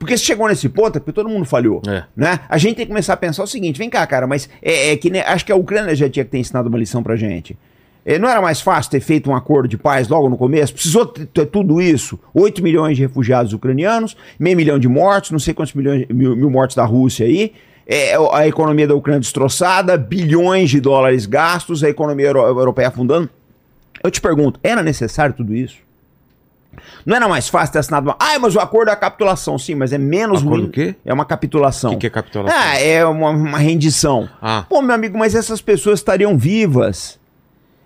Porque 0.00 0.16
se 0.16 0.24
chegou 0.24 0.48
nesse 0.48 0.66
ponto 0.66 0.96
é 0.96 0.98
porque 0.98 1.12
todo 1.12 1.28
mundo 1.28 1.44
falhou. 1.44 1.82
É. 1.86 2.04
Né? 2.16 2.40
A 2.48 2.56
gente 2.56 2.74
tem 2.76 2.86
que 2.86 2.90
começar 2.90 3.12
a 3.12 3.16
pensar 3.18 3.42
o 3.44 3.46
seguinte: 3.46 3.76
vem 3.78 3.90
cá, 3.90 4.04
cara, 4.06 4.26
mas 4.26 4.48
é, 4.62 4.92
é 4.92 4.96
que 4.96 5.10
né, 5.10 5.20
acho 5.26 5.44
que 5.44 5.52
a 5.52 5.56
Ucrânia 5.56 5.94
já 5.94 6.08
tinha 6.08 6.24
que 6.24 6.30
ter 6.30 6.38
ensinado 6.38 6.70
uma 6.70 6.78
lição 6.78 7.02
pra 7.02 7.16
gente. 7.16 7.56
É, 8.02 8.18
não 8.18 8.26
era 8.26 8.40
mais 8.40 8.62
fácil 8.62 8.90
ter 8.90 9.00
feito 9.00 9.28
um 9.30 9.36
acordo 9.36 9.68
de 9.68 9.76
paz 9.76 10.08
logo 10.08 10.30
no 10.30 10.38
começo? 10.38 10.72
Precisou 10.72 11.04
ter, 11.04 11.26
ter 11.26 11.44
tudo 11.44 11.82
isso? 11.82 12.18
8 12.32 12.62
milhões 12.62 12.96
de 12.96 13.02
refugiados 13.02 13.52
ucranianos, 13.52 14.16
meio 14.38 14.56
milhão 14.56 14.78
de 14.78 14.88
mortos, 14.88 15.32
não 15.32 15.38
sei 15.38 15.52
quantos 15.52 15.74
milhões, 15.74 16.06
mil, 16.08 16.34
mil 16.34 16.48
mortos 16.48 16.74
da 16.74 16.84
Rússia 16.86 17.26
aí. 17.26 17.52
É, 17.86 18.14
a 18.32 18.48
economia 18.48 18.88
da 18.88 18.94
Ucrânia 18.94 19.20
destroçada, 19.20 19.98
bilhões 19.98 20.70
de 20.70 20.80
dólares 20.80 21.26
gastos, 21.26 21.84
a 21.84 21.90
economia 21.90 22.28
euro- 22.28 22.40
europeia 22.58 22.88
afundando. 22.88 23.28
Eu 24.02 24.10
te 24.10 24.18
pergunto, 24.20 24.58
era 24.62 24.82
necessário 24.82 25.34
tudo 25.34 25.54
isso? 25.54 25.76
Não 27.04 27.16
era 27.16 27.28
mais 27.28 27.48
fácil 27.48 27.72
ter 27.72 27.78
assinado 27.80 28.08
uma. 28.08 28.16
Ah, 28.18 28.38
mas 28.38 28.54
o 28.54 28.60
acordo 28.60 28.88
é 28.90 28.92
a 28.92 28.96
capitulação, 28.96 29.58
sim, 29.58 29.74
mas 29.74 29.92
é 29.92 29.98
menos 29.98 30.40
Acordo 30.40 30.56
ruim. 30.60 30.68
o 30.68 30.70
quê? 30.70 30.94
É 31.04 31.12
uma 31.12 31.24
capitulação. 31.24 31.90
O 31.90 31.94
que, 31.94 32.00
que 32.00 32.06
é 32.06 32.10
capitulação? 32.10 32.58
Ah, 32.58 32.78
é 32.78 33.04
uma, 33.04 33.30
uma 33.30 33.58
rendição. 33.58 34.28
Ah. 34.40 34.64
Pô, 34.68 34.80
meu 34.80 34.94
amigo, 34.94 35.18
mas 35.18 35.34
essas 35.34 35.60
pessoas 35.60 35.98
estariam 36.00 36.38
vivas. 36.38 37.18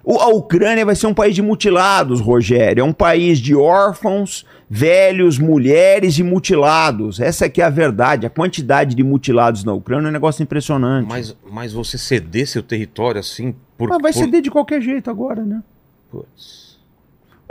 O- 0.04 0.18
a 0.20 0.28
Ucrânia 0.28 0.84
vai 0.84 0.94
ser 0.94 1.06
um 1.06 1.14
país 1.14 1.34
de 1.34 1.40
mutilados, 1.40 2.20
Rogério. 2.20 2.82
É 2.82 2.84
um 2.84 2.92
país 2.92 3.38
de 3.38 3.54
órfãos, 3.56 4.44
velhos, 4.68 5.38
mulheres 5.38 6.18
e 6.18 6.22
mutilados. 6.22 7.20
Essa 7.20 7.46
aqui 7.46 7.62
é 7.62 7.64
a 7.64 7.70
verdade. 7.70 8.26
A 8.26 8.30
quantidade 8.30 8.94
de 8.94 9.02
mutilados 9.02 9.64
na 9.64 9.72
Ucrânia 9.72 10.06
é 10.06 10.10
um 10.10 10.12
negócio 10.12 10.42
impressionante. 10.42 11.08
Mas, 11.08 11.34
mas 11.50 11.72
você 11.72 11.96
ceder 11.96 12.46
seu 12.46 12.62
território 12.62 13.18
assim 13.18 13.54
por. 13.78 13.88
Mas 13.88 14.02
vai 14.02 14.12
por... 14.12 14.18
ceder 14.18 14.42
de 14.42 14.50
qualquer 14.50 14.82
jeito 14.82 15.08
agora, 15.10 15.42
né? 15.42 15.62
Putz. 16.10 16.63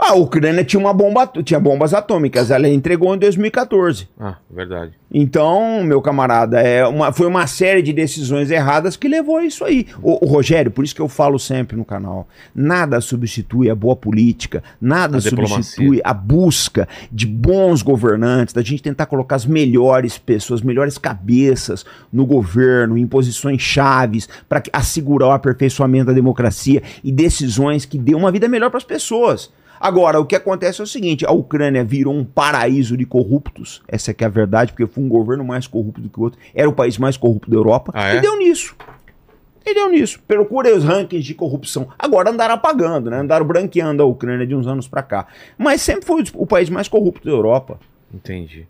A 0.06 0.12
Ucrânia 0.12 0.62
tinha 0.62 0.78
uma 0.78 0.92
bomba, 0.92 1.26
tinha 1.42 1.58
bombas 1.58 1.94
atômicas, 1.94 2.50
ela 2.50 2.68
entregou 2.68 3.14
em 3.14 3.18
2014. 3.18 4.06
Ah, 4.20 4.36
verdade. 4.50 4.92
Então, 5.10 5.82
meu 5.82 6.02
camarada, 6.02 6.60
é 6.60 6.86
uma, 6.86 7.10
foi 7.10 7.26
uma 7.26 7.46
série 7.46 7.80
de 7.80 7.90
decisões 7.90 8.50
erradas 8.50 8.96
que 8.96 9.08
levou 9.08 9.38
a 9.38 9.44
isso 9.44 9.64
aí. 9.64 9.86
O, 10.02 10.26
Rogério, 10.26 10.70
por 10.70 10.84
isso 10.84 10.94
que 10.94 11.00
eu 11.00 11.08
falo 11.08 11.38
sempre 11.38 11.74
no 11.74 11.86
canal: 11.86 12.28
nada 12.54 13.00
substitui 13.00 13.70
a 13.70 13.74
boa 13.74 13.96
política, 13.96 14.62
nada 14.78 15.16
A 15.16 15.20
diplomacia. 15.20 15.62
substitui 15.62 16.00
a 16.04 16.12
busca 16.12 16.86
de 17.10 17.26
bons 17.26 17.80
governantes, 17.80 18.52
da 18.52 18.60
gente 18.60 18.82
tentar 18.82 19.06
colocar 19.06 19.36
as 19.36 19.46
melhores 19.46 20.18
pessoas, 20.18 20.60
as 20.60 20.66
melhores 20.66 20.98
cabeças 20.98 21.84
no 22.12 22.26
governo, 22.26 22.98
em 22.98 23.06
posições 23.06 23.62
chaves, 23.62 24.28
para 24.48 24.62
assegurar 24.70 25.30
o 25.30 25.32
aperfeiçoamento 25.32 26.06
da 26.06 26.12
democracia 26.12 26.82
e 27.02 27.10
decisões 27.10 27.86
que 27.86 27.96
dêem 27.96 28.18
uma 28.18 28.30
vida 28.30 28.48
melhor 28.48 28.68
para 28.68 28.78
as 28.78 28.84
pessoas. 28.84 29.50
Agora, 29.80 30.18
o 30.20 30.26
que 30.26 30.36
acontece 30.36 30.80
é 30.80 30.84
o 30.84 30.86
seguinte: 30.86 31.26
a 31.26 31.32
Ucrânia 31.32 31.84
virou 31.84 32.14
um 32.14 32.24
paraíso 32.24 32.96
de 32.96 33.04
corruptos. 33.04 33.82
Essa 33.88 34.10
é 34.10 34.14
que 34.14 34.24
é 34.24 34.26
a 34.26 34.30
verdade, 34.30 34.72
porque 34.72 34.86
foi 34.86 35.02
um 35.02 35.08
governo 35.08 35.44
mais 35.44 35.66
corrupto 35.66 36.00
do 36.00 36.08
que 36.08 36.18
o 36.18 36.22
outro. 36.22 36.38
Era 36.54 36.68
o 36.68 36.72
país 36.72 36.98
mais 36.98 37.16
corrupto 37.16 37.50
da 37.50 37.56
Europa. 37.56 37.92
Ah, 37.94 38.14
é? 38.14 38.18
E 38.18 38.20
deu 38.20 38.38
nisso. 38.38 38.74
E 39.66 39.74
deu 39.74 39.88
nisso. 39.88 40.20
Procurem 40.26 40.74
os 40.74 40.84
rankings 40.84 41.24
de 41.26 41.34
corrupção. 41.34 41.88
Agora 41.98 42.30
andaram 42.30 42.54
apagando, 42.54 43.10
né? 43.10 43.18
Andaram 43.20 43.46
branqueando 43.46 44.02
a 44.02 44.06
Ucrânia 44.06 44.46
de 44.46 44.54
uns 44.54 44.66
anos 44.66 44.86
pra 44.86 45.02
cá. 45.02 45.26
Mas 45.56 45.80
sempre 45.80 46.04
foi 46.04 46.22
o 46.34 46.46
país 46.46 46.68
mais 46.68 46.86
corrupto 46.86 47.24
da 47.24 47.32
Europa. 47.32 47.78
Entendi. 48.12 48.66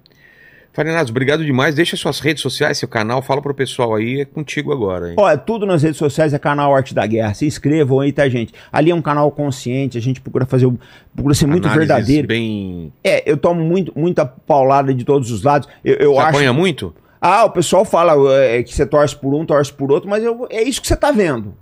Farinados, 0.75 1.09
obrigado 1.11 1.45
demais. 1.45 1.75
Deixa 1.77 1.97
suas 1.97 2.19
redes 2.19 2.43
sociais, 2.43 2.77
seu 2.79 2.89
canal, 2.89 3.23
fala 3.23 3.41
pro 3.41 3.55
pessoal 3.55 3.95
aí, 3.95 4.23
é 4.23 4.25
contigo 4.25 4.73
agora, 4.73 5.11
hein? 5.11 5.15
Olha, 5.17 5.39
tudo 5.39 5.65
nas 5.65 5.85
redes 5.85 5.97
sociais 5.99 6.35
é 6.35 6.39
canal 6.39 6.75
Arte 6.75 6.93
da 6.93 7.07
Guerra. 7.07 7.33
Se 7.33 7.47
inscrevam 7.47 8.01
aí, 8.01 8.13
tá, 8.13 8.29
gente? 8.29 8.53
Ali 8.73 8.91
é 8.91 8.95
um 8.95 9.01
canal 9.01 9.31
consciente, 9.31 9.97
a 9.97 10.01
gente 10.01 10.21
procura 10.21 10.45
fazer, 10.45 10.69
procura 11.15 11.33
ser 11.33 11.47
muito 11.47 11.67
Análises 11.69 11.89
verdadeiro. 11.89 12.27
bem. 12.27 12.93
É, 13.05 13.23
eu 13.31 13.37
tomo 13.37 13.63
muito, 13.63 13.93
muita 13.97 14.27
paulada 14.27 14.93
de 14.93 15.05
todos 15.05 15.31
os 15.31 15.45
lados. 15.45 15.69
Eu, 15.85 15.95
eu 15.95 16.13
Você 16.15 16.19
acho. 16.19 16.29
apanha 16.31 16.53
muito? 16.53 16.93
Ah, 17.21 17.45
o 17.45 17.51
pessoal 17.51 17.85
fala 17.85 18.15
é, 18.43 18.61
que 18.65 18.75
você 18.75 18.85
torce 18.85 19.15
por 19.17 19.33
um, 19.33 19.47
torce 19.47 19.73
por 19.73 19.93
outro, 19.93 20.11
mas 20.11 20.25
eu- 20.25 20.47
é 20.51 20.63
isso 20.63 20.83
que 20.83 20.89
você 20.89 20.97
tá 20.97 21.13
vendo. 21.13 21.55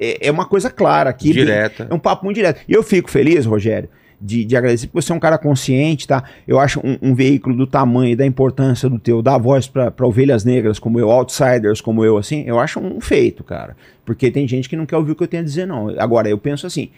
É, 0.00 0.26
é 0.26 0.30
uma 0.32 0.44
coisa 0.46 0.68
clara 0.68 1.08
aqui. 1.10 1.32
bem- 1.32 1.44
Direta. 1.44 1.86
é 1.88 1.94
um 1.94 1.98
papo 1.98 2.24
muito 2.24 2.34
direto. 2.36 2.60
E 2.68 2.72
eu 2.74 2.82
fico 2.82 3.08
feliz, 3.08 3.46
Rogério, 3.46 3.88
de, 4.20 4.44
de 4.44 4.56
agradecer, 4.56 4.86
porque 4.88 5.00
você 5.00 5.12
é 5.12 5.14
um 5.14 5.20
cara 5.20 5.38
consciente, 5.38 6.06
tá? 6.06 6.24
Eu 6.46 6.58
acho 6.58 6.80
um, 6.80 6.98
um 7.00 7.14
veículo 7.14 7.56
do 7.56 7.66
tamanho 7.66 8.12
e 8.12 8.16
da 8.16 8.26
importância 8.26 8.88
do 8.88 8.98
teu, 8.98 9.22
dar 9.22 9.38
voz 9.38 9.68
pra 9.68 9.90
pra 9.90 10.06
ovelhas 10.06 10.44
negras 10.44 10.78
como 10.78 10.98
eu, 10.98 11.10
outsiders 11.10 11.80
como 11.80 12.04
eu, 12.04 12.16
assim, 12.16 12.44
eu 12.46 12.58
acho 12.58 12.80
um 12.80 13.00
feito, 13.00 13.44
cara. 13.44 13.76
Porque 14.04 14.30
tem 14.30 14.48
gente 14.48 14.68
que 14.68 14.76
não 14.76 14.86
quer 14.86 14.96
ouvir 14.96 15.12
o 15.12 15.14
que 15.14 15.22
eu 15.22 15.28
tenho 15.28 15.42
a 15.42 15.46
dizer, 15.46 15.66
não. 15.66 15.88
Agora, 15.98 16.28
eu 16.28 16.38
penso 16.38 16.66
assim. 16.66 16.90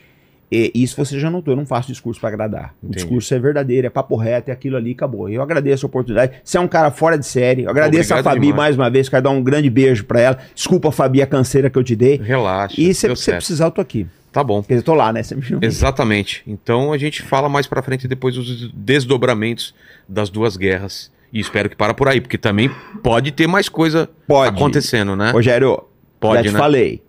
E 0.52 0.72
isso 0.74 0.96
você 0.96 1.18
já 1.18 1.30
notou, 1.30 1.52
eu 1.52 1.56
não 1.56 1.64
faço 1.64 1.86
discurso 1.88 2.18
pra 2.18 2.28
agradar. 2.28 2.74
O 2.82 2.86
Entendi. 2.86 2.96
discurso 2.96 3.32
é 3.32 3.38
verdadeiro, 3.38 3.86
é 3.86 3.90
papo 3.90 4.16
reto, 4.16 4.50
é 4.50 4.52
aquilo 4.52 4.76
ali, 4.76 4.90
acabou. 4.92 5.28
Eu 5.28 5.42
agradeço 5.42 5.86
a 5.86 5.88
oportunidade. 5.88 6.32
Você 6.42 6.58
é 6.58 6.60
um 6.60 6.66
cara 6.66 6.90
fora 6.90 7.16
de 7.16 7.24
série. 7.24 7.62
Eu 7.62 7.70
agradeço 7.70 8.12
a 8.12 8.16
Obrigado 8.16 8.34
Fabi 8.34 8.46
demais. 8.46 8.56
mais 8.56 8.76
uma 8.76 8.90
vez, 8.90 9.08
quero 9.08 9.22
dar 9.22 9.30
um 9.30 9.42
grande 9.42 9.70
beijo 9.70 10.04
pra 10.04 10.20
ela. 10.20 10.38
Desculpa, 10.52 10.90
Fabi, 10.90 11.22
a 11.22 11.26
canseira 11.26 11.70
que 11.70 11.78
eu 11.78 11.84
te 11.84 11.94
dei. 11.94 12.16
Relaxa. 12.16 12.74
E 12.80 12.92
se 12.92 13.06
você 13.08 13.22
certo. 13.22 13.36
precisar, 13.38 13.66
eu 13.66 13.70
tô 13.70 13.80
aqui. 13.80 14.08
Tá 14.32 14.44
bom. 14.44 14.64
Eu 14.68 14.82
tô 14.82 14.94
lá, 14.94 15.12
né? 15.12 15.22
Você 15.22 15.34
me. 15.34 15.42
Exatamente. 15.62 16.42
Então 16.46 16.92
a 16.92 16.98
gente 16.98 17.22
fala 17.22 17.48
mais 17.48 17.66
pra 17.66 17.82
frente 17.82 18.06
depois 18.06 18.34
dos 18.36 18.70
desdobramentos 18.72 19.74
das 20.08 20.30
duas 20.30 20.56
guerras. 20.56 21.10
E 21.32 21.40
espero 21.40 21.68
que 21.70 21.76
para 21.76 21.94
por 21.94 22.08
aí, 22.08 22.20
porque 22.20 22.38
também 22.38 22.70
pode 23.02 23.30
ter 23.32 23.46
mais 23.46 23.68
coisa 23.68 24.08
Pode. 24.26 24.56
acontecendo, 24.56 25.14
né? 25.14 25.30
Rogério, 25.30 25.84
Pode, 26.18 26.42
já 26.44 26.50
te 26.50 26.52
né? 26.52 26.58
falei. 26.58 27.02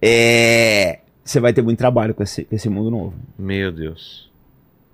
É... 0.00 0.98
Você 1.24 1.40
vai 1.40 1.52
ter 1.52 1.62
muito 1.62 1.78
trabalho 1.78 2.14
com 2.14 2.22
esse, 2.22 2.44
com 2.44 2.54
esse 2.54 2.68
mundo 2.68 2.90
novo. 2.90 3.14
Meu 3.38 3.70
Deus. 3.70 4.30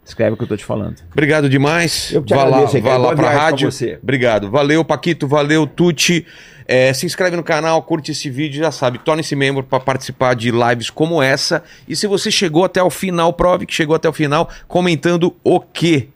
Escreve 0.05 0.32
o 0.32 0.36
que 0.36 0.44
eu 0.44 0.48
tô 0.48 0.56
te 0.56 0.65
falando. 0.65 0.97
Obrigado 1.12 1.48
demais. 1.48 2.12
Eu 2.12 2.23
te 2.23 2.32
vá 2.32 2.44
lá, 2.44 2.48
agradeço, 2.59 2.73
vá 2.73 2.78
Ricardo. 2.78 3.02
lá 3.02 3.09
pra 3.09 3.16
viagem 3.16 3.36
pra 3.39 3.44
rádio. 3.44 3.73
você. 3.73 3.98
Obrigado. 4.02 4.51
Valeu, 4.51 4.85
Paquito. 4.85 5.28
Valeu, 5.28 5.66
Tuti. 5.66 6.27
É, 6.70 6.93
se 6.93 7.07
inscreve 7.07 7.35
no 7.35 7.43
canal, 7.43 7.82
curte 7.82 8.12
esse 8.12 8.28
vídeo, 8.28 8.59
já 8.59 8.70
sabe, 8.70 8.99
torne-se 8.99 9.35
membro 9.35 9.62
para 9.62 9.81
participar 9.81 10.35
de 10.35 10.51
lives 10.51 10.90
como 10.90 11.23
essa. 11.23 11.65
E 11.89 11.97
se 11.97 12.07
você 12.07 12.31
chegou 12.31 12.62
até 12.62 12.82
o 12.82 12.90
final, 12.90 13.32
prove 13.32 13.65
que 13.65 13.73
chegou 13.73 13.97
até 13.97 14.07
o 14.07 14.12
final, 14.12 14.51
comentando 14.69 15.35
o 15.43 15.59
quê? 15.61 16.09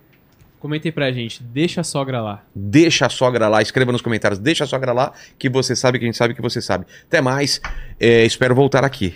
Comentei 0.61 0.93
pra 0.93 1.11
gente, 1.11 1.43
deixa 1.43 1.81
a 1.81 1.85
sogra 1.85 2.20
lá. 2.20 2.45
Deixa 2.55 3.07
a 3.07 3.09
sogra 3.09 3.49
lá, 3.49 3.62
escreva 3.62 3.93
nos 3.93 4.03
comentários, 4.03 4.39
deixa 4.39 4.65
a 4.65 4.66
sogra 4.66 4.93
lá, 4.93 5.12
que 5.39 5.49
você 5.49 5.74
sabe 5.74 5.99
que 5.99 6.05
a 6.05 6.07
gente 6.07 6.19
sabe 6.19 6.35
que 6.35 6.43
você 6.43 6.61
sabe. 6.61 6.85
Até 7.09 7.23
mais, 7.23 7.59
é, 7.99 8.24
espero 8.27 8.55
voltar 8.55 8.85
aqui. 8.85 9.15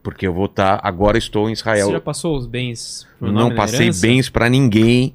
Porque 0.00 0.26
eu 0.28 0.32
vou 0.32 0.46
estar, 0.46 0.80
agora 0.82 1.18
estou 1.18 1.50
em 1.50 1.52
Israel. 1.52 1.88
Você 1.88 1.92
já 1.92 2.00
passou 2.00 2.36
os 2.36 2.46
bens 2.46 3.06
pro 3.18 3.32
não 3.32 3.54
passei 3.54 3.86
herança? 3.86 4.00
bens 4.00 4.30
pra 4.30 4.48
ninguém, 4.48 5.12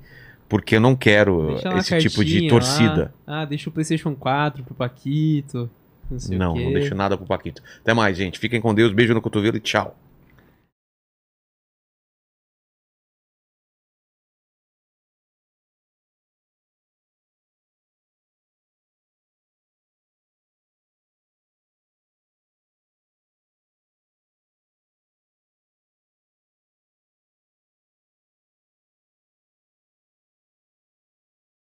porque 0.56 0.78
eu 0.78 0.80
não 0.80 0.96
quero 0.96 1.58
esse 1.78 1.98
tipo 1.98 2.24
de 2.24 2.48
torcida. 2.48 3.14
lá. 3.28 3.42
Ah, 3.42 3.46
deixa 3.46 3.70
o 3.70 3.74
PlayStation 3.74 4.16
4 4.16 4.64
pro 4.64 4.74
Paquito. 4.74 5.70
Não 6.10 6.18
sei 6.18 6.38
Não, 6.38 6.56
não 6.56 6.72
deixo 6.72 6.96
nada 6.96 7.18
pro 7.18 7.26
Paquito. 7.26 7.62
Até 7.82 7.94
mais, 7.94 8.16
gente. 8.16 8.40
Fiquem 8.40 8.62
com 8.62 8.74
Deus. 8.74 8.94
Beijo 8.94 9.14
no 9.14 9.22
cotovelo 9.22 9.58
e 9.58 9.60
tchau. 9.60 9.98